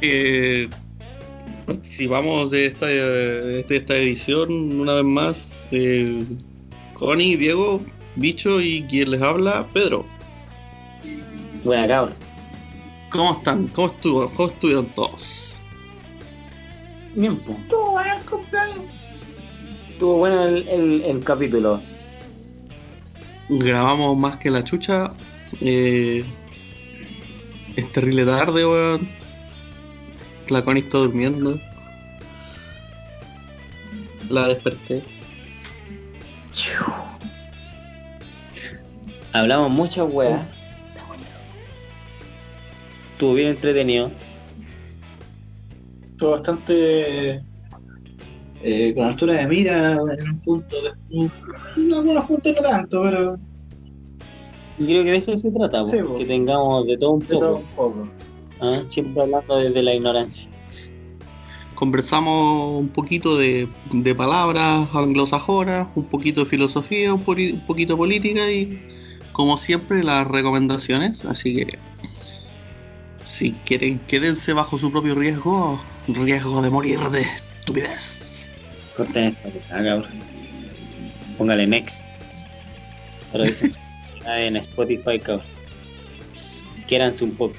[0.00, 0.68] Eh,
[1.66, 6.24] participamos de esta, de esta edición una vez más eh,
[6.94, 7.84] Connie, Diego,
[8.16, 10.04] Bicho y quien les habla, Pedro.
[11.64, 12.20] Buena cabros.
[13.10, 13.68] ¿Cómo están?
[13.68, 14.28] ¿Cómo, estuvo?
[14.30, 15.54] ¿Cómo estuvieron todos?
[17.14, 17.58] Bien, pues.
[17.58, 18.84] Estuvo bueno el cumpleaños.
[19.90, 21.80] Estuvo bueno el, el, el capítulo.
[23.48, 25.12] Grabamos más que la chucha.
[25.60, 26.24] Eh,
[27.76, 29.08] es terrible tarde, weón.
[30.48, 31.58] La Connie está durmiendo.
[34.28, 35.02] La desperté.
[39.32, 40.42] Hablamos muchas weas.
[43.12, 44.10] Estuvo bien entretenido.
[46.12, 47.42] Estuvo bastante
[48.62, 53.38] eh, con altura de mira en un punto de, en algunos puntos no tanto, pero
[54.78, 56.16] Yo creo que de eso se trata, po, Sí, po.
[56.18, 57.38] que tengamos de todo un de poco.
[57.40, 58.08] todo un poco.
[58.60, 58.82] ¿ah?
[58.88, 60.48] Siempre hablando desde la ignorancia.
[61.74, 67.94] Conversamos un poquito de, de palabras anglosajonas, un poquito de filosofía, un, poli- un poquito
[67.94, 68.80] de política y,
[69.32, 71.24] como siempre, las recomendaciones.
[71.24, 71.78] Así que,
[73.24, 78.46] si quieren, quédense bajo su propio riesgo, riesgo de morir de estupidez.
[78.96, 80.06] Corten esta cabrón.
[81.36, 82.00] Póngale next.
[83.32, 83.72] Pero dicen
[84.26, 85.46] en Spotify, cabrón.
[86.86, 87.54] Quiéranse un poco.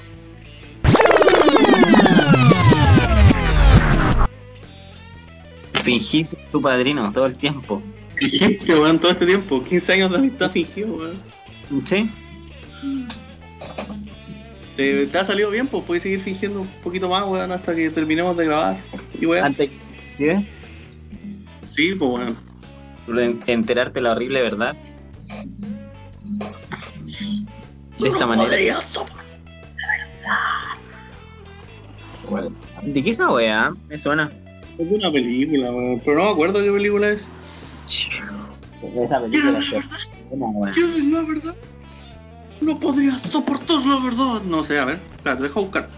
[5.82, 7.82] Fingís tu padrino todo el tiempo.
[8.16, 11.20] Fingiste, weón, todo este tiempo, 15 años de amistad fingido, weón.
[11.84, 12.10] ¿Sí?
[14.74, 17.90] Te, te ha salido bien, pues puedes seguir fingiendo un poquito más, weón, hasta que
[17.90, 18.78] terminemos de grabar.
[19.20, 19.70] Y weón, Antes
[20.18, 20.26] ¿sí?
[21.62, 22.10] sí, pues
[23.06, 23.36] weón.
[23.46, 24.76] de enterarte la horrible verdad.
[27.98, 28.48] De esta manera.
[28.48, 29.26] podría soportar.
[32.82, 33.72] ¿De qué esa weá?
[33.88, 34.30] Me suena.
[34.78, 37.30] Es de una película, weón, pero no me acuerdo qué película es.
[39.02, 39.72] Esa película es
[40.30, 40.70] weá.
[40.72, 41.54] ¿Quieres la verdad?
[42.60, 44.42] No podría soportar la verdad.
[44.42, 45.88] No sé, a ver, espera, deja buscar.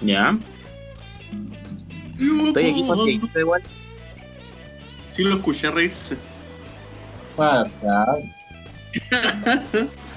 [0.00, 0.38] Ya.
[2.46, 3.62] Estoy aquí contigo igual.
[5.08, 6.16] Sí lo escuché reírse.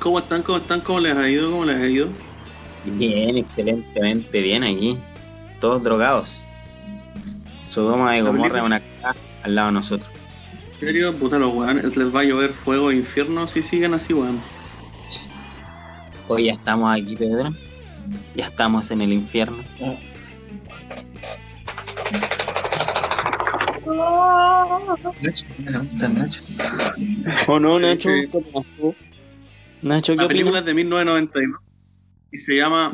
[0.00, 0.42] ¿Cómo están?
[0.42, 0.80] ¿Cómo están?
[0.80, 1.50] ¿Cómo les ha ido?
[1.50, 2.08] ¿Cómo les ha ido?
[2.84, 4.98] Bien, excelentemente bien aquí.
[5.60, 6.40] Todos drogados.
[7.68, 10.10] Sodoma de Gomorra una caja al lado de nosotros.
[10.74, 11.14] ¿En serio?
[11.16, 14.40] Puta los weones, les va a llover fuego e infierno si siguen así, weón.
[16.28, 17.50] Hoy ya estamos aquí, Pedro.
[18.36, 19.58] Ya estamos en el infierno.
[25.22, 26.42] Nacho, me gusta Nacho.
[27.48, 28.10] ¿O no, Nacho?
[29.82, 30.60] Nacho, ¿qué La película opinas?
[30.60, 31.58] es de 1992
[32.32, 32.92] y se llama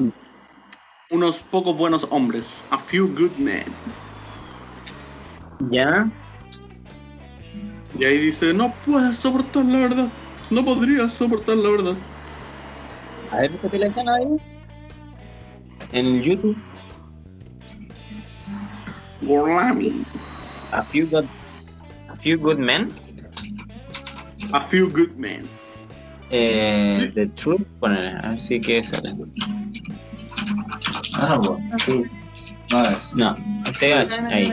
[1.11, 3.65] Unos pocos buenos hombres, A Few Good Men.
[5.71, 6.09] ¿Ya?
[7.99, 10.09] Y ahí dice, no puedes soportar la verdad.
[10.51, 11.95] No podrías soportar la verdad.
[13.31, 14.27] A ver, búscate la escena ahí.
[15.93, 16.57] En YouTube.
[19.23, 20.05] Gorlami.
[20.73, 21.25] A few good,
[22.09, 22.93] a few good men.
[24.53, 25.49] A Few Good Men.
[26.31, 27.63] Eh, The Truth.
[27.81, 29.15] Poner, así que sale.
[31.15, 31.71] Ah, no, bueno.
[32.71, 33.15] No es.
[33.15, 33.37] No,
[33.79, 34.53] TH, ahí.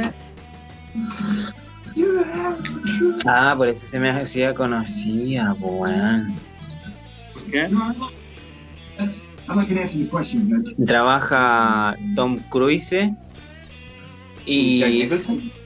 [3.26, 6.34] Ah, por eso se me hacía conocida, weón.
[7.34, 7.70] ¿Por qué?
[10.86, 13.12] Trabaja Tom Cruise Jack
[14.46, 15.10] y?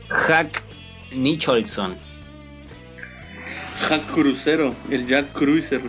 [0.09, 0.63] Hack
[1.13, 1.95] Nicholson.
[3.89, 5.81] Jack Crucero, el Jack Cruiser.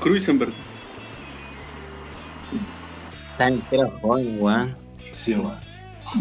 [0.00, 0.52] Cruisenberg.
[3.32, 4.76] Está entero joven, weón.
[5.12, 5.58] Sí, bueno.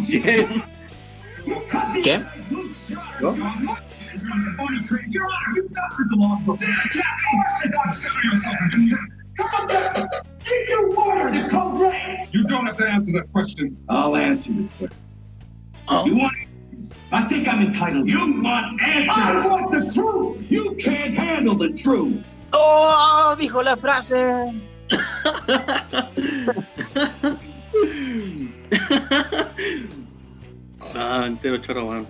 [0.08, 0.64] Bien.
[2.04, 2.24] ¿Qué?
[2.50, 2.64] ¿No?
[12.32, 13.78] You don't have to answer that question.
[13.90, 14.98] I'll answer the question.
[15.88, 16.06] Oh.
[16.06, 16.34] You want
[17.12, 18.08] I think I'm entitled.
[18.08, 19.10] You want answers.
[19.16, 20.52] I want the truth.
[20.52, 22.26] You can't handle the truth.
[22.52, 23.36] ¡Oh!
[23.38, 24.24] Dijo la frase.
[30.94, 32.06] ah, entero choro.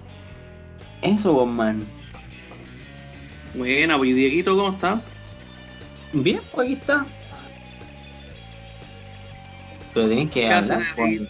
[1.01, 1.85] Eso, vos, man.
[3.53, 5.01] Buena, pues, ¿y Dieguito cómo está?
[6.13, 7.05] Bien, pues aquí está.
[9.93, 10.95] Pero tenés que ¿Qué hace hablar.
[10.95, 11.27] de?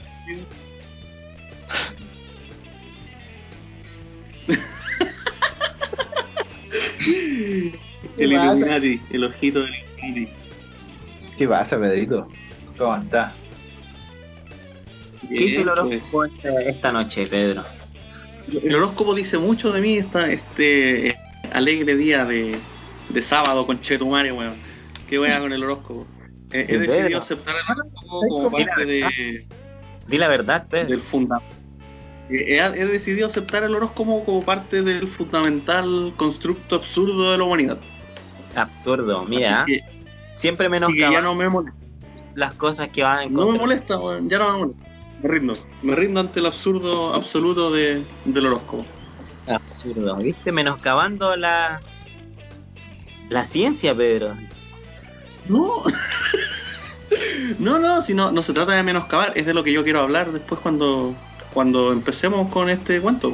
[8.17, 8.31] El.
[8.33, 10.33] Illuminati, el ojito del Illuminati.
[11.38, 12.27] ¿Qué pasa, Pedrito?
[12.77, 13.33] ¿Cómo está?
[15.27, 17.63] ¿Qué dice el Bien, horóscopo esta, esta noche, Pedro?
[18.47, 18.63] pues.
[18.63, 21.15] El horóscopo dice mucho de mí esta, este eh,
[21.51, 22.57] alegre día de,
[23.09, 24.53] de sábado con Chetumare, weón.
[25.09, 26.06] ¿Qué weá con el horóscopo?
[26.51, 29.47] Eh, he ¿De decidido aceptar el horóscopo como parte de,
[30.07, 30.89] Di la verdad, Pedro.
[30.89, 31.50] del fundamental.
[32.29, 37.79] He, he decidido aceptar el horóscopo como parte del fundamental constructo absurdo de la humanidad.
[38.56, 39.63] Absurdo, mira.
[39.66, 39.81] Que,
[40.36, 41.78] Siempre así que ya no me molesta.
[42.36, 43.62] las cosas que van en No me contra.
[43.62, 43.94] molesta,
[44.28, 44.86] ya no me molesta.
[45.22, 45.57] Me rindo.
[45.81, 48.86] Me rindo ante el absurdo absoluto de, del horóscopo.
[49.48, 50.52] Absurdo, ¿viste?
[50.52, 51.81] Menoscabando la
[53.30, 54.36] la ciencia, Pedro.
[55.48, 55.81] No.
[57.60, 60.02] no, no, si no, no se trata de menoscabar, es de lo que yo quiero
[60.02, 61.13] hablar después cuando,
[61.54, 63.34] cuando empecemos con este cuento.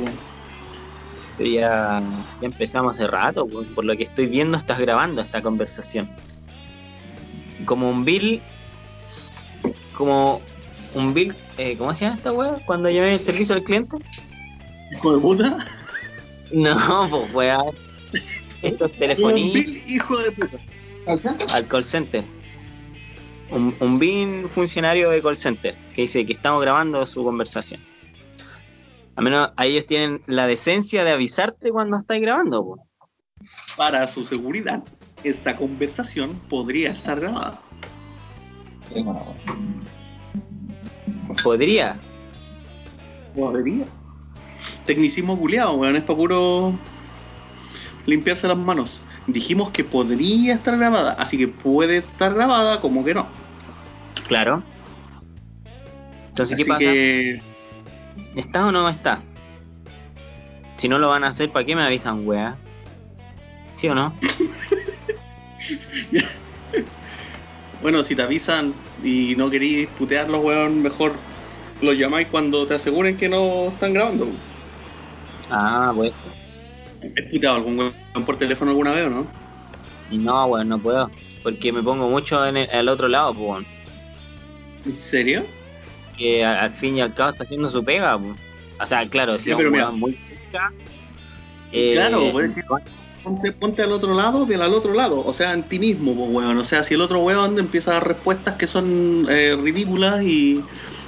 [1.37, 2.03] Pero ya,
[2.41, 6.09] ya empezamos hace rato, por lo que estoy viendo estás grabando esta conversación.
[7.65, 8.41] Como un Bill,
[9.97, 10.41] como
[10.93, 12.55] un Bill, eh, ¿cómo se llama esta weá?
[12.65, 13.97] Cuando llevé el servicio al cliente.
[14.91, 15.57] Hijo de puta.
[16.51, 17.61] No, pues weá.
[18.61, 20.57] Estos Un telefonistas Bill, hijo de puta.
[21.53, 22.23] al call center.
[23.49, 27.81] Un, un BIN funcionario de call center que dice que estamos grabando su conversación.
[29.21, 32.65] Al menos ellos tienen la decencia de avisarte cuando estáis grabando.
[32.65, 32.87] po.
[33.77, 34.81] Para su seguridad,
[35.23, 37.61] esta conversación podría estar grabada.
[41.43, 41.99] Podría.
[43.35, 43.85] Podría.
[44.87, 46.73] Tecnicismo culiado, weón, es para puro
[48.07, 49.03] limpiarse las manos.
[49.27, 53.27] Dijimos que podría estar grabada, así que puede estar grabada como que no.
[54.27, 54.63] Claro.
[56.29, 56.79] Entonces, Así ¿qué pasa?
[56.79, 57.50] que
[58.35, 59.21] ¿Está o no está?
[60.77, 62.57] Si no lo van a hacer, ¿para qué me avisan, weá?
[63.75, 64.13] ¿Sí o no?
[67.81, 68.73] Bueno, si te avisan
[69.03, 71.13] y no queréis putearlos, weón, mejor
[71.81, 74.27] los llamáis cuando te aseguren que no están grabando.
[75.49, 76.13] Ah, pues.
[77.01, 79.27] ¿Has puteado algún weón por teléfono alguna vez o no?
[80.11, 81.09] No, weón, no puedo.
[81.41, 83.47] Porque me pongo mucho en el, al otro lado, pues.
[83.49, 83.65] weón.
[84.85, 85.43] ¿En serio?
[86.17, 88.37] Que al fin y al cabo está haciendo su pega, pues.
[88.79, 89.91] O sea, claro, si Sí, es pero mira.
[89.91, 90.71] muy cerca,
[91.71, 92.63] eh, Claro, pues, es que
[93.23, 96.29] ponte, ponte al otro lado del al otro lado, o sea, en ti mismo, pues,
[96.31, 96.57] weón.
[96.57, 100.63] O sea, si el otro weón empieza a dar respuestas que son eh, ridículas y,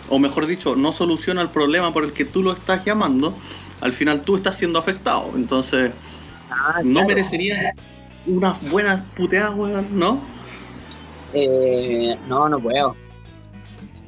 [0.09, 3.35] o mejor dicho, no soluciona el problema por el que tú lo estás llamando,
[3.81, 5.31] al final tú estás siendo afectado.
[5.35, 5.91] Entonces,
[6.49, 7.07] ah, no claro.
[7.07, 7.73] merecerías
[8.27, 10.21] unas buenas puteadas, weón, ¿no?
[11.33, 12.95] Eh, no, no puedo.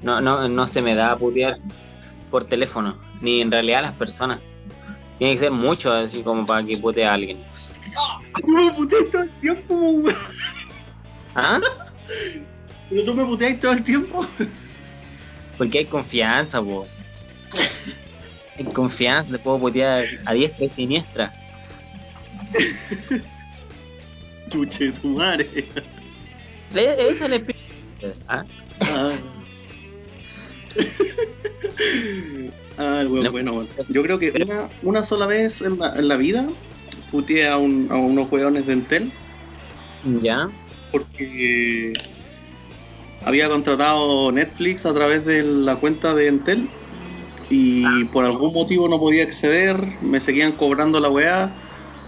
[0.05, 1.57] No, no, no se me da putear
[2.29, 4.39] por teléfono, ni en realidad a las personas.
[5.17, 7.39] Tiene que ser mucho así como para que putee a alguien.
[8.45, 10.15] Tú me puteas todo el tiempo, weón.
[11.33, 11.59] ¿Ah?
[12.89, 14.27] Pero tú me puteas todo el tiempo.
[15.57, 16.85] Porque hay confianza, po.
[18.59, 21.33] Hay confianza, te puedo putear a diestra y siniestra.
[24.49, 25.49] Chuche tu madre.
[26.73, 28.19] Le- Ese es espíritu.
[28.27, 28.43] ¿Ah?
[28.81, 29.11] Ah,
[32.77, 33.31] Ah, el weón, No.
[33.31, 33.69] bueno, bueno.
[33.87, 36.45] Yo creo que una, una sola vez en la, en la vida
[37.09, 39.11] puteé a, un- a unos weones de Entel
[40.21, 40.49] ¿Ya?
[40.91, 41.93] porque
[43.23, 46.67] había contratado Netflix a través de la cuenta de Entel
[47.49, 51.55] y por algún motivo no podía acceder, me seguían cobrando la weá.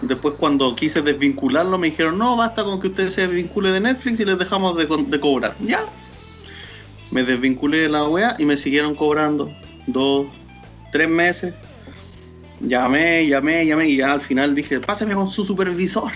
[0.02, 4.20] Después cuando quise desvincularlo me dijeron, no, basta con que usted se desvincule de Netflix
[4.20, 5.56] y les dejamos de, de cobrar.
[5.60, 5.86] Ya.
[7.10, 9.50] Me desvinculé de la weá y me siguieron cobrando
[9.86, 10.26] dos,
[10.92, 11.54] tres meses.
[12.60, 16.10] Llamé, llamé, llamé y ya al final dije, páseme con su supervisor.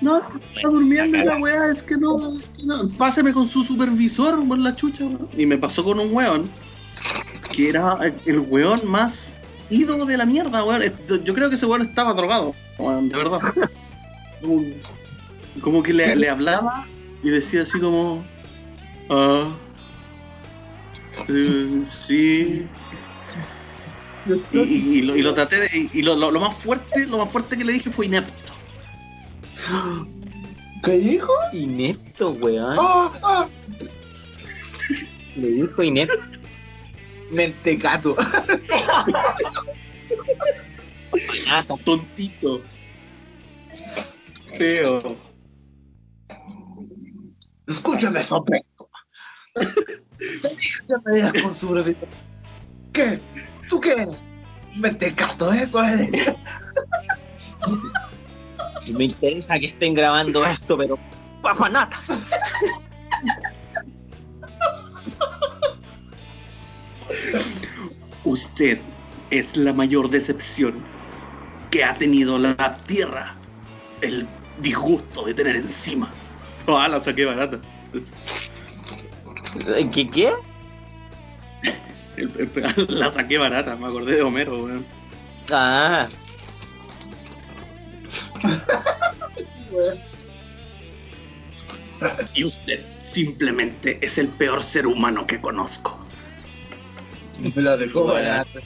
[0.00, 2.88] No, es que está durmiendo y la weá, es que no, es que no.
[2.96, 5.28] Páseme con su supervisor, por la chucha, weón.
[5.36, 6.48] Y me pasó con un weón
[7.52, 9.32] que era el- weón más
[9.70, 10.82] ídolo de la mierda, weón.
[11.24, 13.40] Yo creo que ese weón estaba drogado, weón, de verdad.
[14.40, 14.62] Como,
[15.62, 16.86] como que le, le hablaba
[17.24, 18.22] y decía así como,
[19.10, 19.48] ah,
[21.28, 22.66] eh, sí.
[24.52, 27.06] Y, y- y lo, y lo traté de, y, y lo, lo- lo más fuerte,
[27.06, 28.34] lo más fuerte que le dije fue inepto.
[30.84, 31.32] ¿Qué dijo?
[31.52, 32.76] Inepto, weón.
[32.80, 33.12] ¡Ah!
[33.22, 33.48] ¡Ah!
[35.36, 36.14] Le dijo inepto.
[37.30, 38.16] Mentecato.
[41.50, 42.62] Ah, Tontito.
[44.56, 45.16] Feo.
[47.66, 48.66] Escúchame, sopeto.
[49.58, 52.08] Te dije que me digas con supervisor.
[52.92, 53.20] ¿Qué?
[53.68, 54.24] ¿Tú qué eres?
[54.76, 56.10] Mentecato, eso eres.
[58.92, 60.98] Me interesa que estén grabando esto, pero
[61.42, 62.08] papanatas.
[68.24, 68.78] Usted
[69.30, 70.82] es la mayor decepción
[71.70, 73.36] que ha tenido la Tierra.
[74.00, 74.26] El
[74.60, 76.10] disgusto de tener encima.
[76.66, 77.60] Ah, la saqué barata.
[79.92, 80.32] ¿Qué qué?
[82.16, 84.84] El- el- la saqué barata, me acordé de Homero, weón.
[85.52, 86.08] Ah,
[92.34, 95.98] Y usted simplemente es el peor ser humano que conozco.
[97.54, 98.60] Me la dejó barata.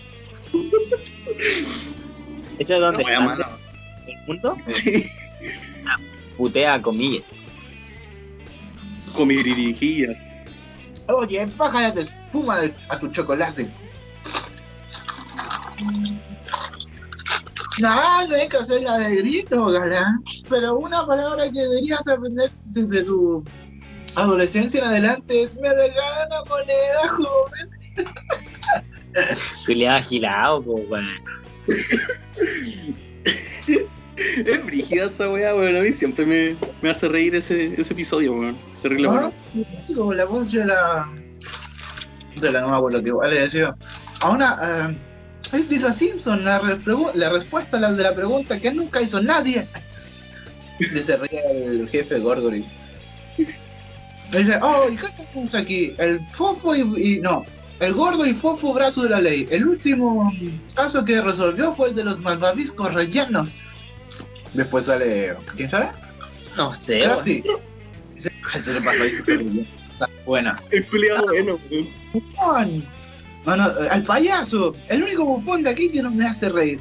[2.58, 3.44] ¿ese es donde No, mano.
[4.06, 4.56] el mundo?
[4.68, 5.06] Sí.
[6.36, 7.24] Putea a comillas.
[9.16, 10.16] Dirigillas.
[11.08, 13.68] Oye, bájale espuma de- a tu chocolate.
[17.80, 20.22] No, no hay que hacer la de grito, galán.
[20.48, 23.42] Pero una palabra que deberías aprender desde tu
[24.14, 27.68] adolescencia en adelante es me regala una moneda, joven.
[29.66, 31.16] Julián agilado, po, weón.
[34.16, 35.76] Es brígida esa weá, weón.
[35.76, 38.58] A mí siempre me, me hace reír ese, ese episodio, weón.
[38.82, 39.32] Terrible Ah, bueno.
[39.86, 41.08] sí, como la voz de la.
[42.40, 43.74] de la no me acuerdo qué vale decía.
[44.20, 44.58] A una.
[44.90, 44.96] eh,
[45.56, 46.60] es Lisa Simpson, la,
[47.14, 49.66] la respuesta a la de la pregunta que nunca hizo nadie.
[50.78, 52.64] Y se ríe el jefe Gorgory.
[54.30, 55.94] Dice, oh, ¿y qué tenemos aquí?
[55.98, 56.80] El fofo y,
[57.16, 57.44] y- no,
[57.80, 59.46] el gordo y fofo brazo de la ley.
[59.50, 60.32] El último
[60.74, 63.50] caso que resolvió fue el de los malvaviscos rellenos.
[64.54, 65.88] Después sale, ¿quién sale?
[66.56, 67.00] No sé.
[67.00, 67.42] Krusty.
[68.14, 69.66] Dice, "Ay, te le pasó ahí, súper bien".
[69.92, 70.60] Está buena.
[70.70, 72.84] El culiado bueno, weón.
[73.46, 76.78] No, no, eh, al payaso, el único bufón de aquí que no me hace reír.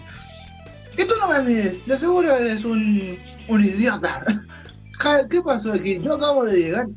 [0.95, 4.23] Que tú no me mides, de seguro eres un, un idiota.
[5.29, 5.99] ¿Qué pasó aquí?
[5.99, 6.87] Yo acabo de llegar.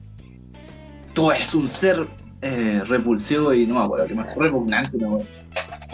[1.15, 2.07] Tú eres un ser
[2.43, 4.37] eh, repulsivo y no me acuerdo qué más.
[4.37, 5.31] Repugnante, no me acuerdo.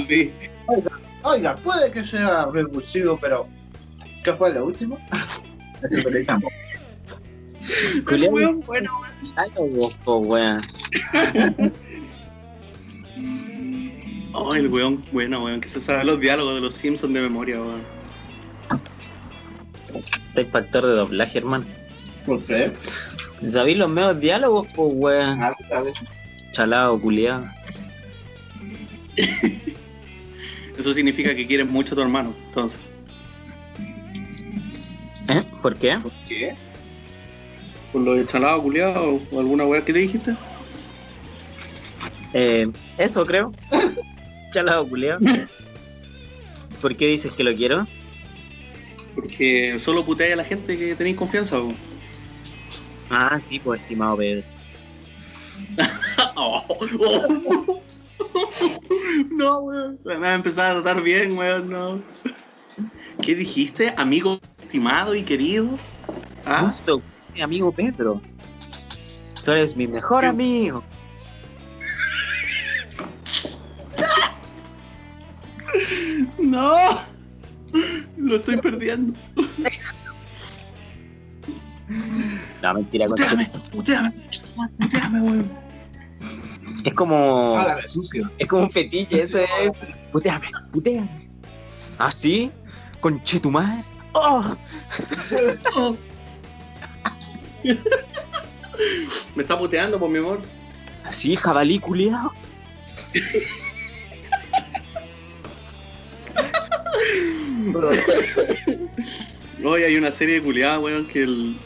[0.09, 0.33] Sí.
[1.23, 3.47] Oiga, puede que sea repulsivo, pero.
[4.25, 4.99] ¿Qué fue lo último?
[8.07, 8.33] Culiao.
[8.33, 8.91] weón bueno,
[10.07, 10.61] weón.
[14.33, 15.61] Oh, el weón bueno, weón.
[15.61, 17.83] Que se sabe los diálogos de los Simpsons de memoria, weón.
[19.95, 21.65] Este factor de doblaje, hermano.
[22.27, 22.73] ¿Por qué?
[23.49, 25.43] ¿Sabéis los medios diálogos, po, weón?
[25.43, 26.09] A a veces.
[26.53, 27.45] Chalado, culiado.
[30.79, 32.79] Eso significa que quieres mucho a tu hermano, entonces.
[35.31, 35.45] ¿Eh?
[35.63, 35.97] ¿Por qué?
[35.99, 36.57] ¿Por qué?
[37.93, 40.35] Por lo de chalado, culiado, o alguna weá que le dijiste.
[42.33, 43.53] Eh, eso creo.
[44.53, 45.21] Chalado, culiado.
[46.81, 47.87] ¿Por qué dices que lo quiero?
[49.15, 51.77] Porque solo puteáis a la gente que tenéis confianza, weón.
[53.09, 54.43] Ah, sí, pues, estimado Pedro.
[56.35, 56.65] Oh,
[56.99, 57.83] oh.
[59.31, 59.99] No, weón.
[60.05, 62.03] Me a empezar a tratar bien, weón, no.
[63.23, 63.95] ¿Qué dijiste?
[63.97, 65.77] Amigo estimado y querido.
[66.47, 66.63] ¿Ah?
[66.67, 67.03] Justo,
[67.35, 68.21] mi amigo Pedro.
[69.45, 70.85] Tú eres mi mejor amigo.
[76.39, 77.01] No.
[78.17, 79.19] Lo estoy perdiendo.
[82.63, 84.13] No, mentira, Puteame, puteame,
[84.79, 85.51] puteame, weón.
[86.85, 87.59] Es como.
[87.59, 88.31] Háblame sucio.
[88.39, 89.73] Es como un fetiche, ese es.
[90.13, 91.29] Puteame, puteame.
[91.99, 92.53] ¿Ah, sí?
[93.01, 93.90] Conche tu madre.
[94.13, 94.57] ¡Oh!
[95.77, 95.97] Oh.
[99.35, 100.41] Me está puteando por mi amor.
[101.05, 102.33] Así, jabalí culiado.
[109.65, 111.57] Hoy hay una serie de culiadas, weón, que el,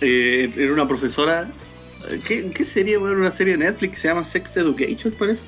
[0.00, 1.48] eh, era una profesora.
[2.26, 3.18] ¿Qué, ¿Qué serie, weón?
[3.18, 5.42] Una serie de Netflix que se llama Sex Education, parece.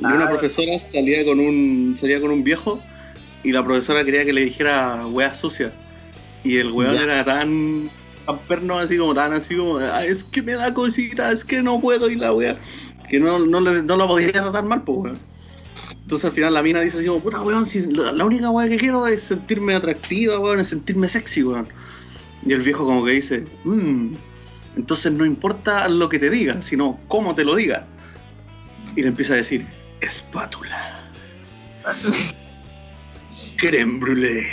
[0.00, 0.28] Y una Ah.
[0.30, 2.80] profesora salía con un salía con un viejo
[3.44, 5.72] y la profesora quería que le dijera weá sucia.
[6.44, 7.02] Y el weón Ya.
[7.04, 7.90] era tan,
[8.26, 11.62] tan perno, así como tan así como, "Ah, es que me da cosita, es que
[11.62, 12.56] no puedo y la weá.
[13.08, 15.18] Que no, no, le, no la podía tratar mal, pues, weón.
[16.02, 18.68] Entonces al final la mina dice así como, puta weón, si la, la única weá
[18.68, 21.68] que quiero es sentirme atractiva, weón, es sentirme sexy, weón.
[22.44, 24.14] Y el viejo como que dice, mmm,
[24.76, 27.86] entonces no importa lo que te diga, sino cómo te lo diga.
[28.96, 29.64] Y le empieza a decir,
[30.00, 31.00] espátula.
[33.62, 34.48] Creme brûlée.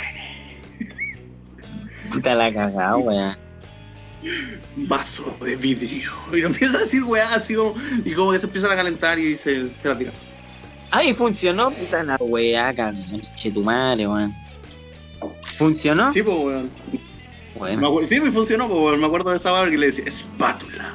[2.12, 3.36] Puta la cagada, weón.
[4.76, 6.12] Vaso de vidrio.
[6.32, 7.74] Y lo empieza a decir weá así como,
[8.04, 10.12] y como que se empiezan a calentar y se, se la tira.
[10.92, 14.32] Ay, funcionó, puta la weá, conche tu madre, weón.
[15.58, 16.12] ¿Funcionó?
[16.12, 16.70] Sí, pues, weón.
[17.58, 18.06] Bueno.
[18.06, 19.00] sí, me funcionó, pues, weón.
[19.00, 20.94] Me acuerdo de esa barra que le decía espátula.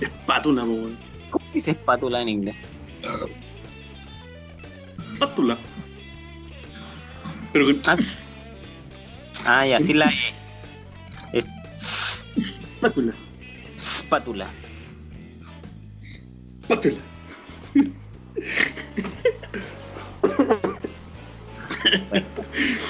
[0.00, 0.98] Espátula, pues, weón.
[1.30, 2.56] ¿Cómo se dice espátula en inglés?
[5.20, 5.58] Espátula.
[7.52, 7.96] Pero Ah,
[9.44, 10.32] ah ya, sí la E.
[11.34, 11.46] Es
[12.34, 13.12] espátula.
[13.76, 14.50] espátula.
[16.62, 16.96] Espátula.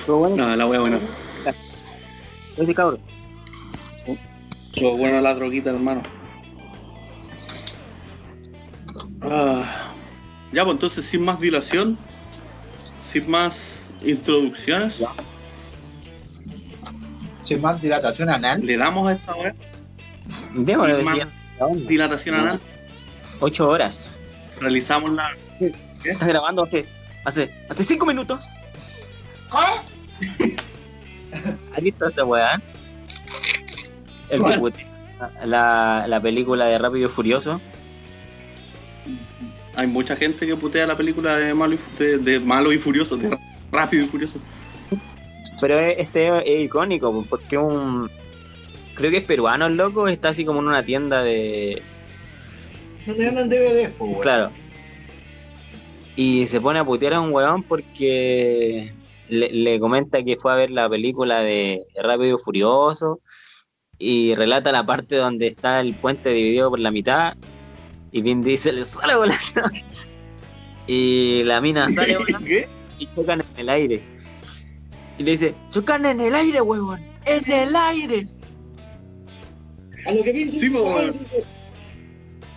[0.07, 0.99] Bueno, No, la wea buena.
[2.57, 3.01] ese cabrón.
[4.77, 6.03] Lo bueno la droguita, hermano.
[9.23, 9.93] Ah,
[10.53, 11.99] ya, pues entonces, sin más dilación,
[13.11, 13.57] sin más
[14.02, 15.02] introducciones,
[17.43, 18.64] Sin más dilatación anal.
[18.64, 19.55] le damos a esta wea
[20.55, 21.19] Démosle Sin más
[21.88, 22.61] dilatación anal,
[23.40, 24.17] Ocho horas.
[24.61, 25.33] realizamos la.
[25.59, 25.75] ¿Qué?
[26.05, 26.87] Estás grabando hace,
[27.25, 28.45] hace, hace cinco minutos.
[31.75, 32.61] ¿Has visto esa weá?
[34.29, 34.43] El
[35.45, 37.61] la, la película de Rápido y Furioso.
[39.77, 43.17] Hay mucha gente que putea la película de Malo y, de, de Malo y Furioso,
[43.17, 43.37] de
[43.71, 44.41] Rápido y Furioso.
[45.61, 46.29] Pero es- este
[46.61, 48.09] es icónico po, porque un.
[48.95, 51.81] Creo que es peruano el loco, está así como en una tienda de.
[53.07, 54.21] No te venden DVD, po, weón.
[54.23, 54.50] Claro.
[56.17, 58.93] Y se pone a putear a un weón porque
[59.29, 63.21] le, le comenta que fue a ver la película de Rápido y Furioso
[63.99, 67.35] y relata la parte donde está el puente dividido por la mitad
[68.12, 69.38] y Vin Diesel sale volando
[70.87, 72.69] y la mina sale volando ¿Qué?
[72.99, 74.02] y chocan en el aire.
[75.19, 78.26] Y le dice, chocan en el aire, huevón, en el aire.
[80.07, 80.73] A lo que vi, Sí.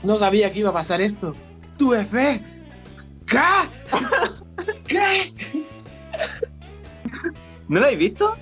[0.03, 1.35] No sabía que iba a pasar esto.
[1.77, 2.41] Tuve fe.
[3.27, 3.39] ¿Qué?
[4.87, 5.33] ¿Qué?
[7.67, 8.35] ¿No lo habéis visto?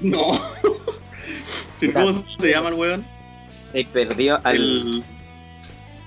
[0.00, 0.38] No.
[1.80, 3.04] ¿Pero ¿Cómo se llama el weón?
[3.72, 4.56] Se perdió al...
[4.56, 5.04] El,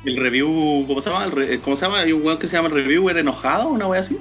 [0.06, 1.26] el review, ¿cómo se llama?
[1.26, 2.00] El re- ¿Cómo se llama?
[2.00, 4.18] Hay un weón que se llama el reviewer enojado, una wea así.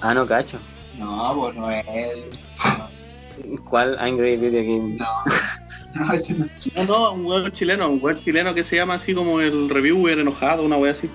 [0.00, 0.58] Ah, no, cacho.
[0.96, 3.58] No, pues no es él.
[3.64, 4.96] ¿Cuál Angry Video Game?
[4.96, 5.06] No.
[5.94, 6.46] No, ese no.
[6.76, 10.18] No, no, un weón chileno, un weón chileno que se llama así como el reviewer
[10.18, 11.08] enojado, una wea así.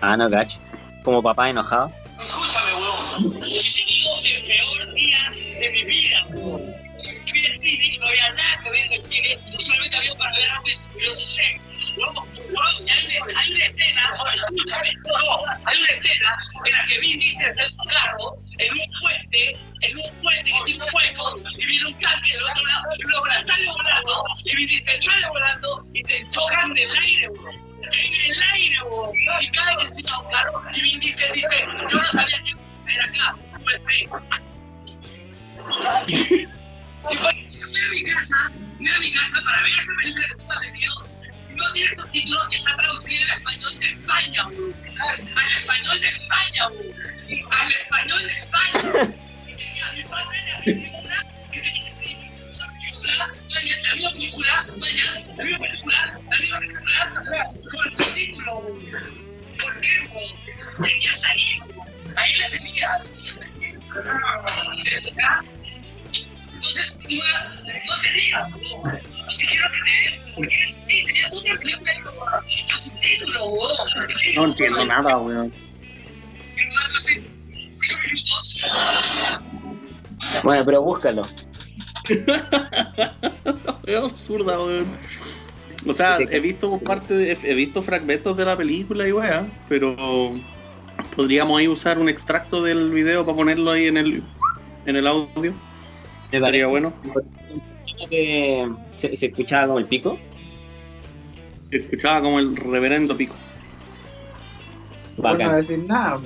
[0.00, 0.58] Ah, no, cacho.
[1.04, 1.90] Como papá enojado.
[2.20, 3.36] Escúchame, weón.
[3.36, 6.62] He tenido el peor día de mi vida, weón.
[7.30, 9.38] Fui al cine y no había nada que ver en el cine.
[9.60, 11.60] Solamente había un par de rápidos y curiosos seis.
[11.94, 14.02] Hay una, escena,
[14.34, 19.00] escúchame, hay una escena en la que Vin Diesel está en su carro, en un
[19.00, 22.84] puente, en un puente que tiene un hueco, y viene un tanque del otro lado,
[22.98, 27.28] y luego sale volando, y Vin Diesel sale volando, y se chocan en el aire,
[27.28, 27.72] weón.
[27.82, 28.76] En el aire.
[29.40, 32.54] Y caen encima un carro, y Vin Diesel dice, yo no sabía que
[32.92, 33.36] era acá.
[36.06, 40.44] Y fue, a mi casa, fui a mi casa para ver esa película que tú
[40.46, 41.11] me has vendido.
[41.52, 44.42] Y no tiene subtítulos que está traducida al español de España.
[44.44, 45.20] Al
[45.58, 46.66] español de España.
[47.50, 49.14] Al español de España.
[49.46, 51.26] Y tenía mi padre la película
[53.52, 54.66] la misma película,
[55.36, 58.80] la misma película, la misma película, con el subtítulo, weón.
[59.60, 60.34] ¿Por qué, weón?
[60.82, 61.62] Tenía salir.
[62.16, 62.88] Ahí la tenía.
[66.62, 68.56] Entonces, no, no tenía, no,
[69.26, 71.92] no sé quiero tener, porque sí, tenías otra película
[72.48, 74.36] y los subtítulos, weón.
[74.36, 75.52] No entiendo nada, weón.
[76.56, 77.22] Entonces,
[77.74, 78.66] cinco minutos.
[80.44, 81.22] Bueno, pero búscalo.
[83.86, 84.96] es absurda, weón.
[85.84, 90.32] O sea, he visto parte de- he visto fragmentos de la película y weá, pero
[91.16, 94.22] podríamos ahí usar un extracto del video para ponerlo ahí en el
[94.86, 95.52] en el audio.
[96.32, 96.66] ¿Te Estaría parece?
[96.66, 96.92] bueno.
[98.10, 100.18] Que se, se escuchaba como el pico.
[101.70, 103.34] Se escuchaba como el reverendo pico.
[105.18, 105.56] No voy a Bacán.
[105.60, 106.20] decir nada.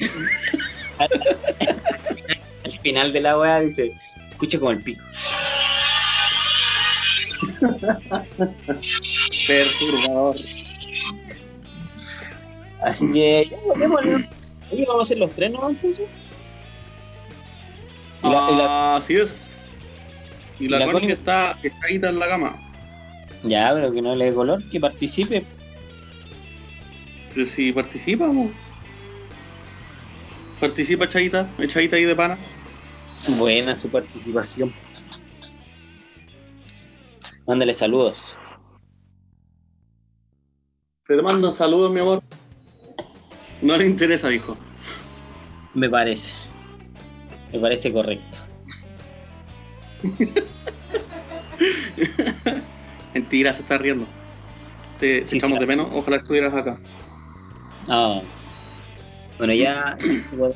[2.64, 5.02] Al final de la weá dice, se escucha como el pico.
[9.46, 10.36] Perturbador.
[12.82, 13.56] Así que, ya.
[14.70, 15.68] Oye, vamos a hacer los tres, ¿no?
[15.70, 16.06] Entonces.
[18.22, 19.44] Y la- y la- Así es.
[20.58, 22.56] Y ¿Y la, la Connie que está echadita en la cama.
[23.44, 25.44] Ya, pero que no le dé color, que participe.
[27.32, 28.50] Pero si participa, po.
[30.58, 32.36] Participa echadita, echadita ahí de pana.
[33.38, 34.74] Buena su participación.
[37.46, 38.36] Mándale saludos.
[41.06, 42.20] Te mando saludos, mi amor.
[43.62, 44.56] No le interesa, dijo.
[45.74, 46.32] Me parece.
[47.52, 48.38] Me parece correcto.
[53.14, 54.06] Mentira, se está riendo.
[55.00, 55.60] Te, Sí, echamos sí.
[55.60, 56.78] de menos, ojalá estuvieras acá.
[57.88, 58.20] Ah,
[59.38, 59.96] bueno, ya
[60.28, 60.54] se puede,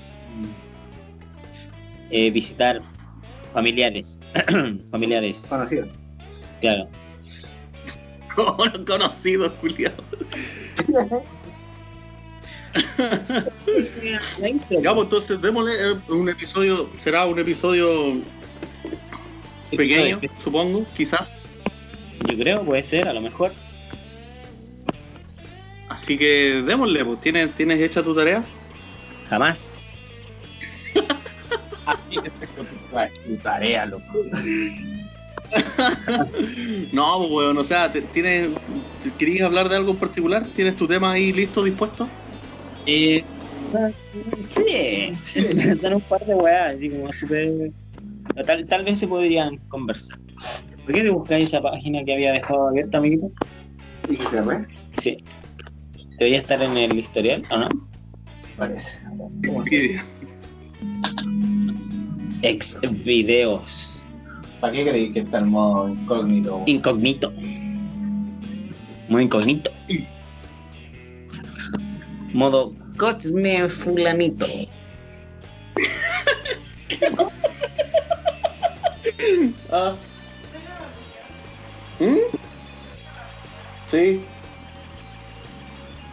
[2.10, 2.82] eh, visitar
[3.52, 4.18] familiares.
[4.90, 5.86] familiares, Conocido.
[6.60, 6.88] claro.
[8.34, 10.04] Con conocidos, culiados.
[14.82, 18.20] Ya, pues entonces démosle eh, un episodio, será un episodio
[19.70, 20.42] pequeño, Episodio.
[20.42, 21.32] supongo, quizás.
[22.26, 23.52] Yo creo, puede ser, a lo mejor.
[25.88, 28.42] Así que démosle, pues, ¿tienes, ¿tienes hecha tu tarea?
[29.28, 29.76] Jamás.
[33.26, 34.04] Tu tarea, loco.
[36.92, 38.50] No, pues, weón, o sea, ¿tienes,
[39.18, 40.46] ¿querías hablar de algo en particular?
[40.54, 42.08] ¿Tienes tu tema ahí listo, dispuesto?
[42.86, 43.34] Es,
[43.68, 43.92] o sea,
[44.50, 45.12] sí,
[45.80, 47.70] dan un par de weas, así como súper.
[48.46, 50.18] Tal, tal vez se podrían conversar.
[50.84, 53.30] ¿Por qué te buscáis esa página que había dejado abierta, amiguito?
[54.08, 54.66] ¿Y qué se fue?
[54.98, 55.24] Sí.
[56.18, 57.66] Debería estar en el historial, ¿o no?
[58.56, 59.00] Parece.
[59.42, 60.04] Expedia.
[62.42, 64.02] Ex videos.
[64.60, 66.62] ¿Para qué creí que está el modo incógnito?
[66.66, 67.32] Incógnito.
[69.08, 69.70] Muy incógnito.
[72.32, 74.46] Modo Cosme Fulanito.
[79.70, 79.94] Ah.
[81.98, 82.16] ¿Mm?
[83.88, 84.20] Sí,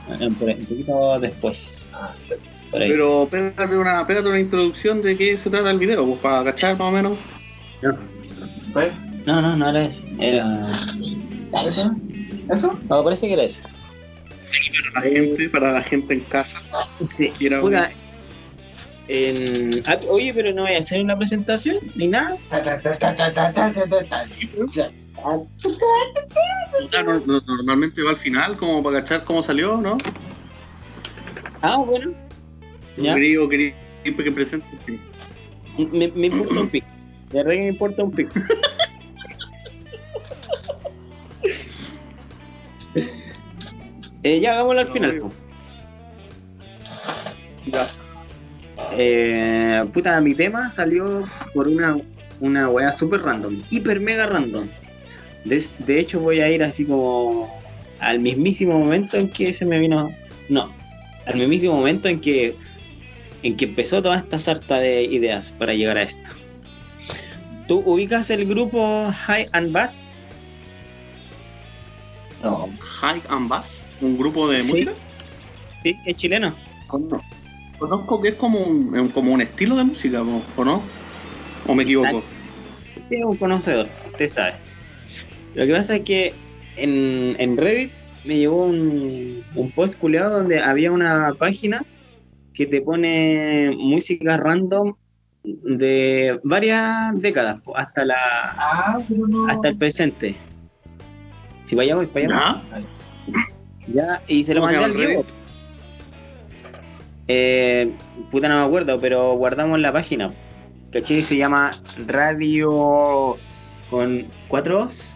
[0.08, 1.92] Eh, Un poquito después.
[2.72, 6.70] Pero pégate una, pégate una introducción de qué se trata el video, pues, para cachar
[6.72, 7.18] más o menos.
[8.74, 8.92] ¿Fue?
[9.26, 10.04] No, no, no era eso.
[10.20, 10.68] Era.
[11.66, 11.92] ¿Eso?
[12.54, 12.80] ¿Eso?
[12.90, 13.62] No, parece que era eso.
[14.94, 16.62] Para la gente, para la gente en casa.
[17.10, 17.32] Sí.
[17.62, 17.78] Oír.
[19.08, 22.38] en- ah, oye, pero no voy a hacer una presentación ni nada.
[26.84, 29.98] O sea, no- no- normalmente va al final, como para cachar cómo salió, ¿no?
[31.62, 32.12] Ah, bueno.
[32.98, 33.14] Ya.
[33.16, 34.80] Querido, querido, que presentes.
[35.78, 36.88] Me, me importa un pico.
[37.32, 38.32] De verdad que me importa un pico.
[44.24, 45.20] Eh, ya hagámoslo al No, final.
[45.20, 45.32] po.
[48.98, 51.98] Eh, puta, mi tema salió por una,
[52.40, 54.68] una weá super random, hiper mega random.
[55.46, 57.48] De, de hecho, voy a ir así como
[58.00, 60.12] al mismísimo momento en que se me vino.
[60.50, 60.72] No,
[61.26, 62.56] al mismísimo momento en que
[63.44, 66.30] en que empezó toda esta sarta de ideas para llegar a esto.
[67.68, 70.18] ¿Tú ubicas el grupo High and Bass?
[72.44, 72.70] No.
[73.02, 74.68] Hike and Bass, un grupo de Sí.
[74.72, 74.92] música.
[75.84, 76.56] Sí, es chileno.
[76.88, 77.24] Conozco-
[77.78, 80.84] Conozco que es como un, como un estilo de música, ¿o o no?
[81.66, 82.18] ¿O me equivoco?
[82.18, 84.54] Usted es un conocedor, usted sabe.
[85.54, 86.34] Lo que pasa es que
[86.76, 87.92] en, en Reddit
[88.26, 91.82] me llegó un, un post culeado donde había una página
[92.54, 94.94] que te pone música random
[95.44, 98.18] de varias décadas, hasta la
[98.58, 99.48] Ah, pero no.
[99.48, 100.36] hasta el presente.
[101.66, 102.64] Si vayamos para allá.
[103.93, 104.21] ¿Ya?
[104.28, 105.25] Y se lo ¿Cómo se mandé al Diego.
[107.28, 107.91] Eh,
[108.32, 110.32] puta, no me acuerdo, pero guardamos la página.
[110.91, 111.21] ¿Cachai?
[111.21, 111.71] Se llama
[112.08, 113.38] Radio
[113.89, 115.12] con cuatro os,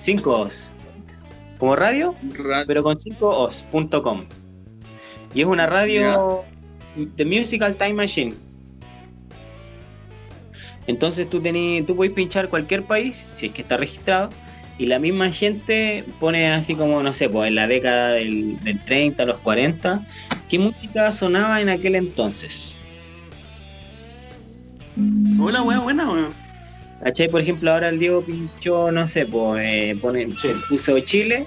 [0.00, 0.70] cinco os.
[1.58, 4.24] Como radio, Ra- pero con cinco os.com.
[5.34, 6.42] Y es una radio
[6.96, 8.34] de Musical Time Machine.
[10.86, 14.30] Entonces tú tení, tú puedes pinchar cualquier país, si es que está registrado,
[14.80, 18.82] y la misma gente pone así como, no sé, pues en la década del, del
[18.82, 20.00] 30, los 40,
[20.48, 22.74] qué música sonaba en aquel entonces.
[25.38, 26.32] Hola, wea, buena, weón.
[27.04, 27.28] ¿Cachai?
[27.28, 30.28] Por ejemplo, ahora el Diego pinchó, no sé, pues eh, pone,
[30.70, 31.44] puso Chile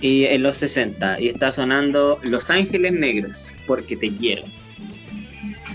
[0.00, 4.44] y en los 60 y está sonando Los Ángeles Negros, porque te quiero.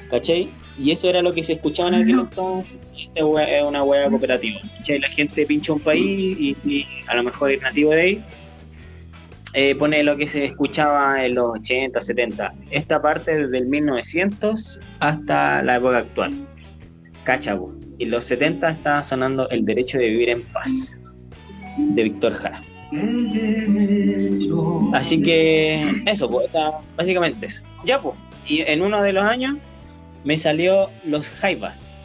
[0.09, 0.49] ¿Cachai?
[0.77, 2.73] Y eso era lo que se escuchaba en aquel entonces.
[2.97, 4.59] Esta wea es una hueá cooperativa.
[4.77, 4.99] ¿Cachai?
[4.99, 8.23] La gente pincha un país y, y a lo mejor es nativo de ahí.
[9.53, 12.53] eh, pone lo que se escuchaba en los 80, 70.
[12.69, 16.33] Esta parte desde el 1900 hasta la época actual.
[17.23, 17.73] Cachabo.
[17.97, 20.95] Y en los 70 estaba sonando El derecho de vivir en paz
[21.77, 22.61] de Víctor Jara.
[24.93, 27.61] Así que eso, pues, está básicamente eso.
[27.85, 28.15] Ya, pues.
[28.45, 29.57] Y en uno de los años
[30.23, 31.97] me salió los Jaivas.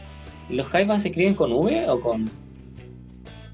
[0.49, 2.31] ¿Los Jaivas se escriben con V o con.?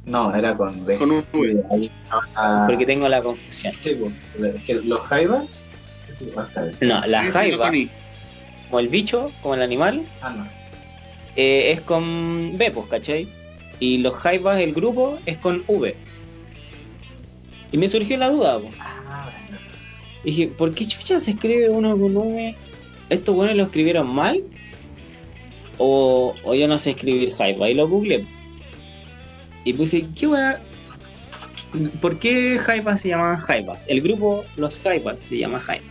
[0.04, 0.98] No, era con B.
[0.98, 1.64] Con V.
[1.70, 1.90] Ahí,
[2.34, 3.72] ah, Porque tengo la confusión.
[3.74, 3.96] sí,
[4.38, 5.62] pues, es que los jaivas
[6.80, 7.88] No, la Tony.
[8.68, 10.44] como el bicho, como el animal, Ah, no.
[11.36, 13.28] eh, es con B, pues, ¿cachai?
[13.78, 15.94] Y los jaibas, el grupo, es con V.
[17.70, 18.74] Y me surgió la duda, pues.
[18.80, 19.58] Ah, bueno.
[20.24, 22.54] Dije, ¿por qué chucha se escribe uno con V?
[23.08, 24.42] ¿Estos buenos lo escribieron mal?
[25.84, 27.68] O, o yo no sé escribir jaiba.
[27.68, 28.24] Y lo googleé.
[29.64, 30.60] Y puse, ¿qué weá?
[32.00, 33.86] ¿Por qué jaibas se llaman jaibas?
[33.88, 35.86] El grupo Los Jaibas se llama jaibas.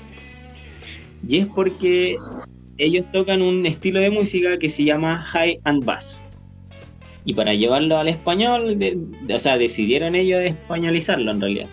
[1.27, 2.15] Y es porque
[2.77, 6.25] ellos tocan un estilo de música que se llama high and bass.
[7.25, 11.67] Y para llevarlo al español, de- de- o sea, decidieron ellos españolizarlo en realidad.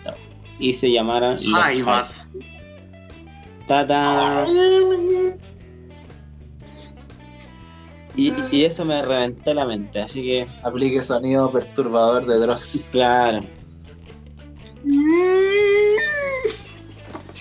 [0.59, 2.27] Y se llamaron Jaivas.
[3.67, 4.45] Tata.
[8.15, 12.85] Y, y eso me reventó la mente, así que, Aplique sonido perturbador de Dross.
[12.91, 13.41] claro.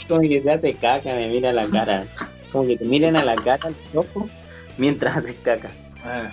[0.09, 2.07] Como que te hace caca, me mira a la cara.
[2.51, 4.31] Como que te miren a la cara, los ojos,
[4.79, 5.71] mientras haces caca.
[6.05, 6.31] Ah,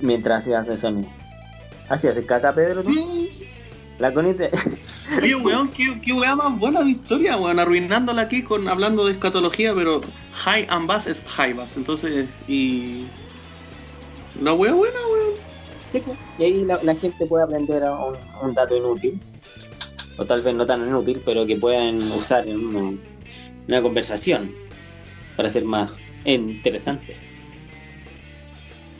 [0.00, 1.08] Mientras se hace sonido.
[1.88, 2.82] ¿Así haces caca, Pedro?
[2.84, 3.28] tú?
[3.98, 4.50] La conite.
[5.20, 9.12] Oye, weón, qué, qué weá más buena de historia, weón, arruinándola aquí con hablando de
[9.12, 10.00] escatología, pero
[10.32, 13.06] high and bass es high bass, entonces, y...
[14.40, 15.34] La weá buena, weón.
[15.92, 16.02] Sí,
[16.38, 19.20] y ahí la, la gente puede aprender a un, un dato inútil,
[20.18, 22.98] o tal vez no tan inútil, pero que puedan usar en una,
[23.68, 24.52] una conversación
[25.36, 27.14] para ser más interesante.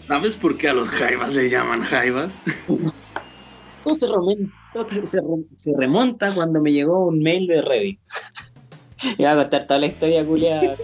[0.09, 2.35] ¿Sabes por qué a los jaivas le llaman jaivas?
[3.85, 7.62] Todo se, remonta, todo se, se re- se remonta cuando me llegó un mail de
[7.62, 8.00] Reddit.
[9.16, 10.76] Y va a contar toda la historia culiada.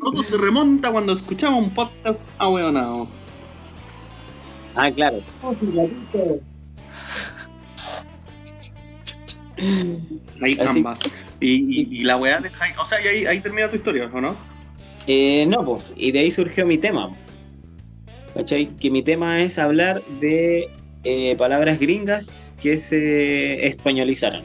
[0.00, 3.06] Todo se remonta cuando escuchamos un podcast ahueonado.
[4.74, 5.20] Ah, claro.
[10.40, 11.00] And bass.
[11.40, 12.72] Y, y, y la weá de high...
[12.80, 14.36] O sea, y ahí, ahí termina tu historia, ¿o no?
[15.06, 17.10] Eh, no, pues, y de ahí surgió mi tema.
[18.34, 18.66] ¿Cachai?
[18.66, 20.68] Que mi tema es hablar de
[21.04, 24.44] eh, palabras gringas que se españolizaron.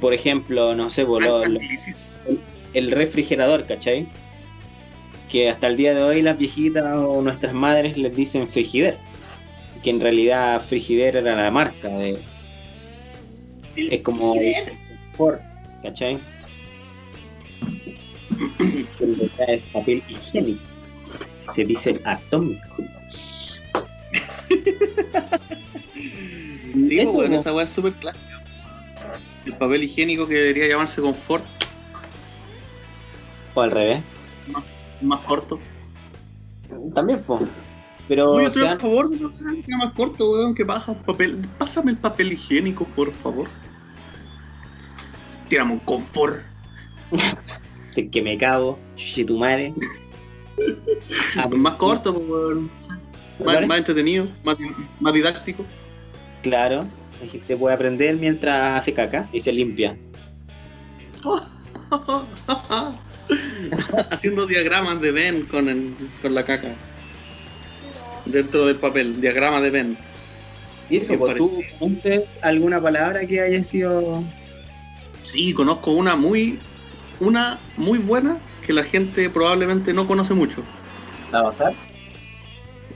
[0.00, 2.04] Por ejemplo, no sé, po, lo- lo- Anglicismo.
[2.72, 4.06] el refrigerador, ¿cachai?
[5.34, 8.96] Que hasta el día de hoy las viejitas o nuestras madres les dicen frigider.
[9.82, 12.20] Que en realidad frigider era la marca de...
[13.74, 14.36] Es como...
[15.16, 15.40] Ford,
[15.82, 16.20] ¿cachai?
[19.48, 20.62] Es papel higiénico.
[21.50, 22.76] Se dice atómico.
[26.74, 27.34] Sí, Eso, pues, po.
[27.34, 28.40] esa weá es súper clásica.
[29.46, 31.44] El papel higiénico que debería llamarse confort,
[33.54, 34.13] O al revés.
[35.04, 35.58] Más corto.
[36.94, 37.50] También, pues.
[38.08, 41.48] Pero, o estoy sea, a favor de que sea más corto, weón, que baja papel.
[41.58, 43.48] Pásame el papel higiénico, por favor.
[45.48, 46.42] Tírame un confort.
[48.10, 48.78] que me cago,
[49.26, 49.74] tu madre.
[51.36, 52.70] Ah, más corto, weón.
[53.44, 55.64] Más, entretenido, más, di- más didáctico.
[56.42, 56.86] Claro,
[57.20, 59.98] la gente puede aprender mientras hace caca y se limpia.
[64.10, 66.74] Haciendo diagramas de Ben con, el- con la caca.
[68.26, 69.96] Dentro del papel, diagrama de Ben.
[70.88, 74.22] Y eso, pues, ¿tú conoces alguna palabra que haya sido
[75.22, 76.58] Sí, conozco una muy,
[77.20, 80.64] una muy buena que la gente probablemente no conoce mucho.
[81.32, 81.74] a basar?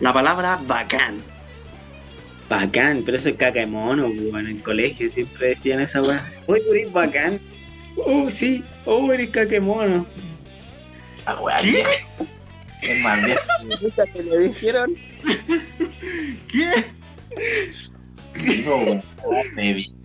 [0.00, 1.22] La palabra bacán.
[2.48, 6.22] Bacán, pero eso es caca de mono, pues, en el colegio siempre decían esa weá.
[6.46, 7.40] Uy, tú eres bacán.
[8.04, 10.06] Oh, sí, oh, eres caca de mono.
[11.26, 11.84] Ah, weá, ¿Qué?
[12.82, 13.42] Es más viejo.
[14.12, 14.94] Te lo dijeron.
[16.48, 16.84] ¿Qué?
[18.40, 19.02] Digo, weón,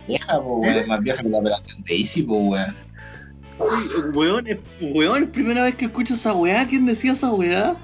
[0.06, 2.74] vieja, po, weón, es más vieja que la operación de Easy, po, weón.
[4.12, 6.66] Weón, es, weón, es primera vez que escucho esa weá.
[6.66, 7.76] ¿Quién decía esa weá?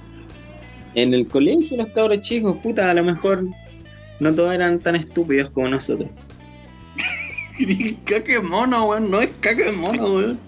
[0.94, 3.44] En el colegio los cabros chicos, puta, a lo mejor
[4.18, 6.10] no todos eran tan estúpidos como nosotros.
[7.66, 9.10] Dije, caca de mono, weón.
[9.10, 10.40] No es caca de mono, weón.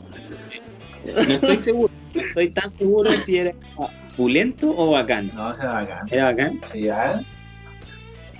[1.05, 3.53] No estoy seguro, no estoy tan seguro de si era
[4.17, 5.31] pulento o bacán.
[5.35, 6.07] No, se bacán.
[6.11, 6.61] ¿Era bacán?
[6.73, 6.89] Sí.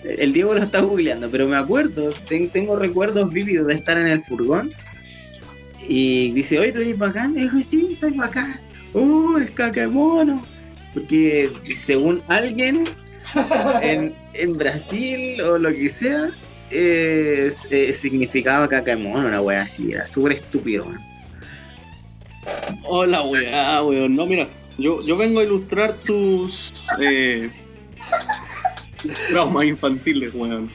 [0.05, 4.09] El Diego lo está googleando, pero me acuerdo, ten- tengo recuerdos vívidos de estar en
[4.09, 4.71] el furgón
[5.89, 7.37] y dice, oye, ¿tú eres bacán?
[7.37, 8.61] Y dijo, sí, soy bacán.
[8.95, 10.45] Oh, es caca de mono.
[10.93, 12.85] Porque según alguien
[13.81, 16.31] en, en Brasil o lo que sea,
[16.73, 21.01] eh, eh, significaba caca de mono, una wea así, era súper estúpido, weón.
[22.85, 24.17] Hola, weá, weón.
[24.17, 27.51] No, mira, yo, yo vengo a ilustrar tus eh,
[29.29, 30.71] traumas infantiles, weón.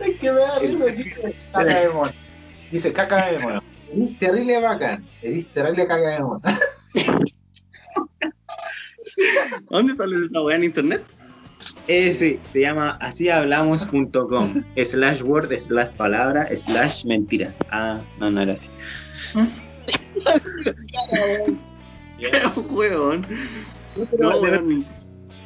[0.00, 2.12] Es que me da risa, dice caca de mono.
[2.70, 3.62] Dice caca de mono.
[3.92, 5.06] Eres terrible bacán.
[5.22, 6.42] Eres terrible cagadón.
[9.70, 11.04] ¿Dónde sale esa weá en internet?
[11.88, 17.54] Ese se llama asíhablamos.com slash word slash palabra slash mentira.
[17.70, 18.70] Ah, no, no era así.
[24.18, 24.84] No, No.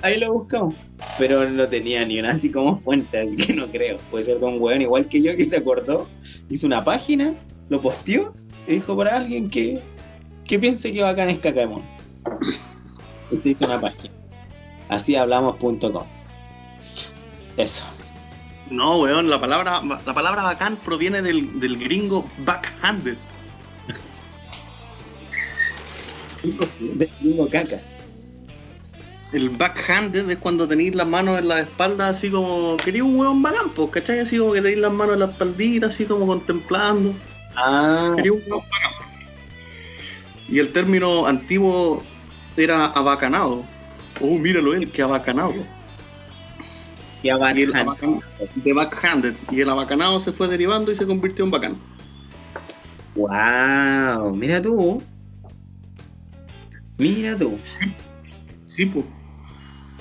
[0.02, 0.74] Ahí lo buscamos.
[1.18, 3.98] Pero no tenía ni una así como fuente, así que no creo.
[4.10, 6.08] Puede ser de un weón igual que yo que se acordó,
[6.48, 7.34] hizo una página,
[7.68, 8.32] lo posteó
[8.66, 9.80] y dijo para alguien que,
[10.44, 11.82] que piense que bacán es Cacamón.
[13.30, 14.14] Y se hizo una página.
[14.88, 16.06] Así hablamos.com.
[17.56, 17.84] Eso.
[18.70, 23.16] No, weón, la palabra, la palabra bacán proviene del, del gringo backhanded.
[26.42, 27.80] Gringo caca.
[29.32, 32.76] El backhanded es cuando tenéis las manos en la espalda, así como.
[32.78, 34.20] Quería un weón bacán, pues, ¿cachai?
[34.20, 37.14] Así como que tenéis las manos en la espaldita, así como contemplando.
[37.56, 38.92] Ah, Quería un weón bacán.
[40.48, 42.02] Y el término antiguo
[42.56, 43.64] era abacanado.
[44.20, 45.54] Oh, míralo él, que abacanado.
[47.22, 48.20] Qué Y el abacan-
[48.54, 49.34] de backhanded.
[49.50, 51.80] Y el abacanado se fue derivando y se convirtió en bacán.
[53.14, 55.02] Wow, mira tú.
[56.98, 57.58] Mira tú.
[58.66, 59.04] Sí, pues.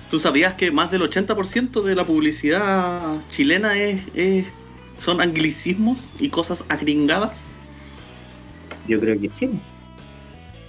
[0.10, 4.54] ¿Tú sabías que más del 80% de la publicidad chilena es, es-
[4.98, 7.44] son anglicismos y cosas agringadas?
[8.86, 9.50] Yo creo que sí.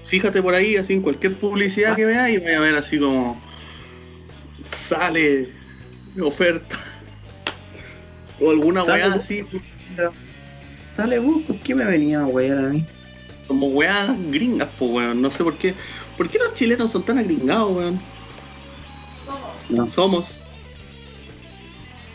[0.04, 3.40] Fíjate por ahí, así en cualquier publicidad que veas y vaya a ver así como
[4.88, 5.48] sale
[6.20, 6.76] oferta
[8.40, 9.14] o alguna weá ¿no?
[9.16, 9.44] así
[10.94, 12.84] Sale vos, ¿por qué me venía a wear a mí?
[13.50, 15.20] como weas gringas, pues weón.
[15.20, 15.74] No sé por qué.
[16.16, 18.00] ¿Por qué los chilenos son tan agringados, weón?
[19.68, 20.28] No, Somos.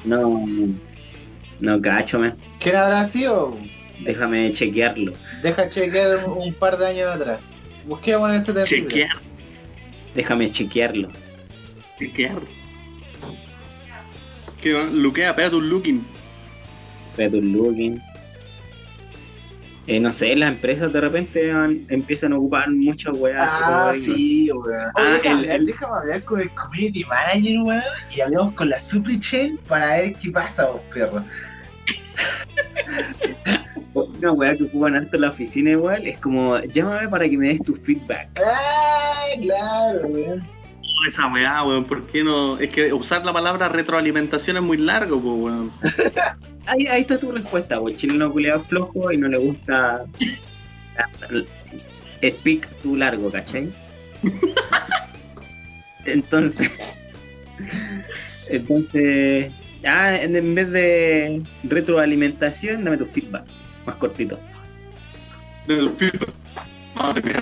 [0.05, 0.47] no,
[1.59, 2.37] no cacho, man.
[2.61, 3.57] ¿Quién habrá sido?
[3.99, 5.13] Déjame chequearlo.
[5.43, 7.39] Deja chequear un, un par de años atrás.
[7.85, 8.65] Busquemos en ese tema.
[8.65, 9.17] Chequear.
[10.15, 11.09] Déjame chequearlo.
[11.99, 12.39] Chequear.
[14.65, 16.03] Que luquea, pega tu looking.
[17.15, 18.01] Better looking.
[19.85, 23.43] Eh, no sé, las empresas de repente van- empiezan a ocupar muchas weas.
[23.47, 24.91] así como Ah, sí, weón.
[24.95, 28.79] Ah, el- hablar, el- déjame hablar con el community manager, weón, y hablamos con la
[28.79, 31.23] supply chain para ver qué pasa, vos, perro.
[33.93, 37.49] Una wea que ocupan harto en la oficina igual es como, llámame para que me
[37.49, 38.29] des tu feedback.
[38.43, 40.54] Ah, claro, weón.
[41.07, 41.85] Esa weá, weón.
[41.85, 42.57] ¿Por qué no?
[42.57, 45.71] Es que usar la palabra retroalimentación es muy largo, pues, weón.
[46.67, 50.03] Ahí, ahí está tu respuesta, pues el chileno culeado flojo y no le gusta
[52.27, 53.71] speak tu largo, ¿cachai?
[56.05, 56.71] Entonces,
[58.49, 59.51] entonces,
[59.85, 63.43] ah, en en vez de retroalimentación, dame tu feedback,
[63.87, 64.39] más cortito.
[65.67, 66.29] Del feedback.
[66.95, 67.41] Madre mía,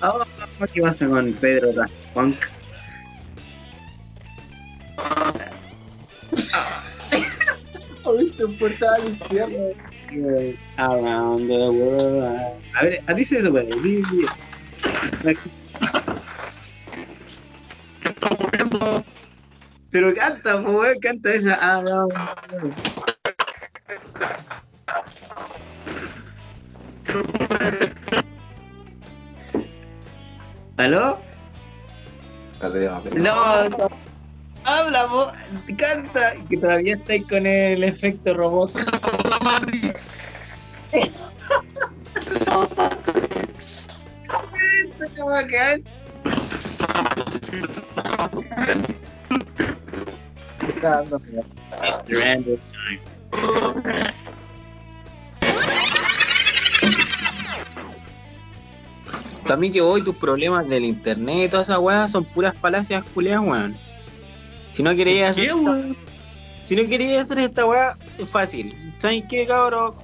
[0.60, 2.36] Ah, ¿Qué pasa con Pedro Daft Punk?
[8.04, 9.72] Oíste un portal izquierdo.
[10.76, 12.62] Around the world.
[12.74, 13.66] A ver, a dice eso, güey.
[13.82, 14.26] di- di-
[18.00, 18.10] ¿Qué
[18.52, 19.04] viendo?
[19.90, 21.54] Pero canta, weón, canta esa.
[21.54, 22.74] Around the world.
[30.78, 31.18] ¿Aló?
[33.16, 33.88] No, no.
[34.64, 35.32] Habla, po,
[35.76, 36.34] canta.
[36.48, 38.72] Que todavía estáis con el efecto robot.
[39.28, 40.34] La Matrix.
[44.92, 45.82] Está bacán.
[51.80, 52.22] Mr.
[52.22, 53.00] Anderson.
[59.48, 63.02] Para mí que hoy tus problemas del internet y todas esas weas son puras falacias
[63.14, 63.74] culeas, weón.
[64.72, 65.82] Si no querías hacer ¿Qué, esta,
[66.66, 68.72] si no querías hacer esta wea, es fácil.
[68.98, 69.94] ¿Sabes qué, cabrón?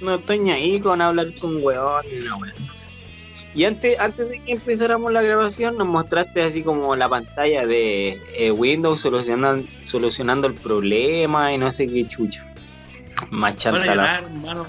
[0.00, 2.52] No estoy ni ahí con hablar con weón ni una.
[3.54, 8.20] Y antes, antes de que empezáramos la grabación, nos mostraste así como la pantalla de
[8.36, 12.42] eh, Windows solucionando, solucionando el problema y no sé qué chucho.
[13.30, 14.66] Más Para chanta la- hermano.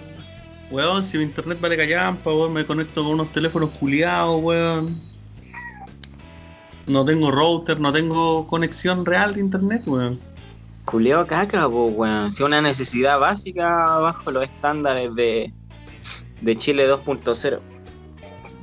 [0.71, 5.01] Weón, si mi internet vale callampa, weón, me conecto con unos teléfonos culiados, weón.
[6.85, 10.19] No tengo router, no tengo conexión real de internet, weón.
[10.85, 12.31] Culeo caca, weón.
[12.31, 13.67] Si una necesidad básica
[13.99, 15.51] bajo los estándares de,
[16.41, 17.59] de Chile 2.0.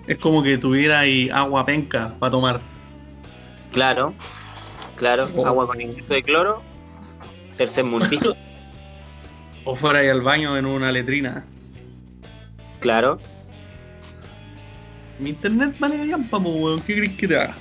[0.06, 2.60] Es como que tuviera ahí agua penca para tomar.
[3.72, 4.14] Claro,
[4.96, 5.44] claro, Oh.
[5.46, 6.62] agua con exceso de cloro,
[7.56, 8.30] tercer mundista.
[9.68, 11.44] O fuera ahí al baño en una letrina.
[12.80, 13.18] Claro.
[15.18, 16.80] Mi internet vale gallampa, weón.
[16.80, 17.54] ¿Qué crees que te haga?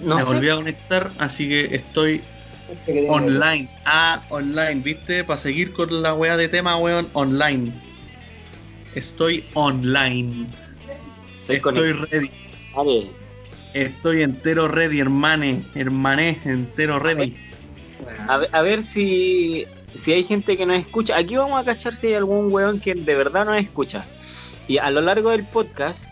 [0.00, 0.28] No Me sé.
[0.28, 2.22] volví a conectar, así que estoy
[3.08, 3.68] online.
[3.84, 5.24] Ah, online, ¿viste?
[5.24, 7.72] Para seguir con la weá de tema, weón, online.
[8.94, 10.46] Estoy online.
[11.42, 12.06] Estoy Estoy conectado.
[12.10, 12.30] ready.
[12.74, 13.10] Vale.
[13.74, 15.62] Estoy entero ready, hermane.
[15.74, 17.36] Hermané, entero ready.
[18.28, 21.16] A ver, a ver si, si hay gente que nos escucha.
[21.16, 24.04] Aquí vamos a cachar si hay algún weón que de verdad nos escucha.
[24.68, 26.06] Y a lo largo del podcast,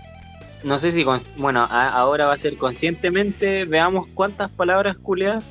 [0.62, 1.04] no sé si,
[1.36, 5.44] bueno, a- ahora va a ser conscientemente, veamos cuántas palabras culiadas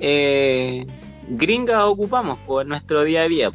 [0.00, 0.86] eh,
[1.28, 3.50] gringas ocupamos por nuestro día a día.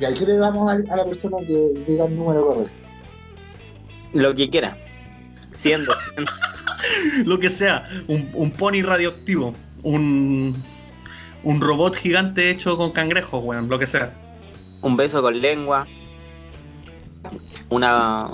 [0.00, 2.72] Y aquí le damos a, a la persona que diga el número correcto.
[4.12, 4.76] Lo que quiera.
[5.54, 5.94] Siendo.
[7.24, 10.54] Lo que sea, un, un pony radioactivo, un,
[11.46, 14.12] un robot gigante hecho con cangrejos, weón, lo que sea.
[14.82, 15.86] un beso con lengua.
[17.68, 18.30] Una.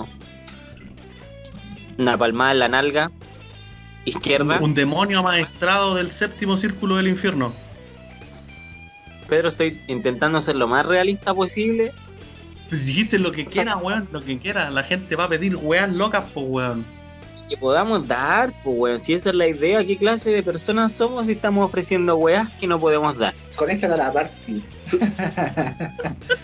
[1.99, 3.11] Una palmada en la nalga.
[4.05, 4.57] Izquierda.
[4.59, 7.53] Un demonio amaestrado del séptimo círculo del infierno.
[9.29, 11.91] Pedro, estoy intentando ser lo más realista posible.
[12.69, 14.71] Pues dijiste lo que quiera, weón, lo que quiera.
[14.71, 16.83] La gente va a pedir weas locas, pues, weón.
[17.53, 19.03] Que podamos dar, pues weón.
[19.03, 22.65] Si esa es la idea, ¿qué clase de personas somos si estamos ofreciendo weas que
[22.65, 23.35] no podemos dar?
[23.55, 24.63] Conéctala a la party.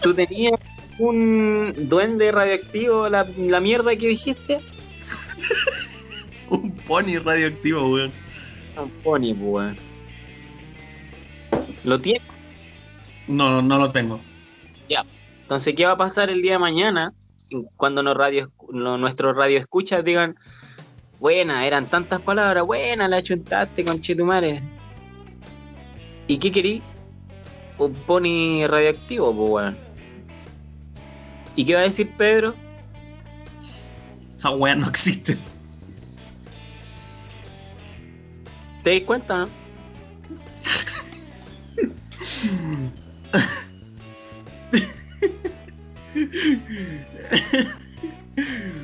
[0.03, 0.53] ¿Tú tenías
[0.99, 4.59] un duende radioactivo, la, la mierda que dijiste?
[6.51, 8.11] Un pony radioactivo, weón.
[8.79, 9.77] Un pony, pues weón.
[11.85, 12.21] ¿Lo tienes?
[13.27, 14.19] No, no, no lo tengo.
[14.87, 15.03] Ya.
[15.41, 17.13] Entonces, ¿qué va a pasar el día de mañana
[17.77, 20.35] cuando nos radio, no- nuestros radio escuchas digan,
[21.19, 24.61] buena, eran tantas palabras, buena, la chuntaste con Chetumare?
[26.27, 26.81] ¿Y qué querí?
[27.77, 29.77] Un pony radioactivo, pues weón.
[31.55, 32.53] ¿Y qué va a decir Pedro?
[34.37, 35.37] Esa wea no existe.
[38.83, 39.49] ¿Te das cuenta, no?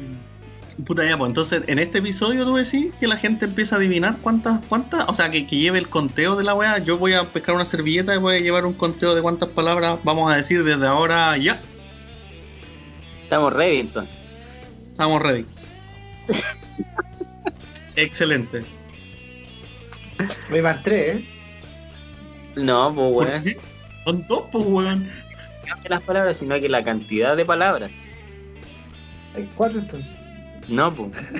[0.85, 4.17] Puta ya, pues entonces en este episodio tú decís que la gente empieza a adivinar
[4.21, 6.77] cuántas, cuántas, o sea, que, que lleve el conteo de la weá.
[6.77, 9.99] Yo voy a pescar una servilleta y voy a llevar un conteo de cuántas palabras
[10.03, 11.59] vamos a decir desde ahora ya.
[13.23, 14.15] Estamos ready entonces.
[14.91, 15.45] Estamos ready.
[17.95, 18.63] Excelente.
[20.51, 21.25] Me van tres, ¿eh?
[22.55, 23.41] No, pues ¿Por weón.
[24.05, 25.09] Son dos, pues weón.
[25.67, 27.89] No que las palabras, sino que la cantidad de palabras.
[29.35, 30.24] Hay cuatro entonces.
[30.67, 31.11] No, pues.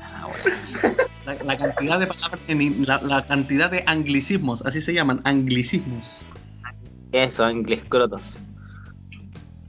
[0.00, 0.30] Ah.
[1.24, 6.20] La, la cantidad de palabras, la, la cantidad de anglicismos, así se llaman, anglicismos.
[7.12, 8.38] Eso, inglés crotos.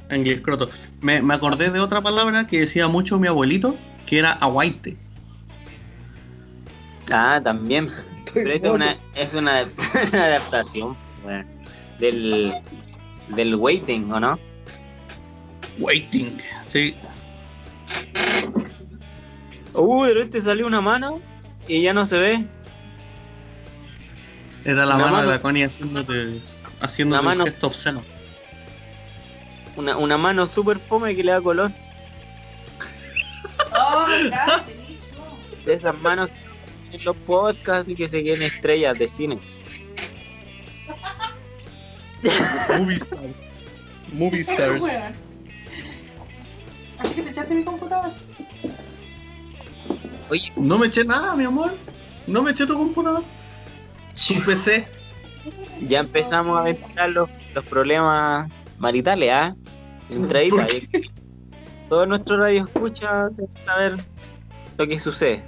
[0.09, 0.69] Angliscroto.
[1.01, 4.97] Me, me acordé de otra palabra que decía mucho mi abuelito, que era aguaite.
[7.11, 7.89] Ah, también.
[8.33, 9.67] Pero es una, es una,
[10.11, 10.95] una adaptación
[11.99, 12.53] del,
[13.29, 14.39] del waiting, ¿o no?
[15.79, 16.37] Waiting.
[16.67, 16.95] Sí.
[19.73, 21.19] Uh, de repente salió una mano
[21.67, 22.45] y ya no se ve.
[24.65, 25.27] Era la Una mano, mano.
[25.29, 26.39] de la Connie haciéndote,
[26.81, 27.45] haciéndote Una un mano.
[27.45, 28.03] gesto obsceno.
[29.77, 31.71] Una, una mano super fome que le da color.
[33.79, 34.63] Oh, verdad.
[35.65, 36.29] De esas manos
[36.91, 39.37] en los podcasts y que se queden estrellas de cine.
[42.77, 43.41] Movie stars.
[44.11, 44.83] Movie stars.
[46.99, 48.11] Así que te echaste mi computador.
[50.29, 51.73] Oye, No me eché nada, mi amor.
[52.27, 53.23] No me eché tu computador.
[54.27, 54.85] Tu PC.
[55.87, 59.55] ya empezamos a ventilar los, los problemas maritales, ¿ah?
[60.09, 60.55] Entradita.
[60.55, 60.87] ¿Por ahí.
[61.87, 63.29] Todo nuestro radio escucha
[63.65, 63.97] saber
[64.77, 65.43] lo que sucede.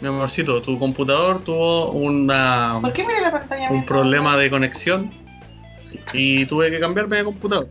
[0.00, 3.70] Mi amorcito, tu computador tuvo una, ¿Por qué mira la pantalla?
[3.70, 5.10] un problema de conexión
[6.12, 7.68] y tuve que cambiarme de computador.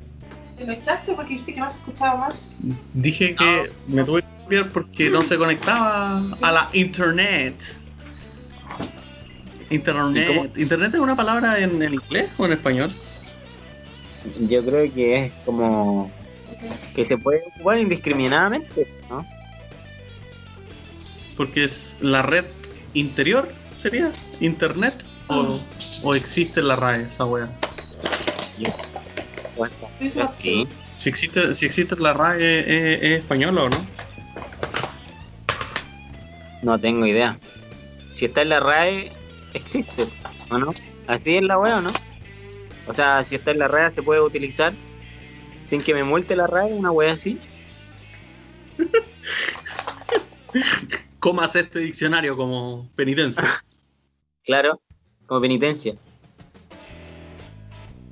[0.58, 2.58] ¿Te lo echaste porque dijiste que no se escuchaba más?
[2.94, 7.56] Dije que me tuve que cambiar porque no se conectaba a la internet.
[9.70, 10.56] ¿Y Internet.
[10.58, 12.92] ¿Internet es una palabra en, en inglés o en español?
[14.42, 16.12] Yo creo que es como
[16.96, 19.26] que se puede ocupar indiscriminadamente, ¿no?
[21.36, 22.46] Porque es la red
[22.94, 24.12] interior, ¿sería?
[24.40, 25.04] ¿Internet?
[25.28, 25.60] ¿O,
[26.04, 27.50] o existe la RAE esa wea?
[28.60, 28.68] Yo-
[30.98, 33.94] Si existe, si existe la RAE, ¿es, es español o no?
[36.64, 37.38] no tengo idea.
[38.14, 39.12] Si está en la RAE,
[39.54, 40.08] existe,
[40.50, 40.74] ¿o no?
[41.08, 41.92] Así es la wea, ¿o no?
[42.88, 44.74] O sea, si está en la red, se puede utilizar
[45.66, 47.40] sin que me multe la red, una wea así.
[51.20, 53.44] Comas este diccionario como penitencia.
[54.46, 54.82] Claro,
[55.26, 55.96] como penitencia.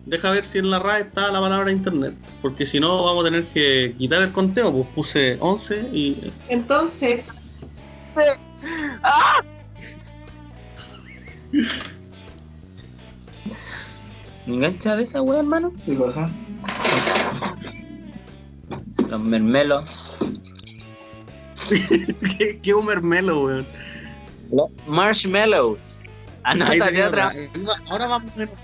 [0.06, 2.16] Deja ver si en la RAE está la palabra internet.
[2.42, 4.72] Porque si no, vamos a tener que quitar el conteo.
[4.74, 6.32] Pues puse 11 y.
[6.50, 7.42] Entonces,
[9.04, 9.42] ¡Ah!
[14.46, 15.74] ¿Me engancha de esa wea, hermano?
[15.86, 16.30] ¿Qué cosa?
[19.10, 20.18] Los mermelos.
[22.38, 23.68] ¿Qué, qué un mermelo, weón.
[24.52, 26.00] Los marshmallows.
[26.44, 27.28] Ahí Anótate tenía otra.
[27.28, 27.74] otra.
[27.90, 28.58] Ahora vamos a ¿Por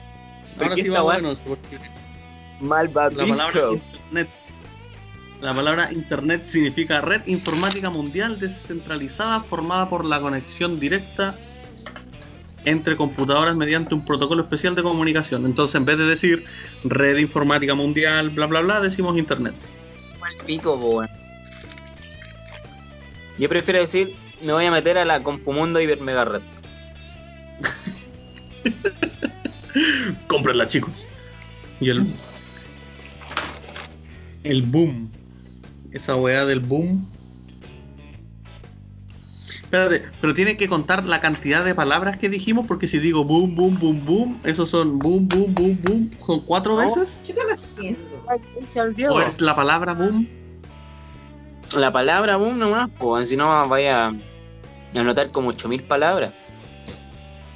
[0.60, 1.02] Ahora sí weá?
[1.02, 1.78] buenos, porque
[2.62, 4.30] la palabra internet.
[5.42, 11.36] La palabra internet significa red informática mundial descentralizada formada por la conexión directa
[12.66, 15.46] entre computadoras mediante un protocolo especial de comunicación.
[15.46, 16.46] Entonces, en vez de decir
[16.84, 19.54] red informática mundial, bla bla bla, decimos internet.
[20.22, 21.08] Al pico, weón.
[23.38, 26.42] Yo prefiero decir, me voy a meter a la Compumundo Hiper Mega Red.
[30.28, 31.06] Cómprenla, chicos.
[31.80, 32.14] Y el.
[34.44, 35.12] El boom.
[35.92, 37.08] Esa weá del boom.
[39.68, 43.54] Espérate, pero tiene que contar la cantidad de palabras que dijimos, porque si digo boom,
[43.54, 47.24] boom, boom, boom, esos son boom, boom, boom, boom, son cuatro veces.
[47.26, 48.00] ¿qué están haciendo?
[49.14, 50.26] ¿O es la palabra boom?
[51.74, 54.14] La palabra boom nomás, pues si no vaya a
[54.96, 56.34] anotar como 8000 palabras.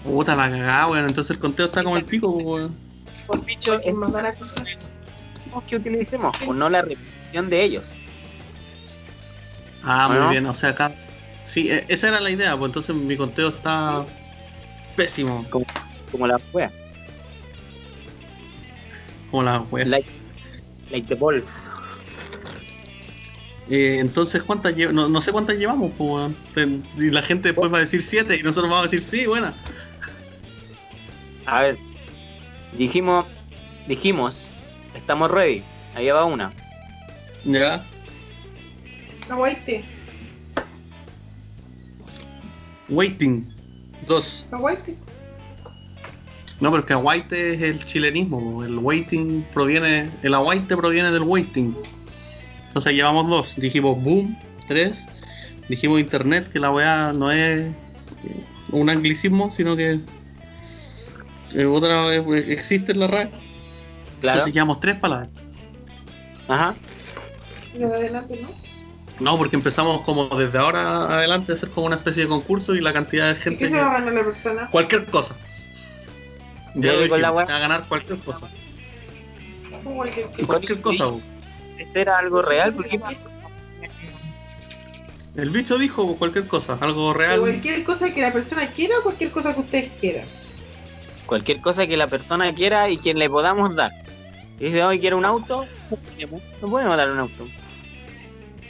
[0.03, 1.05] Puta la cagada, weón.
[1.05, 2.75] Entonces el conteo está como el pico, weón.
[3.27, 4.35] Por dicho, ¿Quién más es
[5.67, 7.83] que utilicemos, pues no la repetición de ellos.
[9.83, 10.91] Ah, muy bien, o sea, acá.
[11.43, 14.05] Sí, e- esa era la idea, pues entonces mi conteo está
[14.95, 15.45] pésimo.
[15.49, 15.65] Como,
[16.11, 16.71] como la wea.
[19.29, 19.85] Como la wea.
[19.85, 20.09] Like,
[20.91, 21.51] like the balls.
[23.69, 26.83] Eh, entonces, ¿cuántas no, no sé cuántas llevamos, pues, weón.
[26.97, 29.53] Y la gente después va a decir 7 y nosotros vamos a decir sí, buena.
[31.45, 31.77] A ver,
[32.77, 33.25] dijimos,
[33.87, 34.49] dijimos,
[34.95, 35.63] estamos ready.
[35.95, 36.53] Ahí va una.
[37.45, 37.83] Ya.
[39.29, 39.83] Aguaite,
[42.91, 43.47] Waiting.
[44.05, 44.45] Dos.
[44.51, 44.95] aguaite.
[46.59, 48.63] No, pero es que aguaite es el chilenismo.
[48.63, 50.09] El waiting proviene.
[50.21, 51.75] El aguaite proviene del waiting.
[52.67, 53.55] Entonces llevamos dos.
[53.55, 54.37] Dijimos boom,
[54.67, 55.07] tres.
[55.69, 57.67] Dijimos internet, que la weá no es
[58.71, 59.99] un anglicismo, sino que
[61.69, 63.29] otra eh, existe en la RAE.
[63.29, 64.37] Claro.
[64.37, 65.29] Entonces llevamos tres palabras.
[66.47, 66.75] Ajá.
[67.73, 68.49] Y de adelante, ¿no?
[69.19, 72.81] No, porque empezamos como desde ahora adelante a hacer como una especie de concurso y
[72.81, 74.69] la cantidad de ¿Y gente qué se va a ganar la persona?
[74.71, 75.35] Cualquier cosa.
[76.73, 78.49] Ya lo dijimos, va a ganar cualquier cosa.
[79.83, 80.45] Cualquier cosa.
[80.45, 81.09] Cualquier cosa.
[81.09, 81.21] po.
[81.77, 82.73] ¿Ese era algo real?
[82.73, 82.99] Porque
[85.35, 87.39] El bicho dijo cualquier cosa, algo real.
[87.39, 90.25] Cualquier cosa que la persona quiera o cualquier cosa que ustedes quieran.
[91.31, 93.93] Cualquier cosa que la persona quiera y quien le podamos dar.
[94.59, 95.65] Y dice, hoy quiero un auto,
[96.61, 97.47] no podemos dar un auto.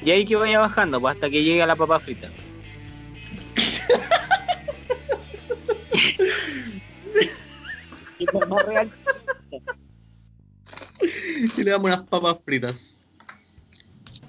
[0.06, 2.30] Y ahí que vaya bajando, pues hasta que llegue a la papa frita.
[8.20, 8.92] Y lo más real.
[11.58, 13.00] Y le damos unas papas fritas.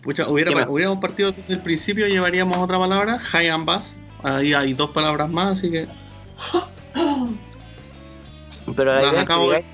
[0.00, 3.98] Pucha, hubiéramos partido desde el principio, llevaríamos otra palabra, high and bass.
[4.22, 5.86] Ahí hay dos palabras más, así que
[8.76, 9.70] Pero la las idea es que acabo de- digáis,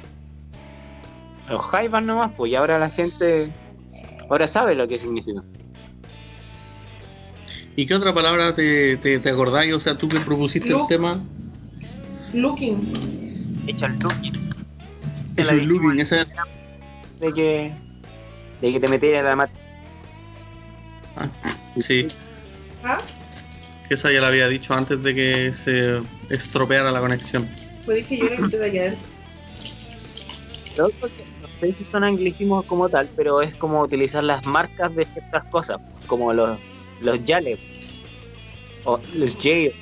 [1.48, 3.50] los jaivas nomás, pues y ahora la gente
[4.28, 5.42] ahora sabe lo que significa.
[7.76, 9.72] ¿Y qué otra palabra te, te, te acordáis?
[9.72, 10.82] O sea, tú que propusiste Look.
[10.82, 11.20] el tema.
[12.32, 13.62] Looking.
[13.66, 14.34] Hecho el looking.
[15.36, 16.34] Es dijimos looking, esa es.
[17.20, 17.72] de que
[18.60, 19.50] de que te metieras la mat
[21.16, 21.28] Ah,
[21.78, 22.06] sí,
[22.84, 22.98] ¿Ah?
[23.88, 27.48] que esa ya la había dicho antes de que se estropeara la conexión.
[27.88, 29.08] Pues dije yo era que usted de allá adentro.
[30.76, 34.94] Todo porque no sé si son anglicismos como tal, pero es como utilizar las marcas
[34.94, 36.60] de ciertas cosas, como los,
[37.00, 37.58] los yales
[38.84, 39.72] o los J,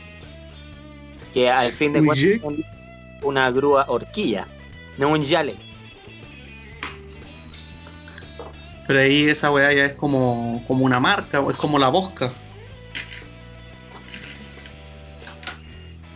[1.34, 2.56] que al fin de cuentas son
[3.24, 4.46] una grúa horquilla,
[4.98, 5.56] no un yale.
[8.86, 12.32] Pero ahí esa weá ya es como, como una marca, es como la bosca.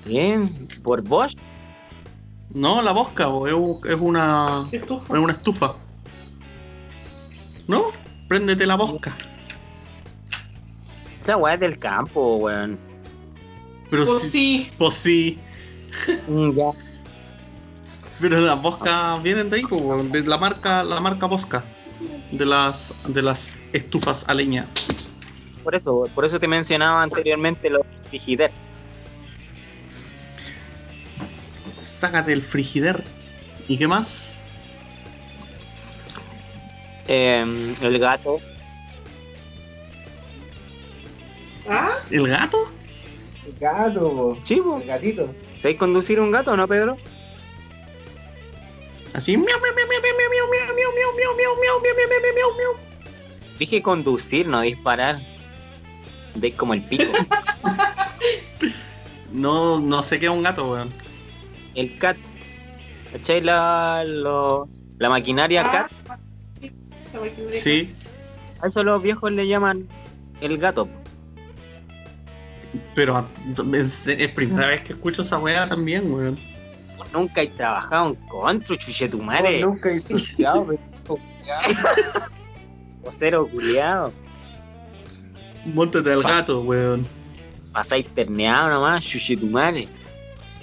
[0.04, 1.34] Bien, por Bosch,
[2.52, 5.14] No, la bosca, bo, es, un- es una, Estufa.
[5.14, 5.74] es una estufa.
[7.68, 7.84] ¿No?
[8.28, 9.16] Préndete la bosca.
[11.22, 12.78] esa weá es del campo, weón.
[13.90, 14.70] Pero Pues sí, sí.
[14.78, 15.38] pues sí.
[16.28, 16.70] Mm, ya.
[18.20, 21.64] Pero las boscas vienen de ahí, weón, de la marca, la marca Bosca.
[22.32, 24.66] De las, de las estufas a leña.
[25.64, 28.50] Por eso, por eso te mencionaba anteriormente los frigider.
[32.00, 33.04] Sácate el frigider.
[33.68, 34.40] ¿Y qué más?
[37.06, 38.40] Eh, el gato.
[41.68, 41.98] ¿Ah?
[42.10, 42.56] ¿El gato?
[43.46, 44.78] El gato, po.
[44.80, 45.34] el gatito.
[45.60, 46.96] ¿Sabéis conducir un gato o no, Pedro?
[49.12, 49.36] Así.
[49.36, 52.34] Miau, miau, miau, miau, miau, miau, miau, miau, miau, miau, miau, miau, miau, miau, miau,
[52.34, 52.72] miau, miau.
[53.58, 55.20] Dije conducir, no disparar.
[56.34, 57.12] De como el pico.
[59.32, 61.09] No, no sé qué es un gato, weón.
[61.74, 62.16] El cat.
[63.12, 64.66] ¿Cachai la, lo-
[64.98, 65.90] la maquinaria Ah, cat?
[66.60, 66.70] sí,
[67.12, 67.94] la maquinaria Sí,
[68.60, 69.88] A eso los viejos le llaman
[70.40, 70.88] el gato.
[72.94, 73.26] pero
[73.74, 76.38] es, es primera vez que escucho esa weá también, weón.
[77.12, 79.60] Nunca he trabajado en contra, chuche tu madre.
[79.62, 80.68] nunca hice estudiado,
[83.02, 84.12] Vocero culiado.
[85.64, 87.06] Móntate al gato, weón.
[87.72, 89.88] Pasáis terneado nomás, chuche tu madre.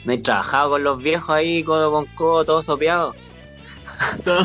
[0.07, 3.13] No he trabajado con los viejos ahí, codo con codo, todos sopeados.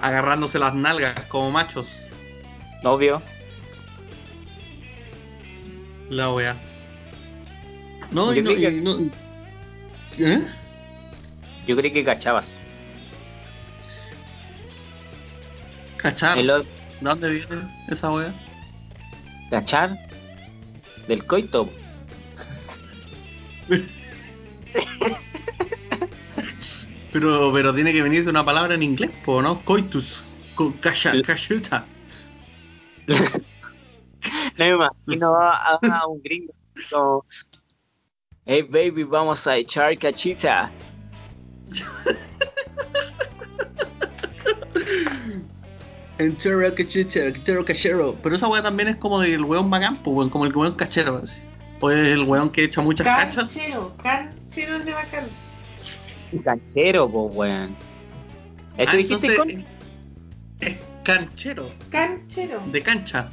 [0.00, 2.06] Agarrándose las nalgas como machos.
[2.84, 3.20] Obvio.
[6.08, 6.56] La weá.
[8.10, 8.98] No, Yo y no, creí que- no-
[10.18, 10.40] ¿Eh?
[11.66, 12.46] Yo creí que cachabas.
[15.98, 16.38] ¿Cachar?
[16.38, 16.64] El ¿De
[17.02, 17.56] dónde viene
[17.88, 18.32] esa weá?
[19.50, 19.98] ¿Cachar?
[21.08, 21.68] Del coito.
[27.12, 29.62] Pero, pero tiene que venir de una palabra en inglés, po, ¿no?
[29.62, 30.24] Coitus.
[30.54, 31.86] Co- cachuta.
[34.58, 36.52] No me imagino a, a un gringo
[36.90, 37.24] como,
[38.44, 40.72] Hey baby, vamos a echar cachita.
[46.18, 48.16] Entero cachero, entero cachero.
[48.22, 49.96] Pero esa weá también es como del weón bacán,
[50.30, 51.20] como el weón cachero.
[51.22, 51.42] Así.
[51.80, 53.34] Pues el weón que echa muchas cachas.
[53.52, 55.28] Canchero, canchero es de bacán.
[56.44, 57.76] Canchero, po, weón.
[58.78, 59.66] Eso Ah, dijiste entonces, con...
[60.60, 62.60] Es canchero, Canchero.
[62.72, 63.28] de cancha.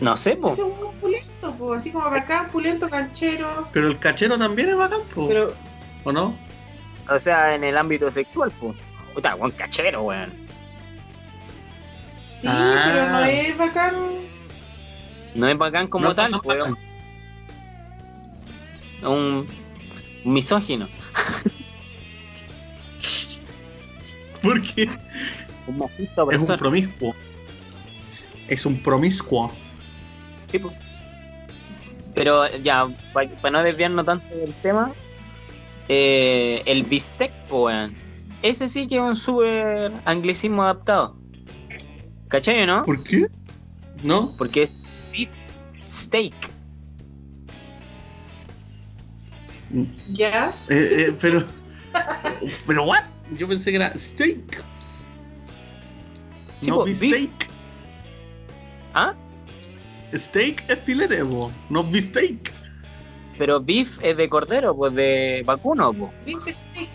[0.00, 0.52] No sé, po.
[0.52, 3.68] Ese es un pulento, po, así como bacán, pulento, canchero.
[3.72, 5.54] Pero el cachero también es bacán, po, Pero,
[6.04, 6.34] ¿o no?
[7.08, 8.74] O sea, en el ámbito sexual, po.
[9.14, 10.32] Puta, weón, cachero, weón.
[12.32, 12.82] sí, Ah.
[12.86, 13.94] pero no es bacán.
[15.34, 16.76] No es bacán como No tal, weón.
[19.02, 19.12] bacán.
[19.12, 19.46] Un,
[20.24, 20.88] un misógino.
[24.42, 24.88] Porque
[25.66, 27.14] Un machista es un promiscuo.
[28.48, 29.50] Es un promiscuo.
[30.48, 30.72] Sí, po.
[32.14, 34.92] Pero ya, para no desviarnos tanto del tema,
[35.88, 37.94] eh, el bistec, weón.
[38.42, 41.16] Ese sí que es un super anglicismo adaptado.
[42.28, 42.82] ¿Cachai o no?
[42.82, 43.26] ¿Por qué?
[44.02, 44.36] ¿No?
[44.36, 44.74] Porque es
[45.14, 45.30] beef
[45.86, 46.34] steak.
[50.12, 50.52] Ya.
[50.68, 51.44] Eh, eh, pero.
[52.66, 53.04] pero, ¿what?
[53.38, 54.62] Yo pensé que era steak.
[56.60, 57.48] Sí, no po, beefsteak.
[58.94, 59.14] ¿Ah?
[60.12, 62.52] Steak es filete, po, no beefsteak.
[63.38, 66.10] Pero beef es de cordero, pues de vacuno, pues.
[66.24, 66.88] Beef steak.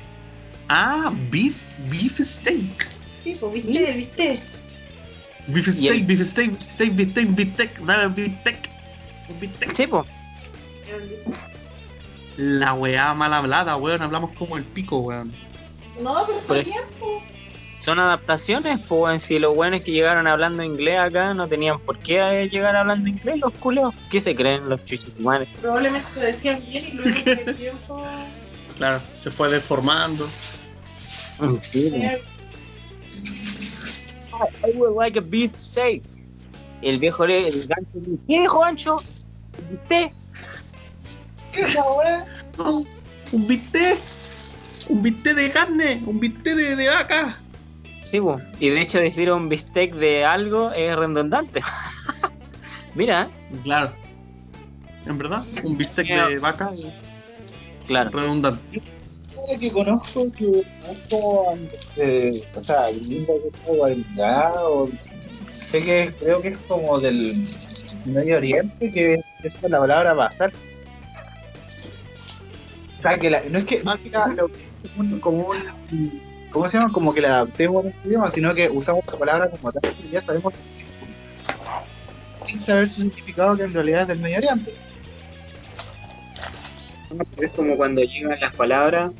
[0.69, 1.57] Ah, beef,
[1.89, 2.87] beef steak.
[3.23, 4.39] Sí, pues viste, viste.
[5.47, 8.69] Beef Y steak, el- beef steak, beef steak, beef steak, beef steak, dale beef steak.
[9.29, 9.75] Un beef steak.
[9.75, 10.05] Sí, pues.
[12.37, 15.33] La weá mal hablada, weón, hablamos como el pico, weón.
[16.01, 17.21] No, pero está Por- bien, po.
[17.79, 19.19] Son adaptaciones, pues, weón.
[19.19, 23.09] Si los buenos que llegaron hablando inglés acá no tenían por qué eh, llegar hablando
[23.09, 23.93] inglés, los culeos.
[24.09, 25.47] ¿Qué se creen los chuchumanes?
[25.61, 28.05] Probablemente lo decían bien y luego con el tiempo.
[28.77, 30.25] Claro, se fue deformando.
[31.41, 32.21] eh,
[34.63, 36.03] I would like a beef steak.
[36.81, 38.95] El viejo le, el gancho le dice, ¿qué dijo Ancho?
[38.95, 40.11] ¿Usted?
[41.51, 41.77] ¿Qué es?
[42.57, 42.83] No,
[43.31, 43.99] un bistec,
[44.87, 47.37] un bistec de carne, un bistec de, de vaca.
[48.01, 48.41] Sí, pues.
[48.59, 51.61] Y de hecho decir un bistec de algo es redundante.
[52.95, 53.29] Mira,
[53.63, 53.91] Claro.
[55.05, 56.87] En verdad, un bistec de vaca es
[57.87, 58.11] claro.
[58.11, 58.81] redundante.
[59.41, 60.63] Ahora que conozco que
[61.97, 64.89] eh, o sea, lindo que es Guarimbrado,
[65.49, 67.35] sé que creo que es como del
[68.05, 70.51] Medio Oriente que es la palabra pasar.
[72.97, 74.11] O sea, que la, no es que, no es que
[74.97, 76.21] un- como un,
[76.51, 76.91] ¿cómo se llama?
[76.91, 80.09] Como que la adaptemos en este idioma, sino que usamos la palabra como tal y
[80.09, 80.53] ya sabemos
[82.45, 84.73] sin saber su significado que en realidad es del Medio Oriente.
[87.37, 89.11] Es como cuando llegan las palabras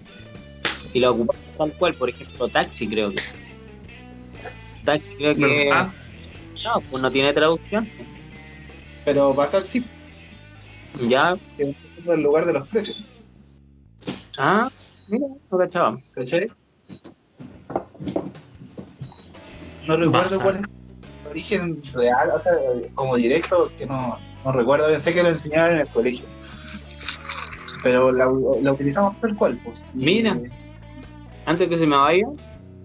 [0.94, 3.22] y las ocupamos tal cual, por ejemplo, taxi creo que.
[4.86, 5.94] Taxi creo que ¿Verdad?
[6.66, 7.90] no, pues no tiene traducción.
[9.04, 9.84] Pero pasar sí,
[11.08, 13.04] Ya, es el lugar de los precios.
[14.40, 14.70] ah,
[15.08, 15.98] mira, no cachaba.
[16.12, 16.50] ¿Cachai?
[19.88, 22.54] No recuerdo cuál es el origen real, o sea,
[22.94, 24.98] como directo, que no, no recuerdo.
[25.00, 26.28] Sé que lo enseñaron en el colegio.
[27.82, 28.26] Pero la,
[28.62, 29.82] la utilizamos tal cual, pues.
[29.94, 30.40] Y- Mira.
[31.50, 32.28] Antes que se me vaya,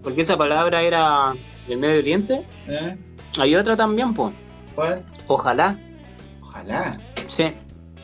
[0.01, 1.33] porque esa palabra era
[1.67, 2.97] del Medio Oriente, ¿Eh?
[3.37, 4.33] hay otra también, pues.
[4.73, 5.03] ¿Cuál?
[5.27, 5.77] Ojalá,
[6.41, 6.97] Ojalá.
[7.27, 7.51] sí,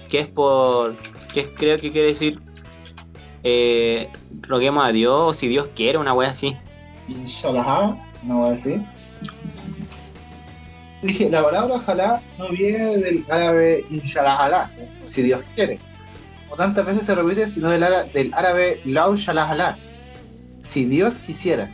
[0.08, 0.96] que es por,
[1.34, 2.40] que es- creo que quiere decir,
[3.44, 4.08] eh,
[4.42, 6.56] roguemos a Dios, o si Dios quiere, una wea así.
[7.08, 8.82] Inshallah, no voy a decir.
[11.02, 14.70] Dije, la palabra ojalá no viene del árabe inshallah,
[15.10, 15.80] si Dios quiere.
[16.48, 19.18] Como tantas veces se repite, sino del, ára- del árabe lau
[20.72, 21.70] si Dios quisiera.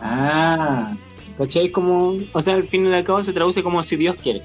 [0.00, 0.94] Ah,
[1.38, 1.70] ¿Cachai?
[1.70, 4.42] Como, o sea, al fin y al cabo se traduce como si Dios quiere.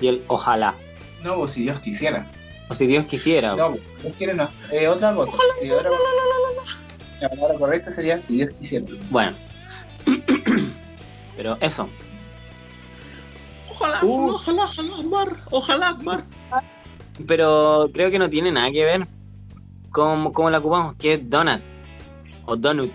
[0.00, 0.74] Y el ojalá,
[1.22, 2.26] no, pues, si Dios quisiera.
[2.68, 3.54] o si Dios quisiera.
[3.56, 4.48] No, Dios quiere no.
[4.72, 5.36] Eh, otra cosa.
[5.60, 6.00] Sí, otra cosa.
[7.20, 8.86] La palabra correcta sería si Dios quisiera.
[9.10, 9.36] Bueno.
[11.36, 11.88] Pero eso,
[13.68, 14.30] Ojalá, Uh.
[14.30, 16.24] ojalá, ojalá, Akbar, ojalá, Akbar.
[17.26, 19.06] pero creo que no tiene nada que ver
[19.90, 21.60] con cómo la ocupamos, que es donut
[22.46, 22.90] o donut.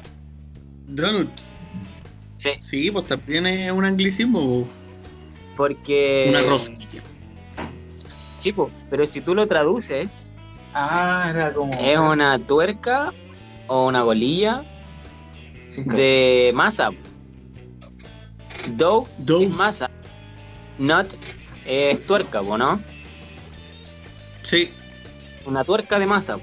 [0.88, 1.30] Donut.
[2.38, 4.68] Sí, Sí, pues también es un anglicismo,
[5.56, 6.28] porque...
[6.30, 7.04] una rosquilla.
[8.40, 10.34] Sí, po, pero si tú lo traduces,
[10.74, 11.74] Ah, era como.
[11.74, 13.14] es una tuerca
[13.68, 14.64] o una golilla
[15.68, 15.96] Cinco.
[15.96, 16.90] de masa.
[18.78, 19.44] Dough Dough.
[19.44, 19.90] es masa.
[20.80, 21.08] Nut
[21.66, 22.82] es tuerca, ¿no?
[24.44, 24.70] Sí,
[25.46, 26.40] Una tuerca de masa.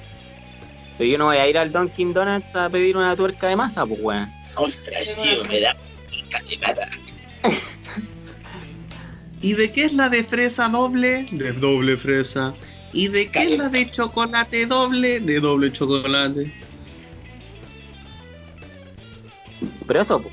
[0.98, 3.86] Pero yo no voy a ir al Dunkin' Donuts a pedir una tuerca de masa,
[3.86, 4.30] pues, weón.
[4.56, 5.76] Ostras, tío, me da
[6.28, 6.90] calentada.
[9.40, 11.26] ¿Y de qué es la de fresa doble?
[11.30, 12.52] De doble fresa.
[12.92, 15.20] ¿Y de qué es la de chocolate doble?
[15.20, 16.52] De doble chocolate.
[19.86, 20.30] Pero eso, po.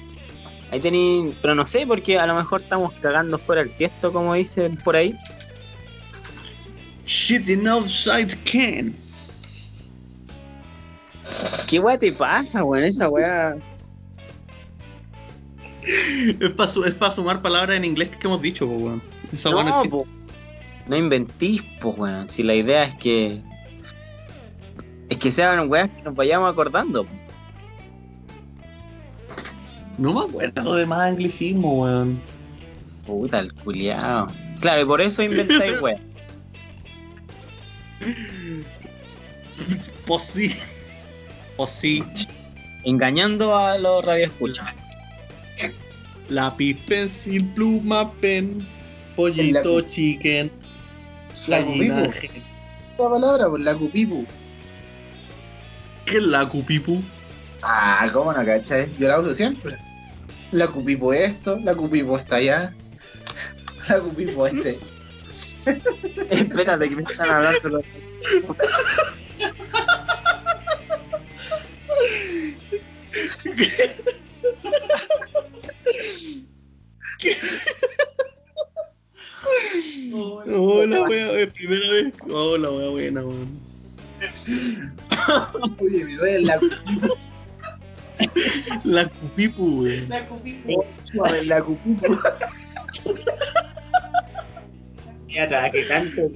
[0.71, 1.33] Ahí tení.
[1.41, 4.95] Pero no sé, porque a lo mejor estamos cagando fuera el tiesto, como dicen por
[4.95, 5.15] ahí.
[7.05, 8.95] Shitting outside can.
[11.67, 12.85] ¿Qué weá te pasa, weón?
[12.85, 13.57] Esa weá.
[16.41, 19.01] Es para sumar palabras en inglés que hemos dicho, pues, weón.
[19.33, 19.89] Esa no No, existe.
[19.89, 20.07] po.
[20.87, 22.29] No inventís, pues, weón.
[22.29, 23.41] Si la idea es que.
[25.09, 27.03] Es que sean weas que nos vayamos acordando.
[27.03, 27.09] po.
[29.97, 32.19] No me acuerdo de más anglicismo, weón.
[33.05, 34.27] Puta, el culiao.
[34.61, 36.01] Claro, y por eso inventáis weas.
[40.05, 40.74] Pues
[41.57, 42.03] Pues sí.
[42.83, 44.65] Engañando a los radioescuchas.
[46.29, 48.65] Lápiz, pencil, pluma, pen.
[49.15, 50.51] Pollito, La- chicken.
[51.47, 52.11] La Gallina, cupipu.
[52.19, 52.43] gen.
[52.97, 54.25] La palabra, pues la cupipu.
[56.05, 57.01] ¿Qué es la cupipu?
[57.61, 58.87] Ah, ¿cómo no cachai?
[58.99, 59.75] Yo la uso siempre.
[60.51, 62.73] La cupipo esto, la cupipo está allá.
[63.89, 64.79] La cupipo ese.
[66.29, 67.83] Espérate, que me están hablando los.
[80.17, 82.13] Oh, la wea, es primera vez.
[82.29, 83.59] Oh, la wea buena, weón.
[85.79, 86.59] Oye, me duele la
[88.83, 90.09] La cupipu, weón.
[90.09, 90.53] La cupí.
[90.53, 91.25] cupipo.
[91.43, 92.19] La cupipo.
[95.27, 96.31] Ya trabajé tanto.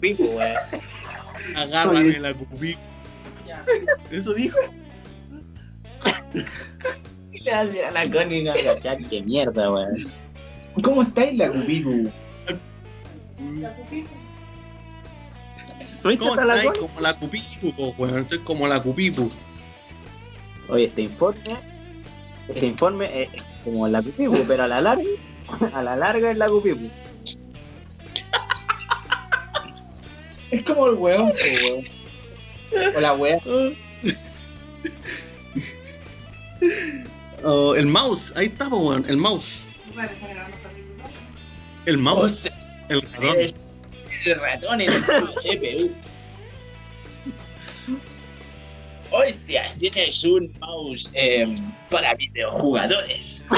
[0.00, 0.56] Pico, weón.
[1.56, 2.80] Agárrame la cupipu.
[3.46, 3.64] Ya.
[4.10, 4.58] Eso dijo.
[7.32, 10.10] Le va a decir a la Connie no cachar, qué mierda, weón.
[10.82, 11.90] ¿Cómo estáis la cupipo?
[13.58, 13.74] La.
[16.04, 16.72] ¿Viste ¿Cómo hasta la?
[16.72, 18.18] Como la cupipu, po, weón.
[18.20, 19.28] Estoy como la cupipu.
[20.68, 21.40] Oye, este informe,
[22.48, 23.30] este informe es
[23.64, 25.04] como la cupipu, pero a la larga,
[25.74, 26.88] a la larga es la cupipu.
[30.50, 31.84] Es como el weón, weón.
[32.96, 33.40] O la wea.
[37.44, 39.04] Oh, el mouse, ahí está, weón.
[39.08, 39.64] El mouse.
[41.86, 42.48] El mouse.
[42.88, 43.36] El ratón.
[44.24, 45.92] El ratón en el CPU.
[49.10, 51.52] Hostia, tienes un mouse eh,
[51.90, 53.44] para videojugadores.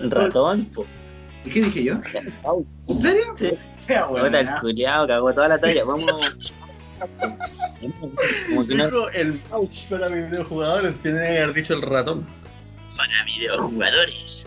[0.00, 0.68] El ratón.
[1.44, 1.94] ¿Y qué dije yo?
[2.88, 3.34] ¿En serio?
[3.36, 3.50] Sí.
[3.86, 5.82] Puta, el culiao cagó toda la talla.
[5.84, 6.54] Vamos,
[8.48, 12.26] Como que no Dijo el mouse para videojugadores, tiene que haber dicho el ratón.
[12.96, 14.46] para videojugadores.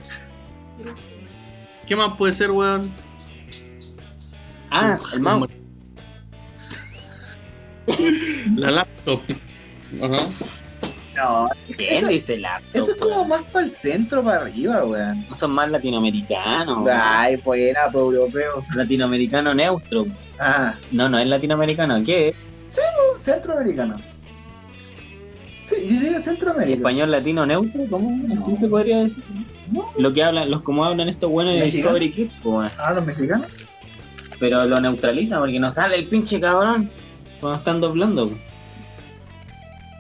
[1.88, 2.92] ¿Qué más puede ser, weón?
[4.72, 5.50] Ah, el mouse.
[8.56, 9.22] La laptop.
[10.02, 10.28] Ajá.
[11.16, 12.82] No, ¿quién dice laptop?
[12.82, 13.30] Eso es como weón?
[13.30, 15.26] más para el centro, para arriba, weón.
[15.30, 16.88] No son más latinoamericanos.
[16.92, 18.66] Ay, pues era para europeo.
[18.74, 20.08] Latinoamericano neutro.
[20.40, 22.04] Ah, No, no es latinoamericano.
[22.04, 22.36] ¿Qué es?
[22.70, 23.98] No, centroamericano.
[25.66, 26.78] Sí, yo diría Centroamérica.
[26.78, 27.82] ¿Español latino neutro?
[27.90, 28.36] ¿Cómo?
[28.36, 29.24] Así se podría decir.
[29.72, 29.92] No.
[29.98, 31.64] Lo que hablan, los como hablan estos buenos de.
[31.66, 32.72] Discovery Kids, pues.
[32.78, 33.48] Ah, los mexicanos.
[34.40, 36.90] Pero lo neutraliza porque no sale el pinche cabrón
[37.40, 38.28] cuando están doblando.
[38.28, 38.40] pues.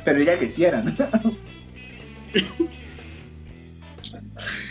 [0.03, 0.95] Pero ya quisieran.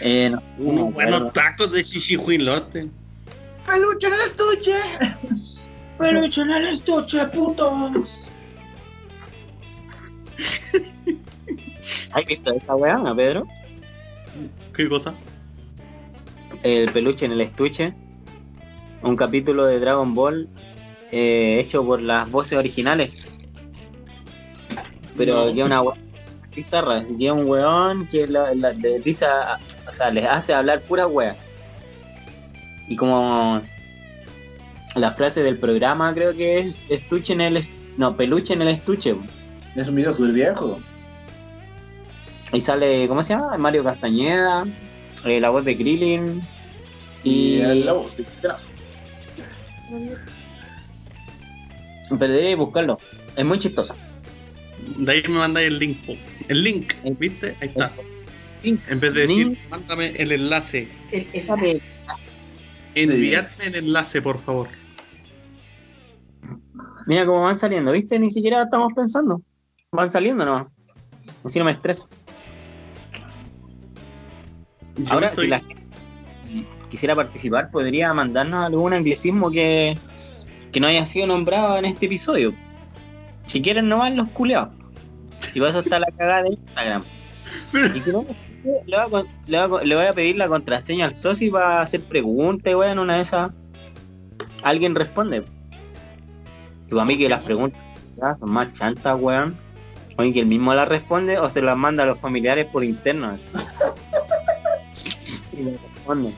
[0.00, 2.88] Eh, no, Unos no, buenos pero- tacos de chichihuilote.
[3.66, 4.74] ¡Peluche en el estuche!
[5.98, 8.26] Peluche en el estuche, putos.
[12.12, 13.46] ¿Has visto esa weá, no, Pedro?
[14.74, 15.14] ¿Qué cosa?
[16.62, 17.92] El peluche en el estuche.
[19.02, 20.48] Un capítulo de Dragon Ball
[21.12, 23.10] eh, hecho por las voces originales.
[25.16, 25.52] Pero No.
[25.54, 25.96] que es una weá
[26.54, 26.96] bizarra.
[26.98, 30.54] Así que es un weón que la, la- le dice a- o sea, les hace
[30.54, 31.36] hablar pura weá.
[32.88, 33.60] Y como
[34.94, 38.68] la frase del programa creo que es estuche en el est- no, peluche en el
[38.68, 39.14] estuche.
[39.76, 40.78] Es un video súper viejo.
[42.52, 43.56] Y sale, ¿cómo se llama?
[43.58, 44.64] Mario Castañeda,
[45.24, 46.42] eh, la voz de Krillin.
[47.24, 48.10] Y, el lobo.
[52.18, 52.98] pero debería buscarlo.
[53.36, 53.94] Es muy chistoso.
[54.98, 55.98] De ahí me mandáis el link.
[56.48, 57.56] El link, ¿viste?
[57.60, 57.90] Ahí está.
[58.62, 59.58] En vez de decir, Link.
[59.70, 60.88] mándame el enlace.
[61.12, 61.26] El-
[62.94, 64.68] Enviadme el enlace, por favor.
[67.06, 68.18] Mira cómo van saliendo, ¿viste?
[68.18, 69.42] Ni siquiera estamos pensando.
[69.92, 70.70] Van saliendo, ¿no?
[71.44, 72.08] Así no me estreso.
[74.96, 75.82] Yo Ahora, estoy- si la gente
[76.88, 79.98] quisiera participar, podría mandarnos algún anglicismo que,
[80.72, 82.52] que no haya sido nombrado en este episodio.
[83.46, 84.70] Si quieren, no van los culeados.
[85.54, 87.02] Y para eso está la cagada de Instagram.
[87.94, 88.24] Y si no,
[88.86, 91.82] le voy, a, le voy a le voy a pedir la contraseña al socio para
[91.82, 93.50] hacer preguntas, y weón, una de esas.
[94.62, 95.44] Alguien responde.
[96.94, 97.80] Que para mí que las preguntas
[98.16, 99.58] ya son más chantas, weón.
[100.16, 103.30] O que él mismo las responde o se las manda a los familiares por interno.
[103.30, 103.42] así.
[105.58, 106.32] y le responden.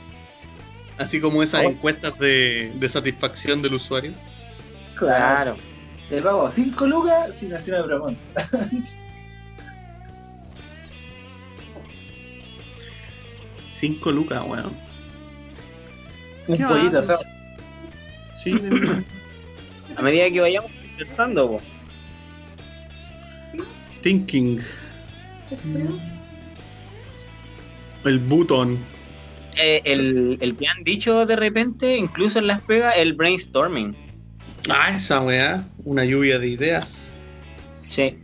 [0.99, 1.69] Así como esas Oh.
[1.69, 4.13] encuestas de, de satisfacción del usuario.
[4.99, 5.57] Claro.
[6.09, 8.49] Te pago 5 lucas sin hacer una pregunta.
[13.75, 14.73] 5 lucas, weón.
[16.49, 17.19] Un ¿Qué pollito asado.
[18.43, 19.05] Sí, de-
[19.97, 21.61] A medida que vayamos pensando, po.
[24.03, 24.61] Thinking.
[28.05, 28.79] El button.
[29.59, 33.95] Eh, el, el que han dicho de repente, incluso en las pegas, el brainstorming.
[34.69, 35.65] Ah, esa weá.
[35.85, 37.17] Una lluvia de ideas.
[37.89, 38.19] Sí.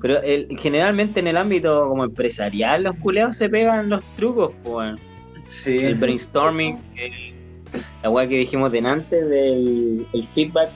[0.00, 4.98] Pero el- generalmente en el ámbito como empresarial, los culeados se pegan los trucos, weón.
[5.44, 5.76] Sí.
[5.76, 7.34] El brainstorming, el-
[8.02, 10.70] la weá que dijimos delante del el feedback,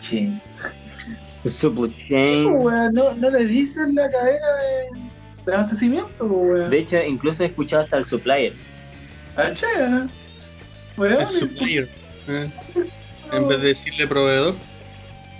[0.00, 0.40] Ching.
[1.46, 2.58] supply Sí, chain.
[2.60, 5.00] pues, no, no le dicen la cadena de,
[5.46, 6.70] de abastecimiento, pues, weón.
[6.70, 8.52] De hecho, incluso he escuchado hasta el supplier.
[9.36, 10.08] Ah, che, ¿no?
[10.96, 11.88] Weón, El supplier.
[12.26, 12.50] eh,
[13.32, 14.54] En vez de decirle proveedor.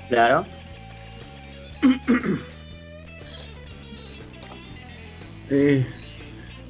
[0.08, 0.44] Claro.
[5.50, 5.86] Eh,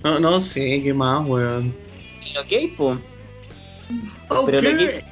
[0.05, 1.75] no, no sé qué más, weón.
[2.25, 2.99] El ok, pues.
[4.47, 5.05] Pero lo que-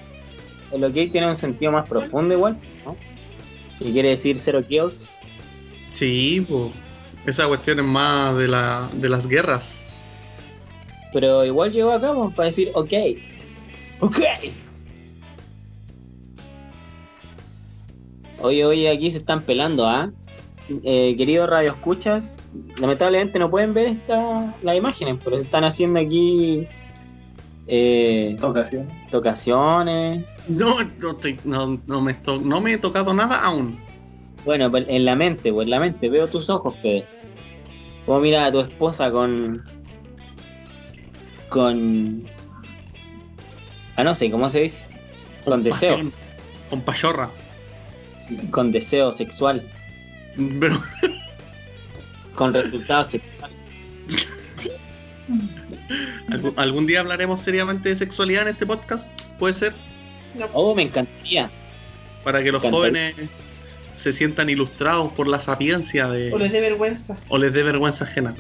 [0.73, 2.97] El ok tiene un sentido más profundo igual, ¿no?
[3.81, 5.17] Y quiere decir cero kills.
[5.93, 6.73] Sí, pues.
[7.27, 9.89] Esa cuestión es más de, la, de las guerras.
[11.13, 12.93] Pero igual llegó acá pues, para decir ok.
[14.01, 14.19] Ok.
[18.43, 20.11] Oye, oye, aquí se están pelando, ¿ah?
[20.69, 22.39] Eh, queridos radio escuchas,
[22.79, 26.67] lamentablemente no pueden ver esta, las imágenes, pero se están haciendo aquí
[27.69, 28.87] eh, Ocasión.
[29.11, 30.25] tocaciones.
[30.49, 33.79] No, no, estoy- no, no me, to- no me he tocado nada aún.
[34.45, 37.05] Bueno, en la mente, pues en la mente, veo tus ojos, Pedro.
[38.05, 39.65] Como mira a tu esposa con.
[41.49, 42.25] con.
[43.97, 44.85] Ah, no sé, ¿cómo se dice?
[45.45, 46.13] Con deseo, pasión,
[46.71, 47.31] Con pachorra.
[48.51, 49.63] con deseo sexual,
[50.61, 50.81] Pero
[52.37, 53.57] con resultados sexuales.
[56.31, 59.11] algún, algún día hablaremos seriamente de sexualidad en este podcast.
[59.39, 59.75] ¿Puede ser?
[60.53, 61.51] Oh, me encantaría.
[62.25, 63.15] para que los jóvenes
[63.95, 67.17] se sientan ilustrados por la sapiencia de O les dé vergüenza.
[67.29, 68.35] o les dé vergüenza ajena.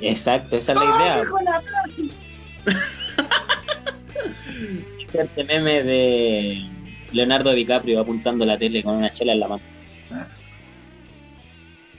[0.00, 1.24] Exacto, esa es la idea.
[5.12, 6.66] Este meme de
[7.12, 9.62] Leonardo DiCaprio apuntando la tele con una chela en la mano.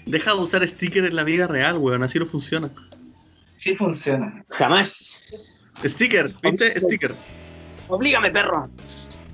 [0.05, 2.69] Deja de usar stickers en la vida real, weón, así no funciona.
[3.55, 4.45] Sí funciona.
[4.49, 5.15] Jamás.
[5.83, 6.79] Sticker, ¿viste?
[6.79, 7.13] Sticker.
[7.87, 8.69] Oblígame, perro.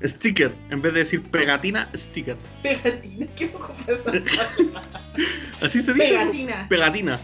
[0.04, 2.36] Sticker, en vez de decir pegatina, sticker.
[2.62, 4.22] Pegatina, qué poco pasa.
[5.62, 6.10] Así se dice.
[6.10, 6.68] Pegatina.
[6.70, 7.20] Pegatina.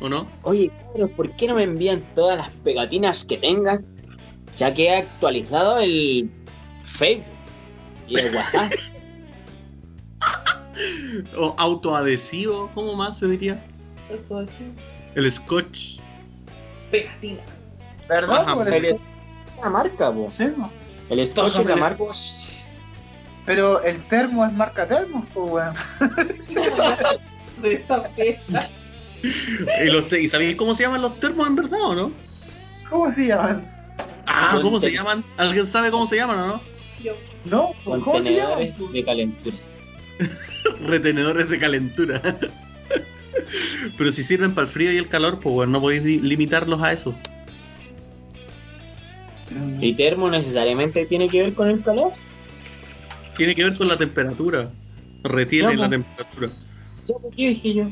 [0.00, 0.28] ¿O no?
[0.42, 3.84] Oye, cabros, ¿por qué no me envían todas las pegatinas que tengan?
[4.56, 6.30] Ya que he actualizado el
[6.86, 7.24] Facebook
[8.06, 8.72] y el WhatsApp.
[11.38, 13.64] O autoadhesivo, ¿cómo más se diría?
[14.30, 14.64] Así.
[15.14, 16.00] El scotch.
[16.90, 17.40] Pegatina.
[18.06, 18.42] ¿Verdad?
[18.46, 18.96] Ajá, el es
[19.62, 20.30] la marca, po.
[20.36, 20.70] Sí, ¿no?
[21.10, 22.04] El Scotch es la marca.
[23.44, 25.74] Pero el termo es marca termo, pues weón.
[27.62, 28.68] De esa fiesta.
[29.22, 32.12] ¿Y, los te- ¿Y sabéis cómo se llaman los termos en verdad o no?
[32.90, 33.66] ¿Cómo se llaman?
[34.26, 35.24] Ah, ¿cómo se llaman?
[35.36, 36.60] ¿Alguien sabe cómo se llaman o no?
[37.02, 37.12] Yo.
[37.44, 38.54] No, pues, ¿cómo se llaman?
[38.72, 39.56] Contenedores de calentura.
[40.86, 42.22] Retenedores de calentura.
[43.96, 46.92] Pero si sirven para el frío y el calor, pues bueno, no podéis limitarlos a
[46.92, 47.14] eso.
[49.80, 52.12] ¿Y termo necesariamente tiene que ver con el calor?
[53.36, 54.70] Tiene que ver con la temperatura.
[55.22, 55.90] Retiene la pues.
[55.90, 56.48] temperatura.
[57.06, 57.90] Ya, ¿por qué dije yo?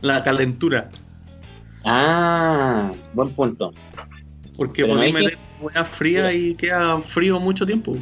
[0.00, 0.90] La calentura.
[1.84, 3.72] Ah, buen punto.
[4.56, 7.96] Porque hay meter hueá fría y queda frío mucho tiempo.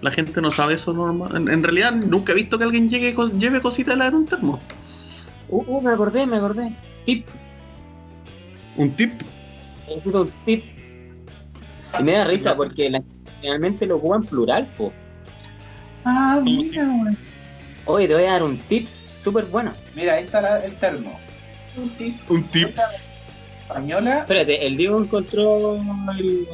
[0.00, 1.36] La gente no sabe eso normal.
[1.36, 4.60] En, en realidad nunca he visto que alguien llegue lleve cositas heladas en un termo.
[5.48, 6.72] Uh, uh, me acordé, me acordé.
[7.04, 7.26] Tip.
[8.76, 9.12] Un tip.
[9.88, 10.64] Necesito un tip.
[11.98, 13.02] Y me da risa porque la,
[13.40, 14.92] generalmente lo ocupan plural, po.
[16.04, 17.16] Ah, ¿Cómo mira, weón.
[17.86, 19.72] Oye, te voy a dar un tips súper bueno.
[19.94, 21.18] Mira, ahí está la- el termo.
[21.76, 22.16] Un tip.
[22.30, 22.76] Un tip.
[23.62, 25.76] Española Espérate, el Diego encontró
[26.18, 26.46] el,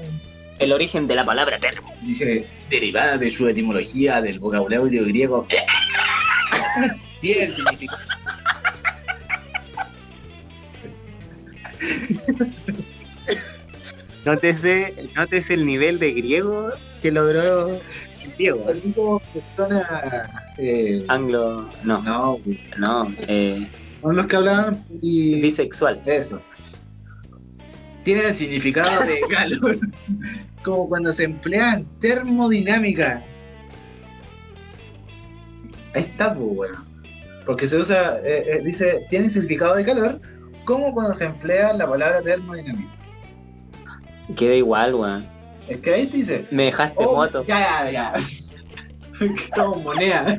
[0.58, 1.92] el origen de la palabra termo.
[2.02, 5.46] dice derivada de su etimología del vocabulario griego
[7.20, 8.02] tiene el significado
[14.24, 16.70] Nótese, nótese el nivel de griego
[17.00, 18.64] que logró el Diego.
[18.94, 22.38] Como persona eh, Anglo, no, no
[22.78, 23.66] no, eh,
[24.00, 26.00] son los que hablaban y bisexual.
[26.06, 26.40] eso.
[28.04, 29.78] Tiene el significado de calor.
[30.62, 33.20] Como cuando se emplea en termodinámica.
[35.94, 36.84] Ahí está pues weón.
[37.44, 40.20] Porque se usa eh, eh, dice tiene el significado de calor
[40.64, 43.01] como cuando se emplea la palabra termodinámica
[44.36, 45.26] Queda igual, weón.
[45.68, 47.44] es que ahí te dice Me dejaste Oh, moto.
[47.46, 48.14] Ya, ya, ya.
[49.54, 50.36] Como moneda.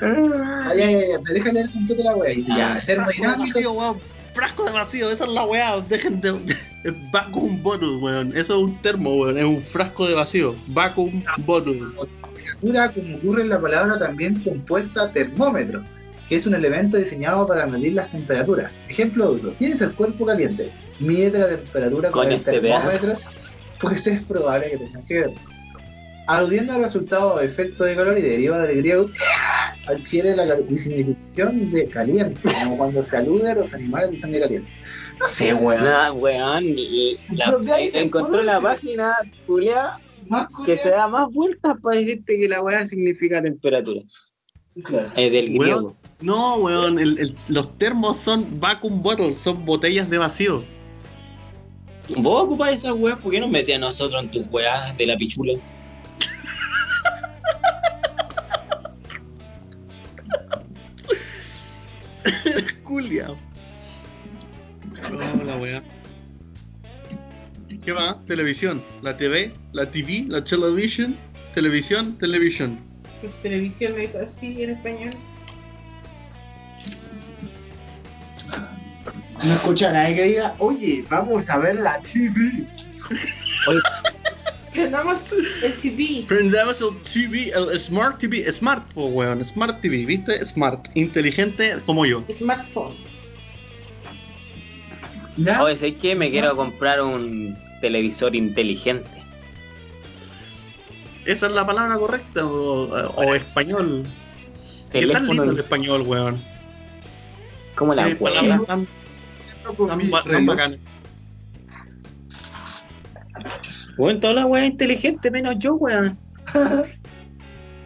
[0.00, 1.18] Ah, ya, ya, ya.
[1.22, 2.30] Pero déjale leer completo la wea.
[2.34, 2.80] Dice ya, Ah.
[2.80, 3.52] Frasco de termodinámica.
[3.54, 3.98] vacío, weón.
[4.32, 5.80] Frasco de vacío, esa es la weá.
[5.88, 6.34] Dejen de.
[7.12, 8.36] Vacuum bottle, weón.
[8.36, 9.38] Eso es un termo, weón.
[9.38, 10.54] Es un frasco de vacío.
[10.68, 11.80] Vacuum bottle.
[12.34, 15.82] temperatura, como ocurre en la palabra también compuesta termómetro,
[16.28, 18.72] que es un elemento diseñado para medir las temperaturas.
[18.88, 20.70] Ejemplo de uso, tienes el cuerpo caliente,
[21.00, 23.16] mide la temperatura con, Con el este termómetro,
[23.80, 25.30] pues es probable que tengas que ver.
[26.26, 29.10] Aludiendo al resultado de efecto de calor y deriva del griego,
[29.86, 30.44] adquiere la
[30.76, 34.70] significación de caliente, como cuando se alude a los animales de sangre caliente.
[35.20, 35.84] No sé, weón.
[35.84, 39.14] Nah, weón, y la, ahí, encontró la página,
[39.46, 39.98] Julia,
[40.64, 44.00] que se da más vueltas para decirte que la weá significa temperatura.
[44.82, 45.12] Claro.
[45.14, 45.94] Es del Weón.
[46.20, 46.98] No, weón.
[46.98, 49.38] el- el- los termos son vacuum bottles.
[49.38, 50.64] Son botellas de vacío.
[52.16, 55.16] Vos ocupás esas weas, ¿por qué nos metes a nosotros en tus weas de la
[55.16, 55.54] pichula?
[62.82, 63.28] Culia.
[65.12, 65.82] Oh, la weá.
[67.84, 68.20] ¿Qué va?
[68.26, 68.82] Televisión.
[69.02, 71.16] La TV, la TV, la television,
[71.54, 72.78] televisión, televisión.
[73.20, 75.10] Pues televisión es así en español.
[79.42, 82.64] No escucha a nadie que diga, oye, vamos a ver la TV.
[84.72, 85.22] Prendamos
[85.62, 86.24] el TV.
[86.26, 90.44] Prendemos el TV, el Smart TV, Smart, po, weón, Smart TV, ¿viste?
[90.44, 92.24] Smart, inteligente como yo.
[92.32, 92.94] Smartphone.
[95.36, 95.62] ¿Ya?
[95.62, 96.14] Oye, ¿sabes qué?
[96.14, 99.10] Me quiero comprar un televisor inteligente.
[101.24, 102.84] Esa es la palabra correcta, o,
[103.16, 104.04] o español.
[104.92, 106.40] ¿Qué tan Teléfono lindo el español, weón?
[107.74, 108.14] ¿Cómo la
[108.66, 108.86] tan,
[109.64, 110.76] tan, ba- tan.
[113.96, 116.18] Weón, toda la wea es inteligente, menos yo, weón.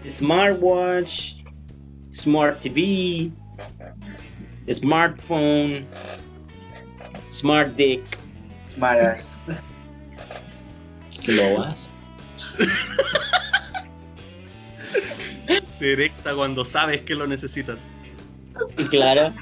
[0.09, 1.35] smartwatch,
[2.11, 3.31] smart TV,
[4.71, 5.87] smartphone,
[7.31, 8.03] smart dick.
[8.75, 9.21] Smart.
[11.27, 11.77] Loas.
[15.63, 17.79] Se erecta cuando sabes que lo necesitas.
[18.91, 19.35] Claro.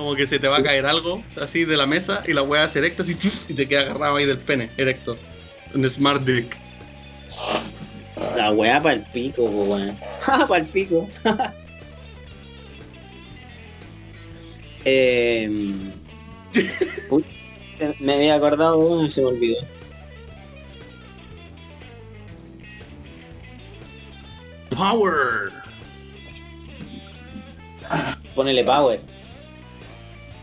[0.00, 2.66] Como que se te va a caer algo así de la mesa y la weá
[2.70, 3.18] se erecta así
[3.50, 5.18] y te queda agarrado ahí del pene, erecto.
[5.74, 6.56] Un smart dick.
[8.34, 9.94] La weá para el pico, weón.
[10.26, 11.06] para el pico.
[17.10, 17.26] Put-
[18.00, 19.58] me había acordado uno y se me olvidó.
[24.70, 25.52] Power.
[28.34, 29.19] Ponele power.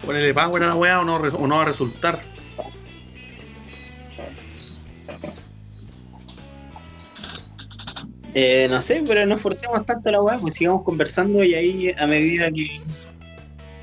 [0.05, 2.21] Ponele power a la weá o no, re- o no va a resultar.
[8.33, 12.05] Eh, no sé, pero no forcemos tanto la weá, pues sigamos conversando y ahí a
[12.05, 12.67] medida que,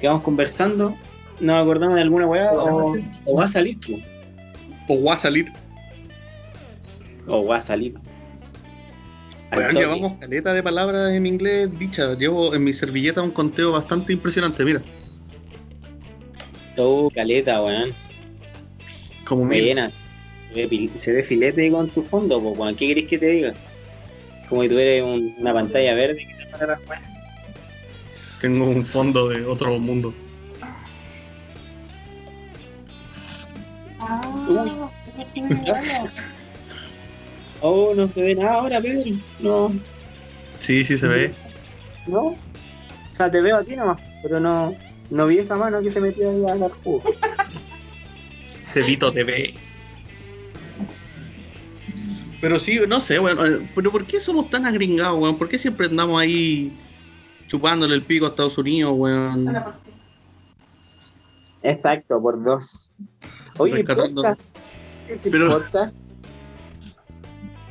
[0.00, 0.94] que vamos conversando
[1.40, 2.94] nos acordamos de alguna weá o,
[3.24, 4.02] o va a salir, pues.
[4.86, 5.50] O va a salir.
[7.26, 7.94] O va a salir.
[9.50, 9.72] Toque.
[9.72, 12.16] llevamos caleta de palabras en inglés dichas.
[12.18, 14.82] Llevo en mi servilleta un conteo bastante impresionante, mira.
[16.76, 17.92] Oh, caleta, weón.
[19.24, 19.64] Como mil.
[19.64, 19.90] Buena.
[20.96, 22.76] Se ve, filete con tu fondo, pues, weón.
[22.76, 23.54] ¿Qué querés que te diga?
[24.48, 27.02] Como si tuvieras un- una pantalla verde que te para las weas.
[28.40, 30.12] Tengo un fondo de otro mundo.
[33.98, 35.48] Ah, eso sí me.
[37.66, 39.00] Oh, no se ve nada ahora, Pedro.
[39.38, 39.72] No,
[40.58, 41.34] Sí, sí se ve.
[42.06, 42.20] no.
[42.24, 42.36] O
[43.10, 44.74] sea, te veo a ti nomás, pero no,
[45.10, 47.02] no vi esa mano que se metió ahí a dar jugo.
[48.72, 49.54] TV.
[52.40, 53.38] Pero sí, no sé, weón.
[53.62, 55.38] eh, Pero ¿por qué somos tan agringados, weón?
[55.38, 56.76] ¿Por qué siempre andamos ahí
[57.46, 59.54] chupándole el pico a Estados Unidos, weón?
[61.62, 62.90] Exacto, por dos.
[63.58, 64.22] Oye, Rescatando.
[64.22, 64.40] podcast.
[65.06, 65.96] ¿Qué es el Pero- podcast?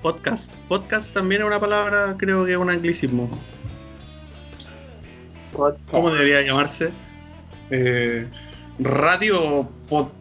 [0.01, 0.51] Podcast.
[0.67, 3.29] Podcast también es una palabra, creo que es un anglicismo.
[5.53, 5.91] Podcast.
[5.91, 6.89] ¿Cómo debería llamarse?
[7.69, 8.27] Eh,
[8.79, 10.11] radio pod-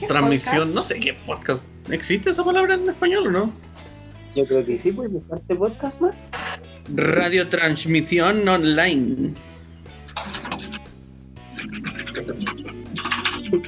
[0.00, 0.74] ¿Qué transmisión, podcast?
[0.74, 1.66] no sé qué podcast.
[1.90, 3.52] ¿Existe esa palabra en español o no?
[4.34, 6.14] Yo creo que sí, puedes buscarte podcast más.
[6.94, 9.32] Radiotransmisión online.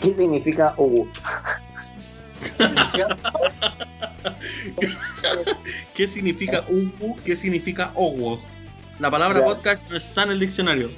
[0.01, 1.09] ¿Qué significa Hugo?
[5.95, 7.17] ¿Qué significa UPU?
[7.25, 8.41] ¿Qué significa OWO?
[8.99, 10.91] La palabra podcast no está en el diccionario.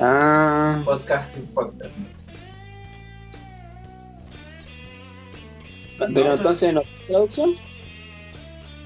[0.00, 1.98] Ah, Podcasting, podcast.
[5.98, 7.54] pero entonces no traducción.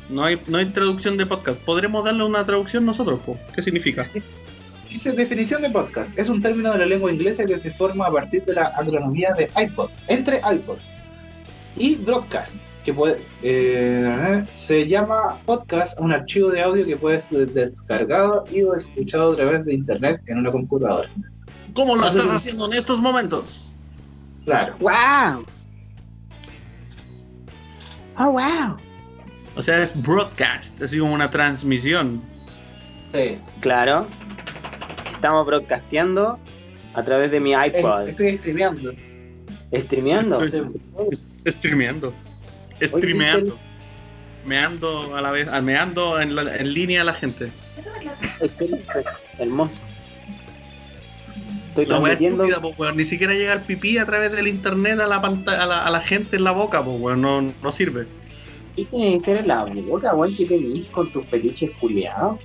[0.09, 1.61] No hay, no hay traducción de podcast.
[1.63, 3.21] ¿Podremos darle una traducción nosotros?
[3.21, 3.39] po?
[3.55, 4.07] ¿Qué significa?
[4.89, 6.19] Dice definición de podcast.
[6.19, 9.35] Es un término de la lengua inglesa que se forma a partir de la agronomía
[9.35, 10.79] de iPod, entre iPod
[11.77, 12.57] y broadcast,
[12.89, 18.63] que puede, eh, se llama podcast un archivo de audio que puede ser descargado y
[18.63, 21.07] o escuchado a través de internet en una computadora.
[21.75, 23.71] ¿Cómo lo estás haciendo en estos momentos?
[24.47, 24.75] Claro.
[24.81, 25.45] ¡Wow!
[28.17, 28.77] ¡Oh, wow!
[29.55, 32.23] O sea, es broadcast, así como una transmisión.
[33.13, 33.37] Sí.
[33.61, 34.07] Claro.
[35.13, 36.39] Estamos broadcasteando
[36.95, 38.09] a través de mi iPod.
[38.09, 38.93] Estoy streameando.
[39.75, 40.43] ¿Streameando?
[40.43, 42.15] Estoy- Es- Streameando.
[42.81, 43.59] Streameando.
[44.45, 47.51] Meando a la vez, ah, meando en, la- en línea a la gente.
[48.41, 48.87] Excelente.
[49.39, 49.83] Hermoso.
[51.69, 52.45] Estoy La wea transmitiendo.
[52.45, 52.97] estúpida, po, weón.
[52.97, 56.01] Ni siquiera llega el pipí a través del internet a la, a la, a la
[56.01, 57.21] gente en la boca, pues, weón.
[57.21, 58.07] No, no sirve.
[58.75, 60.35] ¿Qué tiene que ser en la boca, weón?
[60.35, 62.39] ¿Qué tenés con tus fetiches culiados?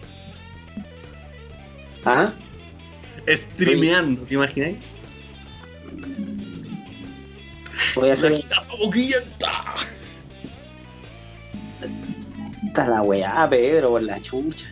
[2.05, 2.33] ¿Ah?
[3.27, 4.77] Streameando, ¿te imagináis?
[7.95, 8.61] Voy a hacer La
[12.73, 14.67] esta la weá, Pedro, por la chucha.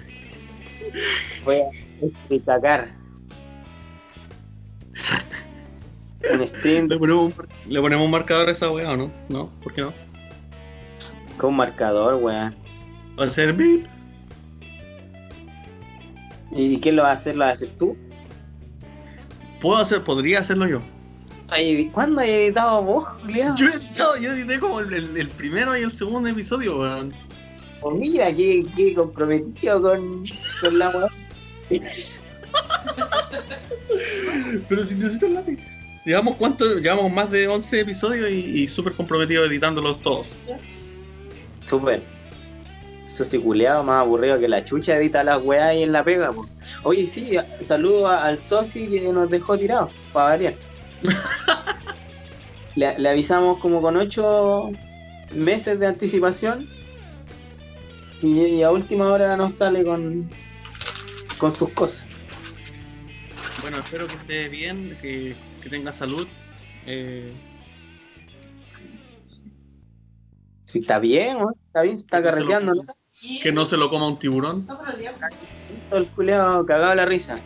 [1.45, 1.65] Voy a
[2.29, 2.89] destacar.
[6.33, 9.11] Un stream Le ponemos, un, mar- le ponemos un marcador a esa weá, ¿o no?
[9.29, 9.93] No, ¿por qué no?
[11.37, 12.53] con marcador, weá.
[13.19, 13.85] Va a ser beep.
[16.51, 17.35] ¿Y quién lo va a hacer?
[17.35, 17.97] ¿Lo vas a hacer tú?
[19.59, 20.81] Puedo hacer, podría hacerlo yo.
[21.93, 23.55] ¿Cuándo has editado vos, Julián?
[23.57, 27.11] Yo he editado, yo edité como el, el- el primero y el segundo episodio, weón.
[27.81, 30.23] Oh, mira, qué, qué comprometido con,
[30.61, 31.07] con la weá.
[34.69, 35.59] Pero si necesito el lápiz.
[36.05, 40.45] Llevamos cuánto, llevamos más de 11 episodios y, y súper comprometidos editándolos todos.
[41.67, 42.01] Súper.
[43.11, 46.31] Eso sí, culeado más aburrido que la chucha edita las weas ahí en la pega,
[46.31, 46.47] po.
[46.83, 50.53] Oye, sí, saludo a- al soci que nos dejó tirados, para variar.
[52.75, 54.71] le, le avisamos como con ocho
[55.35, 56.65] meses de anticipación
[58.21, 60.29] y, y a última hora nos sale con,
[61.37, 62.03] con sus cosas.
[63.61, 66.27] Bueno, espero que esté bien, que, que tenga salud.
[66.85, 67.31] Eh,
[70.71, 72.85] Si está bien, weón, está bien, está no carreteando, ¿no?
[73.43, 74.65] Que no se lo coma un tiburón.
[74.65, 77.41] No, el culeado cagado la risa.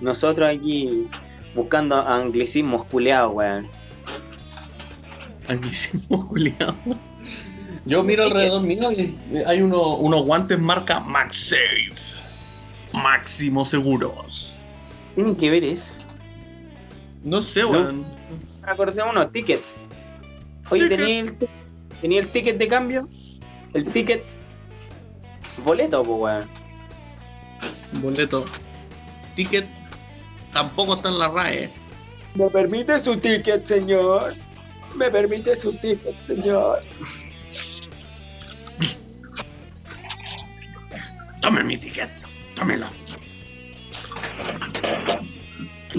[0.00, 1.08] Nosotros aquí
[1.56, 3.66] buscando anglicismos culeados, weón.
[5.48, 6.76] Anguísimo, culiao.
[7.84, 11.92] Yo miro alrededor mío y hay uno- unos guantes marca MagSafe.
[12.92, 14.52] Máximo seguros.
[15.14, 15.92] Tienen que ver eso.
[17.24, 17.70] No sé, No.
[17.70, 18.06] weón.
[18.64, 19.60] Me acordé uno, ticket.
[20.70, 21.36] Oye, tenía el,
[22.00, 23.08] tenía el ticket de cambio.
[23.74, 24.22] El ticket.
[25.64, 26.48] Boleto, pues, weón.
[28.00, 28.44] Boleto.
[29.34, 29.66] Ticket
[30.52, 31.70] tampoco está en la RAE.
[32.34, 34.34] ¿Me permite su ticket, señor?
[34.96, 36.82] ¿Me permite su ticket, señor?
[41.42, 42.08] Tome mi ticket.
[42.54, 42.86] Tómelo.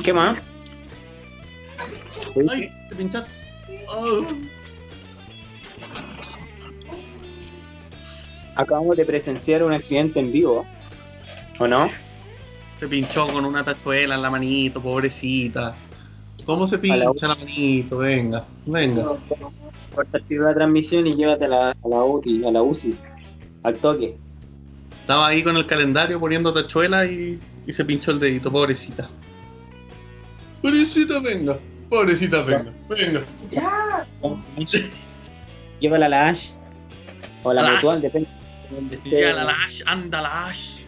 [0.01, 0.39] ¿Qué más?
[2.49, 3.31] Ay, te pinchaste.
[3.89, 4.25] Oh.
[8.55, 10.65] Acabamos de presenciar un accidente en vivo.
[11.59, 11.89] ¿O no?
[12.79, 15.75] Se pinchó con una tachuela en la manito, pobrecita.
[16.45, 17.97] ¿Cómo se A la pincha la manito?
[17.97, 19.17] Venga, venga.
[19.93, 22.95] Corta la transmisión y llévate a la, a la UTI, a la UCI.
[23.63, 24.17] Al toque.
[25.03, 29.09] Estaba ahí con el calendario poniendo tachuela y, y se pinchó el dedito, pobrecita.
[30.61, 31.59] Pobrecita, venga.
[31.89, 32.71] Pobrecita, venga.
[32.87, 33.21] Venga.
[33.49, 34.07] Ya.
[35.81, 36.51] Llévala a la Ash.
[37.43, 38.03] O a la A la mutual, Ash.
[38.03, 38.29] depende.
[38.91, 39.09] esté.
[39.21, 40.83] Ya la Lash, anda Lash.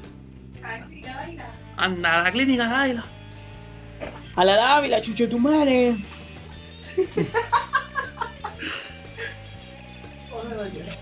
[0.63, 1.45] A ver, ya baila.
[1.75, 3.03] Anda a la clínica, Daila.
[4.37, 5.97] A la Dávila, chucho tu madre.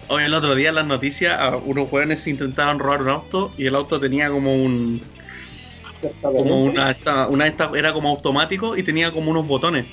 [0.09, 3.65] Hoy el otro día en las noticias, a unos jóvenes intentaron robar un auto y
[3.65, 5.01] el auto tenía como un.
[6.33, 9.85] como una, esta- una era como automático y tenía como unos botones.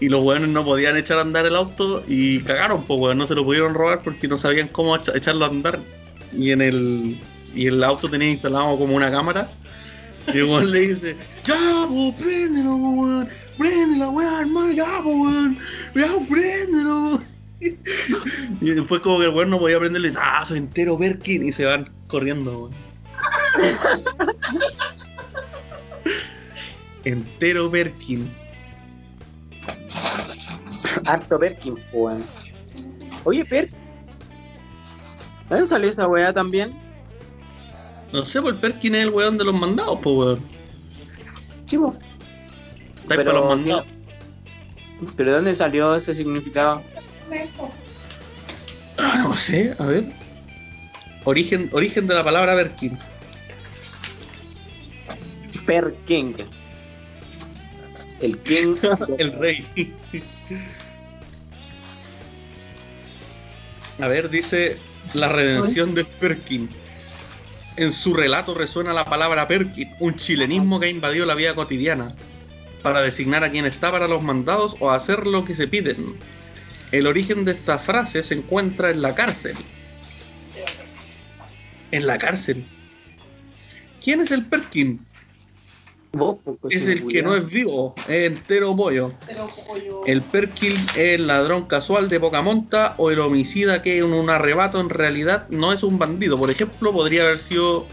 [0.00, 3.26] Y los weones no podían echar a andar el auto y cagaron, pues weón, no
[3.26, 5.78] se lo pudieron robar porque no sabían cómo echa- echarlo a andar.
[6.36, 7.20] Y en el
[7.54, 9.48] y el auto tenía instalado como una cámara.
[10.34, 13.28] Y el weón le dice, ya, pues, préndelo, weón,
[13.58, 15.58] préndelo, weón, hermano, ya, pues, weón,
[15.94, 17.20] ya, préndelo.
[18.60, 21.52] Y después como que el weón no podía prenderle, dice, ah, soy entero Perkin, y
[21.52, 22.72] se van corriendo, weón.
[27.04, 28.30] entero Perkin.
[31.06, 32.24] Harto Perkin, po, weón.
[33.24, 33.76] Oye, Perkin.
[35.48, 36.72] ¿Dónde salió esa weá también?
[38.12, 40.40] No sé, pues el Perkin es el weón de los mandados, pues weón.
[41.66, 41.96] Chivo.
[43.02, 43.86] Está ahí Pero- para los mandados.
[45.16, 46.80] ¿Pero de dónde salió ese significado?
[48.98, 50.04] Ah, no sé, a ver.
[51.24, 52.98] Origen, origen de la palabra Perkin.
[55.66, 56.36] Perkin.
[58.20, 58.76] El king.
[59.18, 59.64] el rey.
[64.00, 64.76] A ver, dice
[65.14, 66.68] la redención del Perkin.
[67.76, 72.14] En su relato resuena la palabra Perkin, un chilenismo que ha invadido la vida cotidiana,
[72.82, 76.18] para designar a quien está para los mandados o hacer lo que se piden.
[76.92, 79.56] El origen de esta frase se encuentra en la cárcel.
[81.90, 82.64] En la cárcel.
[84.02, 85.04] ¿Quién es el Perkin?
[86.12, 89.14] Vos, po, Es el que no es vivo, es entero pollo.
[89.26, 90.04] Pero pollo.
[90.06, 94.28] El Perkin es el ladrón casual de poca monta o el homicida que en un
[94.28, 96.36] arrebato en realidad no es un bandido.
[96.36, 97.86] Por ejemplo, podría haber sido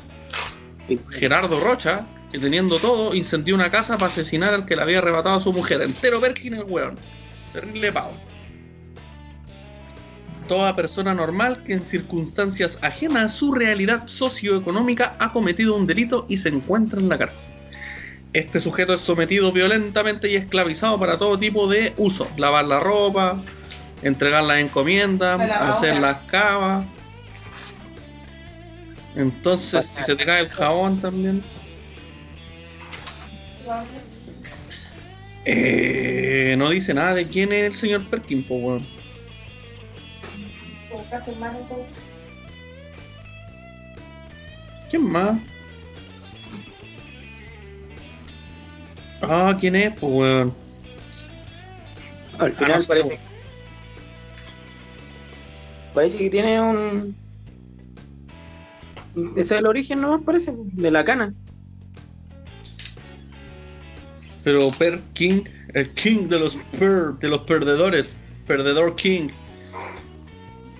[1.11, 5.37] Gerardo Rocha, que teniendo todo, incendió una casa para asesinar al que le había arrebatado
[5.37, 5.81] a su mujer.
[5.81, 6.97] Entero Perkin el weón.
[7.53, 8.11] Terrible pavo.
[10.49, 16.25] Toda persona normal que en circunstancias ajenas a su realidad socioeconómica ha cometido un delito
[16.27, 17.53] y se encuentra en la cárcel.
[18.33, 22.27] Este sujeto es sometido violentamente y esclavizado para todo tipo de usos.
[22.35, 23.39] Lavar la ropa,
[24.01, 26.83] entregar las encomiendas, La hacer las cavas.
[29.15, 31.43] Entonces, si se te cae el jabón también.
[35.45, 38.98] Eh, no dice nada de quién es el señor Perkin, pues weón.
[41.11, 41.95] Entonces.
[44.89, 45.37] ¿Quién más?
[49.21, 49.93] Ah, ¿quién es?
[49.99, 50.53] Pues weón.
[52.39, 53.19] Al Ah, final no sé, parece, weón.
[55.93, 57.15] parece que tiene un
[59.35, 60.21] Ese es el origen, ¿no?
[60.23, 61.33] Parece, de la cana.
[64.43, 69.27] Pero Per King, el King de los per, de los perdedores, perdedor King.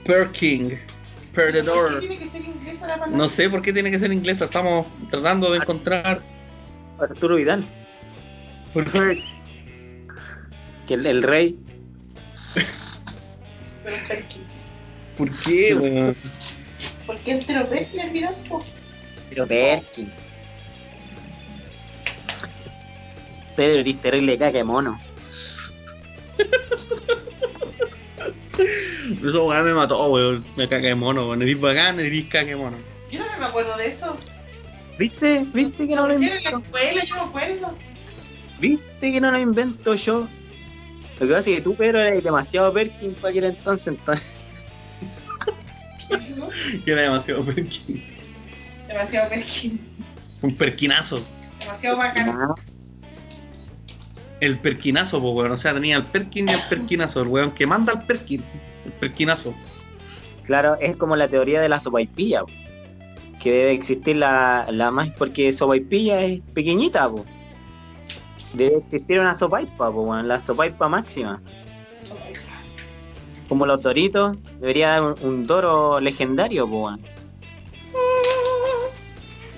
[0.10, 2.00] Per King, ¿Por perdedor.
[2.00, 3.16] qué tiene que ser inglesa la palabra?
[3.16, 6.20] No sé por qué tiene que ser inglesa, estamos tratando de encontrar
[6.98, 7.64] Arturo Vidal.
[8.74, 9.24] por qué.
[10.88, 11.60] Que el, el rey.
[13.84, 14.66] Pero Perkins.
[15.16, 16.16] ¿Por qué, weón?
[17.06, 18.36] ¿Por qué entero Perkins al final?
[19.30, 20.12] Pero Perkin.
[23.56, 25.00] Pedro, eres terrible caca mono.
[29.30, 30.46] Eso weón me mató, weón.
[30.56, 31.42] Me caga de mono, weón.
[31.42, 32.78] Eres bacán, eres caga de mono.
[33.12, 34.18] Yo también me acuerdo de eso.
[34.98, 35.46] ¿Viste?
[35.54, 36.66] ¿Viste que no Lo lo hicieron en la invento?
[36.78, 37.78] escuela, yo me acuerdo.
[38.60, 40.28] ¿Viste que no lo invento yo?
[41.20, 44.24] Lo que pasa es que tú, Pedro, eres demasiado Perkin para aquel entonces, entonces.
[46.84, 48.04] Que era demasiado perkin.
[48.88, 49.80] Demasiado Perkins.
[50.42, 51.24] Un perquinazo.
[51.60, 52.56] Demasiado bacán.
[54.42, 55.52] El perquinazo, pues, weón.
[55.52, 57.22] O sea, tenía el perkin y el perquinazo.
[57.22, 58.44] El weón que manda al perkin.
[58.86, 59.54] El perquinazo.
[60.46, 62.48] Claro, es como la teoría de la sopaipilla, po.
[63.40, 67.24] que debe existir la, la más, porque sopaipilla es pequeñita, po.
[68.54, 71.40] debe existir una sopaipa, po, weón, la sopaipa máxima.
[73.48, 77.02] Como los doritos, debería haber un, un doro legendario, po, weón.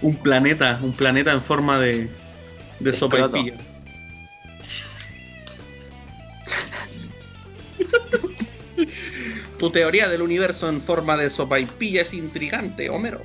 [0.02, 2.10] Un planeta, un planeta en forma de,
[2.80, 3.54] de sopaipilla.
[9.60, 13.22] tu teoría del universo en forma de sopaipilla es intrigante, Homero.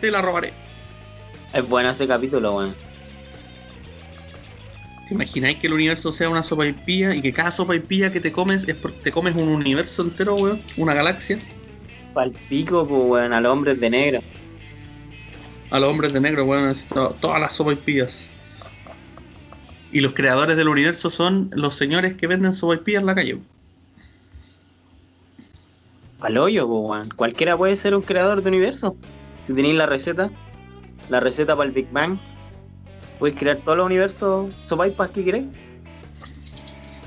[0.00, 0.52] Te la robaré.
[1.52, 2.74] Es bueno ese capítulo, weón.
[5.08, 8.66] ¿Te imagináis que el universo sea una sopaipilla y que cada sopaipilla que te comes
[8.68, 10.60] es porque te comes un universo entero, weón?
[10.76, 11.38] Una galaxia.
[12.12, 14.20] Pal pico, po, weón, a los hombres de negro.
[15.70, 16.74] A los hombres de negro, weón,
[17.20, 18.30] todas las sopaipillas.
[19.96, 23.38] Y los creadores del universo son los señores que venden sopaipillas en la calle.
[26.20, 27.08] Al hoyo, weón.
[27.16, 28.94] Cualquiera puede ser un creador de universo.
[29.46, 30.28] Si tenéis la receta,
[31.08, 32.18] la receta para el Big Bang,
[33.18, 35.46] puedes crear todos los universos sopaipas que queréis.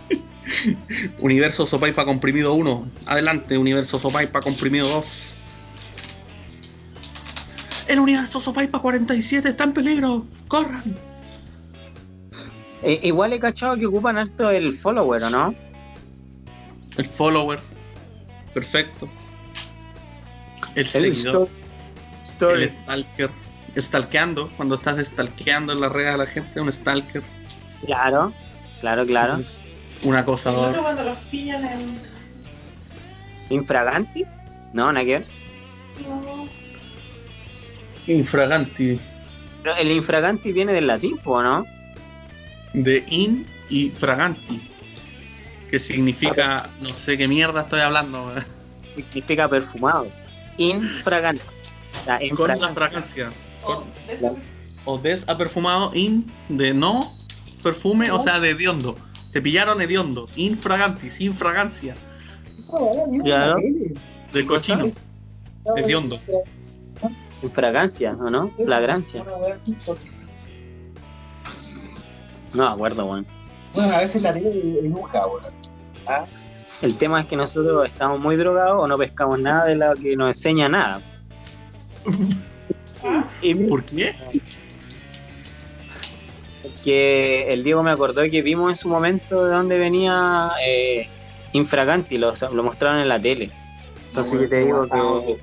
[1.20, 2.90] Universo Sopaipa comprimido 1.
[3.06, 5.34] Adelante, Universo Sopaipa comprimido 2.
[7.90, 10.26] El Universo Sopaipa 47 está en peligro.
[10.48, 11.09] ¡Corran!
[12.84, 15.56] Eh, igual he cachado que ocupan harto el follower, ¿o no?
[16.98, 17.60] El follower.
[18.54, 19.08] Perfecto.
[20.76, 21.50] El El seguidor.
[22.24, 22.64] story.
[22.64, 23.30] El stalker.
[23.78, 24.50] Stalkeando.
[24.58, 27.22] Cuando estás stalkeando en la red a la gente, un stalker.
[27.86, 28.34] Claro,
[28.82, 29.36] claro, claro.
[29.38, 29.62] Es
[30.04, 30.76] un El acosador.
[30.82, 31.86] cuando los pillan en.
[33.50, 34.26] ¿Infraganti?
[34.74, 35.24] No, nada que.
[36.08, 36.48] No.
[38.08, 39.00] Infraganti.
[39.64, 41.66] Pero el infraganti viene del latín, po, ¿no?
[42.74, 44.62] De in y fraganti.
[45.70, 46.70] Que significa.
[46.82, 48.34] No sé qué mierda estoy hablando.
[48.96, 50.08] Significa perfumado.
[50.58, 51.42] Infraganti.
[52.02, 52.74] O sea, Con una infraganti.
[52.76, 53.32] fragancia.
[53.64, 54.38] Con- Oh, de eso-
[54.86, 57.14] o des a perfumado in de no
[57.62, 58.96] perfume, o sea, de hediondo.
[59.32, 60.28] Te pillaron hediondo.
[60.36, 61.96] Infraganti, sin fragancia.
[63.24, 63.58] Claro.
[64.34, 64.86] De cochino.
[65.78, 66.20] Hediondo.
[67.44, 68.48] Infragancia, ¿o no?
[68.48, 69.24] Flagrancia.
[72.54, 73.26] No me acuerdo, weón.
[73.74, 74.50] Bueno, a veces la tele
[74.82, 75.44] dibuja, weón.
[76.08, 76.26] Ah,
[76.82, 80.16] El tema es que nosotros estamos muy drogados o no pescamos nada de lo que
[80.16, 81.02] nos enseña nada.
[83.42, 84.14] Y ¿Por qué?
[86.84, 91.08] que el Diego me acordó que vimos en su momento de dónde venía eh,
[91.54, 93.52] Infraganti, lo, lo mostraron en la tele.
[94.10, 95.38] Entonces yo te digo que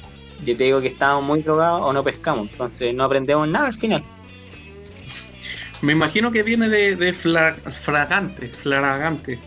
[0.44, 3.74] yo te digo que estamos muy drogados o no pescamos, entonces no aprendemos nada al
[3.74, 4.02] final.
[5.82, 9.38] Me imagino que viene de, de fla- fragante, flagrante.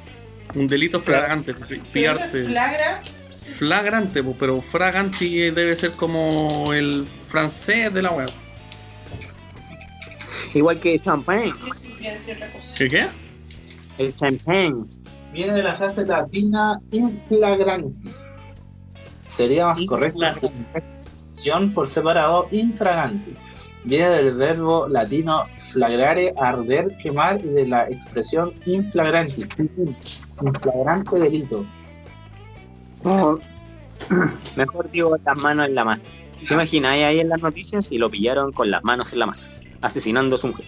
[0.56, 1.53] Un delito flagrante.
[1.91, 2.45] Pillarte.
[2.45, 3.01] flagra.
[3.43, 8.30] Flagrante, pero fraganti debe ser como el francés de la web.
[10.53, 11.51] Igual que champagne.
[12.77, 13.07] ¿Qué qué?
[13.97, 14.85] el champagne.
[15.31, 18.11] Viene de la frase latina inflagranti.
[19.30, 20.51] Sería más correcto
[21.73, 23.35] por separado infraganti.
[23.84, 29.45] Viene del verbo latino flagrare, arder, quemar y de la expresión inflagranti,
[30.41, 31.65] inflagrante delito.
[34.55, 36.01] Mejor digo las manos en la masa.
[36.47, 39.49] ¿Te imaginas ahí en las noticias y lo pillaron con las manos en la masa,
[39.81, 40.65] asesinando a su mujer?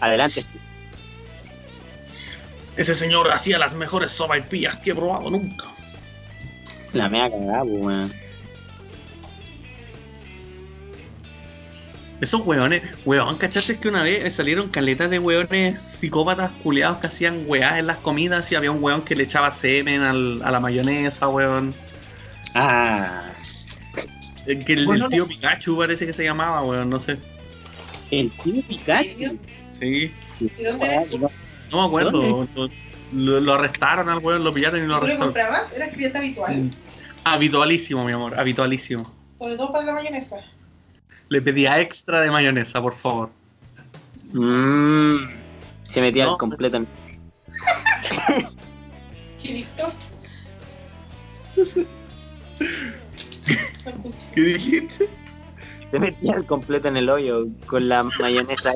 [0.00, 0.44] Adelante.
[2.76, 5.66] Ese señor hacía las mejores sopaipillas que he probado nunca.
[6.92, 8.25] La mea cagada, pues, weón.
[12.20, 17.44] Esos weones, weón, ¿cachaste que una vez salieron caletas de weones psicópatas culiados que hacían
[17.46, 20.58] weás en las comidas y había un weón que le echaba semen al- a la
[20.60, 21.74] mayonesa, weón?
[22.54, 23.32] Ah,
[24.46, 27.18] Eh, Que el, Bueno, el tío Pikachu parece que se llamaba, weón, no sé.
[28.10, 29.38] el tío Pikachu.
[29.70, 30.10] Sí,
[30.40, 31.18] ¿Y dónde era eso?
[31.18, 32.48] no me acuerdo.
[33.12, 35.32] Lo, arrestaron al weón, lo pillaron y lo ¿Tú lo arrestaron.
[35.34, 35.72] comprabas?
[35.74, 36.70] Era cliente habitual.
[37.24, 39.14] Habitualísimo, mi amor, habitualísimo.
[39.38, 40.36] Sobre todo para la mayonesa.
[41.28, 43.30] Le pedía extra de mayonesa, por favor.
[44.32, 45.28] Mmm.
[45.84, 46.32] Se metía No.
[46.32, 46.86] al completo en...
[49.42, 49.92] ¿Qué listo?
[54.34, 55.08] ¿Qué dijiste?
[55.90, 58.72] Se metía al completo en el hoyo con la mayonesa.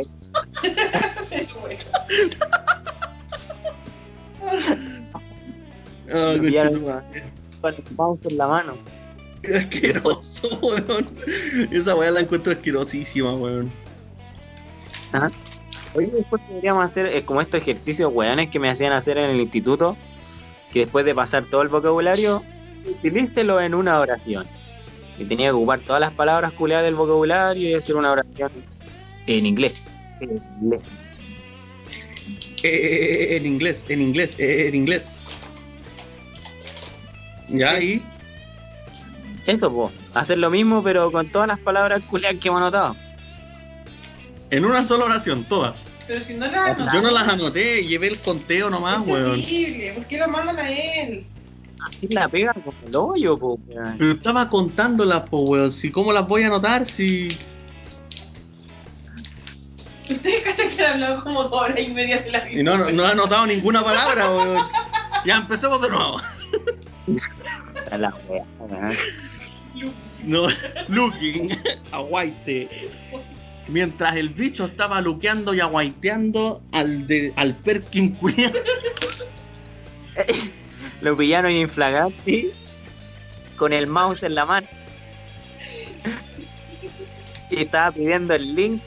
[6.12, 6.34] Ah,
[7.60, 8.74] con el mouse en la mano.
[9.56, 11.08] Asqueroso, weón.
[11.70, 13.70] Esa weá la encuentro asquerosísima, weón.
[15.12, 15.30] Ajá.
[15.94, 19.40] Oye, después deberíamos hacer eh, como estos ejercicios weones que me hacían hacer en el
[19.40, 19.96] instituto,
[20.72, 22.42] que después de pasar todo el vocabulario,
[22.86, 24.46] utilícelo en una oración.
[25.18, 28.52] Y tenía que ocupar todas las palabras culeadas del vocabulario y hacer una oración
[29.26, 29.82] en inglés.
[30.20, 30.82] En inglés.
[32.62, 35.26] Eh, en inglés, en inglés, eh, en inglés.
[37.48, 38.02] Ya ahí.
[39.46, 39.90] Eso, po.
[40.14, 42.96] Hacer lo mismo, pero con todas las palabras culeadas que hemos anotado.
[44.50, 45.86] En una sola oración, todas.
[46.06, 46.94] Pero si no las anotas.
[46.94, 49.40] Yo no las anoté, llevé el conteo nomás, Es weón.
[49.40, 49.92] terrible.
[49.94, 51.24] ¿Por qué lo mandan a él?
[51.88, 53.58] Así la pega como el hoyo, po.
[53.66, 53.96] weón.
[53.98, 55.70] Pero estaba contándolas, po, weón.
[55.72, 56.86] Si, ¿Cómo las voy a anotar?
[56.86, 57.28] Si.
[60.10, 62.60] Ustedes cachan que han hablado como dos horas y media de la vida.
[62.60, 64.58] Y no, no, no he anotado ninguna palabra, weón.
[65.24, 66.20] Ya empecemos de nuevo.
[67.96, 68.96] La wea, weón.
[70.24, 70.48] No,
[70.88, 71.50] looking,
[71.92, 72.68] aguaite.
[73.68, 78.52] Mientras el bicho estaba luqueando y aguaiteando al, de, al Perkin culiao.
[81.00, 82.50] Lo pillaron en inflaganti
[83.56, 84.66] con el mouse en la mano.
[87.50, 88.82] Y estaba pidiendo el link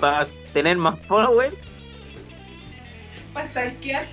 [0.00, 1.56] para tener más followers,
[3.32, 4.06] Para stalkear.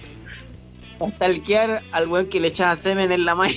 [0.99, 3.53] para stalkear al weón que le echaba semen en la mano.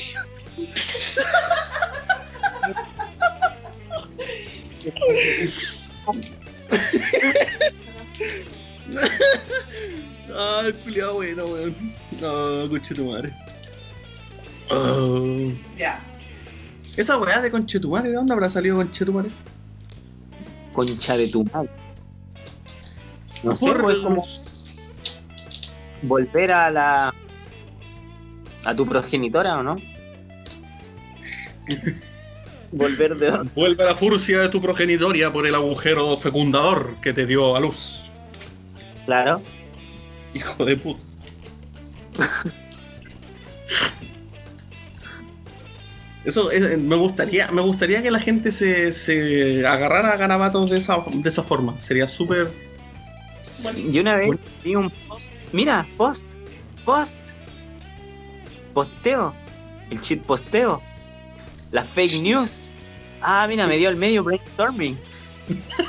[10.37, 11.75] Ay, el culiao bueno, weón.
[12.21, 13.33] No, conche tu madre.
[14.71, 15.51] Oh.
[15.77, 16.01] Ya.
[16.97, 19.31] Esa weá de conchetumare, ¿de dónde habrá salido conchetumare?
[20.73, 21.71] Concha de tu madre.
[23.43, 24.23] No sé, pues, el- como
[26.03, 27.15] volver a la.
[28.65, 29.77] a tu progenitora, ¿o no?
[32.73, 33.53] volver de dónde.
[33.55, 38.11] Vuelve la furcia de tu progenitoria por el agujero fecundador que te dio a luz.
[39.07, 39.41] Claro.
[40.35, 41.01] Hijo de puta.
[46.25, 50.79] Eso eh, me gustaría, me gustaría que la gente se, se agarrara a garabatos de
[50.79, 51.81] esa, de esa forma.
[51.81, 52.51] Sería súper.
[53.77, 54.31] Y una vez
[54.63, 55.33] vi un post.
[55.53, 56.25] Mira, post.
[56.85, 57.15] Post.
[58.75, 59.35] Posteo.
[59.91, 60.83] El cheat posteo.
[61.71, 62.69] Las fake news.
[63.23, 64.99] Ah, mira, me dio el medio brainstorming.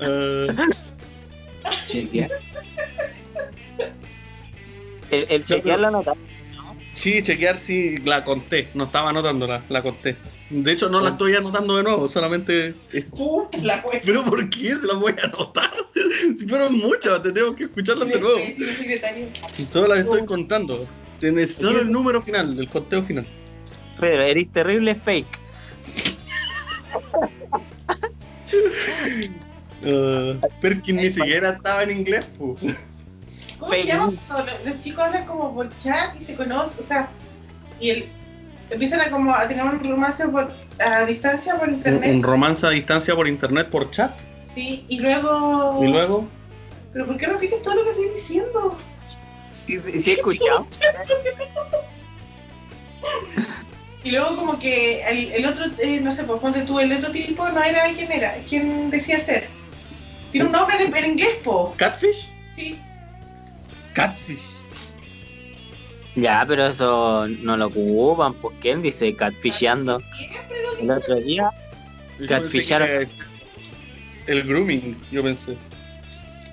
[0.00, 0.46] eh,
[1.86, 2.30] Chequear.
[5.10, 6.14] El, el chequear la nota.
[6.96, 8.68] Sí, chequear, sí, la conté.
[8.74, 10.16] No estaba anotándola, la conté.
[10.50, 12.74] De hecho, no la estoy anotando de nuevo, solamente.
[13.16, 14.02] Pum, la cuesta.
[14.06, 15.72] Pero ¿por qué se las voy a anotar?
[16.38, 18.38] Si fueron muchas, tendremos que escucharlas de nuevo.
[19.66, 20.86] Solo las estoy contando.
[21.20, 23.26] Te necesito el número final, el conteo final.
[23.98, 25.38] Pedro, eres terrible fake.
[29.82, 32.56] Uh, Perkin ni siquiera estaba en inglés, pu.
[33.58, 36.76] ¿Cómo se llama cuando lo- los chicos hablan como por chat y se conocen?
[36.78, 37.08] O sea,
[37.80, 38.08] y el,
[38.70, 40.52] empiezan a como a tener un romance por,
[40.84, 42.14] a distancia por internet.
[42.14, 44.18] un romance a distancia por internet, por chat.
[44.42, 45.82] Sí, y luego.
[45.84, 46.28] Y luego,
[46.92, 48.78] ¿Pero por qué repites todo lo que estoy diciendo?
[49.66, 50.64] Sí, sí, sí he escuchado.
[54.04, 57.10] Y luego como que el, el otro, eh, no sé, pues ponte tú, el otro
[57.10, 59.48] tipo no era quien era, quien decía ser.
[60.30, 61.74] Tiene un nombre en, en inglés, po.
[61.76, 62.28] ¿Catfish?
[62.54, 62.78] Sí.
[63.96, 64.62] Catfish.
[66.16, 68.34] Ya, pero eso no lo ocupan.
[68.34, 70.02] ¿Por qué dice catfisheando?
[70.80, 71.50] El otro día
[72.28, 72.88] Catfisharon.
[74.26, 75.56] El grooming, yo pensé.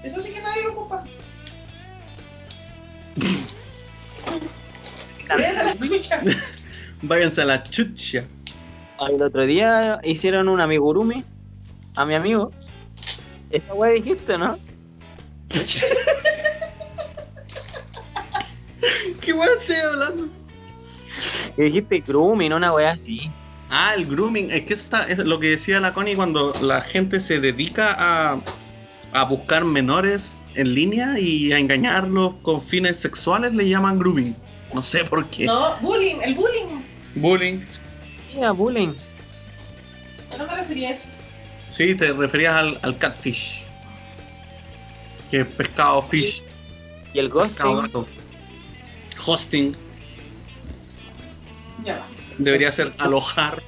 [0.04, 1.04] Eso sí que nadie lo ocupa.
[5.30, 6.22] Váyanse a la chucha.
[7.02, 8.24] Váyanse a la chucha.
[9.10, 11.26] El otro día hicieron un amigurumi
[11.98, 12.52] a mi amigo.
[13.50, 14.58] Esa weá dijiste, ¿no?
[19.22, 20.28] ¿Qué weón estoy hablando?
[21.56, 23.30] Que dijiste grooming, una weá así.
[23.70, 24.52] Ah, el grooming.
[24.52, 28.40] Es que esta es lo que decía la Connie cuando la gente se dedica a,
[29.12, 34.36] a buscar menores en línea y a engañarlos con fines sexuales, le llaman grooming.
[34.74, 35.46] No sé por qué.
[35.46, 36.82] No, bullying, el bullying.
[37.16, 37.60] Bullying.
[38.34, 38.94] Mira, bullying.
[40.32, 41.06] Yo no me refería a eso.
[41.70, 43.64] Sí, te referías al, al catfish.
[45.30, 46.44] Que es pescado fish.
[47.14, 47.82] Y el Pescado ghosting.
[47.82, 48.08] gato.
[49.26, 49.76] Hosting.
[52.38, 53.62] Debería ser alojar.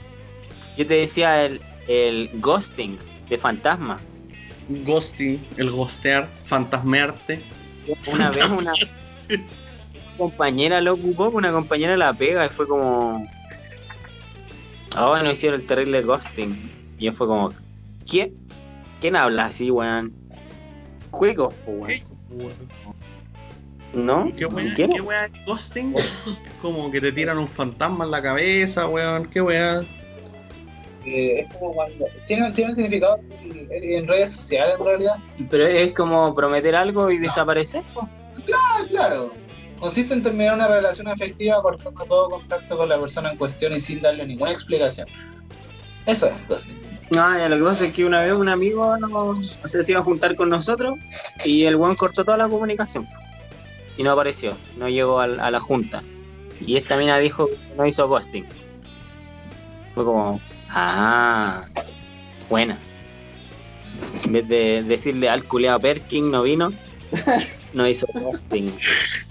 [0.78, 2.98] Yo te decía el, el ghosting
[3.30, 4.00] de fantasma.
[4.70, 5.46] Ghosting.
[5.58, 6.30] El ghostear.
[6.42, 7.42] Fantasmearte.
[8.14, 8.74] Una vez una
[10.18, 13.28] compañera lo ocupó, una compañera la pega y fue como.
[14.96, 16.72] Ah, no hicieron el terrible ghosting.
[16.98, 17.54] Y fue como,
[18.10, 18.34] ¿quién?
[19.02, 20.14] ¿Quién habla así, weón?
[21.12, 22.00] Juegos, po, weón.
[23.96, 24.28] ¿No?
[24.28, 24.92] ¿Y ¿Qué wea, ¿Quién?
[24.92, 25.94] qué es ghosting?
[25.96, 26.14] Es
[26.62, 29.26] como que te tiran un fantasma en la cabeza, weón.
[29.30, 29.82] ¿Qué wea?
[31.06, 32.06] Eh, es como cuando.
[32.28, 35.16] Tiene, tiene un significado en, en redes sociales, en realidad.
[35.50, 37.84] Pero es como prometer algo y desaparecer.
[38.54, 39.32] Ah, claro.
[39.80, 43.82] Consiste en terminar una relación afectiva cortando todo contacto con la persona en cuestión y
[43.82, 45.08] sin darle ninguna explicación.
[46.06, 46.78] Eso es ghosting.
[47.12, 49.92] No, ya lo que pasa es que una vez un amigo no, o sea, se
[49.92, 50.98] iba a juntar con nosotros
[51.44, 53.08] y el weón cortó toda la comunicación.
[53.98, 56.04] Y no apareció, no llegó al- a, la junta.
[56.60, 58.46] Y esta mina dijo que no hizo ghosting.
[59.94, 60.40] Fue como,
[60.70, 61.64] ah,
[62.50, 62.78] buena.
[64.24, 66.72] En vez de decirle al culeado Perkin no vino,
[67.74, 68.74] no hizo ghosting.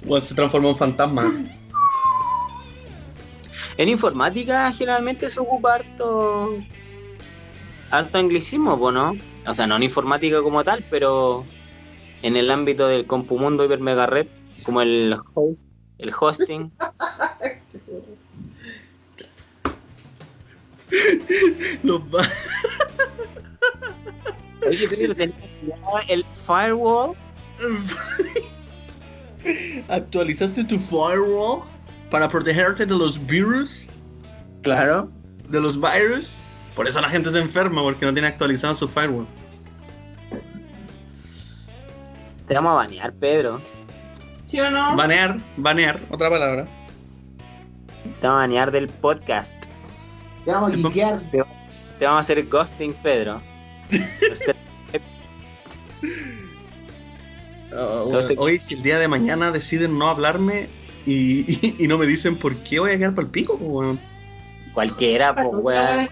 [0.04, 1.30] Weón se transformó en fantasma.
[3.76, 6.56] En informática generalmente se ocupa harto,
[7.90, 9.16] harto anglicismo, ¿no?
[9.46, 11.44] O sea, no en informática como tal, pero
[12.22, 14.26] en el ámbito del compumundo hiper mega red,
[14.64, 15.64] como el host,
[15.98, 16.70] el hosting.
[21.82, 22.26] Los va-
[24.68, 25.34] Oye, pero tenía
[26.08, 27.14] el firewall.
[29.88, 31.62] ¿Actualizaste tu firewall
[32.10, 33.88] para protegerte de los virus?
[34.62, 35.10] Claro.
[35.48, 36.40] ¿De los virus?
[36.74, 39.26] Por eso la gente se enferma, porque no tiene actualizado su firewall.
[42.48, 43.60] Te vamos a banear, Pedro.
[44.54, 44.94] ¿Sí o no?
[44.94, 46.68] Banear, banear, otra palabra.
[48.04, 49.56] Te vamos a banear del podcast.
[50.44, 51.18] Te vamos a quiquear.
[51.32, 51.42] Te,
[51.98, 53.40] te vamos a hacer ghosting, Pedro.
[57.76, 60.68] Oh, Hoy, si el día de mañana deciden no hablarme
[61.06, 63.68] y, y- y no me dicen por qué voy a quedar para el pico, pues,
[63.68, 63.98] weón.
[64.72, 66.08] Cualquiera, pues, weón.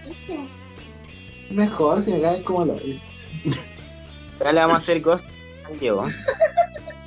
[1.51, 2.73] Mejor si me caen como lo.
[4.39, 5.31] Ahora le vamos a hacer ghosting
[5.71, 6.05] al Diego.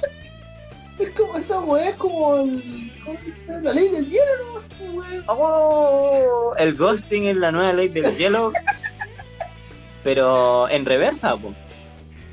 [0.98, 2.90] Es como esa weá, es como el.
[3.04, 3.60] ¿cómo se llama?
[3.62, 5.02] La ley del hielo, ¿no?
[5.28, 8.52] Oh, el ghosting es la nueva ley del hielo,
[10.04, 11.52] pero en reversa, po.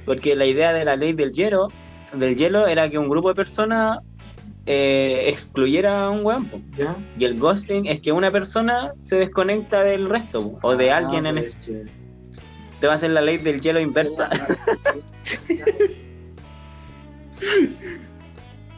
[0.05, 1.69] porque la idea de la ley del hielo,
[2.13, 3.99] del hielo era que un grupo de personas
[4.65, 6.59] eh, excluyera a un weón, po.
[6.77, 6.95] ¿Ya?
[7.17, 10.97] y el ghosting es que una persona se desconecta del resto, po, o de Ah,
[10.97, 11.83] alguien en el, que-
[12.79, 14.29] te va a hacer la ley del hielo inversa.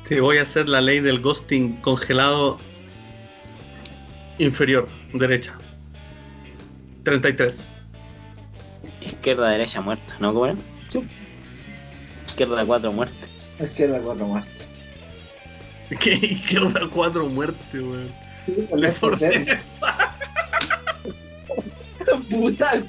[0.08, 2.60] Te voy a hacer la ley del ghosting congelado
[4.38, 5.58] inferior, derecha.
[7.04, 7.70] 33.
[9.02, 10.34] Izquierda, derecha, muerto, ¿no?
[10.34, 10.56] ¿Cómo era?
[12.28, 13.28] Izquierda, cuatro, muerte.
[13.60, 14.66] Es que era cuatro muertes.
[16.00, 18.12] ¿Qué izquierda 4 muerte, weón?
[18.46, 19.60] Sí, Le 4 forcé.
[22.30, 22.84] Puta,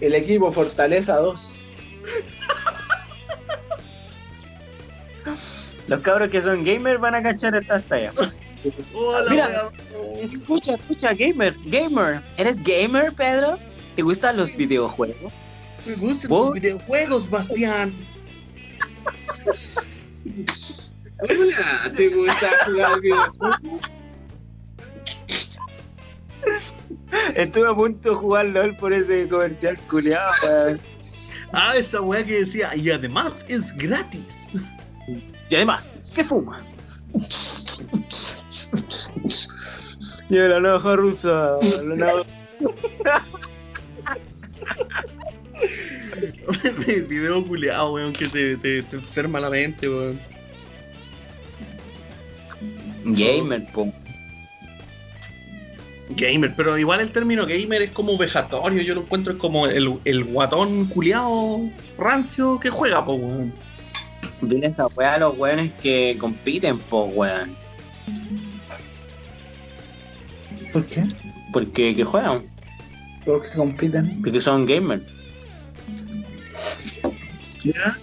[0.00, 1.60] El equipo Fortaleza 2.
[5.88, 8.10] Los cabros que son gamers van a cachar esta talla.
[8.94, 9.70] Hola, Mira.
[10.22, 12.20] Escucha, escucha, gamer, gamer.
[12.36, 13.58] ¿Eres gamer, Pedro?
[13.94, 15.32] ¿Te gustan los videojuegos?
[15.86, 16.46] Me gustan ¿Vos?
[16.48, 17.92] los videojuegos, Bastián.
[21.18, 23.60] Hola, ¿te gusta jugar videojuegos?
[27.34, 30.78] Estuve a punto de jugar LOL por ese comercial culiado.
[31.52, 34.56] Ah, esa weá que decía, y además es gratis.
[35.50, 36.58] Y además, se fuma.
[40.30, 43.24] Y la navaja rusa, la navaja...
[47.08, 50.18] Video culiado, weón, que te, te, te enferma la mente, weón.
[53.04, 53.92] Gamer, po.
[56.10, 59.98] Gamer, pero igual el término gamer es como vejatorio, yo lo encuentro es como el,
[60.04, 61.68] el guatón culiado
[61.98, 63.52] rancio que juega, po, weón.
[64.48, 67.54] Dile esa weá a los weones que compiten, po, weón.
[70.72, 71.04] ¿Por qué?
[71.52, 72.44] Porque que juegan,
[73.24, 74.20] Porque compiten.
[74.22, 75.02] porque son gamers.
[77.62, 77.96] ¿Ya?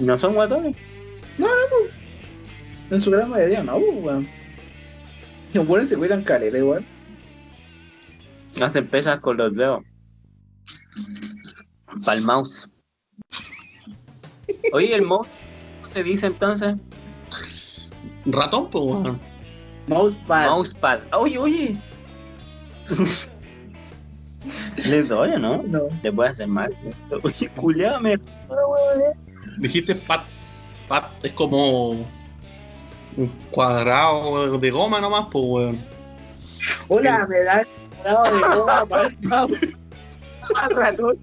[0.00, 0.76] No son guatones.
[1.38, 2.94] No, no, no.
[2.94, 4.28] En su gran mayoría no, pues, weón.
[5.54, 6.84] Los buenos se cuidan caleta igual.
[8.60, 9.84] Hacen pesas con los dedos.
[12.04, 12.68] Para el mouse.
[14.72, 15.28] Oye, el mouse,
[15.88, 16.76] ¿cómo se dice entonces?
[18.26, 19.18] Ratón, po, weón.
[19.86, 20.50] Mousepad.
[20.50, 21.00] Mousepad.
[21.12, 21.76] Oye, oye.
[24.86, 25.62] ¿Les doy o no?
[25.62, 25.84] No.
[26.02, 26.74] Le puede hacer mal.
[27.22, 28.18] Oye, culiado, me.
[29.58, 30.24] Dijiste pat.
[30.88, 32.06] Pat es como un
[33.50, 35.78] cuadrado de goma nomás, po, weón.
[36.88, 39.76] Hola, me da un cuadrado de goma para el mouse.
[40.54, 41.18] Al ratón.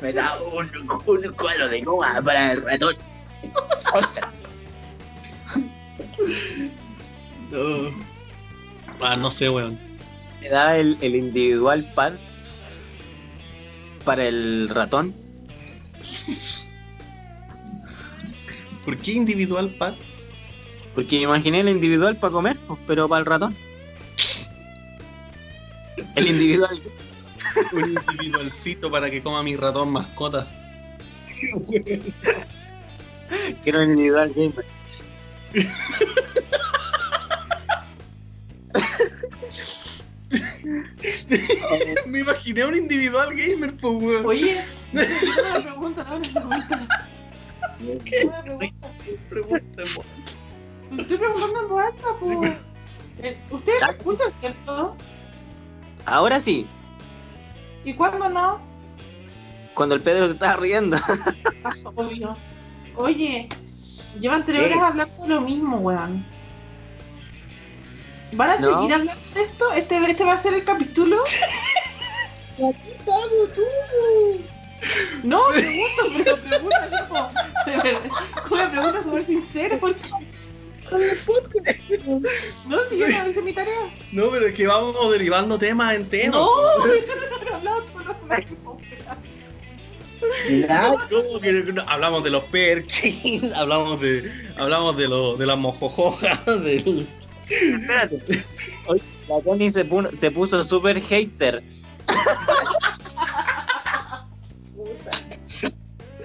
[0.00, 2.96] Me da un, un cuadro de goma para el ratón.
[3.94, 4.34] Ostras.
[7.52, 7.90] Uh,
[9.00, 9.78] ah, no sé, weón.
[10.40, 12.14] Te da el, el individual pad
[14.04, 15.14] para el ratón.
[18.84, 19.94] ¿Por qué individual pat?
[20.94, 23.54] Porque imaginé el individual para comer, pues, pero para el ratón.
[26.14, 26.80] El individual.
[27.72, 30.46] Un individualcito para que coma mi ratón mascota.
[33.64, 34.64] Quiero un individual gamer.
[42.06, 44.24] Me imaginé un individual gamer, po, weón.
[44.26, 46.88] Oye, una pregunta, una pregunta.
[48.24, 48.88] Una pregunta.
[49.28, 49.42] Pues
[51.00, 52.44] Estoy preguntando en voz alta, po.
[53.18, 54.96] Eh, ¿Ustedes me escuchan, cierto?
[56.04, 56.66] Ahora sí,
[57.84, 58.60] ¿Y cuándo no?
[59.74, 60.96] cuando el Pedro se estaba riendo.
[61.94, 62.36] Obvio.
[62.96, 63.48] Oye,
[64.18, 64.66] llevan tres ¿Qué?
[64.66, 66.24] horas hablando de lo mismo, weón.
[68.32, 68.78] ¿Van a No.
[68.78, 69.72] seguir hablando de esto?
[69.72, 71.18] ¿Este, ¿Este va a ser el capítulo?
[75.22, 76.88] No, pregunto, pero pregunta
[77.66, 78.10] verdad,
[78.50, 80.00] una pregunta súper sincera, porque...
[82.68, 83.74] No, si yo no hice mi tarea.
[84.12, 86.36] No, pero es que vamos derivando temas en temas.
[86.40, 86.48] No,
[86.94, 88.80] eso no se ha hablado todo lo mismo.
[90.68, 90.96] Nada.
[91.10, 95.58] No, que- que no, hablamos de los Perkins, hablamos de hablamos de, lo, de las
[95.58, 97.06] mojojojas, del...
[97.48, 98.20] Espérate.
[98.88, 101.62] Oye, la Connie se, pu- se puso super hater.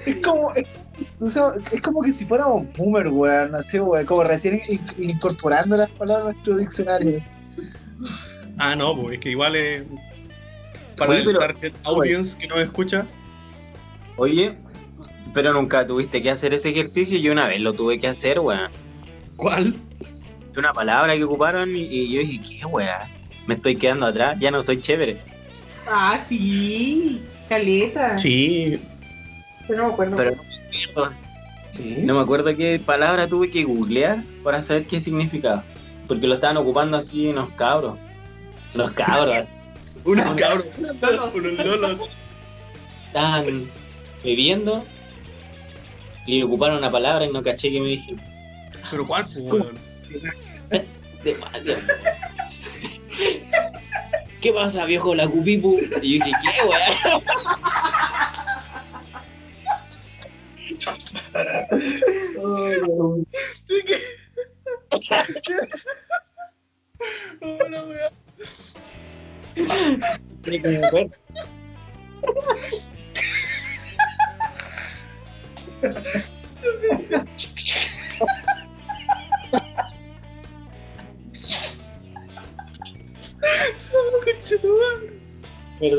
[0.06, 0.68] Es como, es,
[1.20, 5.78] o sea, es como que si fuéramos boomer, weón, así, weón, como recién in- incorporando
[5.78, 7.22] las palabras a nuestro diccionario.
[8.58, 9.84] Ah, no, pues es que igual es
[10.98, 13.06] para Oye, el pero- target audience que nos escucha.
[14.18, 14.58] Oye,
[15.34, 17.18] pero nunca tuviste que hacer ese ejercicio.
[17.18, 18.70] Yo una vez lo tuve que hacer, weón.
[19.36, 19.76] ¿Cuál?
[20.58, 22.90] Una palabra que ocuparon y, y yo dije, ¿qué, weón?
[23.48, 25.18] Me estoy quedando atrás, ya no soy chévere.
[25.88, 28.18] Ah, sí, caleta.
[28.18, 28.80] Sí,
[29.68, 30.18] Pero no me acuerdo.
[30.18, 31.14] Pero no me acuerdo,
[32.06, 35.64] no me acuerdo qué palabra tuve que googlear para saber qué significaba.
[36.08, 37.98] Porque lo estaban ocupando así unos cabros.
[38.74, 39.46] Los cabros
[40.06, 40.70] unos cabros,
[41.34, 42.10] unos lolos.
[43.08, 43.68] estaban
[44.24, 44.84] bebiendo
[46.26, 48.16] y ocuparon una palabra y no caché que me dije.
[48.90, 49.78] Pero ¿cuál, pues, weón?
[51.24, 51.82] Demasiado.
[54.42, 55.80] ¿Qué pasa, viejo la cupipu?
[56.02, 56.82] Y yo dije, ¿qué, weón?
[70.92, 71.12] Weón.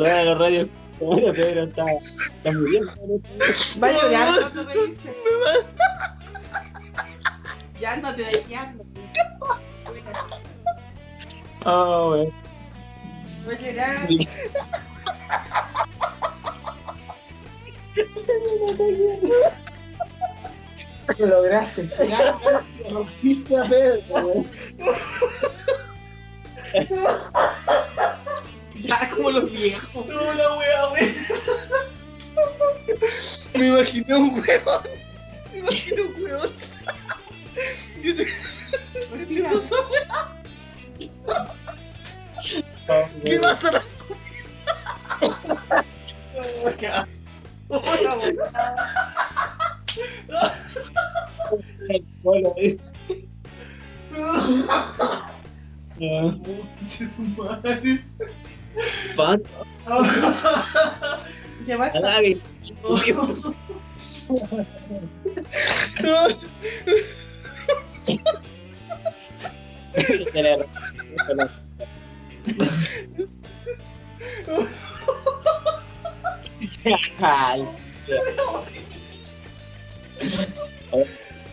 [0.03, 2.93] Pero Pedro está, está muriendo.
[3.83, 5.15] Va a llorar cuando reírse.
[7.81, 7.97] Ya
[8.39, 9.01] aquí, ándate.
[11.65, 12.33] Oh, weón.
[13.49, 14.09] Va a llorar.
[21.19, 21.91] Lo lograste.
[22.91, 24.45] Rompiste a Pedro.
[29.33, 30.07] Los viejos.
[30.07, 31.15] No, la wea, weón.
[33.55, 34.83] Me imaginé un weón.
[35.53, 36.51] Me imaginé un weón.
[62.21, 62.41] Le-
[77.21, 77.65] Ay,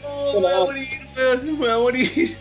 [0.04, 2.38] No, me voy a morir, weón, me voy a morir.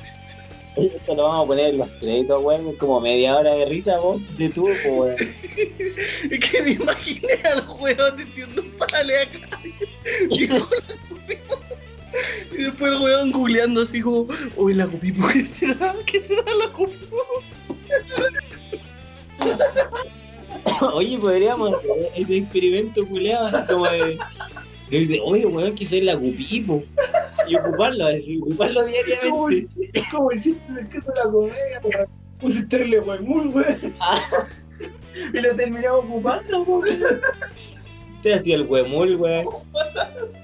[0.76, 2.76] Eso lo vamos a poner en los créditos, weón.
[2.76, 5.16] Como media hora de risa, vos, de tu, pues, weón.
[13.48, 14.26] Googleando así como,
[14.56, 15.94] uy, la Cupipo, ¿qué será?
[16.04, 17.16] ¿Qué será la Cupipo?
[20.92, 24.18] Oye, podríamos hacer ese experimento culeado, así como de.
[24.90, 26.82] y dice, oye, weón, quise la cupipo.
[27.46, 29.68] Y ocuparlo, así, ocuparlo diariamente.
[29.80, 32.06] el, es como el chiste del queso de la comedia, pero
[32.40, 33.94] puse terle muy weón.
[35.32, 37.00] Y lo terminamos ocupando, weón.
[38.22, 39.46] Te hacía el huemul, weón.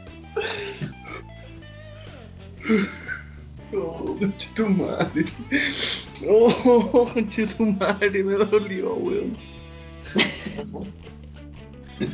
[3.76, 4.16] Oh,
[4.54, 5.24] tu madre.
[6.28, 9.36] Oh, conche tu madre, me dolió, weón.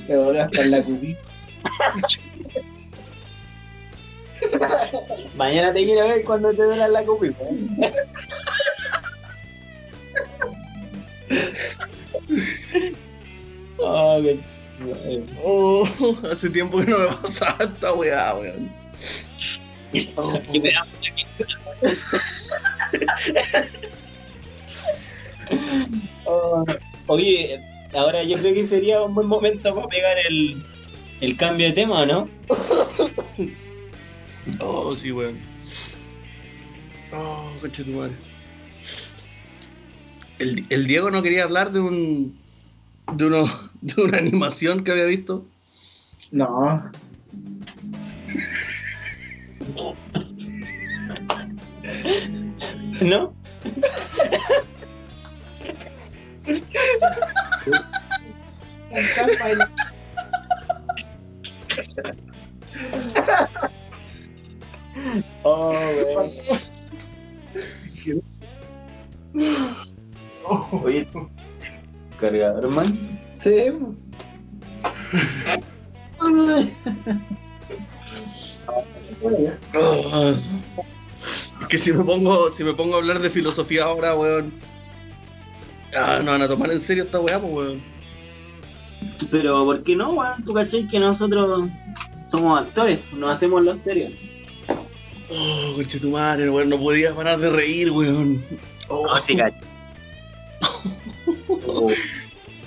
[0.06, 1.20] Te voló hasta en la cupita.
[5.36, 7.44] Mañana te quiero ver cuando te duela la cupipo.
[13.78, 14.40] Oh, qué.
[15.44, 15.86] Oh,
[16.32, 18.70] hace tiempo que no me pasaba esta weá, weón.
[20.16, 20.86] Oh, Y me da-
[26.26, 26.64] Oh,
[27.06, 27.60] Oye,
[27.94, 30.62] ahora yo creo que sería un buen momento para pegar el,
[31.20, 32.28] el cambio de tema, ¿no?
[34.60, 35.38] oh, sí, weón.
[37.12, 37.52] Oh,
[37.88, 38.12] madre.
[40.38, 42.38] El, el Diego no quería hablar de un.
[43.14, 43.44] de uno.
[43.80, 45.44] de una animación que había visto.
[46.30, 46.90] No.
[53.00, 53.34] ¿No?
[65.42, 66.02] Oh.
[70.82, 71.06] Oye,
[72.18, 72.98] cargador, man.
[73.32, 73.70] Sí.
[81.60, 82.50] Oh, es que si me pongo.
[82.50, 84.52] si me pongo a hablar de filosofía ahora, weón.
[85.96, 87.82] Ah, no van a tomar en serio esta weá, pues weón.
[89.30, 90.44] Pero, ¿por qué no, weón?
[90.44, 91.68] ¿Tú cachai que nosotros
[92.28, 93.00] somos actores?
[93.12, 94.12] Nos hacemos los serios.
[95.32, 98.42] Oh, conche tu madre, weón, no podía parar de reír, weón.
[98.88, 99.38] Oh, No, sí.
[101.48, 101.88] Oh,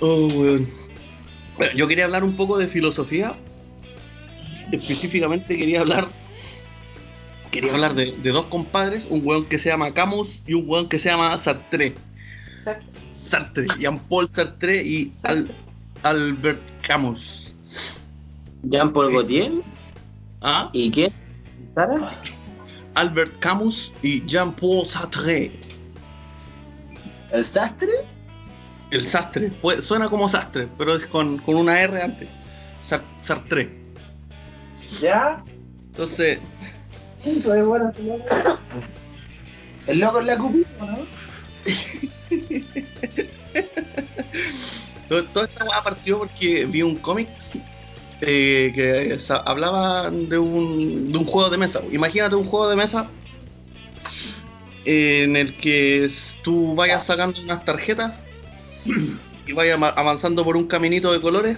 [0.00, 0.68] oh, weón.
[1.56, 3.34] Bueno, yo quería hablar un poco de filosofía.
[4.72, 6.08] Específicamente quería hablar.
[7.54, 10.88] Quería hablar de, de dos compadres, un weón que se llama Camus y un weón
[10.88, 11.94] que se llama Sartre.
[13.12, 15.48] Sartre, Jean-Paul Sartre y Al-
[16.02, 17.54] Albert Camus.
[18.64, 19.52] Jean-Paul Gaultier.
[20.40, 20.68] ¿Ah?
[20.72, 21.12] ¿Y qué?
[21.74, 22.18] ¿Sara?
[22.94, 25.52] Albert Camus y Jean-Paul Sartre.
[27.30, 27.88] ¿El sastre?
[28.90, 32.28] El sastre, Puede- suena como sastre, pero es con, con una R antes.
[32.82, 33.70] Sar- Sartre.
[35.00, 35.42] ¿Ya?
[35.90, 36.38] Entonces,
[37.24, 37.92] Eso es bueno.
[39.86, 40.98] El loco en la cupita, ¿no?
[45.08, 47.28] todo- toda esta weá partió porque vi un cómic
[48.20, 51.80] eh, que hablaba de un, de un juego de mesa.
[51.90, 53.08] Imagínate un juego de mesa
[54.86, 56.08] en el que
[56.42, 58.20] tú vayas sacando unas tarjetas
[59.46, 61.56] y vayas avanzando por un caminito de colores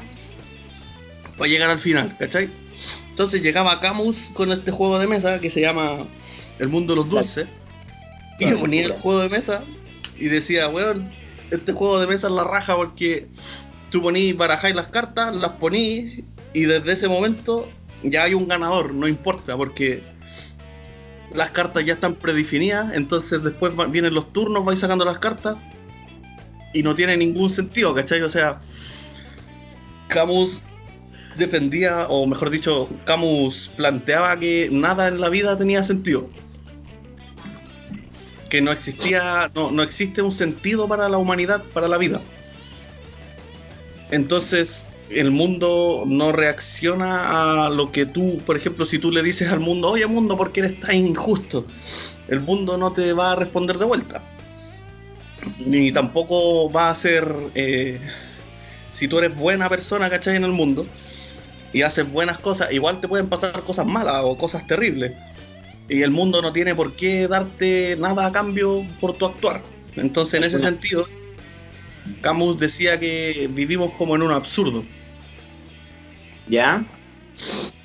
[1.37, 2.49] para llegar al final, ¿cachai?
[3.17, 6.07] Entonces llegaba Camus con este juego de mesa que se llama
[6.59, 7.49] El Mundo de los Dulces.
[8.39, 9.65] Y ponía el juego de mesa
[10.19, 11.11] y decía, weón,
[11.51, 13.27] este juego de mesa es la raja porque
[13.91, 17.67] tú ponís, barajáis las cartas, las ponís y desde ese momento
[18.03, 20.03] ya hay un ganador, no importa porque
[21.33, 25.57] las cartas ya están predefinidas, entonces después va- vienen los turnos, vais sacando las cartas
[26.75, 28.21] y no tiene ningún sentido, ¿cachai?
[28.21, 28.61] O sea,
[30.09, 30.61] Camus
[31.37, 36.29] defendía, o mejor dicho, Camus planteaba que nada en la vida tenía sentido.
[38.49, 42.21] Que no existía, no, no existe un sentido para la humanidad, para la vida.
[44.11, 49.51] Entonces el mundo no reacciona a lo que tú, por ejemplo, si tú le dices
[49.51, 51.67] al mundo, oye mundo, ¿por qué eres tan injusto?
[52.29, 54.23] El mundo no te va a responder de vuelta.
[55.65, 58.01] Ni tampoco va a ser, eh,
[58.91, 60.37] si tú eres buena persona, ¿cachai?
[60.37, 60.87] En el mundo
[61.73, 65.13] y haces buenas cosas, igual te pueden pasar cosas malas o cosas terribles.
[65.89, 69.63] Y el mundo no tiene por qué darte nada a cambio por tu actuar.
[69.95, 71.07] Entonces, en ese sentido,
[72.23, 74.85] Camus decía que vivimos como en un absurdo.
[76.49, 76.85] ¿Ya?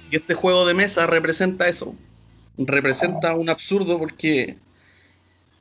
[0.10, 1.96] Y este juego de mesa representa eso.
[2.58, 4.58] Representa un absurdo porque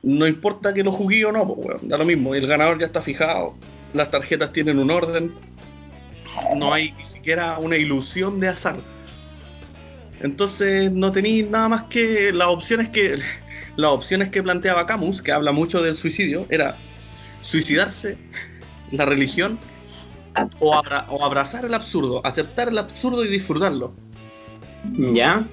[0.03, 2.35] no importa que lo jugué o no, pues, da lo mismo.
[2.35, 3.55] El ganador ya está fijado,
[3.93, 5.31] las tarjetas tienen un orden,
[6.55, 8.77] no hay ni siquiera una ilusión de azar.
[10.21, 13.19] Entonces no tenéis nada más que las opciones que
[13.75, 16.77] las opciones que planteaba Camus, que habla mucho del suicidio, era
[17.41, 18.17] suicidarse,
[18.91, 19.57] la religión
[20.59, 23.93] o, abra- o abrazar el absurdo, aceptar el absurdo y disfrutarlo.
[24.93, 25.45] ¿Ya?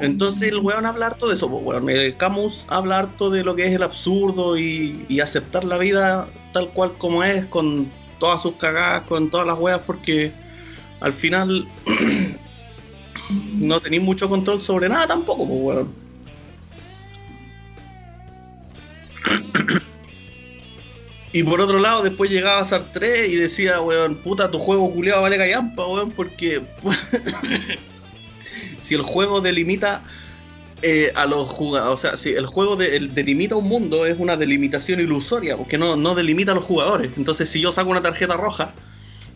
[0.00, 1.88] Entonces el weón habla harto de eso, pues weón.
[1.88, 6.28] Eh, Camus habla harto de lo que es el absurdo y, y aceptar la vida
[6.52, 10.32] tal cual como es, con todas sus cagadas, con todas las weas, porque
[11.00, 11.66] al final
[13.54, 16.06] no tenéis mucho control sobre nada tampoco, pues weón.
[21.32, 25.36] Y por otro lado, después llegaba Sartre y decía, weón, puta, tu juego culiado vale
[25.36, 26.62] callampa, weón, porque
[28.80, 30.02] si el juego delimita
[30.82, 34.16] eh, a los jugadores, o sea, si el juego de- el delimita un mundo es
[34.18, 37.12] una delimitación ilusoria, porque no, no delimita a los jugadores.
[37.16, 38.74] Entonces, si yo saco una tarjeta roja,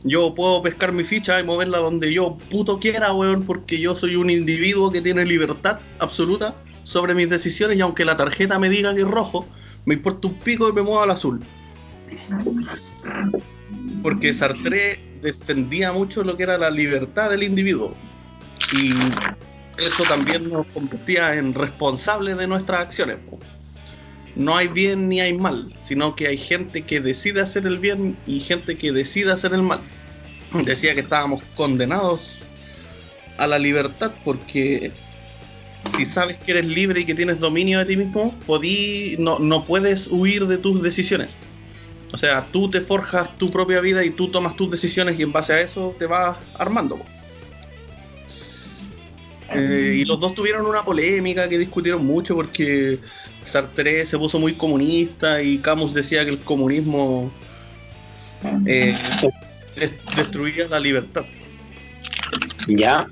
[0.03, 4.17] yo puedo pescar mi ficha y moverla donde yo puto quiera, weón, porque yo soy
[4.17, 8.95] un individuo que tiene libertad absoluta sobre mis decisiones y aunque la tarjeta me diga
[8.95, 9.47] que es rojo,
[9.85, 11.41] me importa un pico y me muevo al azul.
[14.03, 17.95] Porque Sartre defendía mucho lo que era la libertad del individuo.
[18.73, 18.93] Y
[19.81, 23.17] eso también nos convertía en responsables de nuestras acciones.
[24.37, 28.17] No hay bien ni hay mal, sino que hay gente que decide hacer el bien
[28.27, 29.81] y gente que decide hacer el mal.
[30.65, 32.43] Decía que estábamos condenados
[33.39, 34.93] a la libertad porque
[35.97, 39.65] si sabes que eres libre y que tienes dominio de ti mismo, podí, no, no
[39.65, 41.41] puedes huir de tus decisiones.
[42.13, 45.33] O sea, tú te forjas tu propia vida y tú tomas tus decisiones y en
[45.33, 46.97] base a eso te vas armando.
[46.97, 47.20] po.
[49.53, 53.01] Eh, y los dos tuvieron una polémica que discutieron mucho porque
[53.43, 57.33] Sartre se puso muy comunista y Camus decía que el comunismo
[58.67, 58.97] eh,
[59.77, 61.25] des- destruía la libertad.
[62.69, 63.07] ¿Ya?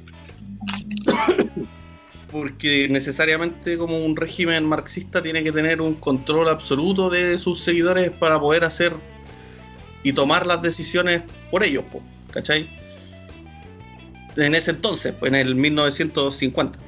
[2.30, 8.10] Porque necesariamente como un régimen marxista tiene que tener un control absoluto de sus seguidores
[8.10, 8.92] para poder hacer
[10.04, 12.00] y tomar las decisiones por ellos, po,
[12.30, 12.68] ¿cachai?
[14.36, 16.78] En ese entonces, pues, en el 1950,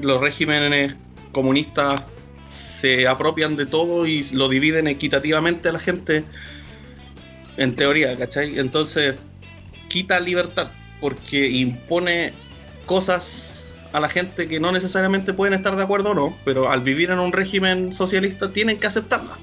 [0.00, 0.96] los regímenes
[1.32, 2.02] comunistas
[2.48, 6.24] se apropian de todo y lo dividen equitativamente a la gente,
[7.56, 8.58] en teoría, ¿cachai?
[8.58, 9.16] Entonces
[9.88, 10.68] quita libertad
[11.00, 12.32] porque impone
[12.86, 16.82] cosas a la gente que no necesariamente pueden estar de acuerdo o no, pero al
[16.82, 19.38] vivir en un régimen socialista tienen que aceptarla.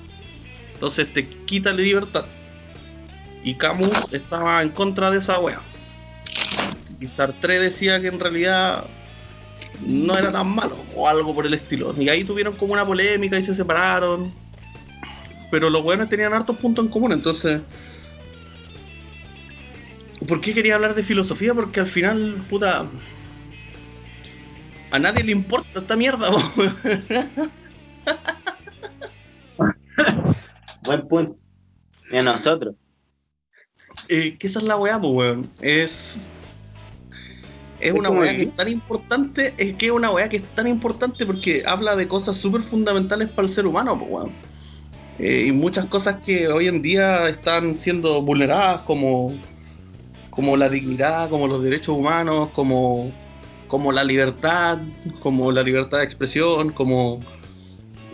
[0.73, 2.25] Entonces te quita la libertad.
[3.43, 5.59] Y Camus estaba en contra de esa wea.
[7.03, 8.85] Y Sartre decía que en realidad
[9.85, 11.93] no era tan malo o algo por el estilo.
[11.99, 14.33] Y ahí tuvieron como una polémica y se separaron.
[15.51, 17.59] Pero los weones tenían hartos puntos en común, entonces.
[20.29, 21.53] ¿Por qué quería hablar de filosofía?
[21.53, 22.85] Porque al final, puta.
[24.91, 26.29] A nadie le importa esta mierda.
[30.83, 31.35] Buen punto.
[32.09, 32.75] Y a nosotros.
[34.07, 35.51] Eh, que esa es la weá, pues, weón.
[35.59, 36.29] Es.
[37.83, 40.67] Es una weá que es tan importante, es que es una weá que es tan
[40.67, 44.31] importante porque habla de cosas súper fundamentales para el ser humano, pues, weón.
[45.19, 49.33] Eh, y muchas cosas que hoy en día están siendo vulneradas, como,
[50.29, 53.11] como la dignidad, como los derechos humanos, como,
[53.67, 54.79] como la libertad,
[55.19, 57.19] como la libertad de expresión, como.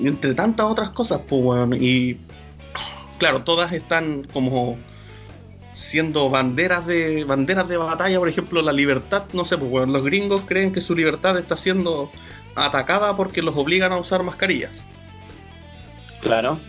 [0.01, 1.77] entre tantas otras cosas, pues, weón.
[1.79, 2.17] Y.
[3.19, 4.77] Claro, todas están como
[5.89, 10.03] siendo banderas de banderas de batalla, por ejemplo, la libertad, no sé, pues bueno, los
[10.03, 12.11] gringos creen que su libertad está siendo
[12.55, 14.83] atacada porque los obligan a usar mascarillas.
[16.21, 16.59] Claro.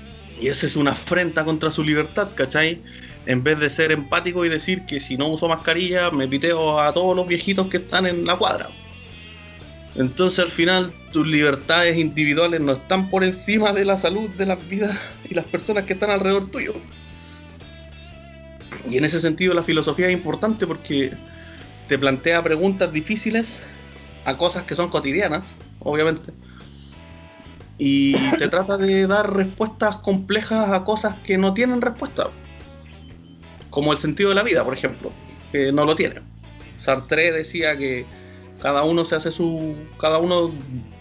[0.41, 2.81] Y esa es una afrenta contra su libertad, ¿cachai?
[3.27, 6.91] En vez de ser empático y decir que si no uso mascarilla me piteo a
[6.95, 8.71] todos los viejitos que están en la cuadra.
[9.97, 14.67] Entonces al final tus libertades individuales no están por encima de la salud de las
[14.67, 14.99] vidas
[15.29, 16.75] y las personas que están alrededor tuyo.
[18.89, 21.13] Y en ese sentido la filosofía es importante porque
[21.89, 23.65] te plantea preguntas difíciles
[24.25, 26.33] a cosas que son cotidianas, obviamente.
[27.79, 32.29] Y te trata de dar respuestas complejas a cosas que no tienen respuesta.
[33.71, 35.13] Como el sentido de la vida, por ejemplo,
[35.53, 36.23] que no lo tiene.
[36.77, 38.07] Sartre decía que
[38.61, 39.75] cada uno se hace su.
[39.99, 40.53] cada uno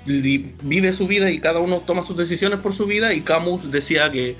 [0.06, 3.14] vive su vida y cada uno toma sus decisiones por su vida.
[3.14, 4.38] Y Camus decía que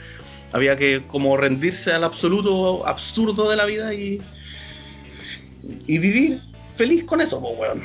[0.52, 4.22] había que como rendirse al absoluto absurdo de la vida y.
[5.88, 6.42] y vivir
[6.76, 7.84] feliz con eso, pues weón.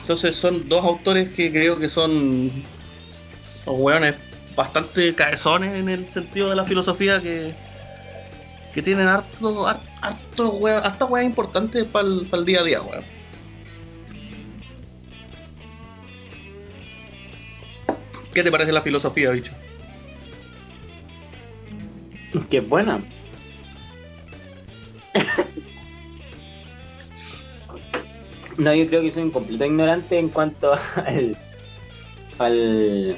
[0.00, 2.50] Entonces son dos autores que creo que son
[3.66, 4.16] weones
[4.56, 7.54] bastante cabezones en el sentido de la filosofía que,
[8.72, 13.04] que tienen harto, har- harto, wea- harta importantes para el día a día, weón.
[18.34, 19.52] ¿Qué te parece la filosofía, bicho?
[22.50, 23.02] Qué buena.
[28.58, 30.72] No, yo creo que soy un completo ignorante en cuanto
[31.06, 31.36] al,
[32.38, 33.16] al,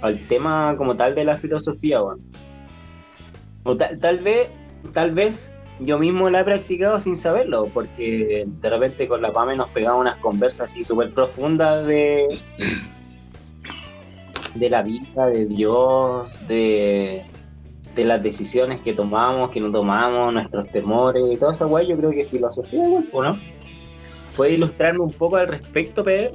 [0.00, 2.00] al tema como tal de la filosofía.
[3.64, 4.48] O tal, tal vez,
[4.92, 9.56] tal vez yo mismo la he practicado sin saberlo, porque de repente con la PAME
[9.56, 12.26] nos pegamos unas conversas así súper profundas de,
[14.54, 17.24] de la vida, de Dios, de,
[17.94, 21.96] de las decisiones que tomamos, que no tomamos, nuestros temores y todo eso, güey, yo
[21.96, 23.38] creo que es filosofía igual, ¿o no?
[24.36, 26.32] ¿Puedes ilustrarme un poco al respecto, Pedro?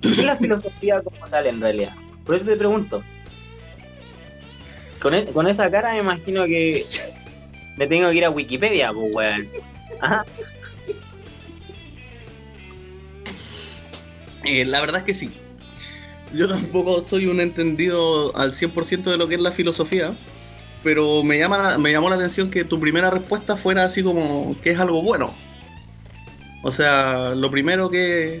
[0.00, 1.94] ¿Qué es la filosofía como tal en realidad?
[2.24, 3.02] Por eso te pregunto.
[5.00, 6.80] Con, e- con esa cara me imagino que
[7.76, 9.48] me tengo que ir a Wikipedia, pues, weón.
[10.00, 10.24] Ajá.
[14.44, 15.30] Eh, la verdad es que sí.
[16.32, 20.14] Yo tampoco soy un entendido al 100% de lo que es la filosofía,
[20.86, 24.70] pero me, llama, me llamó la atención que tu primera respuesta fuera así como que
[24.70, 25.34] es algo bueno.
[26.62, 28.40] O sea, lo primero que,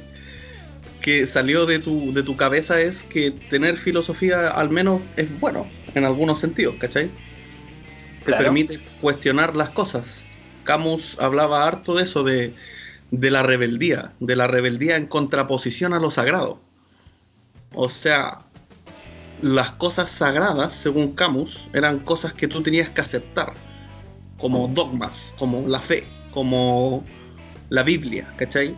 [1.00, 5.66] que salió de tu, de tu cabeza es que tener filosofía al menos es bueno,
[5.96, 7.08] en algunos sentidos, ¿cachai?
[8.20, 8.44] Te Claro.
[8.44, 10.22] permite cuestionar las cosas.
[10.62, 12.54] Camus hablaba harto de eso, de,
[13.10, 16.60] de la rebeldía, de la rebeldía en contraposición a lo sagrado.
[17.74, 18.45] O sea,
[19.42, 23.52] las cosas sagradas, según Camus, eran cosas que tú tenías que aceptar,
[24.38, 27.04] como dogmas, como la fe, como
[27.68, 28.76] la Biblia, ¿cachai?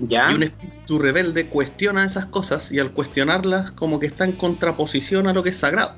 [0.00, 0.30] ¿Ya?
[0.30, 5.26] Y un espíritu rebelde cuestiona esas cosas y al cuestionarlas como que está en contraposición
[5.26, 5.94] a lo que es sagrado.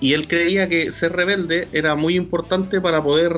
[0.00, 3.32] Y él creía que ser rebelde era muy importante para poder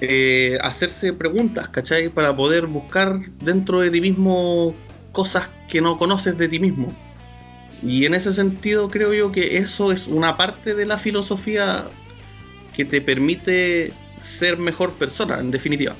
[0.00, 2.08] eh, hacerse preguntas, ¿cachai?
[2.08, 4.74] Para poder buscar dentro de ti mismo
[5.12, 6.88] cosas que no conoces de ti mismo.
[7.82, 11.84] Y en ese sentido creo yo que eso es una parte de la filosofía
[12.74, 15.94] que te permite ser mejor persona, en definitiva.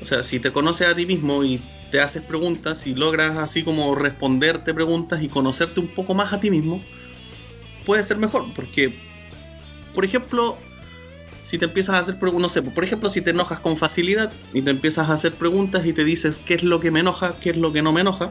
[0.00, 3.62] O sea, si te conoces a ti mismo y te haces preguntas y logras así
[3.62, 6.82] como responderte preguntas y conocerte un poco más a ti mismo,
[7.86, 8.46] puedes ser mejor.
[8.54, 8.92] Porque,
[9.94, 10.58] por ejemplo,
[11.44, 14.32] si te empiezas a hacer preguntas, no sé, por ejemplo, si te enojas con facilidad
[14.52, 17.36] y te empiezas a hacer preguntas y te dices qué es lo que me enoja,
[17.40, 18.30] qué es lo que no me enoja,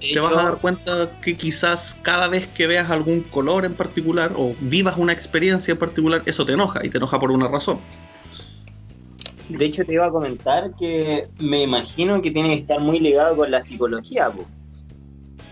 [0.00, 4.32] te vas a dar cuenta que quizás cada vez que veas algún color en particular
[4.34, 7.78] o vivas una experiencia en particular, eso te enoja y te enoja por una razón.
[9.50, 13.36] De hecho, te iba a comentar que me imagino que tiene que estar muy ligado
[13.36, 14.46] con la psicología, po.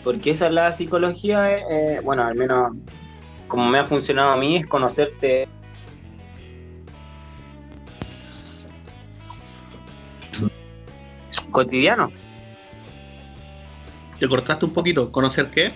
[0.05, 2.73] porque esa es la psicología, eh, bueno, al menos
[3.49, 5.49] como me ha funcionado a mí, es conocerte.
[11.51, 12.13] cotidiano,
[14.19, 15.73] Te cortaste un poquito, ¿conocer qué?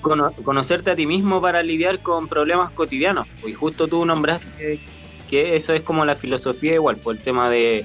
[0.00, 3.26] Cono- conocerte a ti mismo para lidiar con problemas cotidianos.
[3.46, 4.80] Y justo tú nombraste
[5.28, 7.84] que, eso es como la filosofía igual, por el tema de,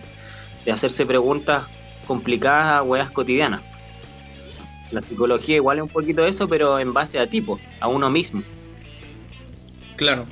[0.65, 1.65] de hacerse preguntas
[2.05, 3.61] complicadas a weas cotidianas.
[4.91, 8.43] La psicología igual es un poquito eso, pero en base a tipo, a uno mismo.
[9.95, 10.27] Claro.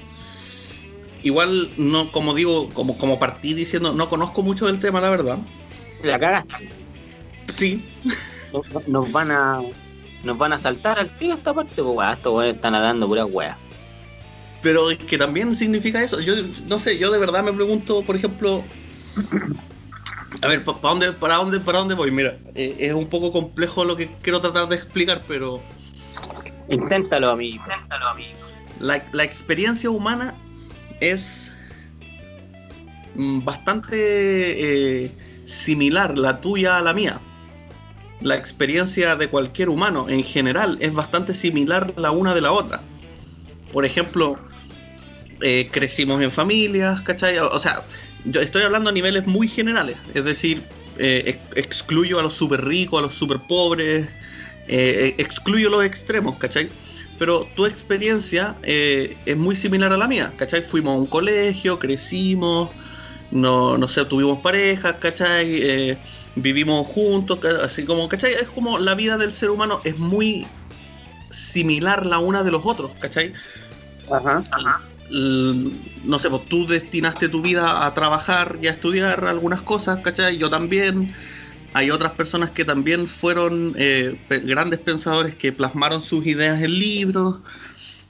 [1.23, 5.39] Igual, no, como digo, como, como partí diciendo, no conozco mucho del tema, la verdad.
[6.03, 6.69] La cagaste.
[7.53, 7.83] Sí,
[8.53, 9.59] Nos, nos van a
[10.23, 13.27] nos van a saltar al tío esta parte, pues weá, estos weones están hablando puras
[13.31, 13.57] weas.
[14.61, 16.19] pero es que también significa eso.
[16.19, 16.33] Yo
[16.67, 18.63] no sé, yo de verdad me pregunto, por ejemplo,
[20.43, 22.11] a ver, ¿pa- ¿para dónde, para dónde, para dónde voy?
[22.11, 25.59] Mira, eh, es un poco complejo lo que quiero tratar de explicar, pero
[26.69, 27.63] Inténtalo, amigo.
[27.63, 28.37] Inténtalo, amigo.
[28.79, 30.35] la, la experiencia humana
[30.99, 31.51] es
[33.15, 35.11] mm, bastante eh,
[35.47, 37.19] similar la tuya a la mía.
[38.21, 42.81] La experiencia de cualquier humano en general es bastante similar la una de la otra.
[43.71, 44.39] Por ejemplo,
[45.41, 47.37] eh, crecimos en familias, ¿cachai?
[47.39, 47.85] O sea,
[48.25, 50.61] yo estoy hablando a niveles muy generales, es decir,
[50.97, 54.07] eh, ex- excluyo a los super ricos, a los super pobres,
[54.67, 56.69] eh, excluyo los extremos, ¿cachai?
[57.17, 60.63] Pero tu experiencia es muy similar a la mía, ¿cachai?
[60.63, 62.71] Fuimos a un colegio, crecimos,
[63.29, 65.97] no, no sé, tuvimos parejas, ¿cachai?
[66.35, 68.33] Vivimos juntos, así como, ¿cachai?
[68.33, 70.57] Es como la vida del ser humano es muy
[71.29, 73.33] similar la una de los otros, ¿cachai?
[74.11, 74.43] Ajá.
[75.09, 79.99] L- no sé, pues tú destinaste tu vida a trabajar y a estudiar algunas cosas,
[80.03, 80.37] ¿cachai?
[80.37, 81.13] Yo también.
[81.73, 87.41] Hay otras personas que también fueron eh, grandes pensadores que plasmaron sus ideas en libros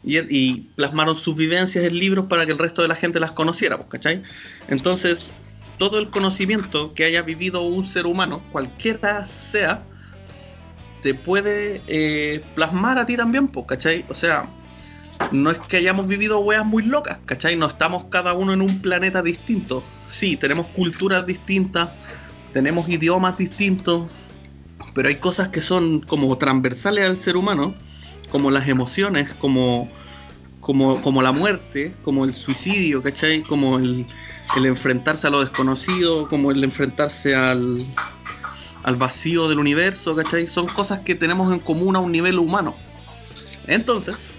[0.03, 3.34] y, y plasmaron sus vivencias en libros para que el resto de la gente las
[3.34, 4.23] conociera, pues, ¿cachai?
[4.68, 5.40] Entonces,
[5.81, 9.81] todo el conocimiento que haya vivido un ser humano, cualquiera sea,
[11.01, 14.05] te puede eh, plasmar a ti también, pues, ¿cachai?
[14.07, 14.47] O sea,
[15.31, 17.55] no es que hayamos vivido weas muy locas, ¿cachai?
[17.55, 19.83] No estamos cada uno en un planeta distinto.
[20.07, 21.89] Sí, tenemos culturas distintas,
[22.53, 24.03] tenemos idiomas distintos,
[24.93, 27.73] pero hay cosas que son como transversales al ser humano,
[28.29, 29.89] como las emociones, como,
[30.59, 33.41] como, como la muerte, como el suicidio, ¿cachai?
[33.41, 34.05] Como el,
[34.55, 37.77] el enfrentarse a lo desconocido, como el enfrentarse al,
[38.84, 40.45] al vacío del universo, ¿cachai?
[40.47, 42.76] Son cosas que tenemos en común a un nivel humano.
[43.68, 44.34] Entonces,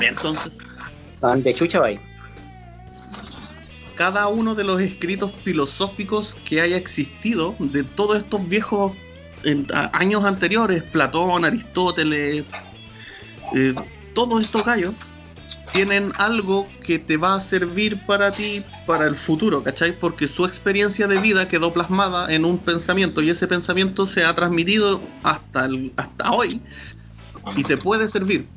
[0.00, 0.52] entonces,
[1.20, 1.98] ¿Dónde chucha va ahí?
[3.96, 8.92] cada uno de los escritos filosóficos que haya existido de todos estos viejos
[9.42, 12.44] en- a- años anteriores, Platón, Aristóteles,
[13.56, 13.74] eh,
[14.14, 14.94] todos estos gallos,
[15.72, 19.92] tienen algo que te va a servir para ti, para el futuro, ¿cachai?
[19.98, 24.34] Porque su experiencia de vida quedó plasmada en un pensamiento y ese pensamiento se ha
[24.34, 26.60] transmitido hasta, el- hasta hoy
[27.56, 28.48] y te puede servir,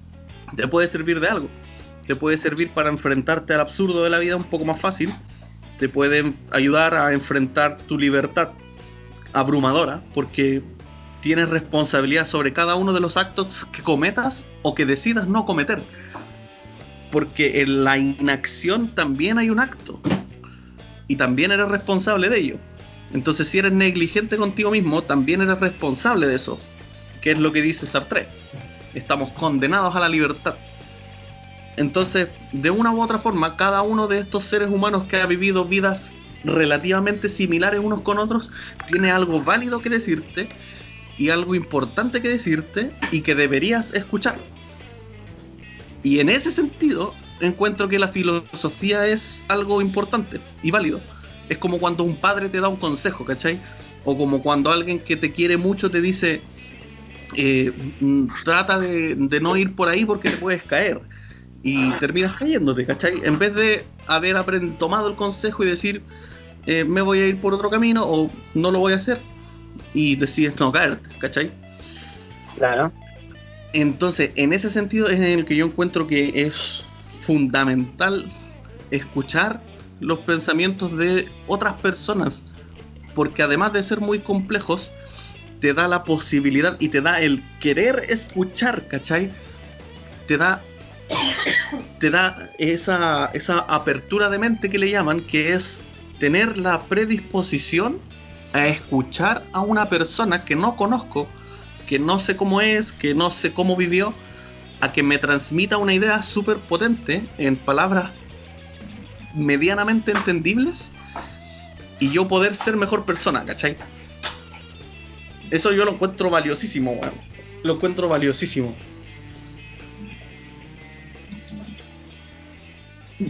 [0.56, 1.50] te puede servir de algo,
[2.06, 5.10] te puede servir para enfrentarte al absurdo de la vida un poco más fácil,
[5.80, 8.50] te puede ayudar a enfrentar tu libertad
[9.34, 10.62] abrumadora, porque
[11.22, 15.82] tienes responsabilidad sobre cada uno de los actos que cometas o que decidas no cometer.
[17.12, 20.00] Porque en la inacción también hay un acto.
[21.08, 22.58] Y también eres responsable de ello.
[23.14, 26.60] Entonces si eres negligente contigo mismo, también eres responsable de eso.
[27.22, 28.28] Que es lo que dice Sartre.
[28.94, 30.56] Estamos condenados a la libertad.
[31.78, 35.66] Entonces, de una u otra forma, cada uno de estos seres humanos que ha vivido
[35.66, 36.14] vidas
[36.44, 38.52] relativamente similares unos con otros,
[38.88, 40.50] tiene algo válido que decirte
[41.18, 44.38] y algo importante que decirte y que deberías escuchar.
[46.04, 51.00] Y en ese sentido, encuentro que la filosofía es algo importante y válido.
[51.50, 53.60] Es como cuando un padre te da un consejo, ¿cachai?
[54.04, 56.42] O como cuando alguien que te quiere mucho te dice,
[57.38, 61.02] eh, mm, trata de, no ir por ahí porque te puedes caer.
[61.64, 63.22] Y terminas cayéndote, ¿cachai?
[63.24, 64.44] En vez de haber
[64.78, 66.02] tomado el consejo y decir,
[66.66, 69.22] eh, me voy a ir por otro camino o no lo voy a hacer,
[69.94, 71.52] y decides no caerte, ¿cachai?
[72.58, 72.92] Claro.
[73.74, 76.84] Entonces, en ese sentido es en el que yo encuentro que es
[77.22, 78.32] fundamental
[78.90, 79.62] escuchar
[80.00, 82.44] los pensamientos de otras personas,
[83.14, 84.92] porque además de ser muy complejos,
[85.60, 89.32] te da la posibilidad y te da el querer escuchar, ¿cachai?
[90.28, 90.62] Te da
[92.00, 95.82] te da esa, esa apertura de mente que le llaman, que es
[96.20, 98.00] tener la predisposición
[98.54, 101.28] a escuchar a una persona que no conozco,
[101.92, 104.14] que no sé cómo es, que no sé cómo vivió,
[104.80, 108.14] a que me transmita una idea súper potente en palabras
[109.36, 110.90] medianamente entendibles
[112.00, 113.76] y yo poder ser mejor persona, ¿cachai?
[115.50, 117.12] Eso yo lo encuentro valiosísimo, weón.
[117.64, 118.74] Lo encuentro valiosísimo.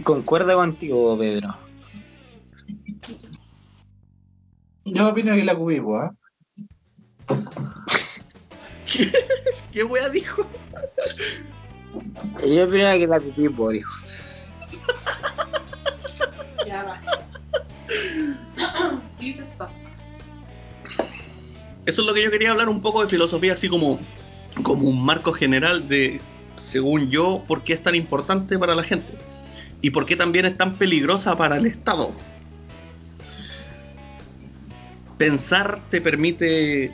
[0.04, 1.56] Concuerdo contigo, Pedro.
[4.84, 6.10] Yo opino que la cubipo, ¿eh?
[9.72, 10.46] ¿Qué wea dijo?
[12.46, 13.92] Yo opino que la Cupipo, dijo.
[16.66, 17.00] Ya va.
[19.18, 19.68] Dice stop.
[21.84, 23.98] Eso es lo que yo quería hablar un poco de filosofía, así como,
[24.62, 26.20] como un marco general de,
[26.54, 29.12] según yo, por qué es tan importante para la gente.
[29.80, 32.12] Y por qué también es tan peligrosa para el Estado.
[35.18, 36.92] Pensar te permite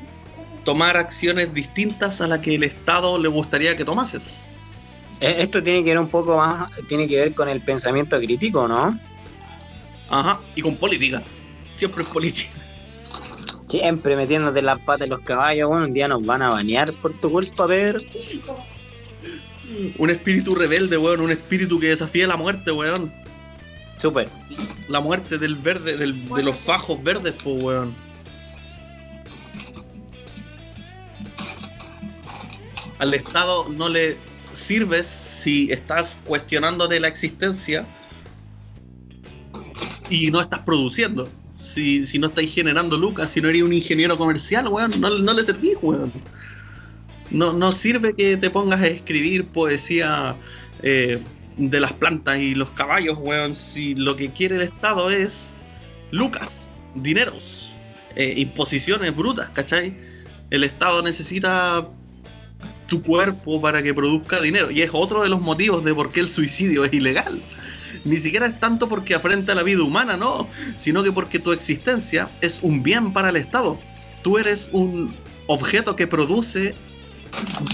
[0.69, 4.45] tomar acciones distintas a las que el Estado le gustaría que tomases.
[5.19, 8.69] Eh, Esto tiene que ver un poco más, tiene que ver con el pensamiento crítico,
[8.69, 8.99] ¿no?
[10.11, 11.23] Ajá, y con política.
[11.77, 12.51] Siempre es política.
[13.67, 15.85] Siempre metiéndote las patas en los caballos, weón.
[15.85, 18.01] Un día nos van a banear por tu culpa, Pedro.
[19.97, 21.21] Un espíritu rebelde, weón.
[21.23, 23.11] Un espíritu que desafía la muerte, weón.
[23.97, 24.29] Súper.
[24.89, 27.95] La muerte del verde, del- de los fajos verdes, po, weón.
[32.99, 34.17] Al Estado no le
[34.53, 37.87] sirves si estás cuestionándote la existencia
[40.11, 41.29] y no estás produciendo.
[41.57, 45.33] Si, si no estáis generando lucas, si no eres un ingeniero comercial, weón, no, no
[45.33, 46.13] le servís, weón.
[47.31, 50.37] No, no sirve que te pongas a escribir poesía
[50.83, 51.21] eh,
[51.57, 55.53] de las plantas y los caballos, weón, si lo que quiere el Estado es
[56.11, 57.75] lucas, dineros,
[58.17, 59.97] eh, imposiciones brutas, ¿cachai?
[60.51, 61.89] El Estado necesita
[62.89, 64.71] tu cuerpo para que produzca dinero.
[64.71, 67.41] Y es otro de los motivos de por qué el suicidio es ilegal.
[68.05, 72.29] Ni siquiera es tanto porque afrenta la vida humana, no, sino que porque tu existencia
[72.41, 73.79] es un bien para el Estado.
[74.23, 75.15] Tú eres un
[75.47, 76.75] objeto que produce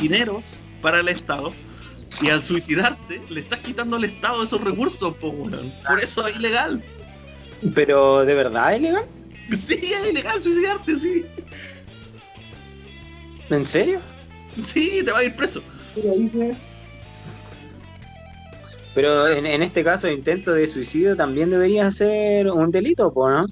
[0.01, 1.53] dineros para el Estado
[2.20, 5.32] y al suicidarte le estás quitando al Estado esos recursos, po.
[5.32, 6.82] Por eso es ilegal.
[7.74, 9.07] Pero, ¿de verdad es legal?
[9.53, 11.24] Sí, es ilegal suicidarte, sí.
[13.51, 14.01] ¿En serio?
[14.66, 15.62] Sí, te va a ir preso.
[15.94, 16.56] Pero dice,
[18.94, 23.47] Pero en, en este caso, intento de suicidio también debería ser un delito, po, ¿no?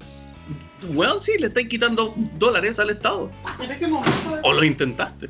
[0.89, 3.31] Weón, sí, le estáis quitando dólares al Estado.
[3.61, 4.39] En ese momento.
[4.43, 5.29] O lo intentaste.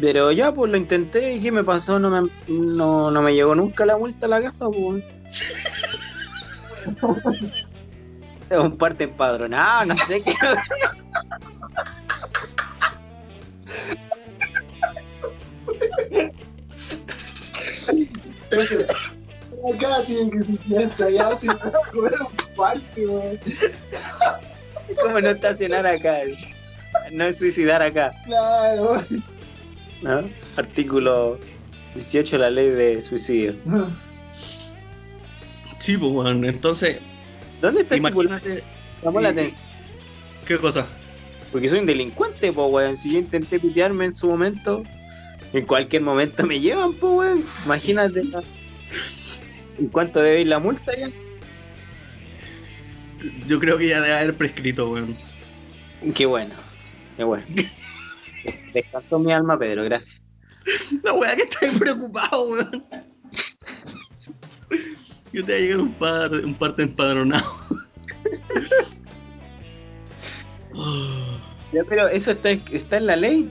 [0.00, 1.98] Pero ya, pues lo intenté y ¿qué me pasó?
[1.98, 5.04] No me, no, no me llegó nunca la vuelta a la casa, pues.
[8.50, 10.34] Es un parte empadronado, no sé qué.
[19.74, 23.38] acá tienen que suicidarse allá, si no van a comer un parque, weón.
[25.02, 26.18] ¿Cómo no estacionar acá?
[27.12, 29.02] No suicidar acá, Claro.
[30.02, 30.28] ¿no?
[30.56, 31.38] Artículo
[31.94, 33.54] 18 de la ley de suicidio.
[35.78, 36.44] Sí, pues, weón.
[36.44, 36.98] Entonces,
[37.60, 38.36] ¿Dónde está estipulado?
[38.38, 38.64] imagínate.
[39.02, 39.56] Llamó la atención.
[40.46, 40.86] ¿Qué cosa?
[41.50, 42.96] Porque soy un delincuente, po, weón.
[42.96, 44.82] Si yo intenté pitearme en su momento,
[45.54, 47.44] en cualquier momento me llevan, po, weón.
[47.64, 48.24] Imagínate.
[48.24, 48.40] ¿no?
[49.78, 51.10] ¿En cuánto debe ir la multa ya?
[53.46, 55.16] Yo creo que ya debe haber prescrito, weón.
[56.14, 56.54] Qué bueno,
[57.16, 57.44] qué bueno.
[58.74, 60.20] Descansó mi alma, Pedro, gracias.
[61.02, 62.84] La weá que estáis preocupado, weón.
[65.32, 67.44] Yo te voy a llegar un par, un parte empadronado.
[70.76, 71.38] Oh.
[71.72, 73.50] Ya, pero eso está, está en la ley.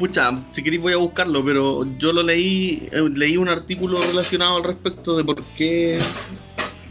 [0.00, 4.56] Pucha, si queréis voy a buscarlo, pero yo lo leí, eh, leí un artículo relacionado
[4.56, 5.98] al respecto de por qué,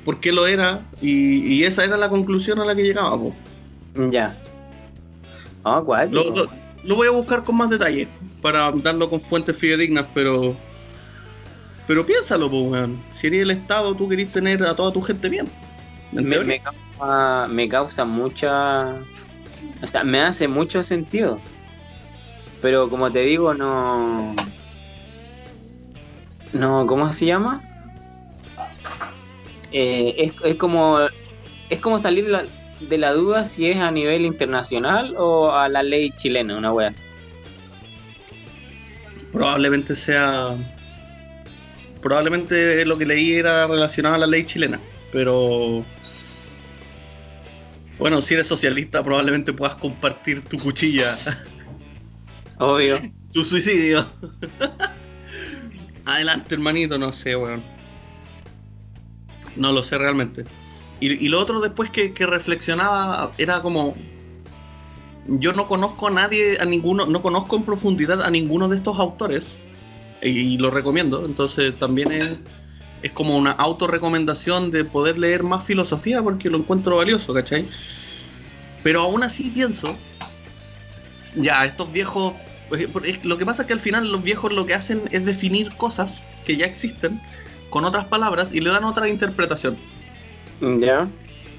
[0.05, 3.17] por qué lo era y, y esa era la conclusión a la que llegaba.
[3.17, 3.33] po.
[4.11, 4.37] Ya.
[5.63, 6.11] Ah, ¿cuál?
[6.11, 6.49] Lo, lo-
[6.83, 8.07] lo voy a buscar con más detalle
[8.41, 10.55] para darlo con fuentes fidedignas, pero
[11.87, 13.01] pero piénsalo, po, weón.
[13.11, 15.47] Si eres el Estado, tú querés tener a toda tu gente bien.
[16.11, 18.93] Me causa, me causa mucha.
[19.81, 21.39] O sea, me hace mucho sentido.
[22.61, 24.35] Pero como te digo, no.
[26.53, 27.61] No, ¿cómo se llama?
[29.71, 30.99] Eh, es, es como.
[31.69, 32.27] Es como salir
[32.79, 36.89] de la duda si es a nivel internacional o a la ley chilena, una wea
[36.89, 37.03] así.
[39.31, 40.55] Probablemente sea.
[42.01, 44.79] Probablemente lo que leí era relacionado a la ley chilena,
[45.11, 45.83] pero.
[47.99, 51.17] Bueno, si eres socialista, probablemente puedas compartir tu cuchilla,
[52.59, 52.99] Obvio.
[53.31, 54.05] tu suicidio.
[56.05, 57.63] Adelante, hermanito, no sé, weón.
[59.55, 60.45] No lo sé realmente.
[60.99, 63.95] Y, y lo otro después que, que reflexionaba era como.
[65.25, 68.99] Yo no conozco a nadie, a ninguno, no conozco en profundidad a ninguno de estos
[68.99, 69.57] autores.
[70.21, 71.25] Y, y lo recomiendo.
[71.25, 72.39] Entonces también es,
[73.03, 77.67] es como una autorrecomendación de poder leer más filosofía porque lo encuentro valioso, ¿cachai?
[78.83, 79.95] Pero aún así pienso.
[81.35, 82.33] Ya, estos viejos.
[82.69, 85.25] Pues, es- Lo que pasa es que al final los viejos lo que hacen es
[85.25, 87.19] definir cosas que ya existen
[87.69, 89.77] con otras palabras y le dan otra interpretación.
[90.61, 91.09] ¿Ya?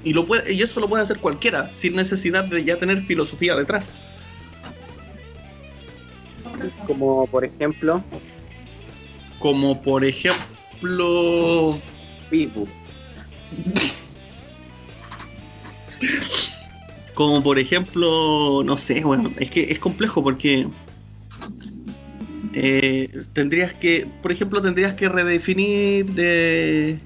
[0.03, 3.55] Y, lo puede, y eso lo puede hacer cualquiera, sin necesidad de ya tener filosofía
[3.55, 3.95] detrás.
[6.85, 8.03] Como por ejemplo,
[9.39, 11.79] Como por ejemplo.
[12.29, 12.67] Pipu.
[17.13, 18.63] Como por ejemplo.
[18.63, 20.67] No sé, bueno, es que es complejo porque.
[22.53, 24.07] Eh, tendrías que.
[24.21, 26.13] Por ejemplo, tendrías que redefinir.
[26.17, 26.97] eh,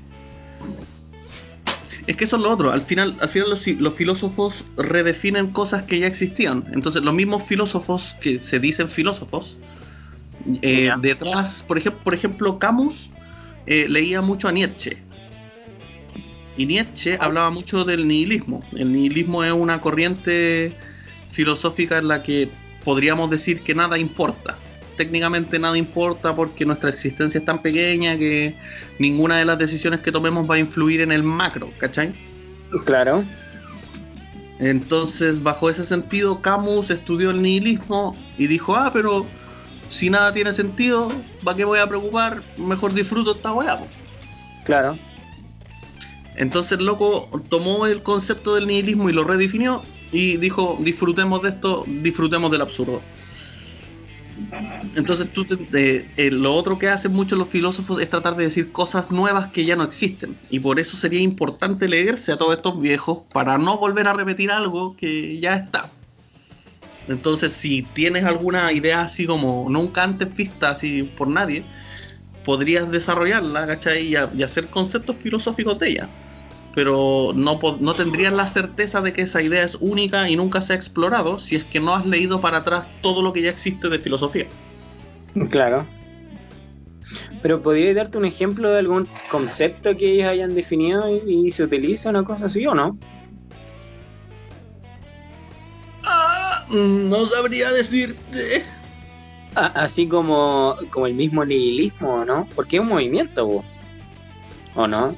[2.08, 2.72] Es que eso es lo otro.
[2.72, 6.66] Al final, al final los, los filósofos redefinen cosas que ya existían.
[6.74, 9.58] Entonces, los mismos filósofos que se dicen filósofos,
[10.62, 13.10] eh, detrás, por ejemplo, por ejemplo, Camus
[13.66, 14.98] eh, leía mucho a Nietzsche.
[16.58, 18.64] Y Nietzsche hablaba mucho del nihilismo.
[18.76, 20.74] El nihilismo es una corriente
[21.30, 22.50] filosófica en la que
[22.84, 24.58] podríamos decir que nada importa.
[24.98, 28.56] Técnicamente nada importa porque nuestra existencia es tan pequeña que
[29.00, 32.14] ninguna de las decisiones que tomemos va a influir en el macro, ¿cachai?
[32.86, 33.24] Claro.
[34.60, 39.26] Entonces, bajo ese sentido, Camus estudió el nihilismo y dijo, ah, pero
[39.90, 41.12] si nada tiene sentido,
[41.44, 42.42] ¿para qué voy a preocupar?
[42.58, 43.80] Mejor disfruto esta weá.
[43.80, 43.88] po".
[44.64, 44.98] Claro.
[46.38, 51.50] Entonces, el loco tomó el concepto del nihilismo y lo redefinió y dijo, disfrutemos de
[51.50, 53.02] esto, disfrutemos del absurdo.
[54.94, 58.72] Entonces, tú te- eh, lo otro que hacen muchos los filósofos es tratar de decir
[58.72, 60.42] cosas nuevas que ya no existen.
[60.50, 64.52] Y por eso sería importante leerse a todos estos viejos para no volver a repetir
[64.52, 65.98] algo que ya está.
[67.08, 71.70] Entonces, si tienes alguna idea así como nunca antes vista así por nadie,
[72.44, 74.16] podrías desarrollarla, ¿cachai?
[74.34, 76.16] Y hacer conceptos filosóficos de ella.
[76.76, 80.74] Pero no, no tendrías la certeza de que esa idea es única y nunca se
[80.74, 83.88] ha explorado si es que no has leído para atrás todo lo que ya existe
[83.88, 84.46] de filosofía.
[85.50, 85.86] Claro.
[87.42, 91.64] Pero podría darte un ejemplo de algún concepto que ellos hayan definido y, y se
[91.64, 92.98] utiliza una cosa así o no?
[96.04, 98.66] Ah, no sabría decirte.
[99.56, 102.48] Así como, como el mismo nihilismo, ¿no?
[102.56, 103.64] Porque es un movimiento.
[104.76, 105.16] ¿o no?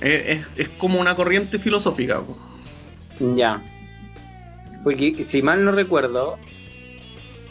[0.00, 2.22] Es, es como una corriente filosófica.
[3.36, 3.62] Ya.
[4.82, 6.38] Porque si mal no recuerdo,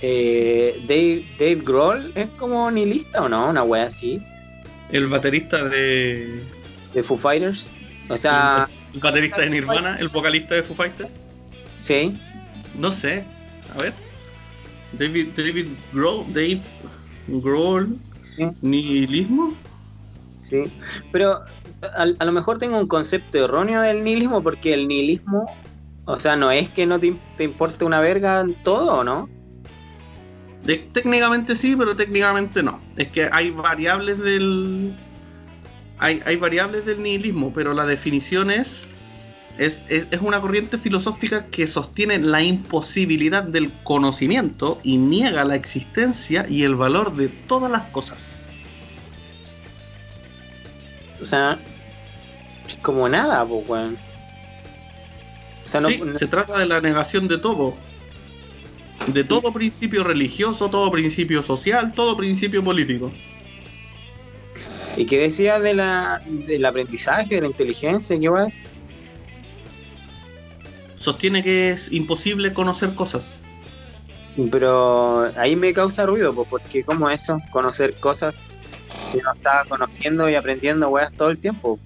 [0.02, 4.20] eh, Dave, Dave Grohl es como nihilista o no, una wea así,
[4.92, 6.42] El baterista de.
[6.94, 7.70] de Foo Fighters.
[8.10, 11.20] O sea, El baterista de Nirvana, el vocalista de Foo Fighters.
[11.80, 12.18] sí,
[12.76, 13.24] No sé.
[13.76, 13.94] A ver.
[14.94, 16.62] David, David Grohl, Dave
[17.28, 17.96] Grohl,
[18.36, 18.48] Sí.
[18.62, 19.54] nihilismo.
[20.42, 20.64] sí.
[21.12, 21.42] Pero
[21.81, 25.49] a, a lo mejor tengo un concepto erróneo del nihilismo porque el nihilismo,
[26.06, 29.03] o sea, no es que no te, im- te importe una verga en todo, ¿o
[29.03, 29.30] no?
[30.93, 32.80] Técnicamente sí, pero técnicamente no.
[32.97, 34.93] Es que hay variables del.
[35.97, 38.88] Hay, hay variables del nihilismo, pero la definición es,
[39.57, 39.84] es.
[39.89, 46.64] es una corriente filosófica que sostiene la imposibilidad del conocimiento y niega la existencia y
[46.64, 48.39] el valor de todas las cosas.
[51.22, 51.60] O sea,
[52.68, 53.98] es como nada, pues, weón.
[55.66, 57.76] O sea, no, Sí, no- se trata de la negación de todo.
[59.08, 63.12] De todo principio religioso, todo principio social, todo principio político.
[64.98, 68.20] ¿Y qué decía de la, del aprendizaje, de la inteligencia?
[68.20, 68.60] ¿Qué más?
[70.96, 73.38] Sostiene que es imposible conocer cosas.
[74.52, 78.36] Pero ahí me causa ruido, porque como eso, conocer cosas
[79.12, 81.80] que uno está conociendo y aprendiendo weas todo el tiempo.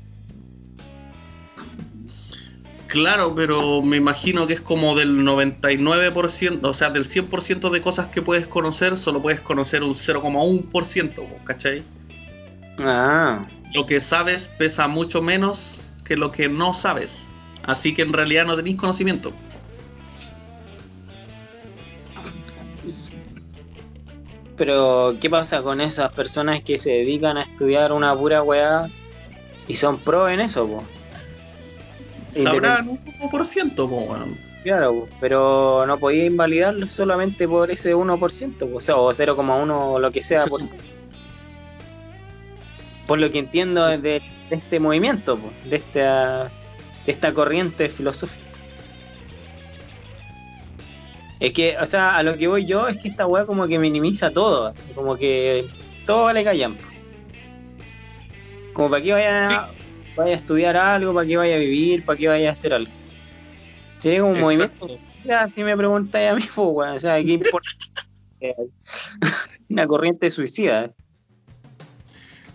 [2.88, 8.06] Claro, pero me imagino que es como del 99%, o sea, del 100% de cosas
[8.08, 11.82] que puedes conocer, solo puedes conocer un 0,1%, po, ¿cachai?
[12.78, 17.26] Ah, Lo que sabes pesa mucho menos que lo que no sabes.
[17.64, 19.34] Así que en realidad no tenéis conocimiento.
[24.58, 28.90] Pero ¿qué pasa con esas personas que se dedican a estudiar una pura weá
[29.68, 30.84] y son pro en eso, po?
[32.32, 34.36] Sabrán un 1%, po, weón.
[34.64, 39.72] Claro, po, pero no podía invalidarlo solamente por ese 1%, po, o sea, o 0,1
[39.72, 40.42] o lo que sea.
[40.42, 40.62] Se Por,
[43.08, 44.02] por lo que entiendo Sí.
[44.02, 46.44] de, de este movimiento, po, de esta,
[47.06, 48.43] de esta corriente filosófica.
[51.44, 53.78] Es que, o sea, a lo que voy yo es que esta weá como que
[53.78, 55.68] minimiza todo, como que
[56.06, 56.78] todo vale callan.
[58.72, 59.68] Como para que vaya,
[60.16, 62.90] vaya a estudiar algo, para que vaya a vivir, para que vaya a hacer algo.
[64.00, 64.88] Sería como un movimiento.
[65.26, 67.70] Ya, si me preguntáis a mí, pues, weón, o sea, ¿qué importa?
[68.40, 68.56] Eh,
[69.70, 70.88] Una corriente suicida.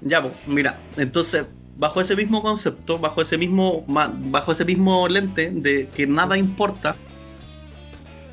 [0.00, 1.44] Ya, pues, mira, entonces,
[1.76, 6.96] bajo ese mismo concepto, bajo ese mismo, bajo ese mismo lente de que nada importa,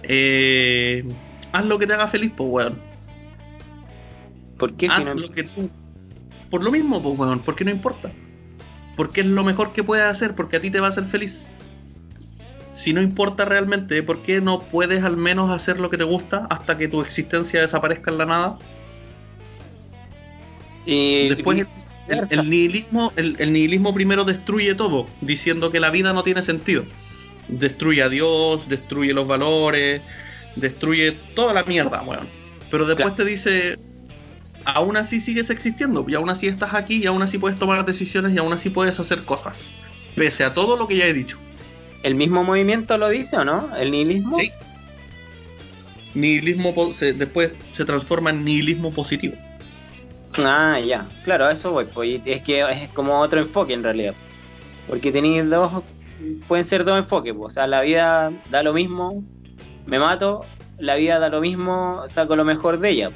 [0.07, 1.03] eh,
[1.51, 2.79] haz lo que te haga feliz, pues, weón.
[4.57, 5.69] ¿Por qué si Haz no- lo que tú.
[6.49, 8.11] Por lo mismo, pues, weón, porque no importa.
[8.95, 11.49] Porque es lo mejor que puedes hacer, porque a ti te va a hacer feliz.
[12.71, 16.45] Si no importa realmente, ¿por qué no puedes al menos hacer lo que te gusta
[16.49, 18.57] hasta que tu existencia desaparezca en la nada?
[20.85, 21.65] Y Después,
[22.07, 26.41] el, el nihilismo, el, el nihilismo primero destruye todo, diciendo que la vida no tiene
[26.41, 26.83] sentido.
[27.47, 30.01] Destruye a Dios, destruye los valores,
[30.55, 32.27] destruye toda la mierda, weón.
[32.71, 33.23] Pero después Claro.
[33.23, 33.77] te dice,
[34.65, 38.33] aún así sigues existiendo, y aún así estás aquí, y aún así puedes tomar decisiones,
[38.33, 39.71] y aún así puedes hacer cosas.
[40.15, 41.37] Pese a todo lo que ya he dicho.
[42.03, 43.75] ¿El mismo movimiento lo dice o no?
[43.75, 44.39] ¿El nihilismo?
[44.39, 44.51] Sí.
[46.13, 49.35] Nihilismo se- después se transforma en nihilismo positivo.
[50.37, 51.85] Ah, ya, claro, eso voy.
[51.85, 54.13] Pues, es que es como otro enfoque en realidad.
[54.87, 55.83] Porque tenéis dos,
[56.47, 57.33] pueden ser dos enfoques.
[57.33, 59.23] pues, O sea, la vida da lo mismo,
[59.85, 60.41] me mato,
[60.77, 63.11] la vida da lo mismo, saco lo mejor de ella.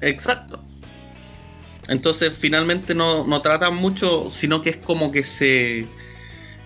[0.00, 0.60] Exacto.
[1.88, 5.86] Entonces finalmente no, no trata mucho, sino que es como que se.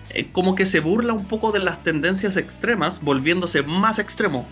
[0.09, 4.47] Es como que se burla un poco de las tendencias extremas, volviéndose más extremo,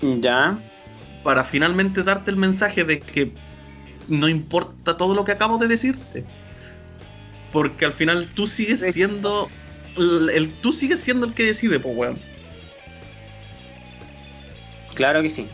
[0.00, 0.58] Ya,
[1.22, 3.34] para finalmente darte el mensaje de que
[4.08, 6.26] no importa todo lo que acabo de decirte.
[7.56, 9.48] Porque al final tú sigues siendo.
[9.96, 12.18] El, el- tú sigues siendo el que decide, pues weón.
[14.94, 15.48] claro que sí.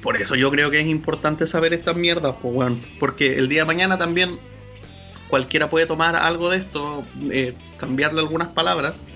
[0.00, 2.80] Por eso yo creo que es importante saber estas mierdas, pues weón.
[3.00, 4.38] Porque el día de mañana también
[5.26, 9.08] cualquiera puede tomar algo de esto, eh, cambiarle algunas palabras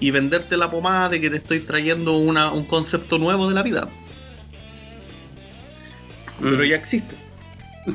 [0.00, 3.62] y venderte la pomada de que te estoy trayendo una- un concepto nuevo de la
[3.62, 3.90] vida.
[6.40, 6.68] Pero Mm.
[6.68, 7.16] ya existe.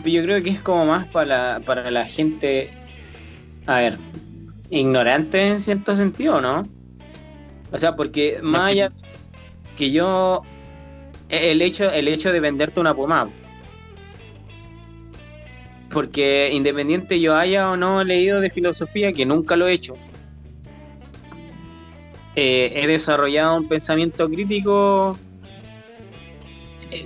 [0.06, 2.70] Yo creo que es como más para la, para la gente,
[3.66, 3.98] a ver,
[4.70, 6.68] ignorante en cierto sentido, ¿no?
[7.72, 8.92] O sea, porque más allá
[9.78, 10.42] que yo,
[11.30, 13.30] el hecho, el hecho de venderte una pomada,
[15.92, 19.94] porque independiente yo haya o no leído de filosofía, que nunca lo he hecho,
[22.36, 25.18] eh, he desarrollado un pensamiento crítico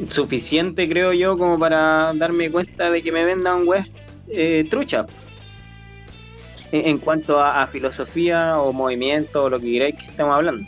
[0.09, 3.85] suficiente, creo yo, como para darme cuenta de que me vendan web
[4.29, 5.05] eh, trucha.
[6.71, 10.67] En, cuanto a, filosofía o movimiento o lo que queráis que estemos hablando.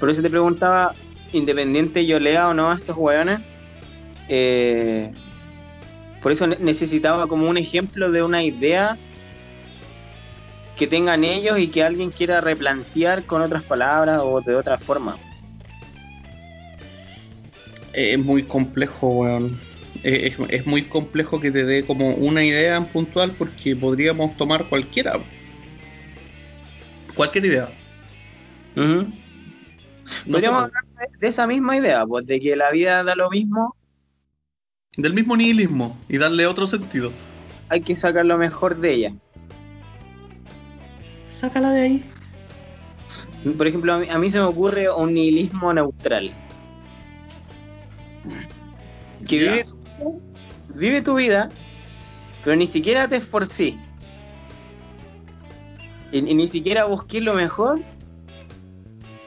[0.00, 0.94] Por eso te preguntaba,
[1.32, 3.40] independiente yo lea o no a estos hueones,
[4.28, 5.12] eh,
[6.20, 8.98] por eso ne- necesitaba como un ejemplo de una idea
[10.76, 15.16] que tengan ellos y que alguien quiera replantear con otras palabras o de otra forma.
[17.96, 19.58] Es muy complejo, weón.
[20.02, 24.68] Es, es muy complejo que te dé como una idea en puntual porque podríamos tomar
[24.68, 25.14] cualquiera.
[27.14, 27.68] Cualquier idea.
[28.74, 29.06] No
[30.30, 33.30] Podríamos po, hablar de, de esa misma idea, pues de que la vida da lo
[33.30, 33.74] mismo,
[34.96, 37.10] del mismo nihilismo y darle otro sentido.
[37.68, 39.12] hay que sacar lo mejor de ella.
[41.26, 42.04] Sácala de ahí.
[43.56, 46.32] Por ejemplo, a mí, a mí se me ocurre un nihilismo neutral.
[49.26, 50.22] Que vive tu,
[50.74, 51.48] vive tu vida,
[52.44, 53.78] pero ni siquiera te esforcí.
[56.12, 57.80] Y, y ni siquiera busqué lo mejor,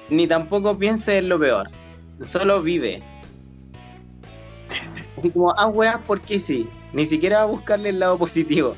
[0.09, 1.69] ni tampoco pienses en lo peor.
[2.23, 3.01] Solo vive.
[5.17, 6.67] Así como, ah, weas, porque sí.
[6.93, 8.75] Ni siquiera buscarle el lado positivo.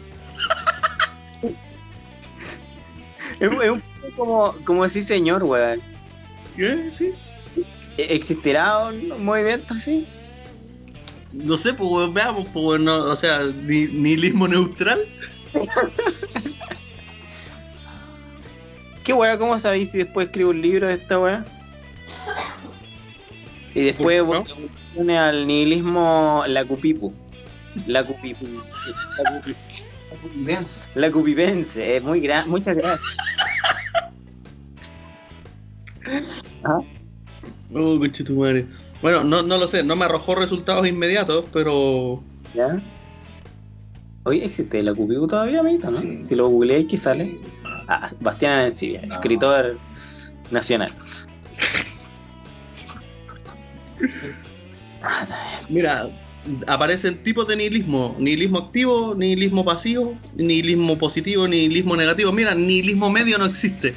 [3.39, 5.79] es, un- es un poco como, como sí, señor, weón.
[6.55, 6.91] ¿Qué?
[6.91, 7.13] Sí.
[7.97, 10.05] ¿E- ¿Existirá un movimiento así?
[11.33, 14.99] No sé, pues veamos, pues no, o sea, ni- nihilismo neutral.
[19.03, 19.37] ¿Qué weá?
[19.37, 21.45] ¿Cómo sabéis si después escribo un libro de esta weá?
[23.73, 24.43] Y después ¿No?
[24.45, 27.13] evolucione al nihilismo la cupipu.
[27.87, 28.45] La cupipu.
[29.23, 29.55] La, cupi-
[30.45, 30.75] Denso.
[30.95, 31.97] la cupipense.
[31.97, 32.49] Es muy gran.
[32.49, 33.17] Muchas gracias.
[36.63, 36.79] Ah,
[37.73, 38.65] Oh, coche tu madre.
[39.01, 42.23] Bueno, no, no lo sé, no me arrojó resultados inmediatos, pero.
[42.53, 42.77] ¿Ya?
[44.23, 45.99] Oye, ¿existe la cupipu todavía, amiguito, no?
[45.99, 46.19] Sí.
[46.23, 47.39] Si lo googleáis, ¿qué sale?
[47.87, 49.15] Ah, Bastián Arancibia, No.
[49.15, 49.77] escritor
[50.51, 50.93] nacional.
[55.69, 56.07] Mira,
[56.67, 62.31] aparecen tipos de nihilismo: nihilismo activo, nihilismo pasivo, nihilismo positivo, nihilismo negativo.
[62.31, 63.95] Mira, nihilismo medio no existe.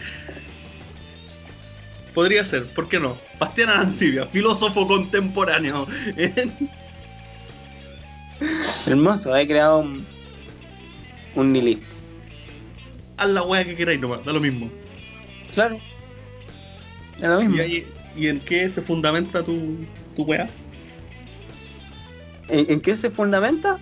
[2.14, 3.16] Podría ser, ¿por qué no?
[3.40, 5.86] Bastián Arancibia, filósofo contemporáneo.
[8.86, 10.06] Hermoso, he creado un,
[11.34, 11.82] un nihilismo.
[13.16, 14.68] Haz la wea que queráis nomás, da lo mismo.
[15.54, 15.78] Claro.
[17.16, 17.56] Es lo mismo.
[17.56, 17.86] ¿Y, ahí-
[18.16, 19.78] ¿y en qué se fundamenta tu,
[20.14, 20.48] tu wea?
[22.48, 23.78] ¿En, en qué se fundamenta?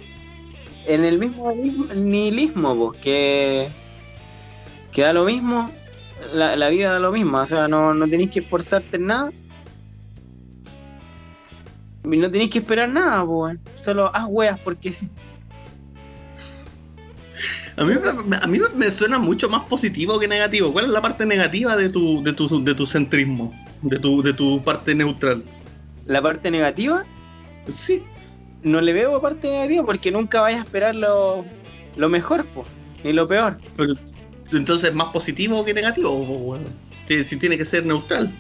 [0.87, 3.69] En el mismo nihilismo, nihilismo, pues, que,
[4.93, 5.71] que da lo mismo,
[6.35, 9.31] la, la vida da lo mismo, o sea, no, no tenéis que esforzarte en nada.
[12.05, 15.09] Y no tenéis que esperar nada, pues, solo haz weas porque sí.
[17.77, 17.95] A mí,
[18.27, 20.73] me- a mí me suena mucho más positivo que negativo.
[20.73, 23.53] ¿Cuál es la parte negativa de tu, de tu, de tu centrismo?
[23.81, 25.43] De tu, de tu parte neutral.
[26.07, 27.05] La parte negativa,
[27.69, 28.03] Sí.
[28.63, 31.45] no le veo parte negativa porque nunca vayas a esperar lo,
[31.97, 32.67] lo mejor, pues,
[33.05, 33.59] ni lo peor.
[33.77, 33.95] Pero,
[34.53, 36.13] entonces, ¿más positivo que negativo?
[36.13, 36.65] weón?
[37.07, 38.31] Si, tiene que ser neutral.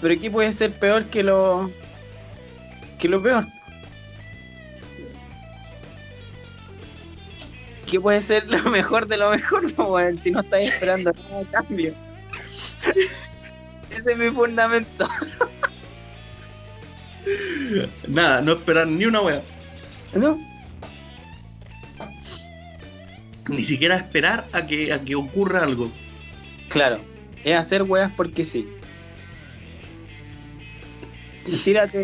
[0.00, 1.70] Pero ¿qué puede ser peor que lo
[2.98, 3.46] que lo peor?
[7.86, 10.18] ¿Qué puede ser lo mejor de lo mejor, weón?
[10.22, 11.94] si no estáis esperando nada a cambio?
[13.90, 15.08] Ese es mi fundamento.
[18.06, 19.42] Nada, no esperar ni una wea.
[20.14, 20.38] ¿No?
[23.48, 25.90] Ni siquiera esperar a que, a que ocurra algo.
[26.68, 27.00] Claro,
[27.44, 28.66] es hacer weas porque sí.
[31.64, 32.02] Tírate,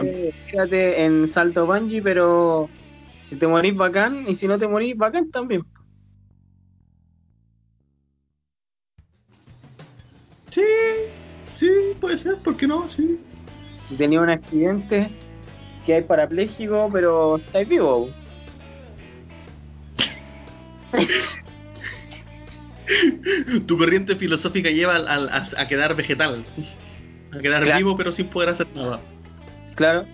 [0.50, 2.70] tírate en salto bungee, pero
[3.26, 5.62] si te morís bacán y si no te morís bacán también.
[10.50, 10.62] Sí,
[11.54, 11.68] sí,
[12.00, 12.88] puede ser, ¿por qué no?
[12.88, 13.18] Sí.
[13.86, 15.10] Si tenía un accidente
[15.84, 18.08] que hay parapléjico, pero estáis vivo.
[23.66, 26.44] Tu corriente filosófica lleva a, a quedar vegetal.
[27.32, 27.78] A quedar Claro.
[27.78, 29.00] vivo, pero sin poder hacer nada.
[29.74, 30.04] Claro.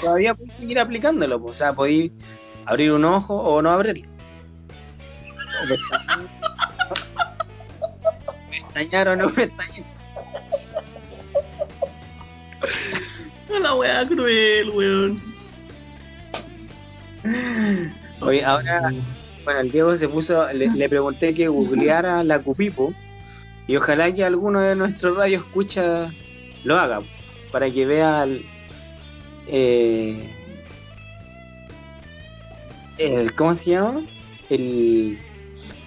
[0.00, 1.50] Todavía podéis seguir aplicándolo, po.
[1.50, 2.12] o sea, podéis
[2.64, 4.08] abrir un ojo o no abrirlo.
[5.68, 6.28] Pestañear.
[8.50, 9.86] Pestañear o no pestañear.
[13.62, 15.22] La wea cruel, weón.
[18.20, 18.92] Oye, ahora,
[19.46, 22.92] bueno, el Diego se puso, le, le pregunté que googleara la Cupipo
[23.66, 26.12] y ojalá que alguno de nuestros radios escucha
[26.64, 27.00] lo haga
[27.50, 28.44] para que vea el,
[29.48, 30.20] eh,
[32.98, 34.00] el- ¿cómo se llama?
[34.50, 35.18] El,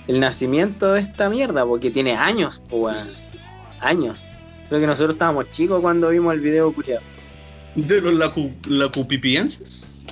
[0.08, 2.90] el nacimiento de esta mierda, porque tiene años, po,
[3.80, 4.24] años.
[4.68, 7.02] Creo que nosotros estábamos chicos cuando vimos el video culiado.
[7.76, 10.06] ¿De los lacu, lacupipienses?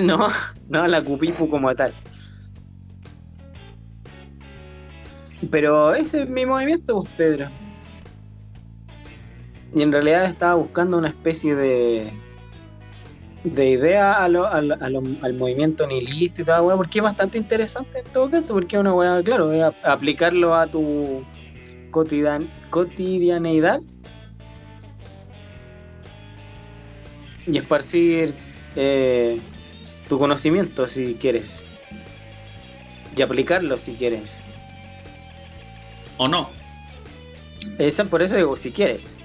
[0.00, 0.28] No,
[0.68, 1.92] no, la Cupipo como tal.
[5.50, 7.48] Pero ese es mi movimiento, pues, Pedro.
[9.74, 12.10] Y en realidad estaba buscando una especie de
[13.44, 17.98] de idea a lo- a al movimiento nihilista y toda weá, porque es bastante interesante
[17.98, 19.50] en todo caso, porque es una weá, claro,
[19.82, 21.24] aplicarlo a tu
[21.90, 23.80] cotidian, cotidianeidad
[27.46, 28.32] y esparcir
[28.76, 29.40] eh,
[30.08, 31.64] tu conocimiento si quieres
[33.16, 34.41] y aplicarlo si quieres.
[36.16, 36.50] ¿O no?
[37.78, 39.16] Esa, por eso digo, si quieres.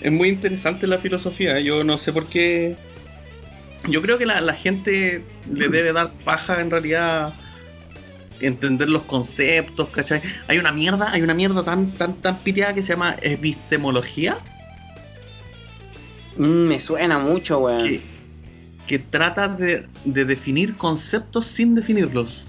[0.00, 1.60] Es muy interesante la filosofía.
[1.60, 2.76] Yo no sé por qué.
[3.88, 7.34] Yo creo que la, la gente le debe dar paja en realidad
[8.40, 10.20] entender los conceptos, ¿cachai?
[10.48, 14.36] Hay una mierda, hay una mierda tan, tan, tan piteada que se llama epistemología,
[16.36, 17.78] Mm, me suena mucho, weón.
[17.78, 18.00] que,
[18.86, 22.46] que trata de, de definir conceptos sin definirlos.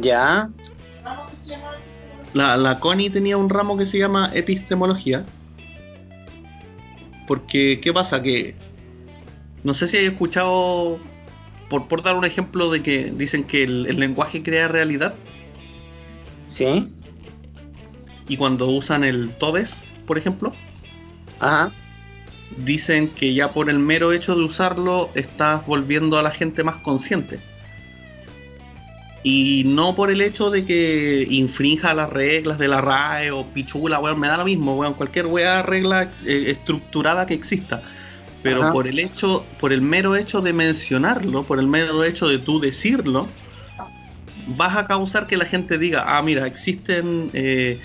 [0.00, 0.50] Ya.
[2.32, 5.24] La, la Connie tenía un ramo que se llama epistemología.
[7.26, 8.20] Porque, ¿qué pasa?
[8.22, 8.54] Que
[9.62, 10.98] no sé si hay escuchado,
[11.68, 15.14] por, por dar un ejemplo de que dicen que el, el lenguaje crea realidad
[16.48, 16.88] ¿Sí?
[18.28, 20.52] y cuando usan el todes, por ejemplo,
[21.40, 21.72] Ajá.
[22.58, 26.76] dicen que ya por el mero hecho de usarlo estás volviendo a la gente más
[26.78, 27.40] consciente.
[29.26, 33.98] Y no por el hecho de que infrinja las reglas de la RAE o pichula,
[33.98, 37.82] weón, me da lo mismo, weón, cualquier weá regla eh, estructurada que exista.
[38.42, 38.72] Pero Ajá.
[38.72, 42.60] por el hecho, por el mero hecho de mencionarlo, por el mero hecho de tú
[42.60, 43.26] decirlo,
[44.46, 47.80] vas a causar que la gente diga, ah, mira, existen eh,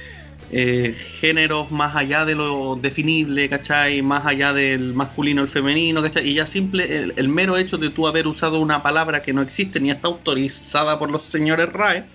[0.52, 4.02] eh, géneros más allá de lo definible, ¿cachai?
[4.02, 6.28] Más allá del masculino, el femenino, ¿cachai?
[6.28, 9.80] Y ya simple, el, mero hecho de tú haber usado una palabra que no existe
[9.80, 12.06] ni está autorizada por los señores RAE,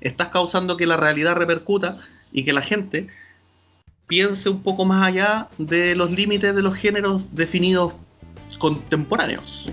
[0.00, 1.96] estás causando que la realidad repercuta
[2.32, 3.08] y que la gente
[4.06, 7.94] piense un poco más allá de los límites de los géneros definidos
[8.58, 9.72] contemporáneos.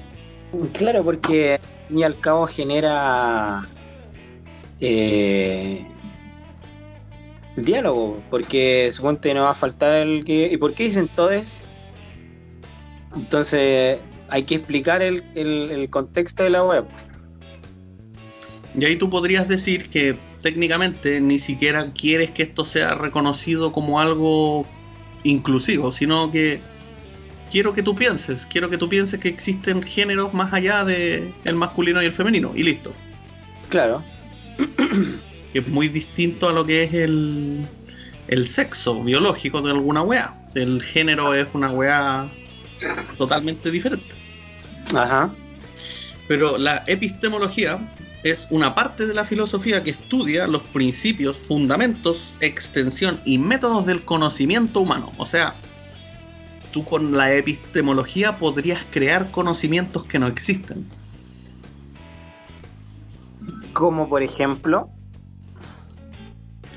[0.74, 1.60] Claro, porque
[1.94, 3.68] y al cabo genera
[4.80, 5.86] eh,
[7.56, 10.48] diálogo, porque suponte no va a faltar el que...
[10.52, 11.62] ¿Y por qué dicen todes?
[13.16, 14.00] Entonces
[14.30, 16.86] hay que explicar el, el- el contexto de la web.
[18.78, 24.00] Y ahí tú podrías decir que técnicamente ni siquiera quieres que esto sea reconocido como
[24.00, 24.66] algo
[25.24, 26.62] inclusivo, sino que
[27.52, 31.56] quiero que tú pienses, quiero que tú pienses que existen géneros más allá de el
[31.56, 32.94] masculino y el femenino, y listo.
[33.68, 34.02] Claro.
[35.52, 37.66] Que es muy distinto a lo que es el,
[38.28, 40.44] el sexo biológico de alguna weá.
[40.56, 42.30] El género es una weá
[43.18, 44.16] totalmente diferente.
[44.96, 45.34] Ajá.
[46.28, 47.80] Pero la epistemología
[48.24, 54.06] es una parte de la filosofía que estudia los principios, fundamentos, extensión y métodos del
[54.06, 55.12] conocimiento humano.
[55.18, 55.56] O sea,
[56.72, 60.88] tú con la epistemología podrías crear conocimientos que no existen.
[63.74, 64.90] Como por ejemplo,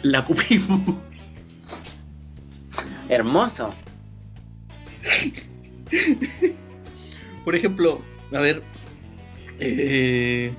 [0.04, 1.02] La cupismo.
[3.08, 3.72] hermoso.
[7.44, 8.02] Por ejemplo,
[8.34, 8.62] a ver.
[9.58, 10.52] eh,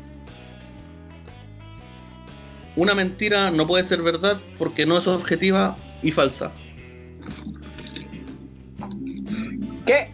[2.76, 6.51] una mentira no puede ser verdad porque no es objetiva y falsa.
[9.85, 10.09] ¿Qué?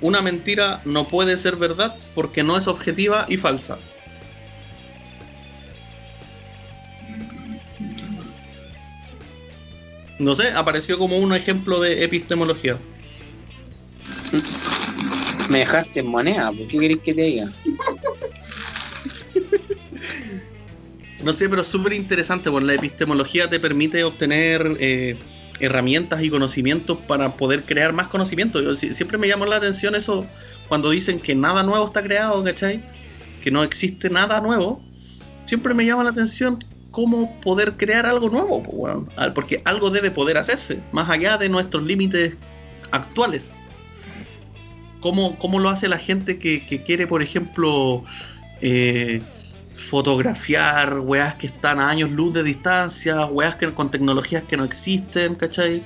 [0.00, 3.78] Una mentira no puede ser verdad porque no es objetiva y falsa.
[10.18, 12.78] No sé, apareció como un ejemplo de epistemología.
[15.48, 17.52] Me dejaste en moneda, ¿por qué querés que te diga?
[21.20, 25.16] No sé, pero es súper interesante, porque la epistemología te permite obtener eh,
[25.58, 28.62] herramientas y conocimientos para poder crear más conocimiento.
[28.62, 30.24] Yo, si- siempre me llamó la atención eso
[30.68, 32.80] cuando dicen que nada nuevo está creado, ¿cachai?
[33.42, 34.80] Que no existe nada nuevo.
[35.44, 39.08] Siempre me llama la atención cómo poder crear algo nuevo.
[39.16, 42.36] Ah, porque algo debe poder hacerse, más allá de nuestros límites
[42.90, 43.60] actuales.
[45.00, 48.04] ¿Cómo, cómo lo hace la gente que, que quiere, por ejemplo,
[48.60, 49.22] eh,
[49.72, 54.64] fotografiar weas que están a años luz de distancia, weas que, con tecnologías que no
[54.64, 55.82] existen, ¿cachai?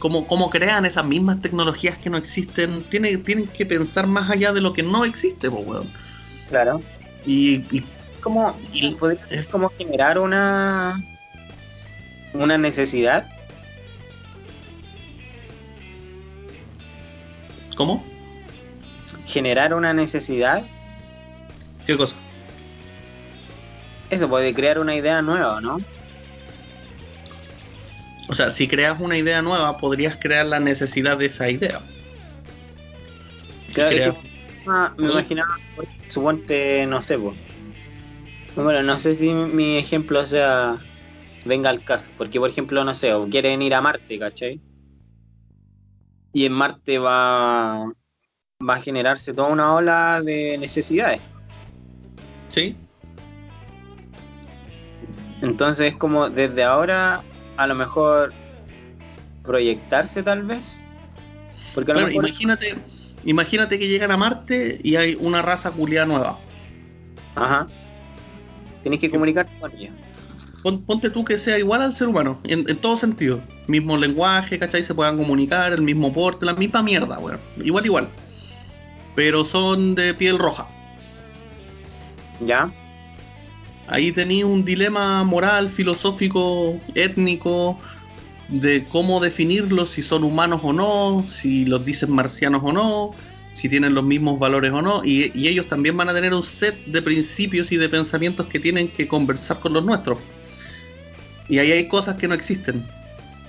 [0.00, 2.82] ¿Cómo, cómo crean esas mismas tecnologías que no existen?
[2.90, 5.88] Tiene- tienen que pensar más allá de lo que no existe, po, weón.
[6.48, 6.82] Claro.
[7.24, 7.84] Y, y
[8.22, 8.96] Como, Y-
[9.28, 11.00] ser como generar una
[12.32, 13.26] una necesidad.
[17.76, 18.04] ¿Cómo?
[19.26, 20.62] Generar una necesidad.
[21.86, 22.16] ¿Qué cosa?
[24.10, 25.78] Eso puede crear una idea nueva, ¿no?
[28.28, 31.80] O sea, si creas una idea nueva, podrías crear la necesidad de esa idea.
[33.68, 34.28] Si Claro, es creas- que,
[34.68, 35.48] ah, me imaginaba,
[36.08, 37.36] suponte, no sé, pues.
[38.56, 40.78] Bueno, no sé si mi ejemplo sea
[41.44, 44.60] venga al caso, porque por ejemplo, no sé, o quieren ir a Marte, ¿cachai?
[46.32, 47.86] Y en Marte va,
[48.68, 51.22] va a generarse toda una ola de necesidades.
[52.48, 52.76] ¿Sí?
[55.42, 57.22] Entonces, como desde ahora,
[57.56, 58.32] a lo mejor
[59.42, 60.80] proyectarse tal vez.
[61.74, 62.28] Porque a lo Bueno, mejor.
[62.28, 62.74] imagínate,
[63.24, 66.40] imagínate que llegan a Marte y hay una raza culiada nueva.
[67.34, 67.66] Ajá.
[68.86, 69.90] Tienes que comunicarte con ella.
[70.62, 73.40] Pon- ponte tú que sea igual al ser humano, en, en todo sentido.
[73.66, 74.84] Mismo lenguaje, ¿cachai?
[74.84, 77.40] Se puedan comunicar, el mismo porte, la misma mierda, weón.
[77.64, 78.08] Igual, igual.
[79.16, 80.68] Pero son de piel roja.
[82.38, 82.70] ¿Ya?
[83.88, 87.80] Ahí tenía un dilema moral, filosófico, étnico,
[88.50, 93.14] de cómo definirlos, si son humanos o no, si los dicen marcianos o no,
[93.66, 96.76] si tienen los mismos valores o no, y, ellos también van a tener un set
[96.86, 100.20] de principios y de pensamientos que tienen que conversar con los nuestros.
[101.48, 102.84] Y ahí hay cosas que no existen.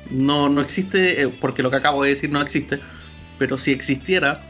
[0.09, 2.79] No, no existe, eh, porque lo que acabo de decir no existe,
[3.37, 4.41] pero si existiera,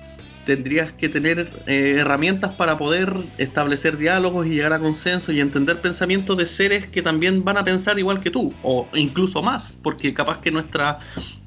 [0.45, 5.81] tendrías que tener eh, herramientas para poder establecer diálogos y llegar a consenso y entender
[5.81, 10.13] pensamientos de seres que también van a pensar igual que tú, o incluso más, porque
[10.13, 10.99] capaz que nuestra,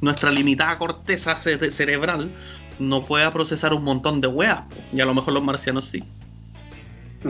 [0.02, 2.34] nuestra limitada corteza ce- cerebral
[2.80, 6.02] no pueda procesar un montón de weas, y a lo mejor los marcianos sí.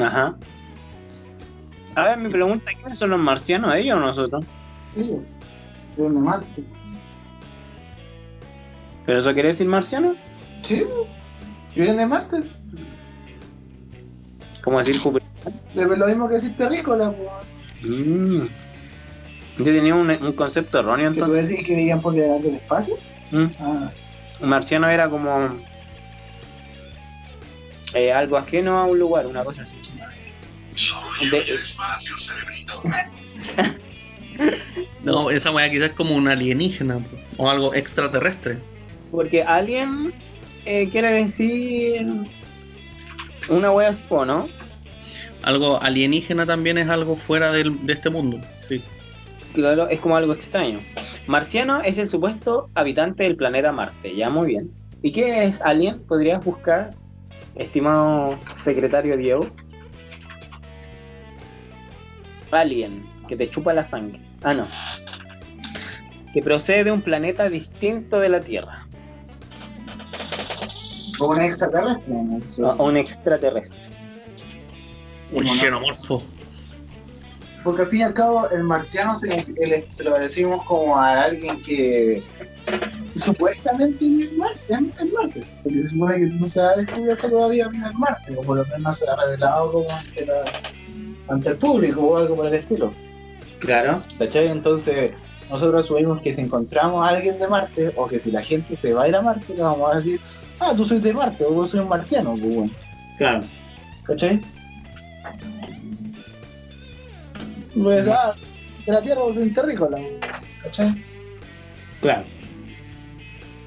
[0.01, 0.35] Ajá.
[1.97, 4.45] A ver, mi pregunta, ¿quiénes son los marcianos, ellos o nosotros?
[4.95, 5.17] Sí,
[5.97, 6.65] vienen de Marte.
[9.07, 10.15] ¿Pero eso quiere decir marciano?
[10.63, 10.85] Sí,
[11.75, 12.41] vienen de Marte.
[14.63, 15.29] ¿Cómo decir Júpiter?
[15.75, 17.29] Es lo mismo que decir terrícola, pues.
[17.83, 18.47] Mm.
[19.59, 21.49] Yo tenía un, un concepto erróneo ¿Que tú entonces.
[21.49, 22.95] decís que veían por delante del espacio?
[23.31, 23.45] Mm.
[23.59, 23.91] Ah,
[24.43, 25.57] marciano era como
[27.95, 29.77] eh, algo ajeno a un lugar, una cosa así.
[31.31, 31.45] De-
[35.05, 36.99] No, esa wea quizás es como un alienígena
[37.37, 38.59] o algo extraterrestre.
[39.11, 40.13] porque alien
[40.65, 42.07] eh, quiere decir
[43.49, 44.49] una wea así, ¿no?
[45.43, 48.41] Algo alienígena también es algo fuera del- de este mundo.
[48.67, 48.83] Sí.
[49.55, 50.81] Claro, es como algo extraño.
[51.27, 54.71] Marciano es el supuesto habitante del planeta Marte, ya muy bien.
[55.03, 56.01] ¿Y qué es alien?
[56.01, 56.95] ¿Podrías buscar,
[57.55, 59.47] estimado secretario Diego?
[62.51, 64.21] Alien, que te chupa la sangre.
[64.43, 64.67] Ah, no.
[66.33, 68.87] Que procede de un planeta distinto de la Tierra.
[71.21, 72.15] O un extraterrestre.
[72.63, 73.79] O un extraterrestre.
[75.33, 76.23] Un xenomorfo.
[77.65, 81.23] Porque al fin y al cabo, el marciano se, el- se lo decimos como a
[81.25, 82.23] alguien que
[83.17, 85.45] supuestamente vive en Marte, en, en Marte.
[85.63, 88.65] Porque se supone que no se ha descubierto todavía vida en Marte, o por lo
[88.67, 90.45] menos se ha revelado como ante, la-
[91.29, 92.93] ante el público o algo por el estilo.
[93.59, 94.03] Claro.
[94.19, 94.47] ¿Cachai?
[94.49, 95.13] Entonces,
[95.51, 98.93] nosotros asumimos que si encontramos a alguien de Marte, o que si la gente se
[98.95, 100.19] va a ir a Marte, le vamos a decir,
[100.61, 102.71] ah, tú soy de Marte, o vos soy un marciano, pues bueno.
[103.19, 103.41] Claro.
[104.05, 104.41] ¿Cachai?
[107.83, 108.35] Pues, ah,
[108.87, 109.99] de la Tierra vos soy un terrícola,
[110.63, 110.95] ¿cachai?
[112.01, 112.25] Claro.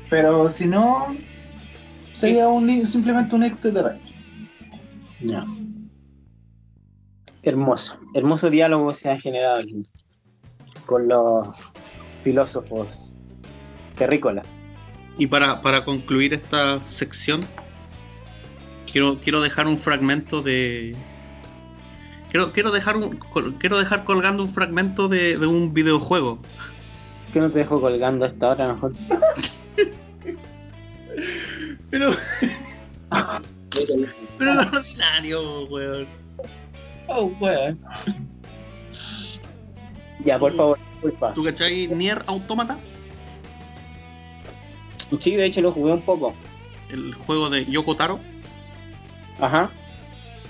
[0.09, 1.15] Pero si no,
[2.13, 4.01] sería un, simplemente un extraterrestre.
[5.21, 5.45] Ya.
[7.41, 7.97] Hermoso.
[8.13, 9.81] Hermoso diálogo se ha generado aquí.
[10.85, 11.47] Con los
[12.23, 13.15] filósofos
[13.97, 14.45] terrícolas.
[15.17, 17.45] Y para, para concluir esta sección,
[18.91, 20.95] quiero, quiero dejar un fragmento de.
[22.33, 23.19] Quiero, quiero, dejar un,
[23.59, 26.39] quiero dejar colgando un fragmento de, de un videojuego.
[27.31, 28.93] ¿Qué no te dejo colgando a esta hora mejor?
[31.91, 32.09] Pero.
[34.39, 36.07] pero no Rosario, weón.
[37.05, 37.79] Oh, weón.
[40.25, 41.35] Ya, por favor, disculpa.
[41.35, 42.79] ¿Tú cachai Nier Automata?
[45.19, 46.33] Sí, de hecho lo jugué un poco.
[46.89, 48.19] El juego de Yoko Taro.
[49.39, 49.69] Ajá.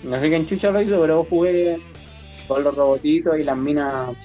[0.04, 1.80] No sé quién chucha lo hizo, pero jugué
[2.48, 4.16] con los robotitos y las minas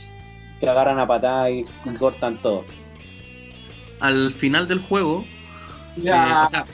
[0.61, 2.65] que agarran a patadas y, y cortan todo.
[4.01, 5.25] Al final del juego.
[5.97, 6.67] eh, Ya, o sea,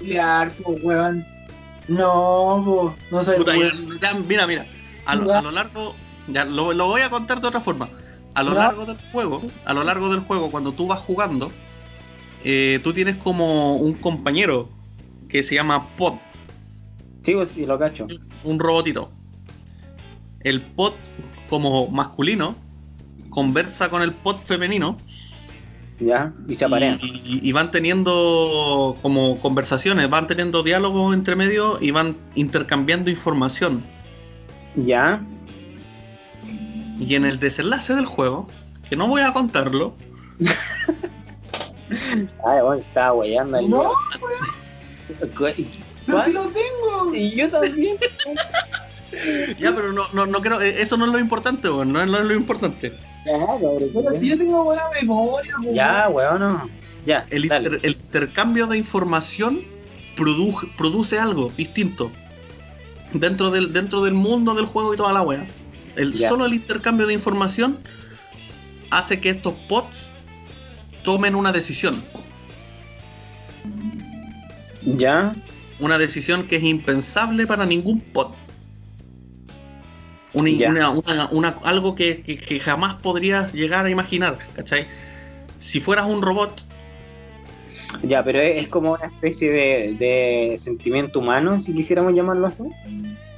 [0.00, 1.24] ya, pues, weón.
[1.88, 2.62] No,
[2.96, 3.98] pues, no soy Puta, ya- weón.
[4.00, 4.66] ya, mira, mira.
[5.06, 5.94] A lo, a lo largo.
[6.28, 7.88] Ya, lo, lo voy a contar de otra forma.
[8.34, 8.58] A lo Ya.
[8.60, 11.50] largo del juego, a lo largo del juego, cuando tú vas jugando,
[12.44, 14.68] eh, tú tienes como un compañero
[15.28, 16.14] que se llama Pod,
[17.28, 18.06] Sí, pues sí, lo cacho.
[18.44, 19.10] un robotito.
[20.40, 20.94] El Pod,
[21.50, 22.54] como masculino,
[23.28, 24.96] conversa con el Pod femenino
[26.00, 26.98] Ya, y se aparean.
[27.02, 33.82] y, y van teniendo como conversaciones, van teniendo diálogos entre medio y van intercambiando información.
[34.76, 35.20] Ya,
[36.98, 38.48] Y en el desenlace del juego,
[38.88, 39.94] que no voy a contarlo,
[42.46, 43.82] Ay, vos estaba weyando el No,
[45.36, 45.46] ¿Cu-
[46.08, 47.14] pero si lo tengo.
[47.14, 47.96] Y yo también.
[49.58, 52.08] ya, pero no, no, no creo, eh, eso no es lo importante, weón, no es
[52.08, 52.92] lo, es lo importante.
[53.24, 56.68] Pero si yo tengo buena memoria, pues, Ya, weón, no.
[57.06, 57.66] Ya, El, dale.
[57.68, 59.60] inter- el intercambio de información
[60.16, 62.10] produ- produce algo distinto
[63.12, 65.46] dentro del, dentro del mundo del juego y toda la wea.
[65.96, 66.28] El, Ya.
[66.28, 67.78] Solo el intercambio de información
[68.90, 70.08] hace que estos pods
[71.02, 72.02] tomen una decisión.
[74.82, 75.34] Ya,
[75.80, 78.32] Una decisión que es impensable para ningún pod.
[80.34, 80.50] Una,
[80.90, 84.86] una- una- una- algo que, que- que jamás podrías llegar a imaginar, ¿cachai?
[85.58, 86.64] Si fueras un robot,
[88.02, 92.62] ya, pero es, es como una especie de, de sentimiento humano, si quisiéramos llamarlo así.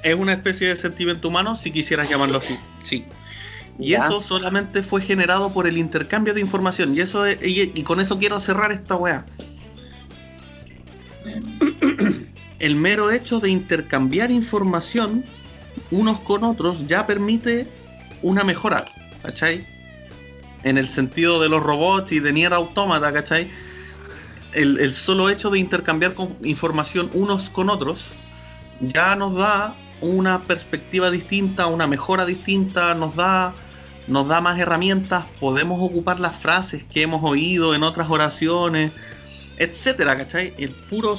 [0.02, 2.56] es una especie de sentimiento humano, si quisieras llamarlo así.
[2.82, 3.04] Sí.
[3.78, 6.96] Y eso solamente fue generado por el intercambio de información.
[6.96, 9.24] Y eso es- y, y con eso quiero cerrar esta weá.
[12.60, 15.24] El mero hecho de intercambiar información
[15.90, 17.66] unos con otros ya permite
[18.22, 18.84] una mejora,
[19.22, 19.66] ¿cachai?
[20.62, 23.50] En el sentido de los robots y de Nier Automata, ¿cachai?
[24.52, 28.12] El, el solo hecho de intercambiar información unos con otros
[28.80, 33.54] ya nos da una perspectiva distinta, una mejora distinta, nos da,
[34.06, 38.92] nos da más herramientas, podemos ocupar las frases que hemos oído en otras oraciones,
[39.58, 40.54] etcétera, ¿cachai?
[40.56, 41.16] El puro,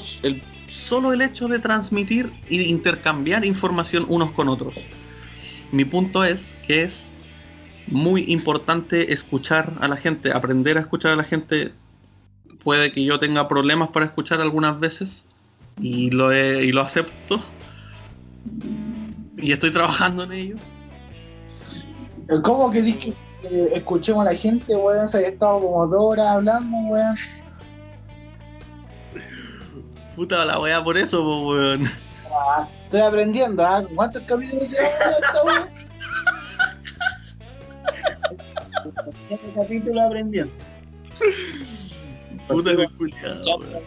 [0.91, 4.89] solo el hecho de transmitir y intercambiar información unos con otros.
[5.71, 7.13] Mi punto es que es
[7.87, 11.71] muy importante escuchar a la gente, aprender a escuchar a la gente.
[12.61, 15.23] Puede que yo tenga problemas para escuchar algunas veces
[15.81, 17.41] y lo, he- y lo acepto.
[19.37, 20.55] Y estoy trabajando en ello.
[22.43, 23.13] ¿Cómo querés que
[23.73, 25.05] escuchemos a la gente, weón?
[25.05, 27.15] Estado como dos horas hablando, weón.
[30.15, 31.89] Puta la weá por eso, po, weón.
[32.33, 33.83] Ah, Estoy aprendiendo, ¿ah?
[33.95, 35.69] ¿Cuántos capítulos llevamos ya esta wea?
[39.29, 40.53] Este capítulo aprendiendo.
[42.47, 43.83] Puta que culiado, weón.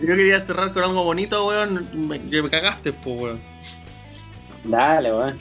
[0.00, 1.88] Yo quería cerrar con algo bonito, weón.
[2.08, 3.40] Me, me cagaste, pues, weón.
[4.64, 5.40] Dale, weón.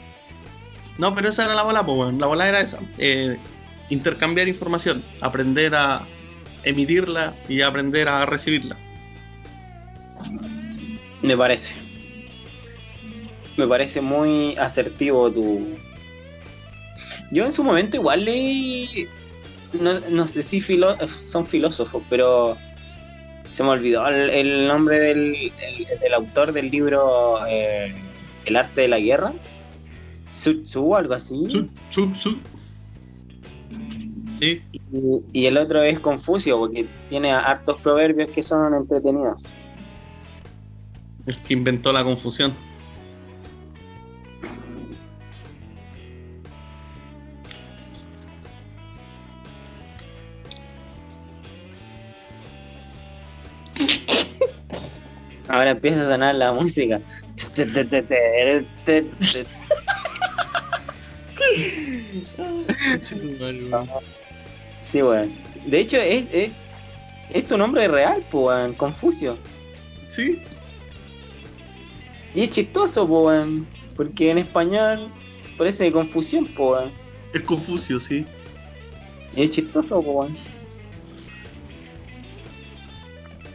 [0.97, 2.19] No, pero esa era la bola, pues, weón.
[2.19, 2.79] La bola era esa.
[2.97, 3.37] Eh,
[3.89, 6.01] intercambiar información, aprender a
[6.63, 8.77] emitirla y aprender a recibirla.
[11.21, 11.75] Me parece.
[13.57, 15.67] Me parece muy asertivo tu.
[17.31, 19.07] Yo en su momento igual leí.
[19.73, 20.61] No, no sé si
[21.21, 22.55] son filósofos, pero
[23.51, 27.93] se me olvidó el, el nombre del, el- del autor del libro eh,
[28.45, 29.33] El arte de la guerra.
[30.75, 31.47] O algo así.
[34.39, 39.55] Sí, Y, y el otro es Confucio, porque tiene hartos proverbios que son entretenidos.
[41.25, 42.53] El que inventó la confusión.
[55.47, 56.99] Ahora empieza a sonar la música.
[64.79, 65.33] Sí, weón.
[65.65, 66.51] De hecho, es, es,
[67.31, 69.37] es su nombre real, pues, Confucio.
[70.09, 70.41] Sí,
[72.35, 75.07] Y es chistoso, pues, weón, porque en español
[75.57, 76.91] parece de confusión, weón.
[77.33, 78.25] es Confucio, sí.
[79.35, 80.37] Y es chistoso, pues, weón.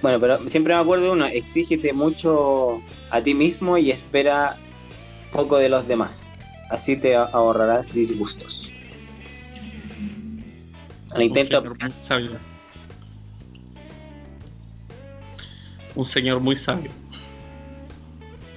[0.00, 4.57] Bueno, pero siempre me acuerdo de uno, exígete mucho a ti mismo y espera
[5.31, 6.34] poco de los demás.
[6.70, 8.70] Así te ahorrarás disgustos.
[11.10, 12.31] Al intento Un señor muy sabio.
[15.97, 16.91] Un señor muy sabio.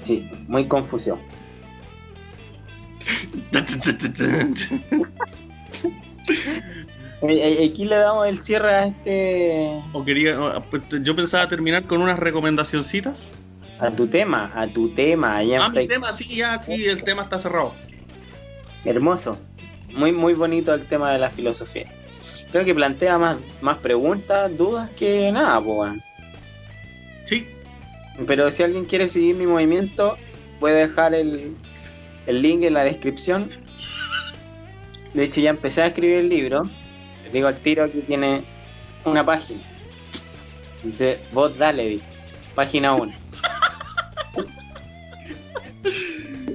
[0.03, 1.19] Sí, muy confusión.
[7.25, 9.82] Eh, eh, Aquí le damos el cierre a este.
[9.93, 10.35] O quería,
[10.69, 13.32] pues, yo pensaba terminar con unas recomendacioncitas.
[13.80, 15.38] a tu tema, a tu tema.
[15.38, 17.73] allá Ah, mi tema, sí, ya aquí el tema está cerrado.
[18.83, 19.38] Hermoso.
[19.93, 21.85] Muy, muy bonito el tema de la filosofía.
[22.51, 25.93] Creo que plantea más, más preguntas, dudas que nada, pues.
[28.27, 30.17] Pero si alguien quiere seguir mi movimiento,
[30.59, 31.56] puede dejar el,
[32.27, 33.50] el link en la descripción.
[35.14, 36.64] De hecho, ya empecé a escribir el libro.
[37.24, 38.43] Les digo al tiro, aquí tiene
[39.06, 39.61] una página.
[40.83, 42.06] Dice, vos dale, dice,
[42.56, 43.11] página 1.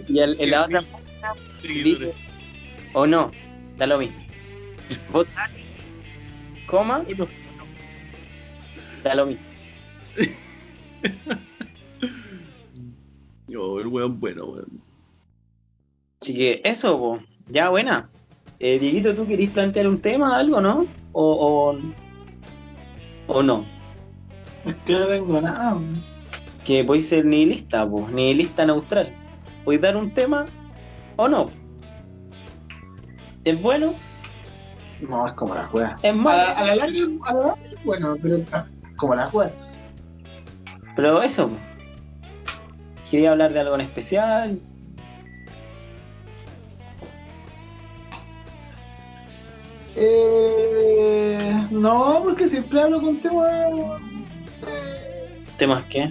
[0.08, 2.14] y el, en la otra página dice,
[2.92, 3.30] o no,
[3.76, 4.16] da lo mismo.
[5.12, 5.64] Vos dale,
[6.66, 7.04] coma,
[9.02, 9.47] da lo mismo.
[13.88, 14.80] El weón bueno, weón.
[16.20, 17.18] Así que eso, po.
[17.48, 18.08] ya buena.
[18.60, 20.84] Eh, Dieguito, ¿tú querís plantear un tema, algo, no?
[21.12, 23.64] O, o, o no.
[24.64, 25.78] Es que no tengo nada.
[26.64, 29.08] Que podéis ser nihilista, pues, nihilista neutral.
[29.64, 30.46] ¿Podéis dar un tema
[31.16, 31.46] o no?
[33.44, 33.94] ¿Es bueno?
[35.08, 35.96] No, es como la juega.
[36.02, 36.42] ¿Es A malo?
[36.56, 39.52] a la larga, a la larga, es bueno, pero ah, como la juega.
[40.96, 41.54] Pero eso, po.
[43.10, 44.58] ¿Quería hablar de algo en especial?
[49.96, 54.00] Eh, no, porque siempre hablo con temas
[54.66, 56.10] eh, ¿Temas qué?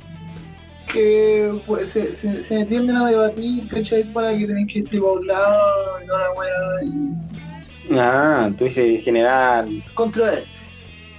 [0.91, 4.03] que pues, se, se, se tienden a debatir, ¿cachai?
[4.05, 8.65] Para que tenéis que ir a un lado y no la weá y Ah, tú
[8.65, 10.67] dices generar controversia.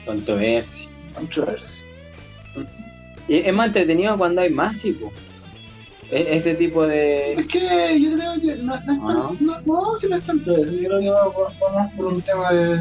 [0.06, 0.90] controversia.
[1.14, 1.84] Controversia.
[3.28, 5.12] Es más entretenido cuando hay más, sí, po.
[6.10, 7.34] E- Ese tipo de...
[7.34, 10.88] Es que yo creo que no, no, no, no, si no es tanto eso, yo
[10.88, 12.78] creo que va, va- va más por un tema de,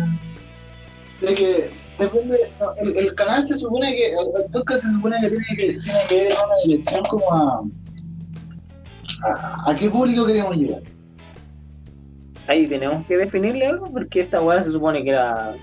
[1.21, 5.17] de que depende, no, el, el canal se supone que, el, el podcast se supone
[5.19, 7.63] que tiene que, tiene que ver en una dirección como a,
[9.25, 10.81] a, a qué público queremos llegar.
[12.47, 15.53] Ahí tenemos que definirle algo porque esta weá se supone que era...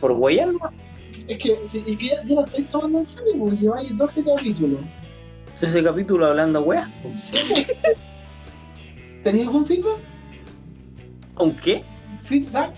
[0.00, 0.48] ¿Por huella?
[1.28, 4.24] Es que, si, y que ya, ya la estáis tomando en serio, porque lleváis 12
[4.24, 4.80] capítulos.
[5.60, 6.88] Ese capítulo hablando weá.
[9.24, 9.98] ¿Tenéis algún feedback?
[11.38, 11.82] ¿Un qué?
[12.24, 12.74] ¿Feedback?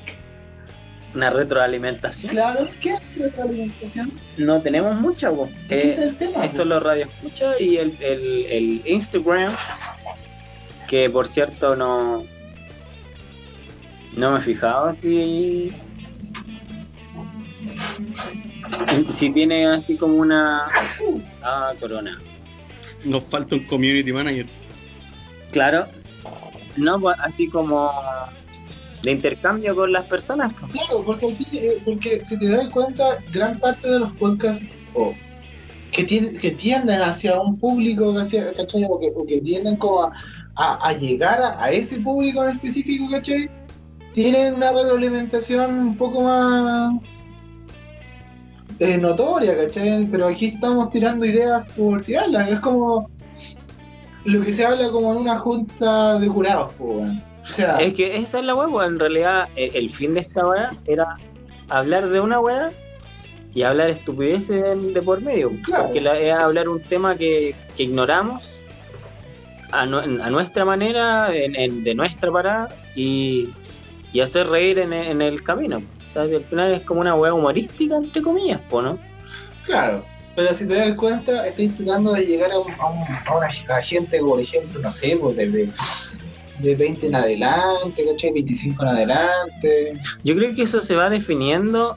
[1.14, 2.30] Una retroalimentación.
[2.30, 4.12] Claro, ¿qué hace la alimentación?
[4.38, 5.28] No tenemos mucha.
[5.30, 6.46] Es que ese es Eh, el tema.
[6.46, 9.52] eso los radio escucha y el, el, el Instagram,
[10.88, 12.24] que por cierto no
[14.16, 15.72] no me he fijado si
[19.12, 20.66] Si tiene así como una.
[21.42, 22.18] Ah, corona.
[23.04, 24.46] Nos falta un community manager.
[25.52, 25.86] Claro.
[26.76, 27.90] No, pues, así como.
[29.02, 30.52] De intercambio con las personas.
[30.60, 30.72] pues.
[30.72, 34.64] Claro, porque, al fin- eh, porque si te das cuenta, gran parte de los podcasts
[34.94, 35.14] o
[35.90, 38.84] que, tien- que tienden hacia un público, hacia, ¿cachai?
[38.84, 40.12] O, que, o que tienden como a,
[40.56, 43.48] a- a llegar a, a ese público en específico, ¿cachai?
[44.12, 46.92] Tienen una retroalimentación un poco más
[48.80, 50.06] eh, notoria, ¿cachai?
[50.10, 53.08] Pero aquí estamos tirando ideas por tirarlas, es como
[54.24, 57.10] lo que se habla como en una junta de jurados, pues.
[57.42, 60.46] O sea, Es que esa es la pues, en realidad el, el fin de esta
[60.46, 61.16] weá era
[61.68, 62.70] hablar de una weá
[63.54, 65.50] y hablar estupideces de, por medio.
[65.64, 65.84] Claro.
[65.86, 68.42] Porque la, es hablar un tema que, que ignoramos
[69.72, 73.48] a, nu- a nuestra manera, en, en- de nuestra parada y,
[74.12, 75.82] y hacer reír en, en el camino.
[76.10, 78.98] O sea, al final es como una weá humorística, entre comillas, po, ¿no?
[79.64, 83.36] Claro, pero si te das cuenta, estoy tratando de llegar a, un, a, un- a
[83.36, 85.68] una a gente, por ejemplo, no sé, pues de, de,
[86.58, 88.32] de 20 en adelante, ¿cachai?
[88.32, 89.92] 25 en adelante.
[90.24, 91.94] Yo creo que eso se va definiendo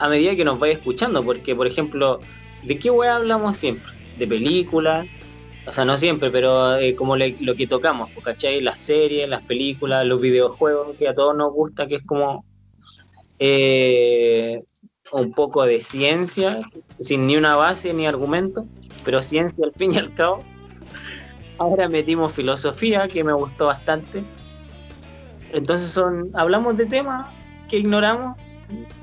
[0.00, 2.18] a medida que nos vaya escuchando, porque por ejemplo,
[2.64, 3.92] ¿de qué weá hablamos siempre?
[4.16, 5.06] De películas,
[5.66, 8.60] o sea, no siempre, pero eh, como le- lo que tocamos, pues, ¿cachai?
[8.60, 12.44] Las series, las películas, los videojuegos, que a todos nos gusta, que es como
[13.44, 14.62] eh,
[15.12, 16.60] un poco de ciencia,
[17.00, 18.64] sin ni una base ni argumento,
[19.04, 20.44] pero ciencia al fin y al cabo.
[21.58, 24.22] Ahora metimos filosofía, que me gustó bastante.
[25.52, 27.28] Entonces son, hablamos de temas
[27.68, 28.36] que ignoramos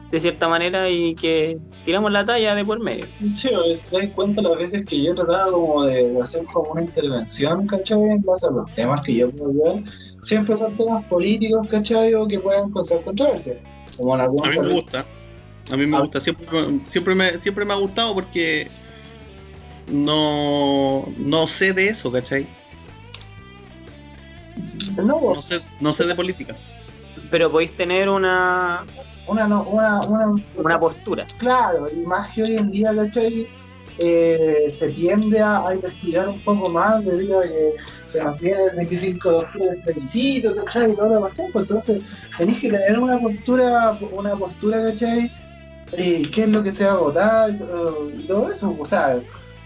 [0.10, 3.08] de cierta manera y que tiramos la talla de por medio.
[3.36, 3.50] Sí,
[3.90, 7.68] te das cuenta las veces que yo he tratado como de hacer como una intervención,
[7.68, 8.02] ¿cachai?
[8.04, 9.84] En base a los temas que yo puedo ver,
[10.24, 12.14] siempre son temas políticos, ¿cachai?
[12.14, 13.58] O que puedan causar controversia.
[14.00, 15.06] Como en algunos A mí me gusta.
[15.72, 16.00] A mí me Ah.
[16.02, 16.20] gusta.
[16.20, 16.48] Siempre,
[16.90, 18.68] siempre, me, siempre me ha gustado porque
[19.88, 22.48] no, no sé de eso, ¿cachai?
[24.98, 26.56] No, No sé, no sé de política.
[27.30, 28.84] Pero podéis tener una,
[29.28, 31.26] una, no, una, una, una postura.
[31.38, 33.48] Claro, y más que hoy en día, ¿cachai?
[34.02, 37.74] Eh, se tiende a, investigar un poco más debido a que
[38.06, 40.92] se nos viene el 25 de octubre plebiscito, ¿cachai?
[40.92, 41.34] Y todo lo demás.
[41.54, 42.02] Entonces,
[42.38, 45.30] tenéis que tener una postura, una postura, ¿cachai?
[45.98, 48.74] Y qué es lo que se va a votar y todo eso.
[48.80, 49.20] O sea,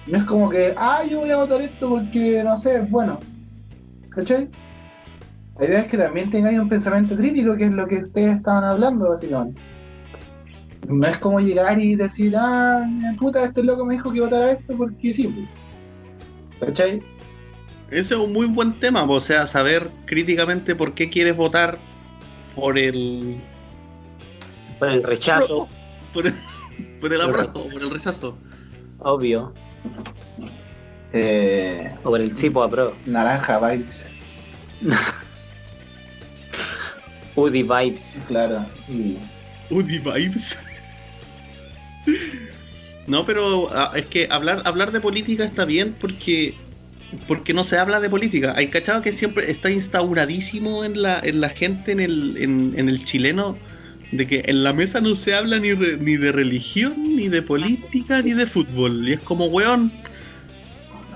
[0.08, 3.20] no es como que, ah, yo voy a votar esto porque, no sé, es bueno.
[4.10, 4.50] ¿Cachai?
[5.60, 8.64] La idea es que también tengáis un pensamiento crítico, que es lo que ustedes estaban
[8.64, 9.62] hablando, básicamente.
[10.88, 12.86] No es como llegar y decir, ah,
[13.20, 15.48] puta, este loco me dijo que votara esto porque sí.
[16.60, 17.00] ¿Cachai?
[17.90, 21.78] Ese es un muy buen tema, o sea, saber críticamente por qué quieres votar
[22.56, 23.36] por el
[24.80, 25.68] Por el rechazo,
[26.14, 26.34] por el,
[27.00, 28.38] por el apruebo, por el rechazo.
[29.00, 29.53] obvio.
[31.14, 32.95] Eh, O por el tipo apro.
[33.06, 34.06] naranja vibes,
[37.36, 38.20] Udi Vibes.
[38.28, 38.66] claro.
[38.90, 39.18] Y
[39.70, 40.58] Udi vibes.
[43.07, 46.53] No, pero ah, es que hablar hablar de política está bien porque
[47.27, 48.53] porque no se habla de política.
[48.56, 53.03] Hay cachado que siempre está instauradísimo en la en la gente en el en, el
[53.03, 53.57] chileno
[54.11, 58.22] de que en la mesa no se habla ni ni de religión, ni de política,
[58.22, 59.07] ni de fútbol.
[59.09, 59.91] Y es como, weón,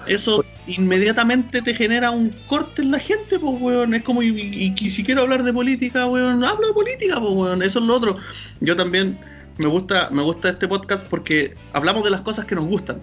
[0.07, 3.93] eso inmediatamente te genera un corte en la gente, pues, weón.
[3.93, 7.31] Es como, y, y- y si quiero hablar de política, weón, hablo de política, pues,
[7.33, 7.61] weón.
[7.63, 8.17] Eso es lo otro.
[8.61, 9.17] Yo también
[9.57, 13.01] me gusta, me gusta este podcast porque hablamos de las cosas que nos gustan.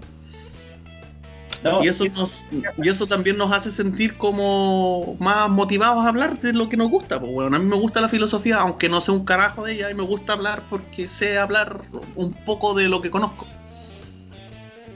[1.62, 2.46] no, Y eso, nos,
[2.82, 6.90] y eso también nos hace sentir como más motivados a hablar de lo que nos
[6.90, 7.18] gusta.
[7.18, 9.90] Pues, bueno, a mí me gusta la filosofía, aunque no sé un carajo de ella,
[9.90, 11.82] y me gusta hablar porque sé hablar
[12.14, 13.46] un poco de lo que conozco.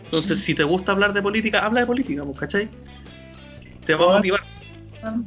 [0.05, 2.69] Entonces, si te gusta hablar de política, habla de política, pues, ¿cachai?
[3.85, 4.41] Te va a motivar.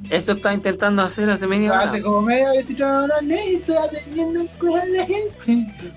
[0.10, 1.82] Eso está intentando hacer hace media hora.
[1.84, 5.92] hace como media que estoy trabajando y estoy aprendiendo cosas de la gente.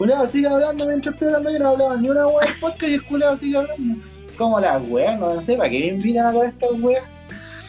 [0.00, 2.94] Culeado sigue hablando mientras estoy hablando, yo no hablaba ni una wea del podcast y
[2.94, 4.02] el culeado sigue hablando.
[4.38, 7.04] Como las weas, no sé, ¿para qué me invitan a todas estas weas?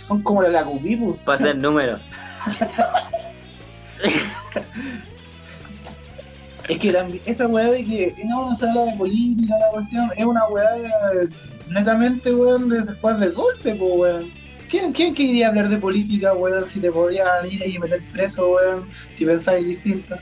[0.07, 1.17] Son como la la cupí, pues.
[1.25, 1.99] Para hacer números.
[6.69, 10.09] Es que la- esa weá de que no, no se habla de política, la cuestión,
[10.15, 10.69] es una weá
[11.69, 14.31] netamente, weón, de- después del golpe, pues, weón.
[14.69, 18.87] ¿Quién, ¿Quién quería hablar de política, weón, si te podían ir y meter preso, weón,
[19.13, 20.15] si pensáis distinto?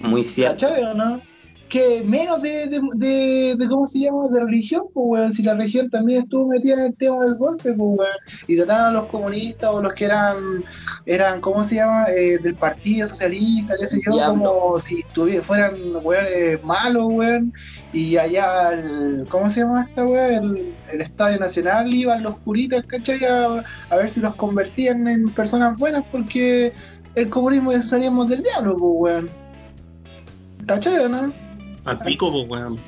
[0.00, 0.66] Muy cierto.
[0.68, 1.20] ¿Cachai no?
[1.68, 4.26] que menos de, de, de, de- ¿cómo se llama?
[4.28, 5.32] De religión, pues, weón.
[5.32, 8.10] Si la religión también estuvo metida en el tema del golpe, pues, weón.
[8.48, 10.64] Y trataban a los comunistas o los que eran,
[11.06, 12.06] eran ¿cómo se llama?
[12.08, 14.42] Eh, del Partido Socialista, qué sé yo, Diablo.
[14.52, 15.04] como si
[15.46, 17.52] fueran, weones malos, weón.
[17.92, 20.56] Y allá, el, ¿cómo se llama esta weón?
[20.56, 23.24] El, el Estadio Nacional iban los curitas, ¿cachai?
[23.26, 26.72] A, a ver si los convertían en personas buenas porque
[27.14, 29.30] el comunismo ya salíamos del diablo, pues, weón.
[30.66, 31.32] ¿Cachai o no?
[31.84, 32.78] Al pico, pues, weón.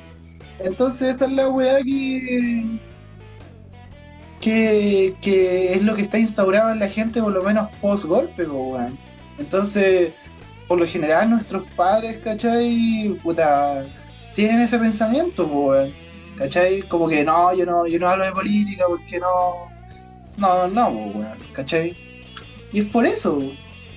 [0.59, 2.65] Entonces esa es la weá que,
[4.39, 8.45] que, que es lo que está instaurado en la gente por lo menos post golpe,
[8.45, 8.97] weón.
[9.39, 10.13] Entonces,
[10.67, 13.17] por lo general nuestros padres, ¿cachai?
[13.23, 13.85] Puta,
[14.35, 15.91] tienen ese pensamiento, po, weón.
[16.37, 16.81] ¿Cachai?
[16.83, 19.71] Como que no, yo no, yo no hablo de política porque no.
[20.37, 21.95] No, no, po, weón, ¿cachai?
[22.71, 23.39] Y es por eso,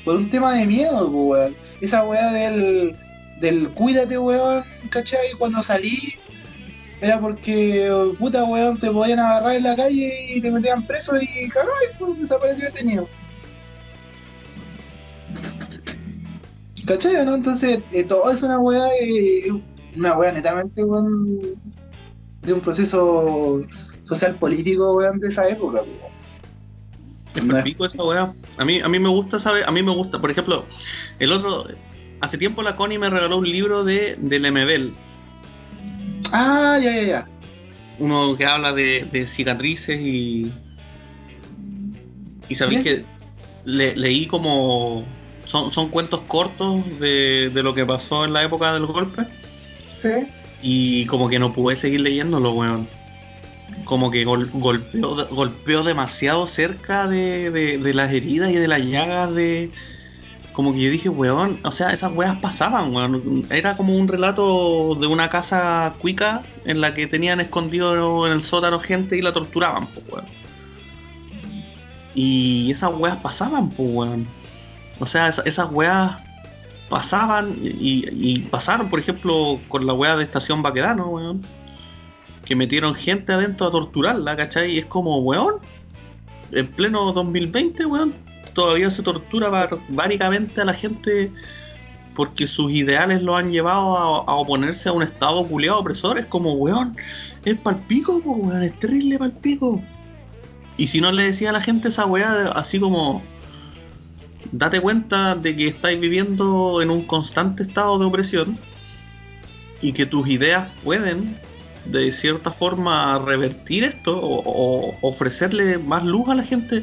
[0.05, 1.55] por un tema de miedo, po, weón.
[1.80, 2.96] Esa weá del,
[3.40, 5.32] del cuídate, weón, ¿cachai?
[5.39, 6.15] Cuando salí,
[7.00, 11.48] era porque, puta, weón, te podían agarrar en la calle y te metían preso y
[11.48, 13.08] cagó y pues, desapareció detenido.
[16.86, 17.34] ¿Cachai, no?
[17.34, 19.52] Entonces, eh, todo es una weá, eh,
[19.97, 21.40] una weá netamente, weón,
[22.42, 23.62] de un proceso
[24.05, 26.16] social político, weón, de esa época, weón.
[27.34, 28.34] Es No esa weá.
[28.56, 30.65] A mí, a mí me gusta saber, a mí me gusta, por ejemplo,
[31.18, 31.66] el otro,
[32.26, 34.92] hace tiempo la Connie me regaló un libro de, de Lemebel,
[36.32, 37.28] Ah, ya, ya, ya.
[37.98, 40.50] uno que habla de, de cicatrices y.
[42.48, 43.05] Y sabéis que
[43.64, 45.05] le- leí como.
[45.44, 49.22] Son, son cuentos cortos de, de lo que pasó en la época del golpe.
[50.02, 50.08] Sí.
[50.62, 52.88] Y como que no pude seguir leyéndolo, weón.
[53.84, 58.80] Como que gol- golpeó, golpeó demasiado cerca de, de- de las heridas y de las
[58.84, 59.70] llagas de...
[60.56, 63.46] Como que yo dije, weón, o sea, esas weas pasaban, weón.
[63.50, 68.42] Era como un relato de una casa cuica en la que tenían escondido en el
[68.42, 70.24] sótano gente y la torturaban, pues, weón.
[72.14, 74.26] Y esas weas pasaban, pues, weón.
[74.98, 76.22] O sea, esa- esas weas
[76.88, 81.42] pasaban y, y pasaron, por ejemplo, con la wea de Estación Baquedano, weón.
[82.46, 84.72] Que metieron gente adentro a torturarla, ¿cachai?
[84.72, 85.56] Y es como, weón,
[86.52, 88.14] en pleno 2020, weón,
[88.56, 91.30] todavía se tortura barbáricamente a la gente
[92.14, 96.18] porque sus ideales lo han llevado a, oponerse a un estado culeado opresor.
[96.18, 96.96] Es como, weón,
[97.44, 99.82] es palpico, weón, es terrible palpico.
[100.78, 103.22] Y si no le decía a la gente esa weá, así como,
[104.52, 108.58] date cuenta de que estáis viviendo en un constante estado de opresión
[109.82, 111.38] y que tus ideas pueden
[111.84, 116.82] de cierta forma revertir esto o ofrecerle más luz a la gente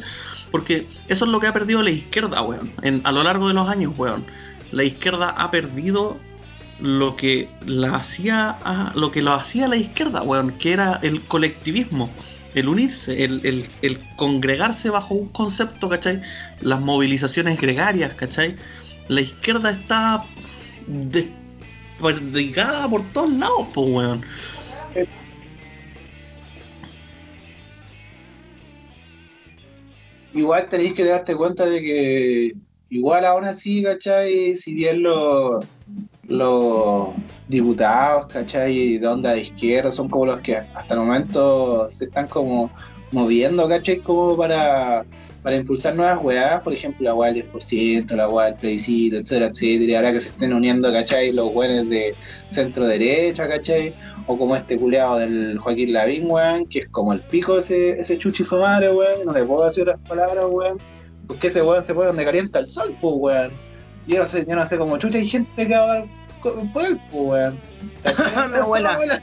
[0.53, 2.71] porque eso es lo que ha perdido la izquierda weón
[3.03, 4.23] a lo largo de los años weón
[4.71, 6.17] la izquierda ha perdido
[6.79, 8.59] lo que la hacía
[8.93, 12.11] lo que lo hacía la izquierda weón que era el colectivismo
[12.53, 16.21] el unirse, el, congregarse bajo un concepto, ¿cachai?
[16.61, 18.55] Las movilizaciones gregarias, ¿cachai?
[19.07, 20.23] La izquierda está
[20.85, 24.23] desperdigada por todos lados, pues, weón.
[30.33, 32.53] Igual tenéis que darte cuenta de que
[32.89, 34.55] igual aún así, ¿cachai?
[34.55, 35.65] Si bien los
[36.27, 37.09] los
[37.47, 38.97] diputados, ¿cachai?
[38.97, 42.71] De onda de izquierda son como los que hasta el momento se están como
[43.11, 43.99] moviendo, ¿cachai?
[43.99, 45.05] Como para,
[45.41, 49.47] para impulsar nuevas weas, por ejemplo la wea del 10%, la wea del plebiscito, etcétera,
[49.47, 51.31] etcétera, ahora que se estén uniendo, ¿cachai?
[51.31, 52.15] Los weones de
[52.49, 53.93] centro derecha, ¿cachai?
[54.25, 58.17] O como este culeado del Joaquín Lavín, weón, que es como el pico ese, ese
[58.17, 60.77] chuchi su madre, weón, no le puedo decir otras palabras, weón,
[61.27, 63.51] porque ese weón se pone donde calienta el sol, pues, weón.
[64.07, 66.03] Yo no sé, yo no sé cómo chucha hay gente que va
[66.73, 67.59] por él, pues, weón.
[68.03, 68.49] ¿Cachai?
[68.49, 69.21] Mi abuela.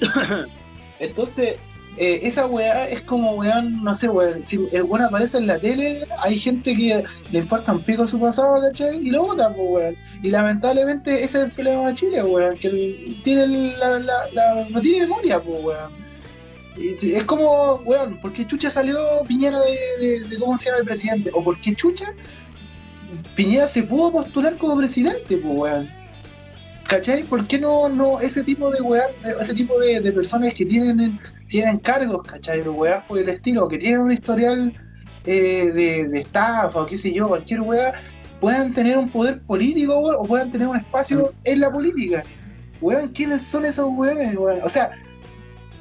[1.00, 1.56] Entonces,
[1.98, 5.58] eh, esa weá es como, weón, no sé, weón, si el weón aparece en la
[5.58, 8.98] tele, hay gente que le importa un pico su pasado, ¿cachai?
[9.06, 9.96] Y lo vota, pues, weón.
[10.22, 13.46] Y lamentablemente ese es el problema de Chile, weón, que el- tiene
[13.76, 13.98] la,
[14.70, 16.08] no tiene memoria, pues, weón.
[16.78, 19.58] Es como, weón, ¿por qué Chucha salió Piñera
[19.98, 21.30] de, de, cómo se llama el presidente?
[21.34, 22.12] ¿O por qué Chucha
[23.34, 25.88] Piñera se pudo postular como presidente, pues, weón?
[26.86, 27.22] ¿Cachai?
[27.24, 29.06] ¿Por qué no, no ese tipo de weón,
[29.40, 31.18] ese tipo de, de personas que tienen,
[31.48, 32.62] tienen cargos, ¿cachai?
[32.62, 34.72] Los weas por el estilo, que tienen un historial
[35.24, 37.92] eh, de, de estafa o qué sé yo, cualquier wea,
[38.40, 42.22] puedan tener un poder político, o puedan tener un espacio en la política.
[42.80, 44.60] Weón, ¿quiénes son esos weones, weón?
[44.62, 44.90] O sea,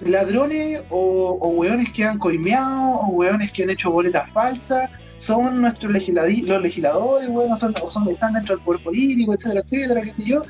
[0.01, 5.61] ladrones o, o weones que han coimeado o weones que han hecho boletas falsas son
[5.61, 10.01] nuestros los legisladores, weón, o son, o son están dentro del poder político, etcétera, etcétera,
[10.01, 10.41] qué sé yo.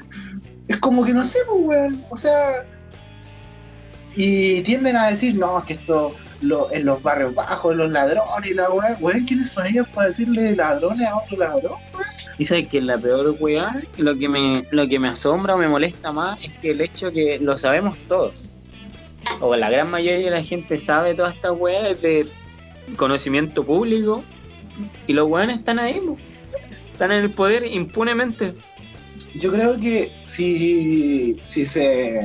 [0.67, 2.03] Es es como que no sé, pues, weón.
[2.09, 2.65] O sea.
[4.19, 8.49] Y tienden a decir, no, es que esto lo- en los barrios bajos, los ladrones
[8.49, 8.95] y la weón.
[8.99, 11.73] Weón, ¿quiénes son ellos para decirle ladrones a otro ladrón?
[12.39, 15.67] Y sabes que la peor weá, lo que me, lo que me asombra o me
[15.67, 18.33] molesta más es que el hecho que lo sabemos todos.
[19.39, 22.27] O la gran mayoría de la gente sabe toda esta weá es de
[22.95, 24.23] conocimiento público.
[25.05, 26.17] Y los weones están ahí, po.
[26.91, 28.53] están en el poder impunemente.
[29.35, 32.19] Yo creo que si, si se.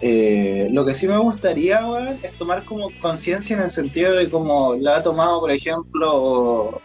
[0.00, 4.28] Eh, lo que sí me gustaría, weón, es tomar como conciencia en el sentido de
[4.28, 6.80] como la ha tomado, por ejemplo,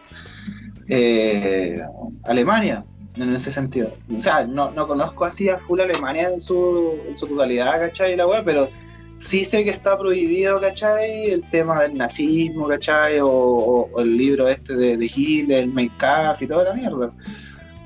[0.87, 1.81] eh,
[2.23, 3.91] Alemania, en ese sentido.
[4.13, 8.15] O sea, no, no conozco así a full Alemania en su, totalidad, ¿cachai?
[8.15, 8.69] La weá, pero
[9.17, 11.31] sí sé que está prohibido, ¿cachai?
[11.31, 13.19] El tema del nazismo, ¿cachai?
[13.21, 17.11] O, el libro este de, de Hitler, el Kampf y toda la mierda.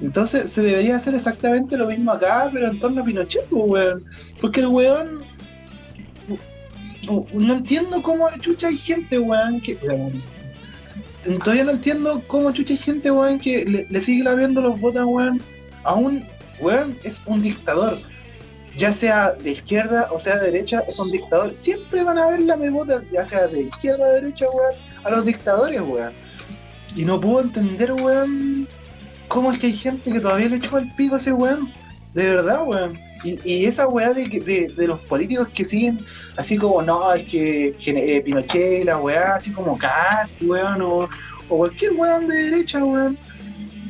[0.03, 4.05] Entonces se debería hacer exactamente lo mismo acá, pero en torno a Pinochet, pues, weón.
[4.41, 5.21] Porque el weón.
[7.33, 9.77] no- entiendo cómo chucha hay gente, weón, que.
[11.41, 15.41] Todavía no entiendo cómo chucha hay gente, weón, que le, sigue laviendo los botas, weón.
[15.83, 16.25] A un.
[16.59, 17.97] Weón, es un dictador.
[18.75, 21.55] Ya sea de izquierda o sea de derecha, es un dictador.
[21.55, 24.73] Siempre van a ver la botas, ya sea de izquierda o derecha, weón,
[25.05, 26.11] a los dictadores, weón.
[26.93, 28.62] Y no puedo entender, weón,
[29.33, 31.67] cómo es que hay gente que todavía le echó el pico a ese weón.
[32.13, 32.93] De verdad, weón.
[33.23, 35.97] Y, esa weá de, de, de los políticos que siguen
[36.37, 41.09] así como, no, es que, que, eh, Pinochet la weá, así como casi, weón, o,
[41.47, 43.17] cualquier weón de derecha, weón.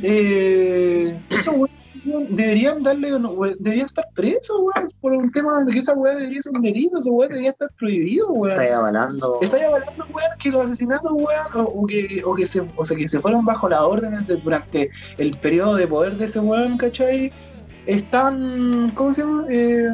[0.02, 1.70] Eh, esos weón,
[2.04, 6.42] deberían darle, weón, deberían estar presos, weón, por un tema de que esa weá debería
[6.42, 8.62] ser un delito, ese weón debería estar prohibido, weón.
[8.62, 9.38] Está avalando.
[9.42, 12.98] Está avalando, weón, que los asesinatos, weón, o, o que, o, que se, o sea,
[12.98, 16.78] que se fueron bajo las órdenes de- durante el periodo de poder de ese weón,
[16.78, 17.32] ¿cachai?
[17.86, 19.46] Están, ¿cómo se llama?
[19.50, 19.90] Eh,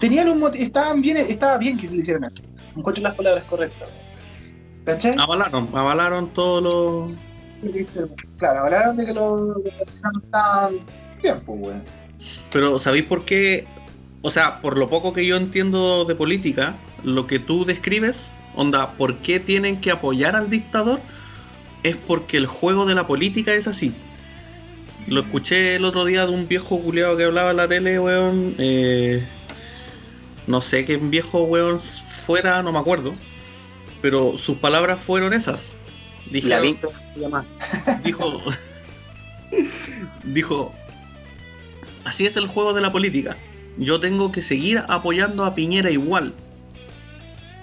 [0.00, 2.42] tenían un motivo, estaban bien, estaba bien que se le hicieran eso.
[2.76, 3.88] Encuentro las palabras correctas.
[4.84, 5.14] ¿Cachai?
[5.18, 7.18] Avalaron, avalaron todos los.
[8.38, 10.74] Claro, hablaron de que los, los asesinatos estaban
[11.22, 11.82] bien, pues, weón.
[12.52, 13.66] Pero ¿sabéis por qué?
[14.22, 16.74] O sea, por lo poco que yo entiendo de política,
[17.04, 21.00] lo que tú describes, onda, ¿por qué tienen que apoyar al dictador?
[21.82, 23.92] Es porque el juego de la política es así.
[25.08, 28.54] Lo escuché el otro día de un viejo culiado que hablaba en la tele, weón.
[28.58, 29.24] eh,
[30.46, 33.14] no sé qué viejo weón fuera, no me acuerdo.
[34.00, 35.71] Pero sus palabras fueron esas.
[36.32, 36.78] Dijeron-
[38.04, 38.42] dijo
[40.24, 40.74] dijo
[42.04, 43.36] así es el juego de la política.
[43.78, 46.34] Yo tengo que seguir apoyando a Piñera igual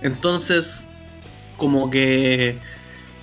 [0.02, 0.84] entonces
[1.58, 2.58] como que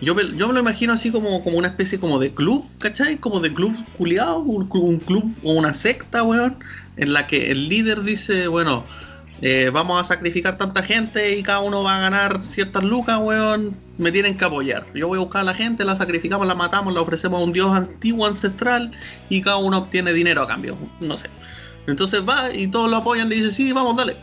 [0.02, 3.16] yo me, yo me lo imagino así como, como una especie como de club ¿cachai?
[3.16, 6.58] como de club culiado un, un club o una secta weón
[6.96, 8.84] en la que el líder dice bueno
[9.42, 13.76] eh, vamos a sacrificar tanta gente y cada uno va a ganar ciertas lucas, weón.
[13.98, 14.86] Me tienen que apoyar.
[14.94, 17.52] Yo voy a buscar a la gente, la sacrificamos, la matamos, la ofrecemos a un
[17.52, 18.92] dios antiguo, ancestral,
[19.30, 20.76] y cada uno obtiene dinero a cambio.
[21.00, 21.28] No sé.
[21.86, 24.16] Entonces va y todos lo apoyan, le dicen, sí, vamos, dale.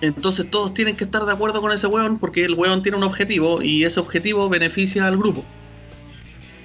[0.00, 3.04] Entonces todos tienen que estar de acuerdo con ese weón porque el weón tiene un
[3.04, 5.44] objetivo y ese objetivo beneficia al grupo.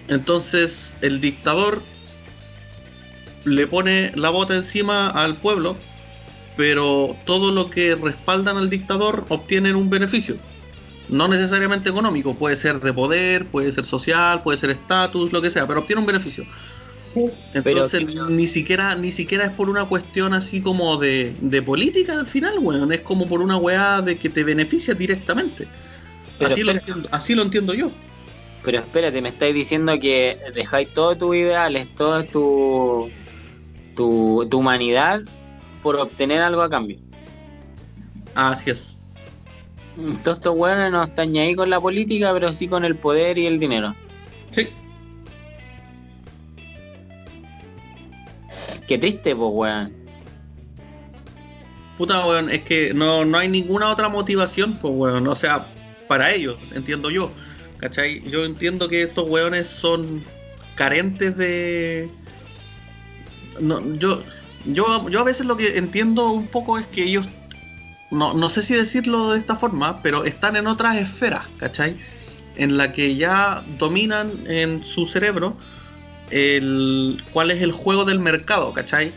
[0.07, 1.81] Entonces el dictador
[3.45, 5.77] le pone la bota encima al pueblo
[6.61, 10.35] pero todo lo que respaldan al dictador obtienen un beneficio.
[11.09, 15.49] No necesariamente económico, puede ser de poder, puede ser social, puede ser estatus, lo que
[15.49, 16.45] sea, pero obtiene un beneficio.
[17.56, 22.14] Entonces Pero- ni siquiera ni siquiera es por una cuestión así como de, de política
[22.19, 25.67] al final, weón, es como por una weá de que te beneficia directamente.
[26.38, 27.90] Pero así, lo entiendo, así lo entiendo yo.
[28.64, 33.09] Pero espérate, me estáis diciendo que dejáis todos tus ideales, toda tu,
[33.95, 35.22] tu, tu humanidad
[35.82, 36.98] por obtener algo a cambio.
[38.35, 39.00] Así es.
[40.24, 43.38] Todos estos weones no están ni ahí con la política, pero sí con el poder
[43.38, 43.93] y el dinero.
[44.51, 44.69] Sí.
[48.88, 49.93] Qué triste, pues, weón.
[51.98, 55.27] Puta, weón, es que no, no hay ninguna otra motivación, pues, weón.
[55.27, 55.68] O sea,
[56.08, 57.32] para ellos, entiendo yo.
[57.77, 58.22] ¿Cachai?
[58.30, 60.24] Yo entiendo que estos weones son
[60.76, 62.10] carentes de.
[63.60, 64.24] No, yo,
[64.65, 67.27] yo, yo a veces lo que entiendo un poco es que ellos.
[68.09, 71.95] No, no sé si decirlo de esta forma, pero están en otras esferas, ¿cachai?
[72.57, 75.56] En la que ya dominan en su cerebro
[76.30, 79.14] el cuál es el juego del mercado, ¿cachai?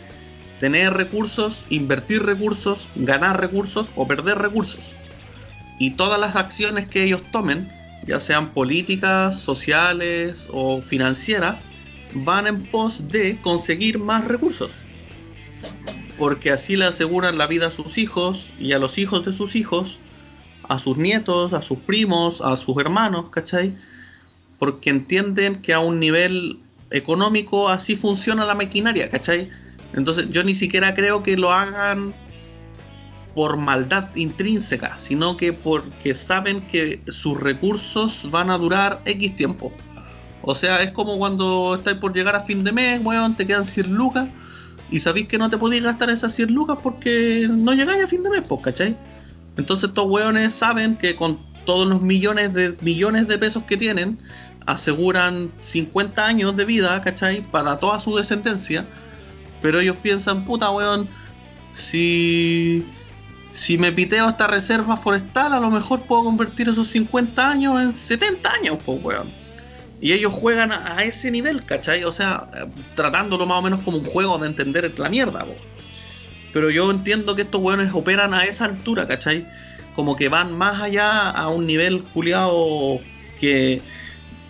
[0.65, 4.93] tener recursos, invertir recursos, ganar recursos o perder recursos.
[5.79, 7.71] Y todas las acciones que ellos tomen,
[8.07, 11.61] ya sean políticas, sociales o financieras,
[12.15, 14.73] van en pos de conseguir más recursos.
[16.19, 19.57] Porque así le aseguran la vida a sus hijos y a los hijos de sus
[19.57, 19.99] hijos,
[20.69, 23.77] a sus nietos, a sus primos, a sus hermanos, ¿cachai?
[24.59, 26.61] Porque entienden que a un nivel
[26.91, 29.51] económico así funciona la maquinaria, ¿cachai?
[29.93, 32.15] Entonces yo ni siquiera creo que lo hagan
[33.35, 39.73] por maldad intrínseca, sino que porque saben que sus recursos van a durar X tiempo.
[40.43, 43.65] O sea, es como cuando estáis por llegar a fin de mes, weón, te quedan
[43.65, 44.29] 100 lucas
[44.95, 48.23] y sabéis que no te podéis gastar esas 100 lucas porque no llegáis a fin
[48.23, 48.97] de mes, pues, ¿cachai?
[49.57, 54.21] Entonces estos weones saben que con todos los millones de millones de pesos que tienen,
[54.67, 57.43] aseguran 50 años de vida, ¿cachai?
[57.43, 58.87] Para toda su descendencia.
[59.61, 61.09] Pero ellos piensan, puta weón,
[61.73, 62.87] si,
[63.53, 67.93] si me piteo esta reserva forestal, a lo mejor puedo convertir esos 50 años en
[67.93, 69.44] 70 años, pues weón.
[70.01, 72.05] Y ellos juegan a, ese nivel, ¿cachai?
[72.05, 72.47] O sea,
[72.95, 75.47] tratándolo más o menos como un juego de entender la mierda.
[76.53, 79.47] Pero yo entiendo que estos weones operan a esa altura, ¿cachai?
[79.97, 83.01] Como que van más allá a un nivel culiado
[83.41, 83.81] que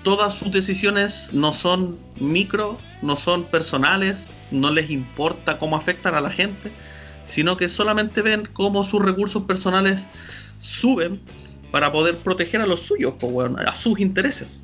[0.03, 6.21] todas sus decisiones no son micro, no son personales, no les importa cómo afectan a
[6.21, 6.71] la gente,
[7.27, 10.07] sino que solamente ven cómo sus recursos personales
[10.59, 11.21] suben
[11.71, 14.61] para poder proteger a los suyos, pues, a sus intereses.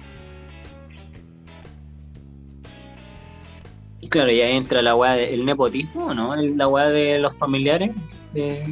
[4.11, 6.35] Claro, y ahí entra la weá del nepotismo, ¿no?
[6.35, 7.91] El- La weá de los familiares
[8.33, 8.65] de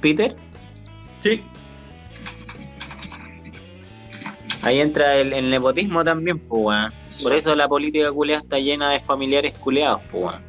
[0.00, 0.36] Peter.
[1.22, 1.42] Sí,
[4.62, 6.92] Ahí entra el, el nepotismo también, pues weón.
[7.22, 10.42] Por eso la política culeada está llena de familiares culeados, pues weón.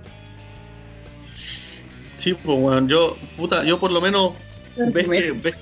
[2.18, 4.34] sí, pues, weón, yo, puta, yo por lo menos,
[4.94, 5.56] ves que, ves,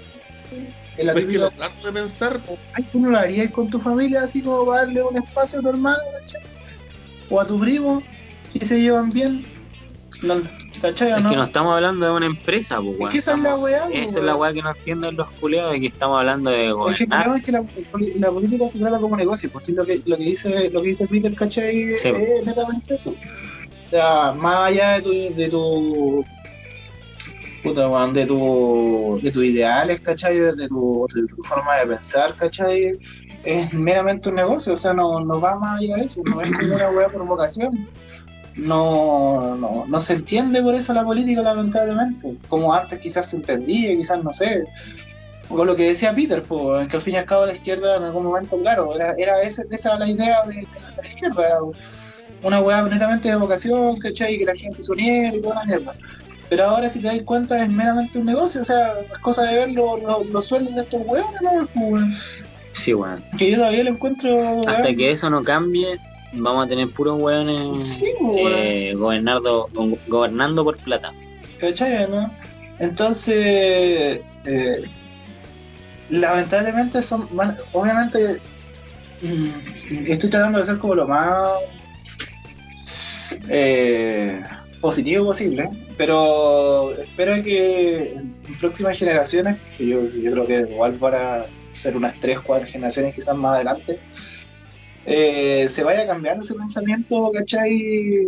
[1.14, 2.42] ves que lo trato de pensar,
[2.74, 5.62] Ay, ¿tú no lo harías con tu familia así como para darle un espacio a
[5.62, 6.59] tu hermano, ¿cachai?
[7.30, 8.02] O a tu primo,
[8.54, 9.46] y se llevan bien.
[10.22, 10.42] No,
[10.82, 11.30] ¿Cachai o Es no?
[11.30, 13.00] que no estamos hablando de una empresa, pues.
[13.02, 15.30] Es que esa es la weá, pues, Esa es la weá que no entienden los
[15.32, 17.24] culeados de que estamos hablando de Es que el gobernar.
[17.24, 20.70] problema es que la, política se trata como negocio, pues lo que, lo que dice
[20.70, 21.98] lo que dice Peter, ¿cachai?
[21.98, 22.10] Sí.
[22.10, 23.12] Es netamente eso.
[23.12, 26.26] O sea, más allá de tu de tu
[27.64, 30.38] puta weón, de tu de tus ideales, ¿cachai?
[30.38, 32.92] De tu, de tu forma de pensar, ¿cachai?
[33.44, 36.52] Es meramente un negocio, o sea, no, no va más allá de eso, no es
[36.52, 37.88] como una weá por vocación.
[38.56, 42.34] No, no, no se entiende por eso la política, lamentablemente.
[42.50, 44.66] Como antes quizás se entendía, quizás no sé,
[45.48, 48.04] con lo que decía Peter, pues, que al fin y al cabo la izquierda en
[48.04, 49.64] algún momento, claro, era, era esa
[49.98, 50.68] la idea de,
[51.02, 51.58] la, izquierda, era
[52.44, 54.38] una weá netamente de vocación, ¿cachai?
[54.38, 55.94] Que la gente se uniera y toda la mierda.
[56.50, 59.54] Pero ahora si te das cuenta es meramente un negocio, o sea, es cosa de
[59.54, 62.10] ver los los- los sueldos de estos weones, ¿no?
[62.80, 63.22] Sí, weón.
[63.38, 64.62] Que yo todavía lo encuentro...
[64.68, 65.98] Hasta que eso no cambie,
[66.34, 68.48] vamos a tener puros weones Sí, weón.
[68.56, 69.70] eh, gobernando,
[70.08, 71.12] gobernando por plata.
[71.60, 72.32] ¿Cachai, no?
[72.80, 74.82] Entonces, eh,
[76.10, 78.38] lamentablemente son, van- obviamente,
[79.22, 81.36] mm, estoy tratando de ser como lo más
[83.50, 84.42] eh,
[84.82, 91.46] positivo posible, pero espero que en próximas generaciones, que yo, yo creo que igual para
[91.80, 94.00] ser unas 3, 4 generaciones quizás más adelante,
[95.06, 98.28] eh, se vaya cambiando ese pensamiento, ¿cachai?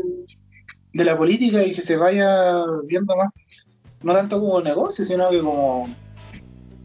[0.94, 3.30] de la política y que se vaya viendo más,
[4.04, 5.88] no tanto como negocio, sino que como,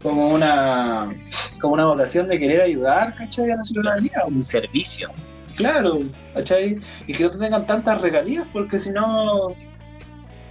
[0.01, 1.13] como una
[1.59, 3.51] como una vocación de querer ayudar, ¿cachai?
[3.51, 5.09] A la ciudadanía, Un servicio.
[5.55, 6.01] claro,
[6.33, 6.79] ¿cachai?
[7.07, 9.47] Y que no tengan tantas regalías, porque si no,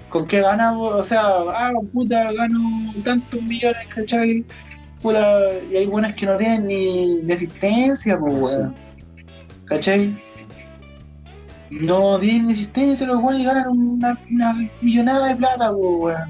[0.09, 0.77] ¿con qué gana?
[0.79, 4.45] O sea, ah, puta, gano tantos millones, ¿cachai?
[5.03, 5.39] Puta,
[5.71, 8.75] y hay buenas que no tienen ni, existencia, pues, weón.
[9.67, 10.17] ¿Cachai?
[11.71, 16.29] No tienen ni existencia los weones y ganan una, una millonada de plata, pues, weón.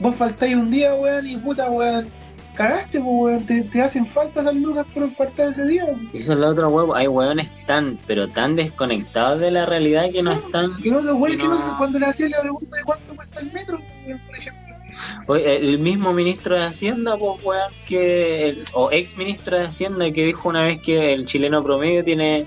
[0.00, 2.06] Vos faltáis un día, weón, y puta, weón.
[2.54, 3.46] Cagaste, pues, weón.
[3.46, 6.08] Te, te hacen falta esas lucas por faltar ese día, weón.
[6.12, 6.94] Y Eso es la otra huevo.
[6.94, 10.42] Hay hueones tan, pero tan desconectados de la realidad que no Sí.
[10.46, 10.72] están.
[10.82, 11.58] Y no, los weones que no No.
[11.60, 14.63] sé, cuando le hacían la pregunta de cuánto cuesta el metro, weón, por ejemplo.
[15.28, 18.48] El mismo ministro de Hacienda, pues, weón, que.
[18.50, 22.46] el- o ex ministro de Hacienda que dijo una vez que el chileno promedio tiene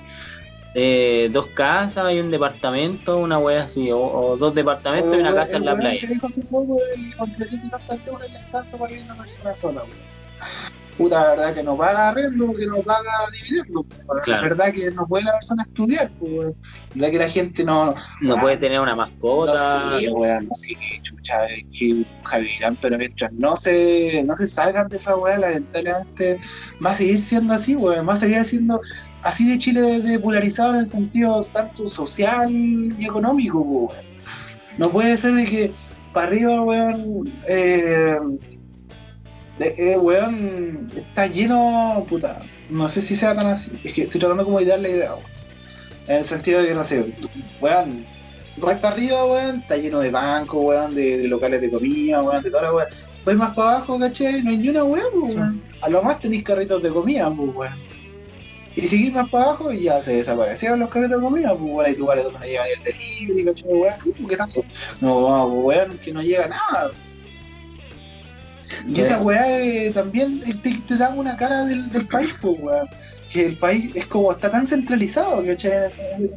[0.79, 5.33] eh, dos casas y un departamento, una wea así, o, o dos departamentos y una
[5.33, 5.99] casa en la playa.
[5.99, 9.15] que dijo hace poco el- con 300 y tantas euros le alcanza para ir una
[9.15, 10.17] persona sola, weón.
[10.97, 13.85] Puta, la verdad que no paga arrendo, que no paga dividendos.
[14.07, 14.21] weón.
[14.23, 14.41] Claro.
[14.41, 16.55] La verdad que no puede la persona estudiar, pues.
[16.95, 17.93] La verdad que la gente no.
[18.21, 19.91] No puede tener una mascota.
[19.91, 21.37] No sé, weón, sí, chucha,
[21.71, 26.39] que Javirán, pero mientras no se, no se salgan de esa weá, lamentablemente
[26.83, 28.81] va a seguir siendo así, weón, va a seguir siendo
[29.21, 34.07] así de Chile de, polarizado en el sentido tanto social y económico, weón.
[34.79, 35.71] No puede ser de que
[36.11, 38.17] para arriba, weón, eh,
[39.59, 44.45] eh, weón, está lleno, puta, no sé si sea tan así, es que estoy tratando
[44.45, 45.37] como de dar la idea, weón.
[46.07, 47.05] En el sentido de que, no sé,
[47.59, 48.05] weón,
[48.59, 52.49] para arriba, weón, está lleno de bancos, weón, de, de locales de comida, weón, de
[52.49, 52.89] toda la weón.
[53.25, 54.41] Vais más para abajo, ¿cachai?
[54.41, 55.61] No hay ni una weón, pues, weón.
[55.81, 57.73] A lo más tenéis carritos de comida, pues, weón.
[58.75, 61.85] Y seguís más para abajo y ya se desaparecieron los carritos de comida, pues, weón.
[61.85, 63.69] Hay lugares donde no llega ni el delivery, ¿cachai?
[63.69, 64.47] Weón, así, porque no,
[65.01, 66.91] no, weón, que no llega nada.
[68.87, 72.59] Y esa weá eh, también eh, te, te da una cara del, del país, pues,
[72.59, 72.87] weón.
[73.31, 75.89] Que el país es como está tan centralizado, ¿cachai?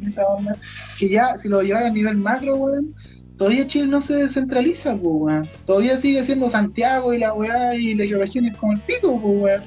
[0.06, 0.56] Esa, onda,
[0.98, 2.94] que ya si lo llevas a nivel macro, weón,
[3.36, 5.48] todavía Chile no se descentraliza, pues, weón.
[5.66, 9.62] Todavía sigue siendo Santiago y la weá y las regiones como el pico, pues, weón.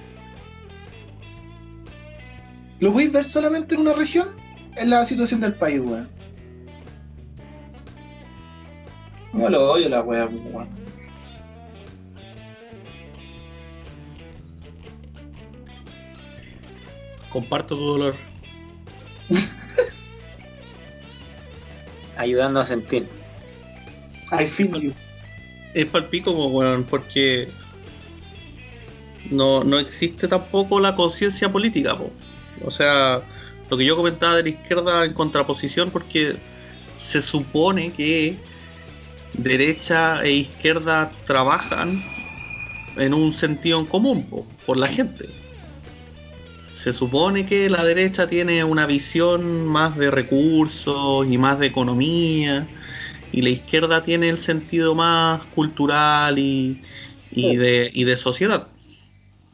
[2.80, 4.30] Lo podéis ver solamente en una región,
[4.76, 6.10] en la situación del país, weón.
[9.32, 10.83] No lo odio la weá, pues, weón.
[17.34, 18.16] Comparto tu dolor.
[22.18, 23.08] Ayudando a sentir.
[24.32, 24.94] I feel you.
[25.74, 27.50] Es palpico, po, weón, porque
[29.32, 32.12] no, no existe tampoco la conciencia política, po.
[32.64, 33.24] O sea,
[33.70, 36.38] lo que yo comentaba de la izquierda en contraposición, porque
[36.98, 38.38] se supone que
[39.34, 42.04] derecha e izquierda trabajan
[42.98, 45.28] en un sentido en común po, por la gente.
[46.84, 52.68] Se supone que la derecha tiene una visión más de recursos y más de economía,
[53.32, 56.82] y la izquierda tiene el sentido más cultural y,
[57.32, 58.68] y de, y de sociedad.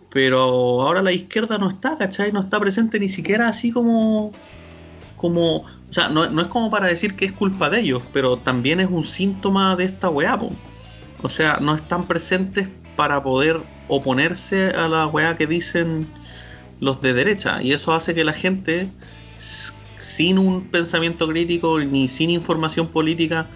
[0.10, 0.42] Pero
[0.82, 2.32] ahora la izquierda no está, ¿cachai?
[2.32, 4.32] No está presente ni siquiera así como.
[5.16, 8.38] como o sea, no, no es como para decir que es culpa de ellos, pero
[8.38, 10.52] también es un síntoma de esta weá, po.
[11.22, 16.08] O sea, no están presentes para poder oponerse a la weá que dicen
[16.80, 17.62] los de derecha.
[17.62, 18.88] Y eso hace que la gente,
[19.98, 23.48] sin un pensamiento crítico ni sin información política,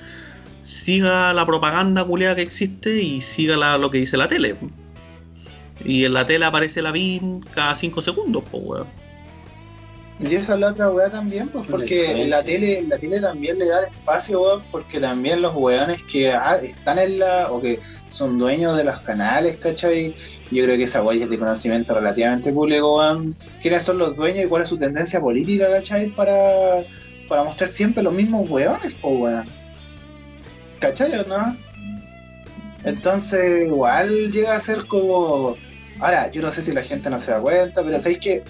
[0.61, 4.55] siga la propaganda culiada que existe y siga la- lo que dice la tele.
[5.83, 8.87] Y en la tele aparece la BIN cada 5 segundos, pues weón.
[10.19, 13.19] Y esa es la otra weá también, pues porque en la tele, en la tele
[13.19, 17.51] también le da el espacio, weón, porque también los weones que ah, están en la,
[17.51, 17.79] o que
[18.11, 20.15] son dueños de los canales, ¿cachai?
[20.53, 23.35] Yo creo que esa weá es de conocimiento relativamente público, weón.
[23.61, 26.07] ¿Quiénes son los dueños y cuál es su tendencia política, ¿cachai?
[26.07, 26.83] Para,
[27.27, 29.45] para mostrar siempre los mismos weones, pues weón.
[30.79, 31.55] ¿Cachai o no?
[32.83, 35.55] Entonces, igual llega a ser como.
[35.99, 38.43] Ahora, yo no sé si la gente no se da cuenta, pero sabéis que.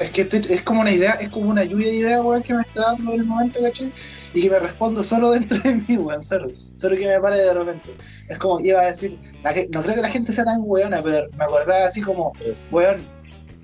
[0.00, 2.54] Es que estoy- es como una idea, es como una lluvia de ideas, weón, que
[2.54, 3.92] me está dando en el momento, ¿cachai?
[4.36, 6.48] Y que me respondo solo dentro de mí, weón, solo.
[6.76, 7.88] Solo que me pare de repente.
[8.28, 11.00] Es como, iba a decir, la ge- no creo que la gente sea tan weona,
[11.02, 12.32] pero me acordaba así como,
[12.70, 13.00] weón,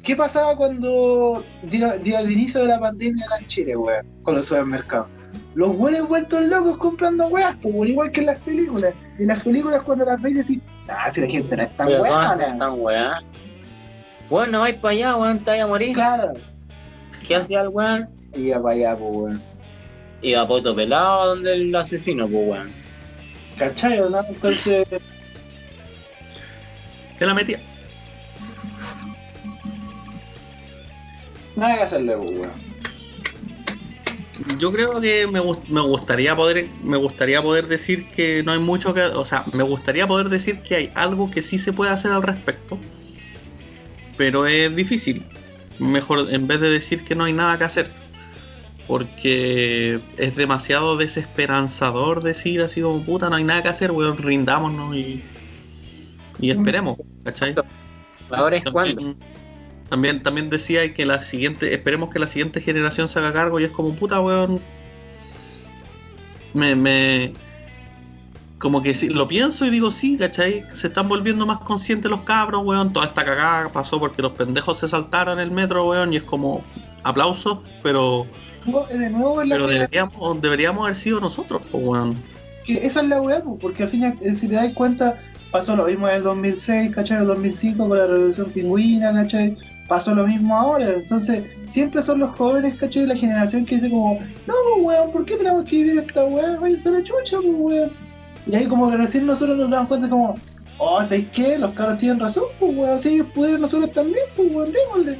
[0.02, 4.34] ¿qué pasaba cuando dio, dio el inicio de la pandemia acá en Chile, weón, con
[4.34, 5.08] los supermercados?
[5.54, 8.94] Los weones vueltos locos comprando weas, pues, weón, igual que en las películas.
[9.18, 11.98] Y las películas cuando las veis decís, ah, si la gente no es tan Pero
[11.98, 12.72] ¿cómo weona.
[12.72, 13.20] weá?
[14.30, 15.94] Weón, no vais para allá, weón, te vayas a morir.
[15.94, 16.32] Claro.
[17.28, 18.08] ¿Qué hacía el weón?
[18.34, 19.42] Iba para allá, pues, weón.
[20.22, 22.70] Iba a poto pelado donde el asesino, pues weón.
[23.58, 24.20] ¿Cachai o no?
[24.28, 24.86] Entonces,
[27.18, 27.58] Que la metía.
[31.56, 32.72] nada que hacerle, pues, weón.
[34.58, 38.58] Yo creo que me, gust- me gustaría poder me gustaría poder decir que no hay
[38.58, 41.90] mucho que, o sea, me gustaría poder decir que hay algo que sí se puede
[41.92, 42.78] hacer al respecto,
[44.16, 45.24] pero es difícil.
[45.78, 47.90] Mejor en vez de decir que no hay nada que hacer,
[48.86, 54.94] porque es demasiado desesperanzador decir así como puta, no hay nada que hacer, weón, rindámonos
[54.96, 55.22] y
[56.42, 57.54] y esperemos, ¿cachai?
[58.30, 58.96] Ahora es cuando.
[58.96, 59.16] También,
[59.88, 63.64] también, también decía que la siguiente, esperemos que la siguiente generación se haga cargo y
[63.64, 64.60] es como puta weón.
[66.52, 67.32] Me, me
[68.62, 70.64] como que si, lo pienso y digo sí, ¿cachai?
[70.72, 72.92] Se están volviendo más conscientes los cabros, weón.
[72.92, 76.62] Toda esta cagada pasó porque los pendejos se saltaron el metro, weón, y es como
[77.02, 78.24] aplausos, pero,
[78.64, 82.16] No, De nuevo es la pero deberíamos, deberíamos haber sido nosotros, pues weón.
[82.64, 85.18] que esa es la weá, porque al fin, eh, si te das cuenta,
[85.50, 87.16] pasó lo mismo en el 2006, ¿cachai?
[87.16, 89.56] En el 2005 con la revolución pingüina, ¿cachai?
[89.88, 93.06] Pasó lo mismo ahora, entonces siempre son los jóvenes, ¿cachai?
[93.06, 96.60] La generación que dice como, no, pues, weón, ¿por qué tenemos que vivir esta weá?
[96.60, 98.01] Váyanse a la chucha, pues, weón.
[98.46, 100.34] Y ahí como que recién nosotros nos damos cuenta como,
[100.78, 101.58] oh, ¿sabes qué?
[101.58, 105.18] Los caros tienen razón, pues, weón, si ellos pudieran, nosotros también, pues, weón, démosle.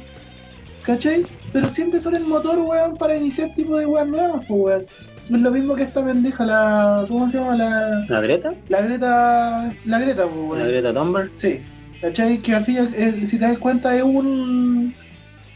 [0.83, 1.25] ¿Cachai?
[1.53, 4.85] pero siempre son el motor, weón, para iniciar tipo de weas nuevas, pues, weón.
[5.25, 7.05] Es lo mismo que esta pendeja, la.
[7.07, 7.55] ¿Cómo se llama?
[7.55, 8.05] La.
[8.09, 8.53] ¿La Greta?
[8.67, 9.73] La Greta.
[9.85, 10.59] La Greta, pues, weón.
[10.59, 11.31] ¿La Greta Thunberg?
[11.35, 11.61] Sí,
[12.01, 12.41] ¿cachai?
[12.41, 14.93] Que al fin, eh, si te das cuenta, es un.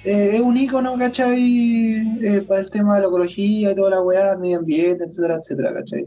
[0.05, 1.95] eh, es un ícono, ¿cachai?
[2.21, 5.73] Eh, para el tema de la ecología y toda la weá, medio ambiente, etcétera, etcétera,
[5.73, 6.05] ¿cachai?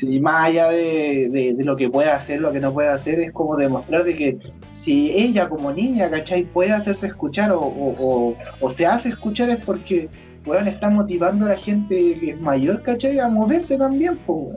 [0.00, 3.54] Sí, más allá de, lo que puede hacer, lo que no puede hacer, es como
[3.54, 4.38] demostrar de que
[4.72, 6.44] si ella como niña, ¿cachai?
[6.44, 8.34] Puede hacerse escuchar o,
[8.74, 10.08] se hace escuchar es porque,
[10.46, 13.18] weón, está motivando a la gente que es mayor, ¿cachai?
[13.18, 14.56] A moverse también, pues.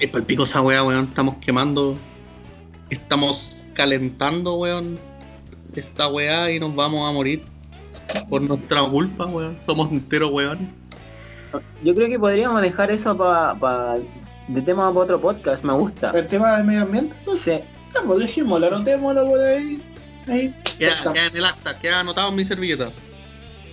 [0.00, 1.04] Es para el pico esa weá, weón.
[1.04, 1.96] Estamos quemando.
[2.90, 4.98] Estamos calentando, weón.
[5.76, 7.44] Esta weá y nos vamos a morir.
[8.28, 9.56] Por nuestra culpa, weón.
[9.64, 10.83] Somos enteros, weón.
[11.82, 13.96] Yo creo que podríamos dejar eso para
[14.48, 16.10] de tema para otro podcast, me gusta.
[16.14, 17.62] El tema del medio ambiente, No sé,
[17.96, 19.80] Ah, pues dejémoslo, anotémoslo por ahí.
[20.26, 20.54] Ahí.
[20.78, 22.90] Queda, queda en el acta, queda anotado en mi servilleta.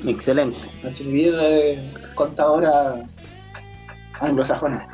[0.05, 0.57] excelente.
[0.83, 3.03] La servilleta de contadora
[4.19, 4.87] anglosajona.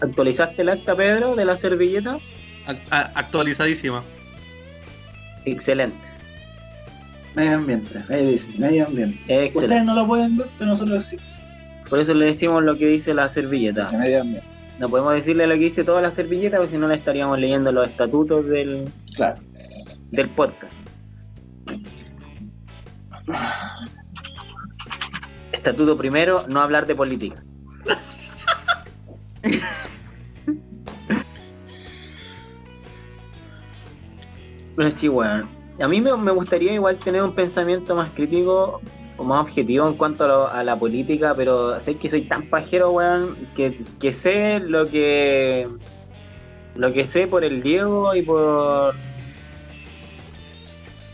[0.00, 2.18] ¿Actualizaste el acta, Pedro, de la servilleta?
[2.90, 4.02] A- actualizadísima.
[5.44, 5.96] Excelente,
[7.34, 9.18] Medio ambiente, ahí dice, medio ambiente.
[9.20, 9.84] Ustedes excelente.
[9.84, 11.16] no lo pueden ver, pero nosotros sí.
[11.88, 13.88] Por eso le decimos lo que dice la servilleta.
[14.78, 17.70] No podemos decirle lo que dice toda la servilleta, porque si no le estaríamos leyendo
[17.70, 19.40] los estatutos del, Claro.
[20.10, 20.74] del podcast.
[25.52, 27.42] Estatuto primero, no hablar de política.
[34.76, 35.46] Pero sí, bueno.
[35.80, 38.80] A mí me, me gustaría igual tener un pensamiento más crítico
[39.16, 42.48] o más objetivo en cuanto a, lo- a la política, pero sé que soy tan
[42.48, 45.68] pajero, weón, que, que sé lo que
[46.74, 48.94] lo que sé por el Diego y por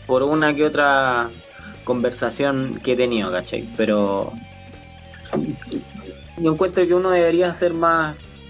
[0.05, 1.31] por una que otra
[1.83, 3.67] conversación que he tenido, ¿cachai?
[3.77, 4.33] Pero
[6.37, 8.49] yo encuentro que uno debería ser más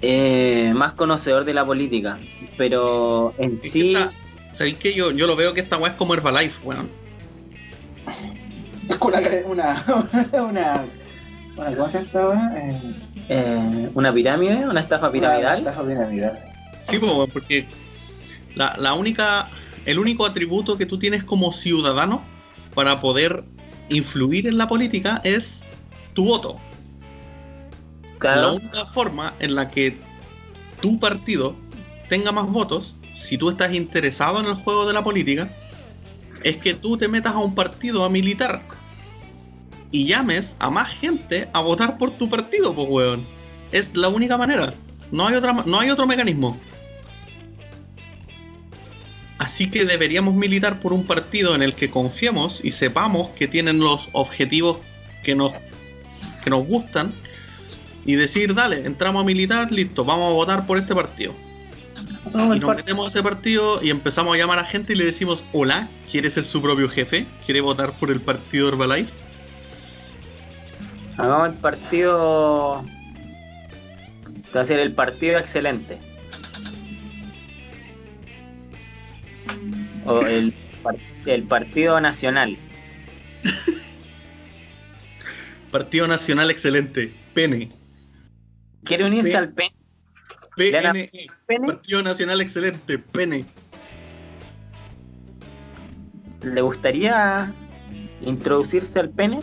[0.00, 2.20] eh, más conocedor de la política,
[2.56, 3.94] pero en sí
[4.60, 6.90] ¿Sabéis que yo, yo lo veo que esta weá es como Herbalife, weón?
[8.90, 9.84] Es una, una,
[10.34, 10.84] una,
[11.56, 12.52] una ¿cómo se llama esta weá?
[12.58, 12.80] Eh,
[13.30, 15.62] eh, una pirámide, una estafa piramidal.
[15.62, 16.38] Una estafa piramidal.
[16.84, 17.66] Sí, pues, porque
[18.54, 19.48] la, la única,
[19.86, 22.22] el único atributo que tú tienes como ciudadano
[22.74, 23.44] para poder
[23.88, 25.64] influir en la política es
[26.12, 26.58] tu voto.
[28.22, 29.96] La única forma en la que
[30.82, 31.56] tu partido
[32.10, 32.94] tenga más votos,
[33.30, 35.48] si tú estás interesado en el juego de la política,
[36.42, 38.60] es que tú te metas a un partido a militar
[39.92, 43.24] y llames a más gente a votar por tu partido, pues weón.
[43.70, 44.74] Es la única manera.
[45.12, 46.58] No hay otra, no hay otro mecanismo.
[49.38, 53.78] Así que deberíamos militar por un partido en el que confiemos y sepamos que tienen
[53.78, 54.78] los objetivos
[55.22, 55.52] que nos,
[56.42, 57.12] que nos gustan
[58.04, 61.32] y decir, dale, entramos a militar, listo, vamos a votar por este partido.
[62.34, 65.44] Y nos metemos a ese partido y empezamos a llamar a gente y le decimos,
[65.52, 67.26] hola, ¿quiere ser su propio jefe?
[67.44, 69.12] ¿Quiere votar por el partido Herbalife?
[71.16, 72.84] hagamos el partido.
[74.56, 75.98] Va a ser el partido excelente.
[80.06, 82.56] O el, par- el partido nacional.
[85.70, 87.68] Partido Nacional Excelente, PN.
[88.84, 89.70] ¿Quiere unirse al PEN?
[90.56, 91.26] ¿Le dan a PNE.
[91.46, 91.66] PN?
[91.66, 93.44] Partido Nacional Excelente, PN.
[96.42, 97.52] ¿Le gustaría
[98.22, 99.40] introducirse al pene?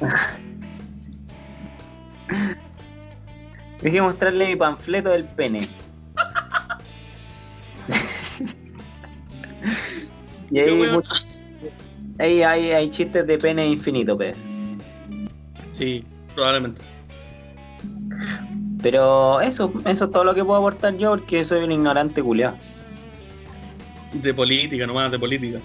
[3.82, 5.68] Dije mostrarle mi panfleto del pene.
[10.50, 10.94] y ahí, weón.
[10.96, 11.26] much-
[12.18, 14.36] ahí hay, hay chistes de pene infinito, pues.
[15.72, 16.82] Sí, probablemente.
[18.82, 22.54] Pero eso, eso es todo lo que puedo aportar yo porque soy un ignorante culiao.
[24.12, 25.58] De política, nomás, de política.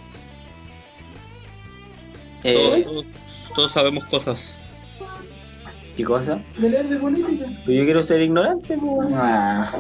[2.43, 3.05] Eh, Todos, todos-
[3.55, 4.55] todos sabemos cosas.
[5.95, 6.39] ¿Qué cosa?
[6.57, 7.45] De leer de política.
[7.65, 9.09] Pues yo quiero ser ignorante, pues.
[9.13, 9.71] Ah.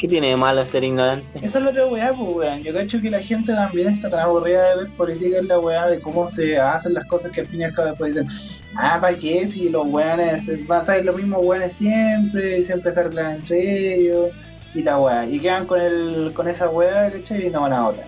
[0.00, 1.26] ¿Qué tiene de malo ser ignorante?
[1.42, 2.62] Esa es la otra weá, pues weón.
[2.62, 5.88] Yo cacho que la gente también está tan aburrida de ver política en la weá
[5.88, 8.30] de cómo se hacen las cosas que al fin y al cabo después dicen,
[8.76, 9.46] ah, ¿para qué?
[9.46, 13.94] Si los weones van a ser los mismos weones siempre, y siempre se arreglan entre
[13.94, 14.30] ellos,
[14.74, 15.26] y la weá.
[15.26, 17.48] Y quedan con el, con esa weá, ¿cachai?
[17.48, 18.06] Y no van a votar.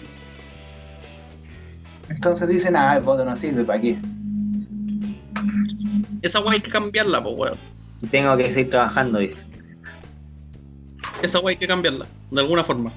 [2.08, 3.98] Entonces dicen, ah, el voto no sirve, ¿para qué?
[6.22, 7.58] Esa weá hay que cambiarla, pues weón.
[8.00, 9.51] Y tengo que seguir trabajando, dice.
[11.22, 12.06] Esa weá hay que cambiarla.
[12.30, 12.92] de alguna forma.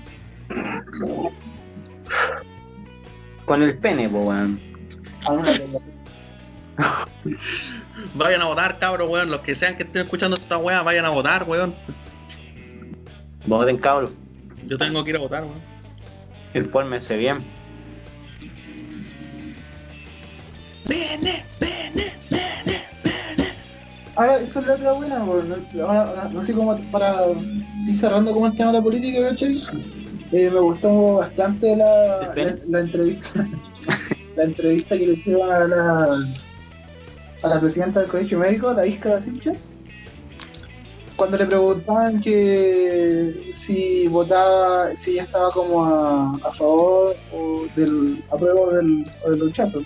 [3.46, 4.60] Con el pene, po, weón.
[8.16, 9.30] Vayan a votar, cabros, weón.
[9.30, 11.76] Los que sean que estén escuchando esta weá, vayan a votar, weón.
[13.46, 14.12] Voten, cabros.
[14.66, 15.62] Yo tengo que ir a votar, weón.
[16.56, 17.44] Infórmense bien.
[20.88, 21.75] Bene, bene.
[24.16, 27.26] Ahora, eso es la otra buena, ahora, no sé cómo para
[27.86, 29.62] ir cerrando como el tema de la política, ¿cachai?
[30.32, 33.48] Eh, me gustó bastante la, la, la entrevista
[34.36, 36.26] la entrevista que le hicieron a la
[37.44, 39.70] a la presidenta del colegio médico, la Isca Silches,
[41.16, 48.24] cuando le preguntaban que si votaba, si ella estaba como a, a favor o del
[48.32, 49.82] apruebo del, o del rechazo.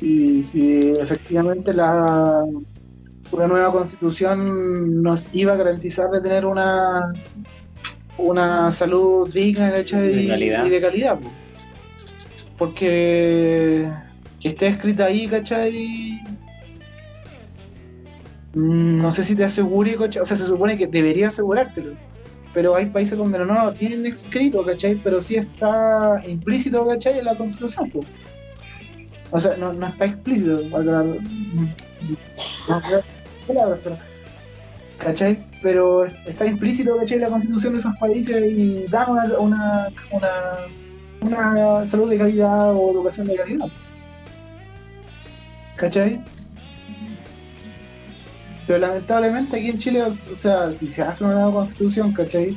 [0.00, 2.44] Y si efectivamente la
[3.32, 7.12] una nueva constitución nos iba a garantizar de tener una
[8.16, 9.70] una salud digna.
[9.70, 10.66] De calidad.
[10.66, 11.30] y de calidad po.
[12.58, 13.88] porque
[14.40, 16.20] que esté escrita ahí ¿cachai?
[18.54, 20.22] Mm, no sé si te asegure ¿cachai?
[20.22, 21.92] o sea se supone que debería asegurártelo
[22.52, 24.94] pero hay países donde no lo tienen escrito ¿cachai?
[25.02, 27.18] pero sí está implícito ¿cachai?
[27.18, 28.00] en la constitución po.
[29.32, 30.60] o sea no, no está explícito
[33.46, 33.78] pero,
[34.98, 35.38] ¿cachai?
[35.62, 37.18] Pero está implícito, ¿cachai?
[37.18, 40.30] La constitución de esos países y dan una, una, una,
[41.20, 43.68] una salud de calidad o educación de calidad.
[45.76, 46.20] ¿Cachai?
[48.66, 52.56] Pero lamentablemente aquí en Chile, o sea, si se hace una nueva constitución, ¿cachai?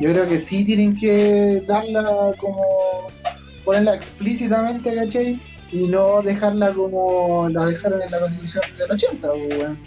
[0.00, 2.62] Yo creo que sí tienen que darla como,
[3.64, 5.38] ponerla explícitamente, ¿cachai?
[5.76, 9.78] Y no dejarla como la dejaron en la constitución del 80, pues, weón.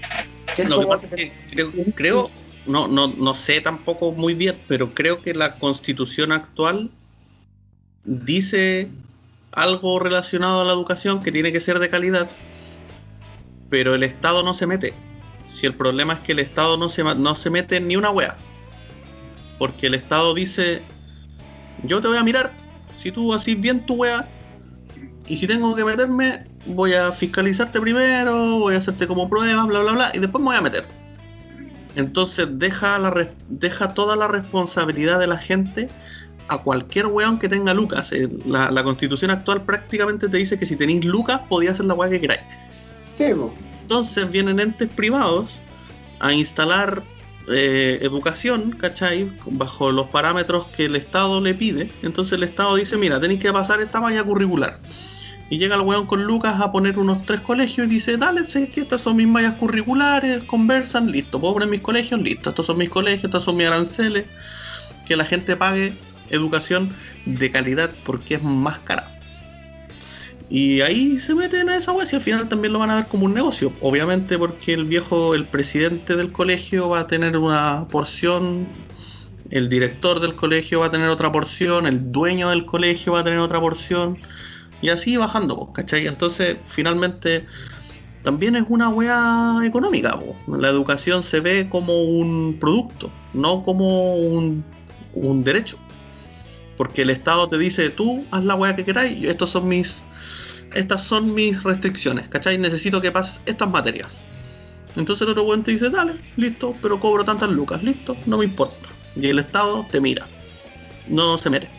[0.56, 2.32] Que es Lo que pasa es que creo, creo
[2.66, 6.92] no, no, no sé tampoco muy bien, pero creo que la constitución actual
[8.04, 8.90] dice
[9.52, 12.30] algo relacionado a la educación que tiene que ser de calidad,
[13.70, 14.94] pero el Estado no se mete.
[15.52, 18.12] Si el problema es que el Estado no se, no se mete en ni una
[18.12, 18.38] wea,
[19.58, 20.82] porque el Estado dice,
[21.84, 22.52] yo te voy a mirar,
[22.98, 24.28] si tú haces bien tu wea,
[25.30, 29.80] y si tengo que meterme, voy a fiscalizarte primero, voy a hacerte como prueba, bla,
[29.80, 30.86] bla, bla, y después me voy a meter.
[31.96, 35.90] Entonces deja, la res- deja toda la responsabilidad de la gente
[36.48, 38.12] a cualquier weón que tenga lucas.
[38.12, 41.94] Eh, La, la constitución actual prácticamente te dice que si tenéis lucas podías hacer la
[41.94, 42.42] weá que queráis.
[43.16, 43.26] Sí.
[43.82, 45.60] Entonces vienen entes privados
[46.20, 47.02] a instalar
[47.52, 49.32] eh, educación, ¿cachai?
[49.48, 51.92] Bajo los parámetros que el Estado le pide.
[52.04, 54.80] Entonces el Estado dice, mira, tenéis que pasar esta malla curricular.
[55.50, 58.70] Y llega el weón con Lucas a poner unos tres colegios y dice, dale, sé
[58.70, 62.78] que estas son mis mallas curriculares, conversan, listo, puedo poner mis colegios, listo, estos son
[62.78, 64.26] mis colegios, estos son mis aranceles,
[65.08, 65.94] que la gente pague
[66.30, 66.94] educación
[67.26, 69.20] de calidad porque es más cara.
[70.50, 73.06] Y ahí se meten a esa wea y al final también lo van a ver
[73.06, 73.72] como un negocio.
[73.82, 78.68] Obviamente porque el viejo, el presidente del colegio va a tener una porción,
[79.52, 83.24] el director del colegio va a tener otra porción, el dueño del colegio va a
[83.24, 84.18] tener otra porción.
[84.82, 86.08] Y así bajando, ¿cachai?
[86.08, 87.46] Entonces finalmente
[88.24, 90.20] también es una wea económica.
[90.20, 90.36] po.
[90.58, 94.64] La educación se ve como un producto, no como un,
[95.44, 95.78] derecho.
[96.78, 100.06] Porque el Estado te dice, tú haz la wea que queráis, estos son mis
[100.76, 102.60] estas son mis restricciones, ¿cachai?
[102.60, 104.24] Necesito que pases estas materias.
[104.96, 108.46] Entonces el otro weón te dice, dale, listo, pero cobro tantas lucas, listo, no me
[108.46, 108.90] importa.
[109.16, 110.28] Y el Estado te mira,
[111.08, 111.79] no se mete.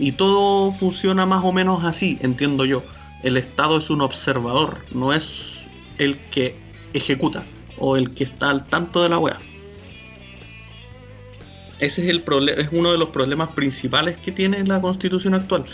[0.00, 2.82] Y todo funciona más o menos así, entiendo yo.
[3.22, 5.66] El Estado es un observador, no es
[5.98, 6.56] el que
[6.94, 7.42] ejecuta
[7.78, 9.38] o el que está al tanto de la wea.
[11.80, 12.24] Ese es el
[12.56, 15.64] es uno de los problemas principales que tiene la constitución actual.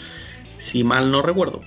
[0.57, 1.61] Si mal no recuerdo.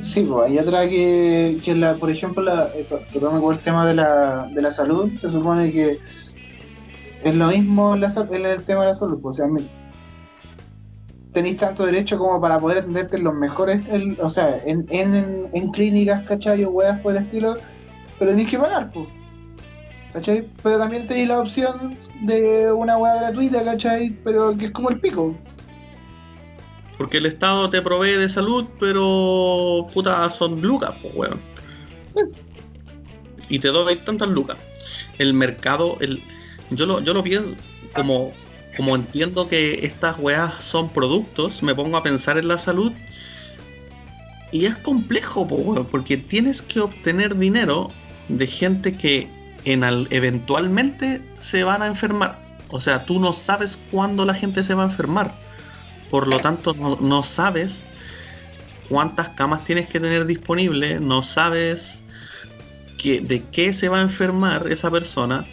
[0.00, 3.86] Sí, pues hay otra que, que la, por ejemplo, la, eh, tocando con el tema
[3.86, 6.00] de la, de la salud, se supone que
[7.22, 8.00] es lo mismo el
[8.64, 9.46] tema de la salud, pues, o sea,
[11.38, 15.48] tenéis tanto derecho como para poder atenderte en los mejores, el- o sea, en, en,
[15.52, 16.64] en clínicas, ¿cachai?
[16.64, 17.54] O weas por el estilo,
[18.18, 19.06] pero tenéis que pagar, pues.
[20.12, 20.44] ¿Cachai?
[20.62, 24.10] Pero también tenéis la opción de una wea gratuita, ¿cachai?
[24.24, 25.34] Pero que es como el pico.
[26.96, 31.40] Porque el Estado te provee de salud, pero puta, son lucas, pues weón.
[33.48, 34.56] Y te doy tantas lucas.
[35.18, 36.22] El mercado, el,
[36.70, 37.54] yo lo, yo lo pienso
[37.94, 38.32] como,
[38.78, 42.92] como entiendo que estas weas son productos, me pongo a pensar en la salud.
[44.52, 45.48] Y es complejo,
[45.90, 47.90] porque tienes que obtener dinero
[48.28, 49.28] de gente que
[49.64, 52.38] en al- eventualmente se van a enfermar.
[52.68, 55.34] O sea, tú no sabes cuándo la gente se va a enfermar.
[56.08, 57.88] Por lo tanto, no, no sabes
[58.88, 62.04] cuántas camas tienes que tener disponibles, no sabes
[62.96, 65.48] que, de qué se va a enfermar esa persona.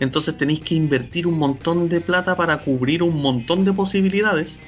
[0.00, 4.62] Entonces tenéis que invertir un montón de plata para cubrir un montón de posibilidades.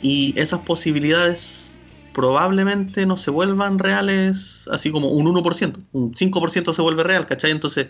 [0.00, 1.80] Y esas posibilidades
[2.12, 7.50] probablemente no se vuelvan reales así como un 1%, un 5% se vuelve real, ¿cachai?
[7.50, 7.88] Entonces,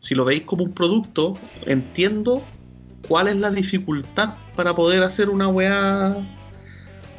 [0.00, 1.36] si lo veis como un producto,
[1.66, 2.42] entiendo
[3.08, 6.16] cuál es la dificultad para poder hacer una weá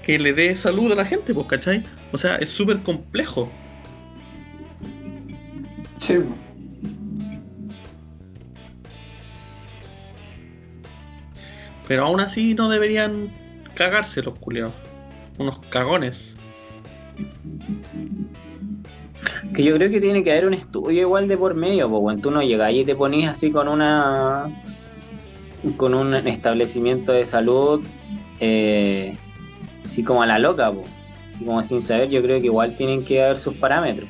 [0.03, 1.83] que le dé salud a la gente, pues, ¿cachai?
[2.11, 3.49] O sea, es súper complejo.
[5.97, 6.19] Sí.
[11.87, 13.29] Pero aún así no deberían
[13.73, 14.73] cagarse los culiados.
[15.37, 16.37] Unos cagones.
[19.53, 22.21] Que yo creo que tiene que haber un estudio igual de por medio, pues bueno,
[22.21, 24.47] tú no llegas y te ponís así con una
[25.77, 27.81] con un establecimiento de salud
[28.39, 29.15] eh,
[29.85, 30.87] así como a la loca, pues.
[31.39, 34.07] Como sin saber, yo creo que igual tienen que haber sus parámetros.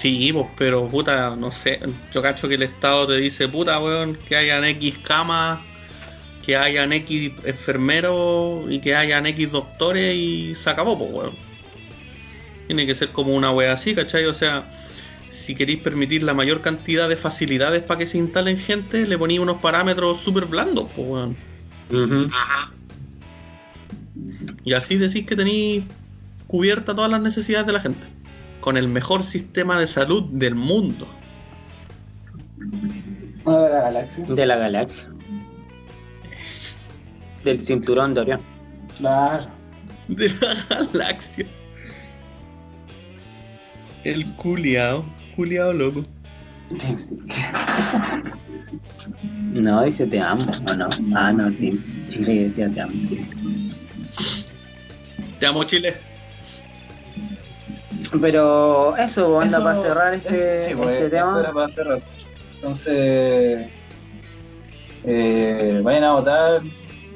[0.00, 1.78] Sí, pues, pero puta, no sé.
[2.10, 5.60] Yo cacho que el Estado te dice, puta, weón, que hayan X camas,
[6.42, 11.34] que hayan X enfermeros y que hayan X doctores y se acabó, pues, weón.
[12.66, 14.24] Tiene que ser como una wea así, ¿cachai?
[14.24, 14.70] O sea,
[15.28, 19.40] si queréis permitir la mayor cantidad de facilidades para que se instalen gente, le ponéis
[19.40, 21.36] unos parámetros súper blandos, pues, weón.
[24.64, 25.84] Y así decís que tenéis
[26.46, 28.06] cubierta todas las necesidades de la gente.
[28.60, 31.06] Con el mejor sistema de salud del mundo.
[32.58, 34.24] De la galaxia.
[34.24, 35.08] De la galaxia.
[37.44, 38.40] Del cinturón de Orión.
[38.98, 39.46] Claro.
[40.08, 40.54] De la
[40.92, 41.46] galaxia.
[44.04, 45.04] El culiao.
[45.36, 46.02] Culiao loco.
[49.52, 50.88] No, dice te amo, ¿o no?
[51.14, 51.82] Ah, no, Tim.
[52.10, 53.20] Chile decía te amo, sí.
[55.38, 56.09] Te amo, Chile.
[58.20, 61.40] Pero eso, anda Eso- para cerrar este, sí, pues, este eso tema.
[61.40, 62.00] era para cerrar.
[62.56, 63.68] Entonces,
[65.04, 66.60] eh, vayan a votar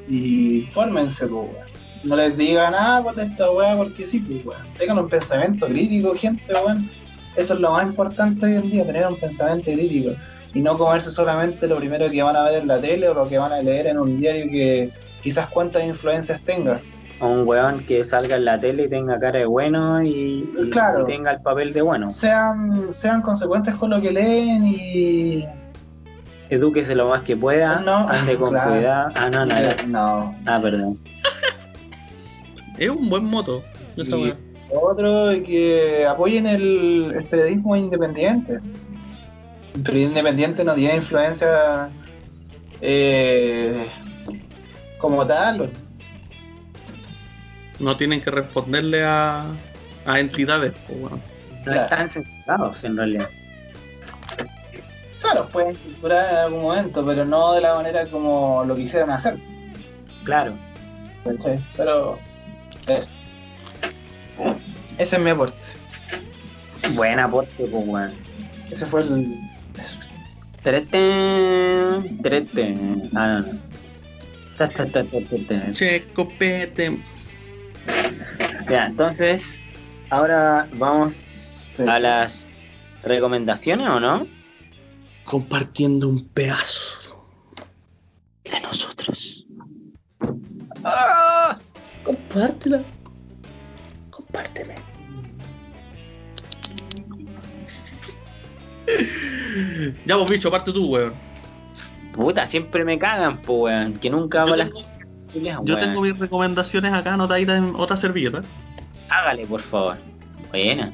[0.07, 1.65] y fórmense, pues, weón.
[2.03, 4.61] No les digan, ah, vota esta weá porque sí, pues, weón.
[4.77, 6.89] Tengan un pensamiento crítico, gente, weón.
[7.35, 10.11] Eso es lo más importante hoy en día, tener un pensamiento crítico.
[10.53, 13.27] Y no comerse solamente lo primero que van a ver en la tele o lo
[13.27, 14.89] que van a leer en un diario que
[15.21, 16.79] quizás cuántas influencias tenga.
[17.19, 20.69] A un weón que salga en la tele y tenga cara de bueno y, y-
[20.69, 21.03] Claro.
[21.03, 22.09] y tenga el papel de bueno.
[22.09, 25.45] Sean, sean consecuentes con lo que leen y
[26.49, 28.71] Edúquese lo más que pueda, No, ande con claro.
[28.71, 29.09] cuidado.
[29.15, 29.55] Ah, no, no,
[29.87, 30.35] no.
[30.45, 30.93] Ah, perdón.
[32.77, 33.63] Es un buen moto.
[33.95, 34.33] Y
[34.73, 38.59] otro que apoyen el, el periodismo independiente.
[39.73, 41.89] El periodismo independiente no tiene influencia
[42.81, 43.87] eh,
[44.99, 45.71] como tal.
[47.79, 49.45] No tienen que responderle a,
[50.05, 50.99] a entidades, pues.
[51.01, 51.19] No
[51.63, 51.81] Claro.
[51.81, 53.29] están censurados en realidad.
[55.17, 58.75] O sea, los pueden censurar en algún momento, pero no de la manera como lo
[58.75, 59.37] quisieran hacer.
[60.23, 60.53] Claro.
[61.23, 61.59] ¿cachai?
[61.75, 62.19] Pero
[62.87, 63.09] eso.
[64.99, 65.55] Ese es mi aporte.
[66.93, 68.11] Buen aporte, pues weón.
[68.69, 69.35] Ese fue el.
[69.79, 69.97] eso.
[70.61, 73.09] Tereten, tereten.
[73.15, 73.59] Ah, no, no.
[74.57, 75.71] Ta, ta, ta, ta, ta, ta.
[75.71, 76.99] Che, copete.
[78.69, 79.61] Ya, entonces,
[80.09, 82.47] ahora vamos a las
[83.03, 84.27] recomendaciones o no?
[85.23, 87.21] Compartiendo un pedazo.
[88.43, 89.45] De nosotros.
[92.03, 92.81] Compártela.
[94.09, 94.75] Compárteme.
[100.05, 101.13] ya vos bicho, parte tú, weón.
[102.13, 103.99] Puta, siempre me cagan, pues weón.
[103.99, 104.94] Que nunca hago las
[105.63, 108.41] yo tengo mis recomendaciones acá anotaditas en otra servilleta.
[109.09, 109.97] Hágale, por favor.
[110.49, 110.91] Buena.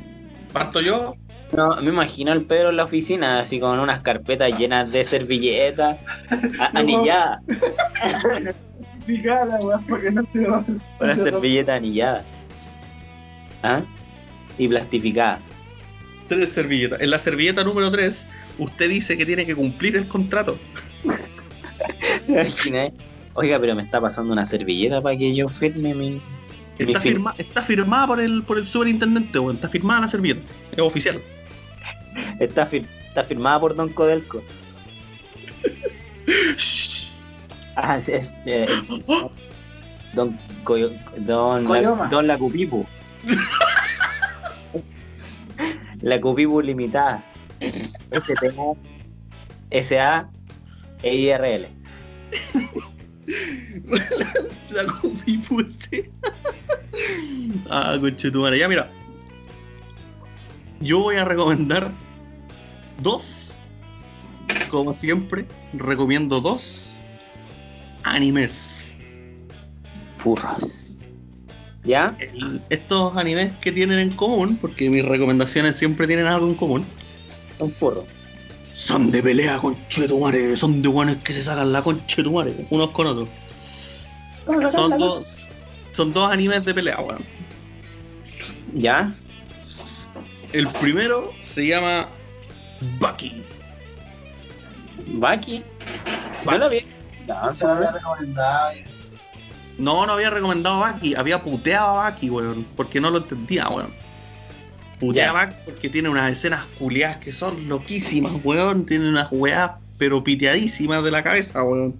[0.52, 1.16] Parto yo.
[1.53, 5.98] No, me imagino al Pedro en la oficina, así con unas carpetas llenas de servilletas,
[6.74, 7.42] anilladas,
[9.06, 10.64] Picada, weón, porque no se va.
[11.00, 12.24] una servilleta anillada.
[13.64, 13.82] ¿Ah?
[14.58, 15.40] Y plastificada.
[16.28, 17.02] Tres servilletas.
[17.02, 18.28] En la servilleta número 3,
[18.60, 20.58] usted dice que tiene que cumplir el contrato.
[22.28, 22.94] ¿Te imaginas?
[23.34, 26.10] Oiga, pero me está pasando una servilleta para que yo firme mi.
[26.11, 26.22] mi
[26.80, 29.56] Está, fir- firma, está firmada por el, por el superintendente, weón.
[29.56, 30.42] Está firmada la servilleta.
[30.72, 31.19] Es oficial.
[32.40, 34.42] Está, fir- está firmada por Don Codelco.
[37.76, 38.68] Ah, es, es, eh,
[40.14, 41.69] Don Coyo- Don, la,
[42.10, 42.85] Don La Cupipu.
[46.01, 47.24] la Cupipu limitada.
[48.11, 48.64] Ese tema.
[54.72, 56.11] La copy puse.
[57.69, 58.58] ah, conchetumare.
[58.58, 58.90] Ya, mira.
[60.80, 61.91] Yo voy a recomendar
[63.01, 63.53] dos.
[64.69, 66.93] Como siempre, recomiendo dos
[68.03, 68.95] animes.
[70.17, 71.00] Furros.
[71.83, 72.16] ¿Ya?
[72.19, 76.85] El- estos animes que tienen en común, porque mis recomendaciones siempre tienen algo en común,
[77.59, 78.06] Un furro.
[78.82, 80.56] Son de pelea, conchetumare.
[80.58, 83.30] Son de buenos que se sacan la conchetumare, unos con otros.
[84.72, 85.40] Son dos,
[85.92, 87.24] son dos animes de pelea, weón.
[88.74, 89.14] ¿Ya?
[90.51, 92.08] El primero se llama
[93.00, 93.43] Bucky.
[95.08, 95.64] Baki.
[96.45, 96.85] Yo lo vi.
[97.27, 98.72] No, Se lo había recomendado.
[99.77, 103.69] No, no había recomendado a Bucky, había puteado a Bucky, weón, porque no lo entendía,
[103.69, 104.01] weón.
[105.02, 105.42] Putea Ya.
[105.42, 108.86] a Bucky porque tiene unas escenas culiadas que son loquísimas, weón.
[108.86, 111.96] Tiene unas weas pero piteadísimas de la cabeza, weón.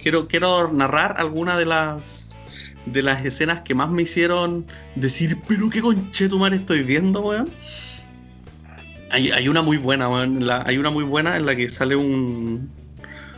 [0.00, 2.28] Quiero, quiero narrar algunas de las
[2.86, 7.50] de las escenas que más me hicieron decir, pero qué conchetumar estoy viendo, weón.
[9.10, 10.48] Hay, hay una muy buena, weón.
[10.50, 12.70] hay una muy buena en la que sale un.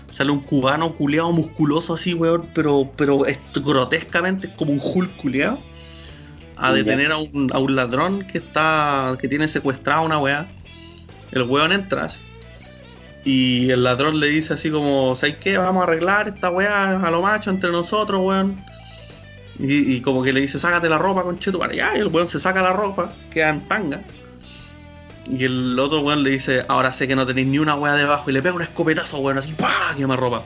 [0.08, 5.16] Sale un cubano culeado musculoso así, weón, pero, pero es grotescamente es como un Hulk
[5.16, 5.58] culeado.
[6.60, 9.16] A detener a un, a un ladrón que está.
[9.18, 10.48] que tiene secuestrada a una weá.
[11.32, 12.20] El weón entra así,
[13.24, 15.58] y el ladrón le dice así como, ¿sabes qué?
[15.58, 18.56] Vamos a arreglar esta weá a lo macho entre nosotros, weón.
[19.58, 21.76] Y, y como que le dice, sácate la ropa, conchetumare.
[21.76, 24.02] Ya, y el weón se saca la ropa, queda en tanga.
[25.30, 28.30] Y el otro weón le dice, ahora sé que no tenéis ni una weá debajo.
[28.30, 29.94] Y le pega un escopetazo, weón, así, ¡pah!
[29.96, 30.44] Quema ropa.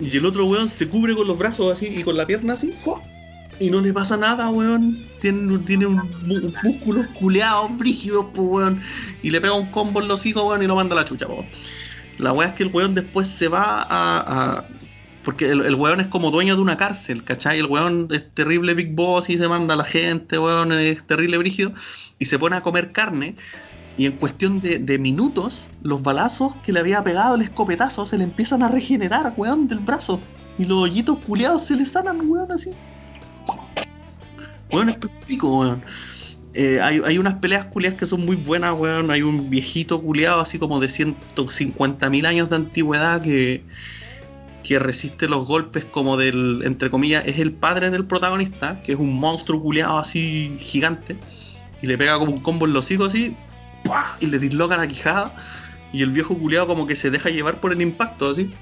[0.00, 2.72] Y el otro weón se cubre con los brazos así y con la pierna así,
[2.72, 3.00] ¡fua!
[3.60, 4.98] Y no le pasa nada, weón.
[5.20, 8.82] Tiene, tiene un, mu- músculos culeados, brígidos, pues, weón.
[9.22, 11.26] Y le pega un combo en los hocico, weón, y lo manda a la chucha,
[11.26, 11.44] po.
[12.18, 13.86] La weá es que el weón después se va a.
[14.58, 14.64] a-
[15.24, 17.58] porque el, el weón es como dueño de una cárcel, ¿cachai?
[17.58, 21.38] El weón es terrible Big Boss y se manda a la gente, weón, es terrible
[21.38, 21.72] brígido.
[22.18, 23.36] Y se pone a comer carne.
[23.96, 28.18] Y en cuestión de, de minutos, los balazos que le había pegado el escopetazo se
[28.18, 30.20] le empiezan a regenerar, weón, del brazo.
[30.58, 32.70] Y los hoyitos culeados se le sanan, weón, así.
[34.82, 35.82] Es pico, weón.
[36.56, 39.10] Eh, hay, unas peleas culiadas que son muy buenas, weón.
[39.10, 43.64] Hay un viejito culiado así como de 150.000 años de antigüedad que,
[44.64, 48.98] que resiste los golpes como del, entre comillas, es el padre del protagonista, que es
[48.98, 51.16] un monstruo culiado así gigante.
[51.82, 53.36] Y le pega como un combo en los hocico así,
[54.20, 55.34] y le disloca la quijada.
[55.92, 58.52] Y el viejo culiado como que se deja llevar por el impacto así.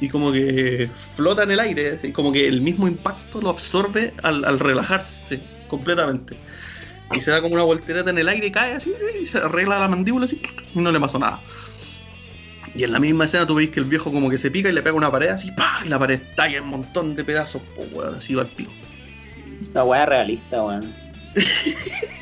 [0.00, 4.12] Y como que flota en el aire, y como que el mismo impacto lo absorbe
[4.22, 6.36] al, al relajarse completamente.
[7.14, 9.78] Y se da como una voltereta en el aire y cae así, y se arregla
[9.78, 10.40] la mandíbula así,
[10.74, 11.40] y no le pasó nada.
[12.74, 14.72] Y en la misma escena tú veis que el viejo como que se pica y
[14.72, 15.82] le pega una pared así, ¡pah!
[15.84, 18.72] y la pared estalla en un montón de pedazos, pues weón, así va el pico.
[19.72, 20.92] La weá realista, weón.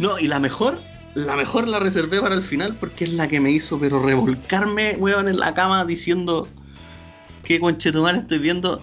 [0.00, 0.80] No, y la mejor,
[1.16, 4.96] la mejor la reservé para el final porque es la que me hizo, pero revolcarme,
[4.98, 6.46] weón, en la cama diciendo
[7.42, 8.82] que conchetumar estoy viendo.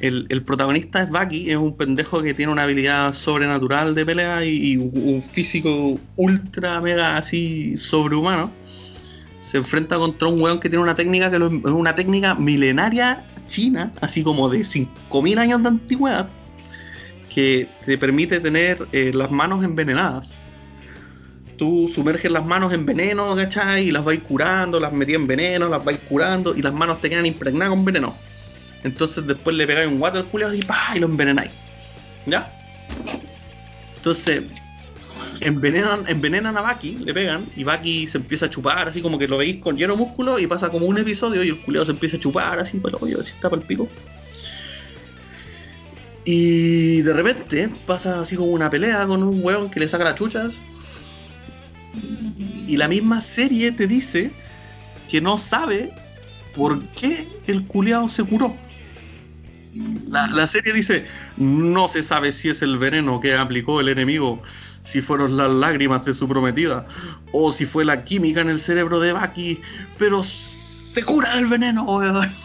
[0.00, 4.44] El, el protagonista es Bucky, es un pendejo que tiene una habilidad sobrenatural de pelea
[4.44, 8.50] y, un físico ultra mega así sobrehumano.
[9.40, 13.92] Se enfrenta contra un weón que tiene una técnica que es una técnica milenaria china,
[14.00, 16.28] así como de 5000 años de antigüedad
[17.34, 20.37] que te permite tener eh, las manos envenenadas.
[21.58, 23.88] Tú sumerges las manos en veneno, ¿cachai?
[23.88, 27.10] Y las vais curando, las metí en veneno, las vais curando y las manos te
[27.10, 28.16] quedan impregnadas con veneno.
[28.84, 30.92] Entonces después le pegáis un water culiado y ¡pah!
[30.94, 31.50] y lo envenenáis.
[32.26, 32.50] ¿Ya?
[33.96, 34.44] Entonces
[35.40, 39.28] envenenan, envenenan a Baki, le pegan y Baki se empieza a chupar, así como que
[39.28, 41.92] lo veis con lleno de músculo y pasa como un episodio y el culiado se
[41.92, 43.88] empieza a chupar así, pero yo así está para el pico.
[46.24, 50.14] Y de repente pasa así como una pelea con un weón que le saca las
[50.14, 50.58] chuchas.
[52.66, 54.30] Y la misma serie te dice
[55.08, 55.92] que no sabe
[56.54, 58.54] por qué el culeado se curó.
[60.08, 61.04] La, la serie dice,
[61.36, 64.42] no se sabe si es el veneno que aplicó el enemigo,
[64.82, 66.86] si fueron las lágrimas de su prometida,
[67.32, 69.60] o si fue la química en el cerebro de Baki,
[69.98, 72.28] pero se cura del veneno, weón.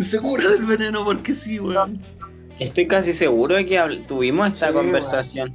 [0.00, 2.00] Se cura del veneno porque sí, weón.
[2.58, 5.54] Estoy casi seguro de que tuvimos esta Sí, conversación.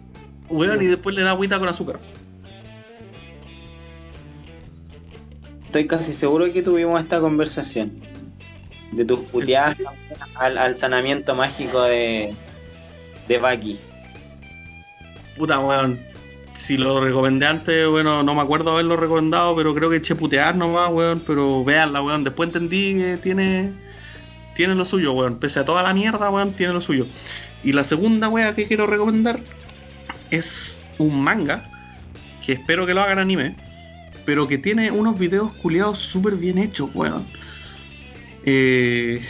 [0.50, 2.00] Weón, y después le da agüita con azúcar.
[5.67, 7.91] Estoy casi seguro de que tuvimos esta conversación.
[8.93, 9.77] De tus puteadas
[10.35, 12.33] al, al sanamiento mágico de,
[13.27, 13.77] de Baki.
[15.37, 15.99] Puta, weón.
[16.53, 20.55] si lo recomendé antes, bueno, no me acuerdo haberlo recomendado, pero creo que eché putear
[20.55, 21.21] nomás, weón.
[21.27, 22.23] Pero véanla, weón.
[22.23, 23.73] Después entendí que tiene,
[24.55, 25.37] tiene lo suyo, weón.
[25.37, 27.07] Pese a toda la mierda, weón, tiene lo suyo.
[27.61, 29.41] Y la segunda, weón, que quiero recomendar
[30.31, 31.69] es un manga
[32.45, 33.57] que espero que lo hagan anime,
[34.27, 37.25] pero que tiene unos videos culiados súper bien hechos, weón.
[38.43, 39.22] Eh,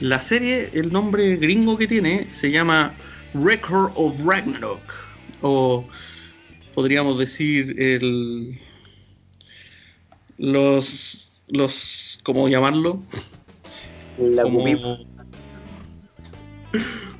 [0.00, 2.94] la serie, el nombre gringo que tiene se llama
[3.34, 4.80] Record of Ragnarok.
[5.42, 5.86] O
[6.74, 8.58] podríamos decir el.
[10.38, 11.42] Los.
[11.46, 13.02] los ¿Cómo llamarlo?
[14.18, 14.64] La como,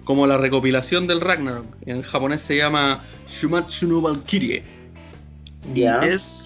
[0.05, 1.67] como la recopilación del Ragnarok.
[1.85, 4.65] En japonés se llama Shumatsu no Valkyrie.
[5.75, 6.46] Y es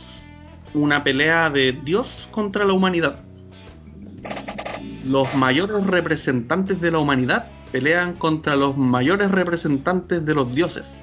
[0.74, 3.20] una pelea de Dios contra la humanidad.
[5.05, 11.00] Los mayores representantes de la humanidad pelean contra los mayores representantes de los dioses.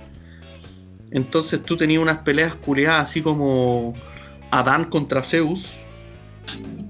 [1.12, 3.94] Entonces tú tenías unas peleas culiadas así como
[4.52, 5.72] Adán contra Zeus,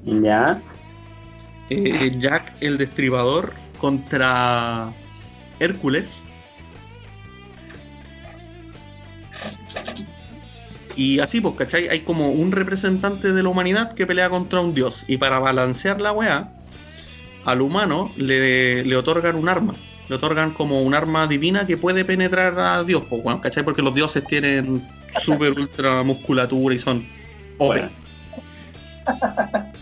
[0.03, 0.61] Ya.
[1.69, 4.91] eh, Jack el Destripador contra
[5.59, 6.23] Hércules.
[10.97, 11.87] Y así, pues, ¿cachai?
[11.87, 15.05] Hay como un representante de la humanidad que pelea contra un dios.
[15.07, 16.49] Y para balancear la weá,
[17.45, 19.75] al humano le, le otorgan un arma.
[20.09, 23.63] Le otorgan como un arma divina que puede penetrar a Dios, pues, weón, ¿cachai?
[23.63, 24.83] Porque los dioses tienen
[25.21, 27.07] super ultra musculatura y son
[27.59, 27.67] OP.
[27.67, 27.89] Bueno.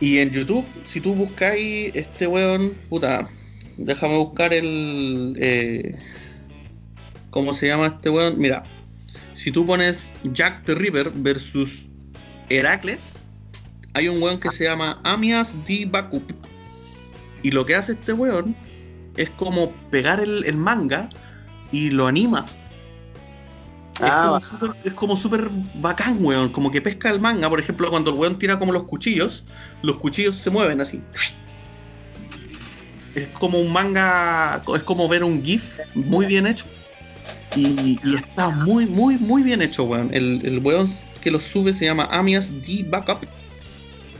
[0.00, 3.28] Y en YouTube, si tú buscáis este weón, puta,
[3.76, 5.36] déjame buscar el.
[5.40, 5.96] Eh,
[7.38, 8.36] ¿Cómo se llama este weón?
[8.36, 8.64] Mira,
[9.34, 11.86] si tú pones Jack the Ripper versus
[12.48, 13.28] Heracles,
[13.94, 15.86] hay un weón que se llama Amias D.
[15.88, 16.32] Bakup.
[17.44, 18.56] Y lo que hace este weón
[19.16, 21.10] es como pegar el, el manga
[21.70, 22.44] y lo anima.
[24.00, 24.40] Ah,
[24.82, 26.48] es como súper bacán, weón.
[26.48, 29.44] Como que pesca el manga, por ejemplo, cuando el weón tira como los cuchillos,
[29.82, 31.00] los cuchillos se mueven así.
[33.14, 36.64] Es como un manga, es como ver un GIF muy bien hecho.
[37.58, 40.10] Y, y está muy, muy, muy bien hecho, weón.
[40.12, 40.88] El, el weón
[41.20, 43.26] que lo sube se llama Amias D Backup.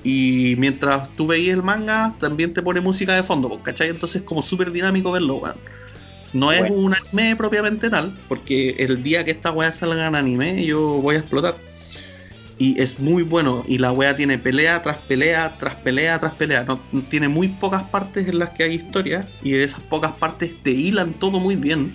[0.05, 3.89] Y mientras tú veías el manga, también te pone música de fondo, pues, ¿cachai?
[3.89, 5.57] Entonces es como súper dinámico verlo, weón.
[6.33, 10.65] No es un anime propiamente tal, porque el día que esta weá salga en anime,
[10.65, 11.57] yo voy a explotar.
[12.59, 16.65] Y es muy bueno, y la weá tiene pelea tras pelea, tras pelea, tras pelea.
[16.65, 20.73] No, tiene muy pocas partes en las que hay historia, y esas pocas partes te
[20.73, 21.95] hilan todo muy bien.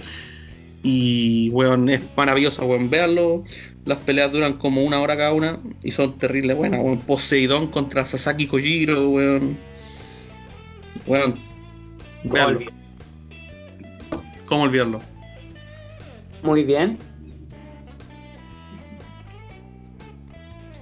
[0.83, 2.89] Y, weón, es maravilloso, weón.
[2.89, 3.43] Véanlo.
[3.85, 6.99] Las peleas duran como una hora cada una y son terribles buenas, weón.
[6.99, 9.57] Poseidón contra Sasaki Kojiro, weón.
[11.07, 11.35] Weón.
[12.21, 12.57] ¿Cómo Véanlo.
[12.57, 12.73] olvidar?
[14.45, 15.01] ¿Cómo olvidarlo?
[16.43, 16.97] Muy bien.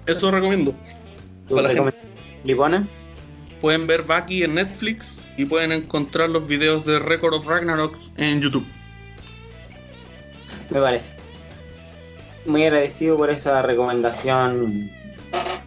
[0.08, 0.74] Eso recomiendo.
[1.48, 1.94] ¿Tú Para la?
[3.62, 8.42] Pueden ver Baki en Netflix y pueden encontrar los videos de Record of Ragnarok en
[8.42, 8.66] YouTube.
[10.72, 11.12] Me parece.
[12.46, 14.90] Muy agradecido por esa recomendación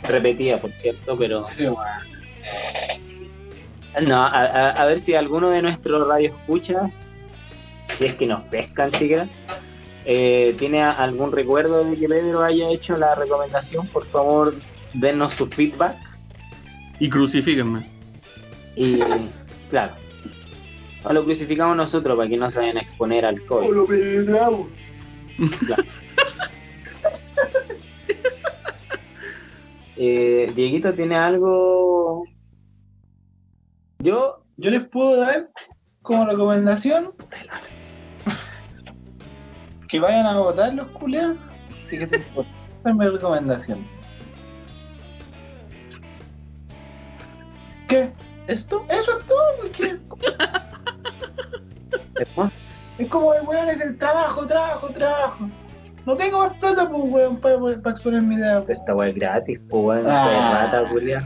[0.03, 1.65] repetida, por cierto, pero Sí,
[4.03, 6.95] no, a, a- a ver si alguno de nuestros radioescuchas,
[7.93, 9.29] si es que nos pescan siquiera,
[10.05, 14.55] eh, tiene a- algún recuerdo de que Pedro haya hecho la recomendación, por favor,
[14.95, 15.97] denos su feedback
[16.99, 17.83] Y crucifíquenme.
[18.75, 18.99] y,
[19.71, 19.93] claro,
[21.05, 23.69] no lo crucificamos nosotros para que no se vayan a exponer al COVID.
[24.27, 24.69] Claro.
[29.97, 32.25] Eh, Dieguito tiene algo.
[34.01, 35.49] Yo, Yo les puedo dar
[36.03, 37.15] como recomendación
[39.89, 41.37] que vayan a votar los culeros.
[41.85, 43.87] Así que es esa es mi recomendación.
[47.89, 48.13] ¿Qué?
[48.49, 48.85] ¿Esto?
[48.89, 49.95] Eso es todo, porque
[52.99, 55.49] es como el weón es el trabajo, trabajo, trabajo.
[56.07, 58.63] No tengo más plata, pues weón, para, para exponer mi idea.
[58.69, 60.69] esta weá es gratis, pues weón, Ah.
[60.71, 61.23] rata, culia.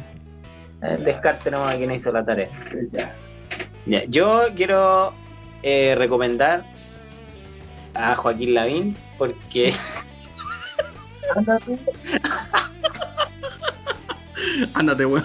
[0.82, 2.48] Eh, descarte nomás a quien hizo la tarea.
[2.90, 3.12] Ya.
[3.86, 5.12] Ya, yo quiero
[5.62, 6.62] eh, recomendar
[7.94, 9.74] a Joaquín Lavín porque
[11.36, 11.76] Anda tú.
[14.74, 15.24] Ándate, weón.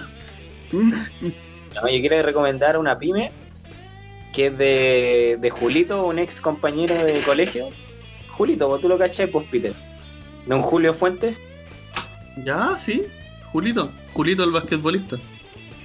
[0.72, 3.30] no, yo quiero recomendar una pyme
[4.34, 7.68] que es de, de Julito, un ex compañero de colegio.
[8.36, 9.72] Julito, vos tú lo cachai, pues Peter.
[10.46, 11.40] De un Julio Fuentes.
[12.44, 13.04] Ya, sí.
[13.52, 13.90] Julito.
[14.12, 15.16] Julito el basquetbolista.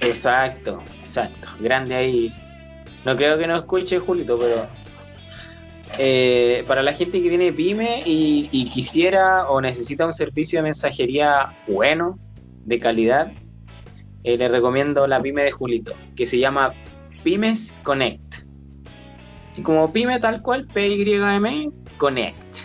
[0.00, 1.48] Exacto, exacto.
[1.60, 2.34] Grande ahí.
[3.04, 4.66] No creo que no escuche Julito, pero
[5.98, 10.64] eh, para la gente que tiene pyme y, y quisiera o necesita un servicio de
[10.64, 12.18] mensajería bueno,
[12.64, 13.32] de calidad,
[14.24, 16.70] eh, le recomiendo la pyme de Julito, que se llama
[17.22, 18.36] Pymes Connect.
[19.52, 22.56] Así como pyme tal cual, P-Y-M, Connect.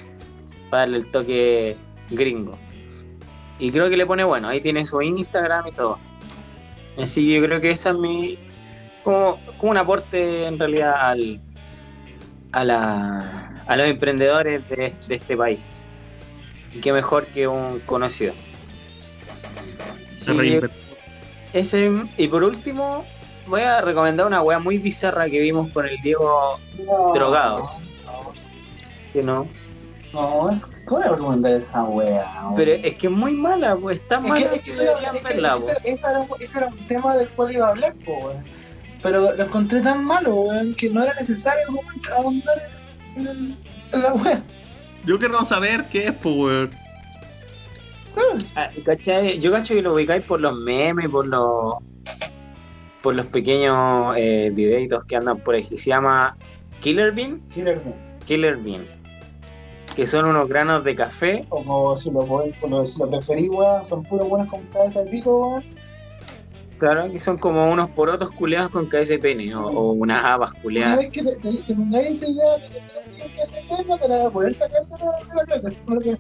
[0.70, 2.64] Para darle el toque gringo.
[3.58, 6.04] Y creo que le pone bueno, ahí tiene su Instagram y todo.
[6.98, 8.40] Así que yo creo que esa es mi.
[9.02, 11.44] como, como un aporte en realidad al,
[12.52, 15.66] a, la, a los emprendedores de, de este país.
[16.72, 18.36] Y qué mejor que un conocido.
[20.16, 20.98] Se Sí, reinventó.
[21.52, 23.15] ese, y por último,
[23.48, 26.58] voy a recomendar una wea muy bizarra que vimos con el Diego
[27.14, 27.70] drogados.
[29.14, 29.48] Que no.
[30.14, 32.26] No, es, ¿cómo voy a recomendar esa wea?
[32.56, 35.12] Pero es que es muy mala, pues está Es que- mala es que, era- es
[35.12, 36.08] que ese, po.
[36.08, 38.44] era, ese era un tema del cual iba a hablar, po, weón.
[39.04, 41.82] Pero lo encontré tan malo, weón, que no era necesario como
[42.16, 42.70] ahondar
[43.18, 43.58] en, en-
[43.92, 44.42] en la wea.
[45.06, 46.72] Yo quiero saber qué es, pues, weón.
[48.56, 49.40] Ah, ¿cachai?
[49.42, 51.76] Yo cacho que lo ubicáis por los memes, por los
[53.06, 56.36] por los pequeños eh, videitos que andan por ahí, se llama
[56.82, 57.96] Killer Bean, Killer Bean.
[58.26, 58.84] Killer Bean,
[59.96, 62.26] que son unos granos de café, como si lo,
[62.68, 63.52] lo- si lo preferís,
[63.84, 65.62] son puros buenos con cabeza de pico,
[66.80, 70.50] claro, que son como unos porotos culeados con cabeza de pene, o, o unas habas
[70.54, 70.98] Una culeadas.
[70.98, 74.26] vez que te, te, te pongáis esa idea de que hacer no te la vas
[74.26, 75.70] a poder sacar de la, casa.
[75.86, 76.18] Porque-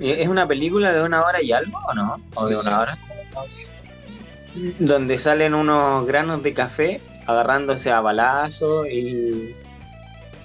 [0.00, 2.16] ¿Es una película de una hora y algo o no?
[2.36, 2.98] ¿O de una hora?
[4.78, 9.54] Donde salen unos granos de café agarrándose a balazos y...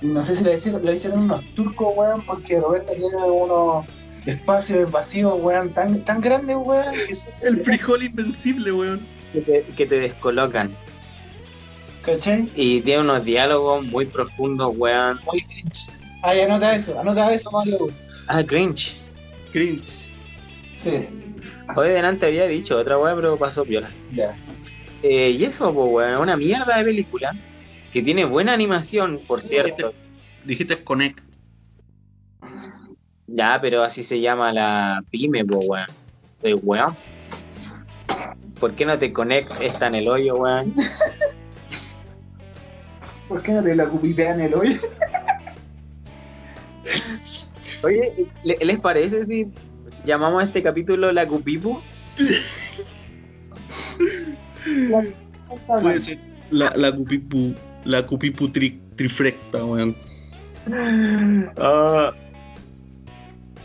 [0.01, 3.85] No sé si lo hicieron, lo hicieron unos turcos, weón, porque Roberto tiene unos
[4.25, 9.01] espacios vacíos, weón, tan, tan grandes, weón, que son- El frijol invencible, weón.
[9.31, 10.71] que te, que te descolocan.
[12.03, 12.49] ¿Cachai?
[12.55, 15.19] Y tiene unos diálogos muy profundos, weón.
[15.31, 15.85] Muy cringe.
[16.23, 17.87] Ah, ya anota eso, anota eso, Mario.
[18.27, 18.93] Ah, cringe.
[19.51, 20.07] Cringe.
[20.77, 21.07] Sí,
[21.75, 23.93] Hoy delante había dicho otra weón, pero pasó piola.
[24.09, 24.35] ya.
[25.03, 27.31] Eh, y eso, pues, weón, una mierda de película.
[27.91, 29.93] Que tiene buena animación, por cierto.
[30.43, 31.19] Dijiste Connect.
[33.27, 35.87] Ya, pero así se llama la pyme, pues, weón.
[36.41, 36.95] Soy weón.
[38.59, 40.73] ¿Por qué no te conectas esta en el hoyo, weón?
[43.27, 44.79] ¿Por qué no te la cupitea en el hoyo?
[47.83, 49.47] Oye, ¿le- ¿les parece si
[50.05, 51.81] llamamos a este capítulo la Cupipu?
[55.67, 56.17] Puede ser
[56.51, 57.53] la, la cupipu.
[57.85, 59.95] La cupipu tri, trifrecta, weón.
[61.57, 62.11] Ah,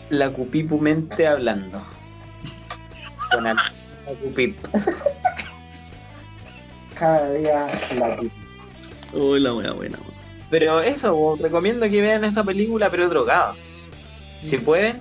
[0.08, 1.84] la Cupipu mente hablando.
[3.32, 4.68] Con al- la Cupipu.
[6.98, 7.66] Cada día
[7.98, 8.40] la cupitea.
[9.12, 10.16] Oh, la wea buena, weón.
[10.48, 13.58] Pero eso, recomiendo que vean esa película, pero drogados.
[14.42, 15.00] Si pueden,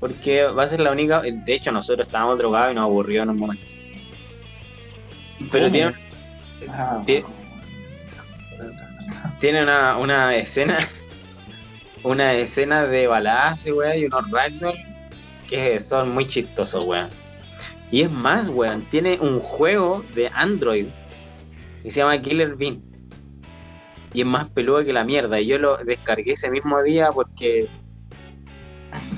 [0.00, 1.20] porque va a ser la única.
[1.22, 3.64] De hecho, nosotros estábamos drogados y nos aburrió en un momento.
[5.50, 5.94] Pero tiene,
[6.68, 7.24] Ah, Tie-
[9.40, 10.76] tiene una, una escena.
[12.02, 14.76] Una escena de weón, y unos ragdoll
[15.48, 17.08] que son muy chistosos, weón.
[17.90, 20.86] Y es más, weón, tiene un juego de Android
[21.82, 22.80] que se llama Killer Bean.
[24.14, 25.40] Y es más peludo que la mierda.
[25.40, 27.66] Y yo lo descargué ese mismo día porque.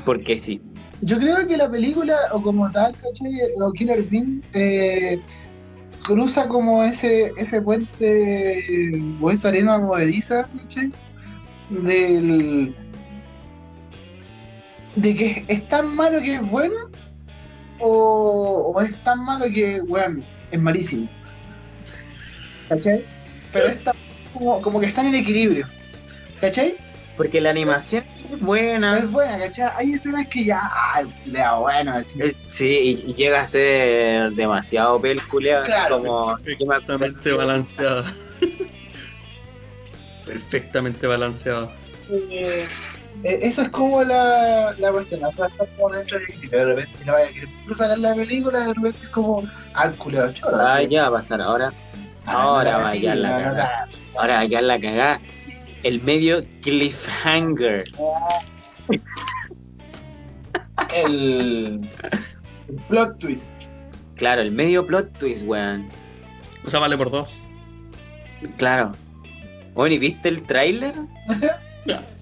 [0.04, 0.60] Porque sí.
[1.02, 3.30] Yo creo que la película, o como tal, ¿cachai?
[3.62, 5.20] O Killer Bean, eh,
[6.04, 10.90] cruza como ese ese puente o esa arena movediza, ¿cachai?
[11.70, 12.74] Del.
[14.96, 16.74] de que es tan malo que es bueno,
[17.80, 20.20] o, es tan malo que, bueno,
[20.50, 21.08] es malísimo.
[22.68, 23.04] ¿cachai?
[23.52, 23.94] Pero es tan-
[24.32, 25.66] como, como que está en el equilibrio,
[26.40, 26.74] ¿cachai?
[27.18, 28.96] Porque la animación es buena.
[28.96, 29.70] Es buena, ¿cachai?
[29.76, 32.16] Hay escenas que ya, ah, lea, bueno, así.
[32.48, 32.68] Sí,
[33.04, 38.04] y, y llega a ser demasiado película, Claro, como Perfectamente balanceada.
[40.24, 41.70] Perfectamente balanceada.
[42.10, 42.66] Eh,
[43.22, 46.64] eh, eso es como la, la cuestión, la frase está como dentro del equilibrio, de
[46.74, 50.56] repente la vaya a querer sacar la película, de repente es como al culeo choro.
[50.58, 51.70] Ah, ya va a pasar ahora.
[52.24, 53.88] Ah, Ahora va a la no, no, cagada.
[54.16, 55.20] Ahora va a quedar la cagada.
[55.82, 57.84] El medio cliffhanger.
[60.92, 61.80] El,
[62.68, 63.48] el plot twist.
[64.16, 65.88] Claro, el medio plot twist, weón.
[66.64, 67.40] O sea, vale por dos.
[68.56, 68.92] Claro.
[69.74, 70.94] Bueno, ¿y viste el tráiler?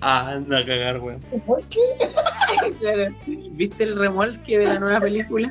[0.02, 1.20] Ah, anda a cagar, weón.
[1.46, 1.80] ¿Por qué?
[2.78, 3.12] Claro.
[3.52, 5.50] ¿Viste el remolque de la nueva película?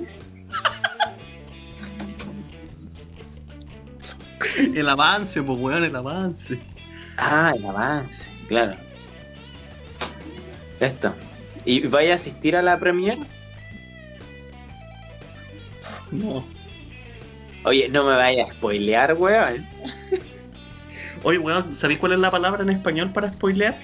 [4.74, 6.62] El avance, pues, weón, el avance.
[7.18, 8.76] Ah, el avance, claro.
[10.80, 11.14] Esto.
[11.66, 13.22] ¿Y vaya a asistir a la premiere?
[16.12, 16.46] No.
[17.64, 19.66] Oye, no me vaya a spoilear, weón.
[21.24, 23.76] Oye, weón, ¿sabéis cuál es la palabra en español para spoilear?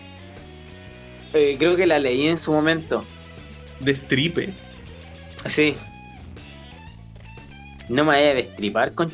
[1.34, 3.04] Eh, creo que la leí en su momento.
[3.80, 4.50] Destripe.
[5.48, 5.76] Sí.
[7.90, 9.12] No me vaya a destripar con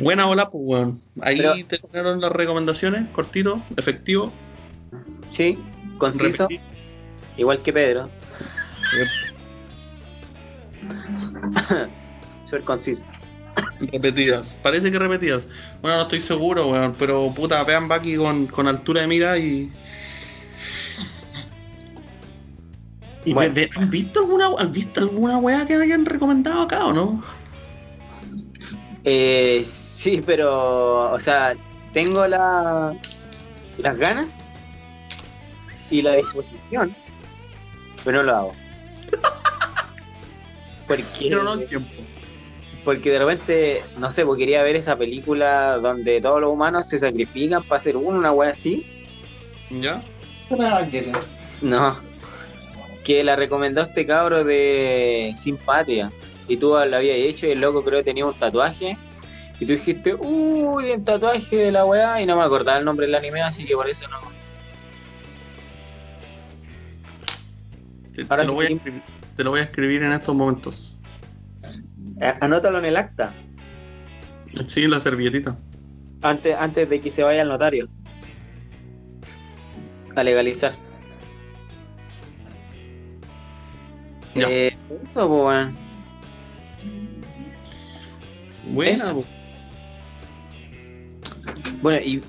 [0.00, 1.00] Buena ola, pues weón.
[1.20, 4.32] Ahí Pero- te ponieron las recomendaciones, cortito, efectivo.
[5.30, 5.58] Sí,
[5.98, 6.44] conciso.
[6.48, 6.60] Repetir.
[7.36, 8.08] Igual que Pedro.
[12.48, 13.04] Soy conciso.
[13.80, 14.58] Repetidas.
[14.62, 15.48] Parece que repetidas.
[15.82, 16.94] Bueno, no estoy seguro, weón.
[16.98, 19.70] Pero puta, vean Bucky con, con altura de mira y.
[23.24, 23.54] y Bueno.
[23.54, 27.22] ve- ve- ¿Han visto alguna han visto alguna weá que hayan recomendado acá o no?
[29.04, 31.54] Eh, sí, pero, o sea,
[31.92, 32.94] tengo la,
[33.78, 34.26] las ganas
[35.90, 36.94] y la disposición,
[38.04, 38.54] pero no lo hago.
[40.88, 42.02] Porque, Pero no el tiempo.
[42.88, 46.98] Porque de repente, no sé, porque quería ver esa película donde todos los humanos se
[46.98, 48.86] sacrifican para hacer uno, una wea así.
[49.68, 50.00] ¿Ya?
[51.60, 51.98] No.
[53.04, 56.10] Que la recomendó este cabro de Simpatía.
[56.48, 58.96] Y tú lo habías hecho y el loco creo que tenía un tatuaje.
[59.60, 62.22] Y tú dijiste, uy, el tatuaje de la weá.
[62.22, 64.16] Y no me acordaba el nombre del anime, así que por eso no.
[68.14, 69.02] Te, te Ahora lo sí voy a que- escribir,
[69.36, 70.87] te lo voy a escribir en estos momentos.
[72.20, 73.32] Eh, Anótalo en el acta.
[74.66, 75.56] Sí, la servilletita.
[76.22, 77.88] Antes, antes de que se vaya al notario.
[80.16, 80.72] A legalizar.
[84.34, 84.48] Ya.
[84.48, 84.76] Eh,
[85.10, 85.68] eso, pues.
[88.74, 89.24] Buena, Eso.
[91.80, 92.22] Bueno, y,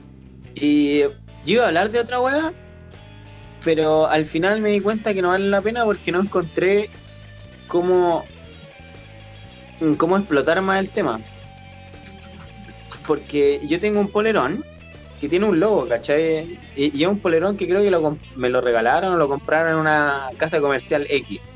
[0.56, 1.12] y yo
[1.46, 2.54] iba a hablar de otra weá,
[3.64, 6.90] pero al final me di cuenta que no vale la pena porque no encontré
[7.68, 8.24] cómo,
[9.98, 11.20] cómo explotar más el tema.
[13.08, 14.64] Porque yo tengo un polerón
[15.20, 16.60] que tiene un logo, ¿cachai?
[16.76, 19.80] Y, es un polerón que creo que lo me lo regalaron o lo compraron en
[19.80, 21.56] una casa comercial X.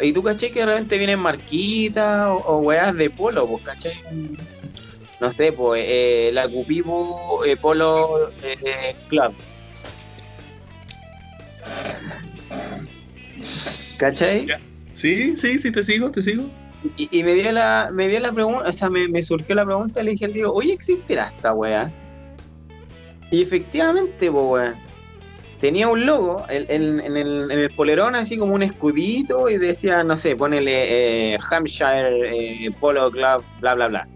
[0.00, 0.50] Y tú, ¿cachai?
[0.50, 3.94] Que de repente vienen marquitas o, o weas de polo, pues, ¿cachai?
[5.24, 9.34] no sé, pues eh, la Cupipo eh, Polo eh, Club.
[13.96, 14.46] ¿Cachai?
[15.04, 16.44] Sí, sí, sí, te sigo, te sigo.
[16.96, 19.66] Y, y me dio la, me dio la pregunta, o sea, me, me surgió la
[19.66, 21.92] pregunta, le dije al Diego, oye, ¿existirá esta weá?
[23.30, 24.74] Y efectivamente, pues weón,
[25.60, 29.58] tenía un logo el- el- en, el, en el polerón, así como un escudito, y
[29.58, 34.08] decía, no sé, ponele eh, Hampshire eh, Polo Club, bla, bla, bla.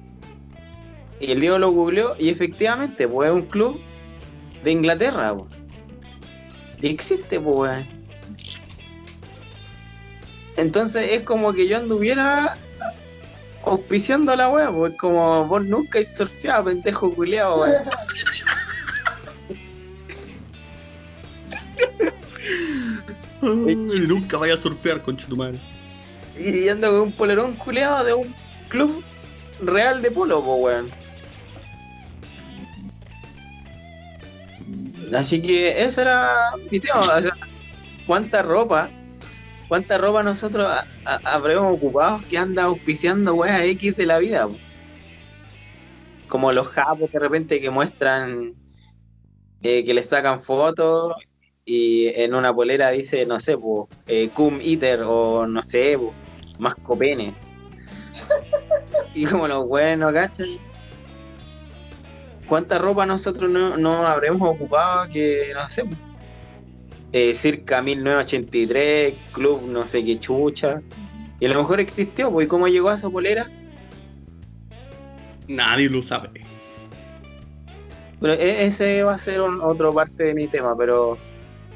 [1.20, 3.78] Y el Diego lo googleó, y efectivamente, pues es un club
[4.64, 5.50] de Inglaterra, pues.
[6.80, 7.86] Y existe, pues.
[10.58, 12.56] Entonces es como que yo anduviera
[13.64, 17.76] auspiciando la wea, pues como vos nunca has surfeado, pendejo culiao, weón.
[23.40, 23.76] Ay,
[24.08, 25.60] nunca vaya a surfear, concha tu madre.
[26.36, 28.34] Y ando con un polerón culeado de un
[28.68, 29.04] club
[29.60, 30.90] real de polo, pues weón.
[35.14, 37.36] Así que ese era mi tema, o sea,
[38.08, 38.90] cuánta ropa,
[39.68, 44.48] cuánta ropa nosotros ha- ha- habremos ocupado que anda auspiciando weas X de la vida.
[44.48, 44.58] po.
[46.26, 48.54] Como los japos de repente que muestran
[49.62, 51.14] eh, que les sacan fotos
[51.64, 56.14] y en una polera dice, no sé, pues, eh, cum eater o no sé, po,
[56.58, 57.36] más copenes.
[59.14, 60.58] y como los buenos, ¿cachai?
[62.46, 66.07] ¿Cuánta ropa nosotros no, no habremos ocupado que, no sé, po,
[67.12, 70.80] eh, circa 1983, club no sé qué chucha?
[71.40, 73.46] Y a lo mejor existió, pues, ¿y cómo llegó a esa polera?
[75.46, 76.30] Nadie lo sabe.
[78.20, 81.16] Pero e- ese va a ser un- otro parte de mi tema, pero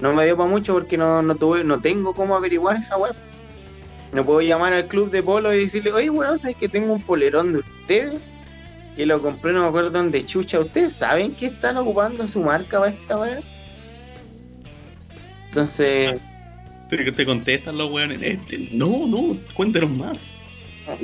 [0.01, 3.15] no me dio para mucho porque no, no tuve, no tengo cómo averiguar esa web.
[4.13, 7.03] No puedo llamar al club de polo y decirle, oye, weón, ¿sabes que tengo un
[7.03, 8.21] polerón de ustedes?
[8.97, 10.61] Que lo compré, no me acuerdo dónde chucha.
[10.61, 13.43] ¿Ustedes saben que están ocupando su marca para esta web?
[15.53, 16.19] Entonces,
[16.89, 18.23] Te, te contestan los weones.
[18.23, 20.31] Este, no, no, cuéntanos más.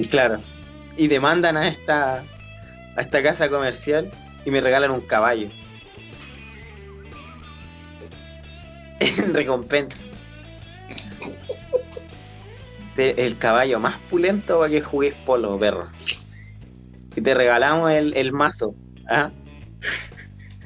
[0.09, 0.41] claro.
[0.97, 2.25] Y demandan a esta,
[2.97, 4.11] a esta casa comercial
[4.47, 5.49] y me regalan un caballo.
[9.01, 10.03] en recompensa.
[12.97, 15.89] El caballo más pulento para que jugues polo, perro.
[17.15, 18.75] Y te regalamos el, el mazo.
[19.11, 19.31] ¿ah?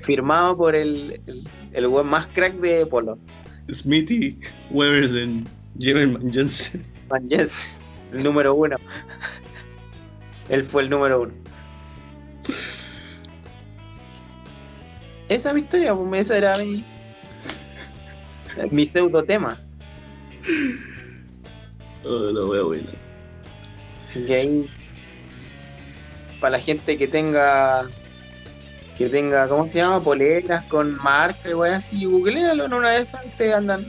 [0.03, 3.19] Firmado por el, el, el weón más crack de polo.
[3.71, 4.39] Smithy,
[4.71, 5.47] Webersen,
[5.79, 6.85] Jeverman Jensen.
[7.09, 7.71] Van Jensen,
[8.13, 8.77] el número uno.
[10.49, 11.33] Él fue el número uno.
[15.29, 16.85] Esa es mi historia, pues, esa era mi,
[18.71, 19.59] mi pseudo tema.
[22.05, 22.91] Oh, la wea buena.
[24.05, 24.71] Así que ahí,
[26.41, 27.89] para la gente que tenga,
[28.97, 30.03] que tenga, ¿cómo se llama?
[30.03, 33.87] Poleras con marca y weá así, googlealo en una de esas te andan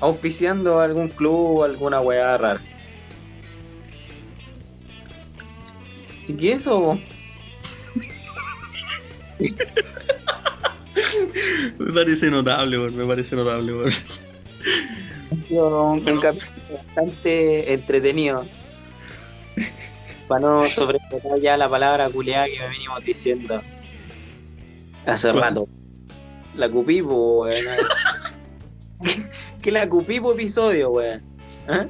[0.00, 2.60] auspiciando algún club o alguna weá rara.
[6.22, 6.98] Así que eso,
[11.78, 13.72] Me parece notable, weón, me parece notable,
[15.46, 18.44] sido un, un capítulo bastante entretenido.
[20.26, 23.62] Para no sobrepasar ya la palabra culiada que me venimos diciendo
[25.06, 25.42] hace ¿Cuál?
[25.42, 25.68] rato.
[26.56, 27.54] La cupipo, weón.
[29.62, 31.22] que la cupipo episodio, weón.
[31.68, 31.86] ¿Ah?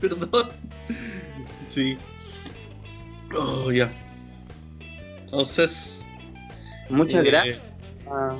[0.00, 0.48] Perdón.
[1.68, 1.96] Sí.
[3.36, 3.90] Oh, ya.
[5.24, 6.06] Entonces.
[6.88, 7.62] Muchas eh, gracias
[8.10, 8.36] a,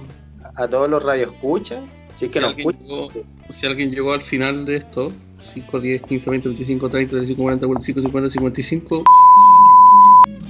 [0.63, 1.83] a todos los radioescuchas.
[2.15, 2.83] Si es que si nos escuchan.
[2.87, 3.11] llegó-
[3.51, 7.67] si alguien llegó al final de esto, 5, 10, 15, 20, 25, 30, 35, 40,
[7.67, 9.05] 45, 50, 55,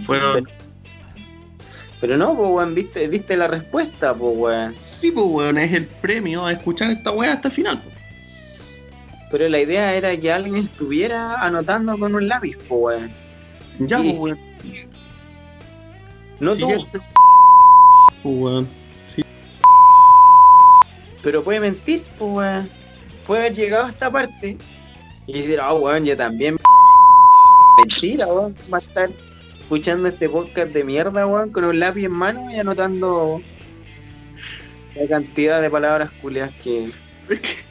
[0.01, 0.47] fueron.
[2.01, 4.75] Pero no, pues, weón, viste, viste la respuesta, pues, weón.
[4.79, 7.83] Sí, pues, weón, es el premio a escuchar esta weá hasta el final.
[9.31, 13.13] Pero la idea era que alguien estuviera anotando con un lápiz, pues, weón.
[13.79, 14.39] Ya, pues, weón.
[16.39, 16.61] No Si
[18.23, 18.69] tú, weón.
[21.23, 22.71] Pero puede mentir, pues, weón.
[23.27, 24.59] Puede haber llegado a esta parte
[25.27, 26.57] y decir, ah, weón, yo también.
[27.79, 28.55] Mentira, weón.
[28.73, 29.09] Va a estar
[29.67, 33.43] escuchando este podcast de mierda, weón, con un lápiz en mano y anotando
[34.95, 36.89] la cantidad de palabras culias que.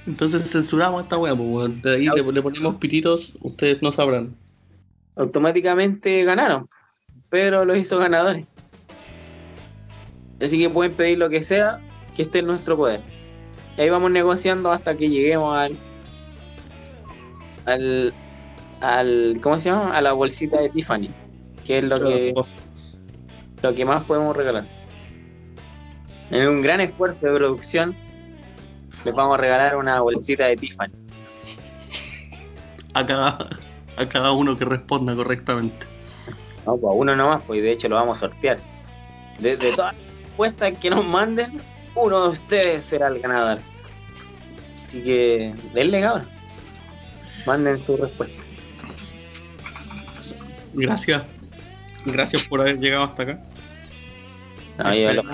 [0.06, 1.82] Entonces censuramos esta weá, pues, weón.
[1.82, 4.36] De ahí le, le ponemos pititos, ustedes no sabrán.
[5.16, 6.68] automáticamente ganaron.
[7.30, 8.46] Pero los hizo ganadores.
[10.42, 11.80] Así que pueden pedir lo que sea
[12.14, 13.00] que esté en nuestro poder.
[13.78, 15.78] Y ahí vamos negociando hasta que lleguemos al.
[17.64, 18.14] al.
[18.82, 19.96] al ¿Cómo se llama?
[19.96, 21.10] A la bolsita de Tiffany.
[21.66, 22.34] Que es lo que,
[23.62, 24.66] lo que más podemos regalar.
[26.32, 27.96] En un gran esfuerzo de producción,
[29.04, 30.92] les vamos a regalar una bolsita de Tiffany.
[32.94, 33.38] A cada,
[33.98, 35.86] a cada uno que responda correctamente.
[36.66, 38.58] No, pues a uno nomás, pues de hecho lo vamos a sortear.
[39.40, 41.60] De, de todas las respuestas que nos manden,
[41.96, 43.60] uno de ustedes será el ganador.
[44.88, 46.28] Así que denle cabrón.
[47.46, 48.40] Manden su respuesta.
[50.74, 51.24] Gracias.
[52.06, 53.40] Gracias por haber llegado hasta acá.
[54.78, 55.26] No, yo los-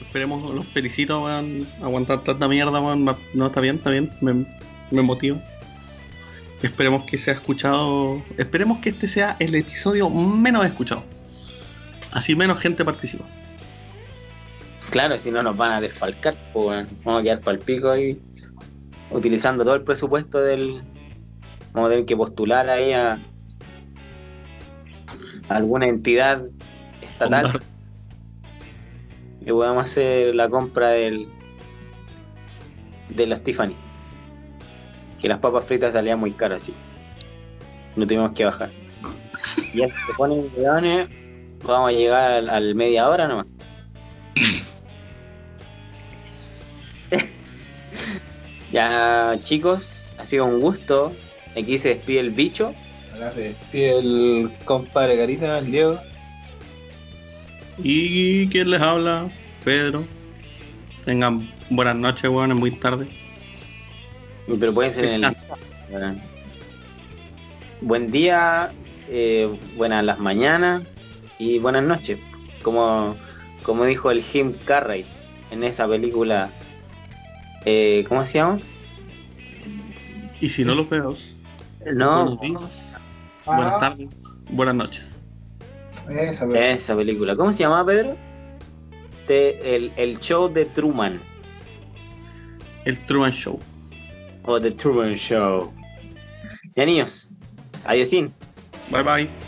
[0.00, 1.66] Esperemos, los felicito, weón.
[1.82, 3.04] Aguantar tanta mierda, weón.
[3.34, 4.10] No, está bien, está bien.
[4.20, 4.46] Me,
[4.90, 5.38] me motiva.
[6.62, 8.22] Esperemos que sea escuchado.
[8.38, 11.04] Esperemos que este sea el episodio menos escuchado.
[12.10, 13.24] Así menos gente participa.
[14.90, 17.90] claro, si no nos van a desfalcar, pues bueno, vamos a quedar para el pico
[17.90, 18.18] ahí.
[19.10, 20.80] Utilizando todo el presupuesto del.
[21.74, 23.18] Vamos a tener que postular ahí a
[25.48, 26.42] alguna entidad
[27.02, 27.52] estatal.
[27.52, 27.62] Fondar.
[29.40, 31.28] y podamos hacer la compra del
[33.10, 33.74] de las Tiffany.
[35.20, 36.74] Que las papas fritas salían muy caras así
[37.98, 38.70] no tuvimos que bajar.
[39.72, 41.08] Y ya se ponen weones
[41.64, 43.46] vamos a llegar al, al media hora nomás.
[48.70, 51.14] Ya chicos ha sido un gusto.
[51.56, 52.74] Aquí se despide el bicho
[53.34, 55.98] Se despide el compadre Carita, el Diego.
[57.78, 59.28] ¿Y quién les habla?
[59.64, 60.04] Pedro.
[61.04, 62.52] Tengan buenas noches, weón.
[62.52, 63.08] Es muy tarde.
[64.46, 65.36] Pero pueden ser en el.
[65.90, 66.20] Weón.
[67.80, 68.72] Buen día,
[69.08, 70.84] eh, buenas las mañanas
[71.38, 72.18] y buenas noches.
[72.62, 73.16] Como,
[73.62, 75.04] como dijo el Jim Carrey
[75.50, 76.50] en esa película,
[77.64, 78.60] eh, ¿cómo se llama?
[80.40, 81.14] Y si no los veo,
[81.94, 82.87] No, buenos días,
[83.48, 83.56] Ah.
[83.56, 85.20] buenas tardes, buenas noches.
[86.08, 87.36] Esa, película.
[87.36, 88.16] ¿Cómo se llama, Pedro?
[89.28, 91.20] El, el show de Truman
[92.86, 93.60] El Truman Show.
[94.44, 95.70] o The Truman Show.
[96.76, 97.28] Ya niños,
[97.84, 98.32] adiosín.
[98.90, 99.47] Bye bye.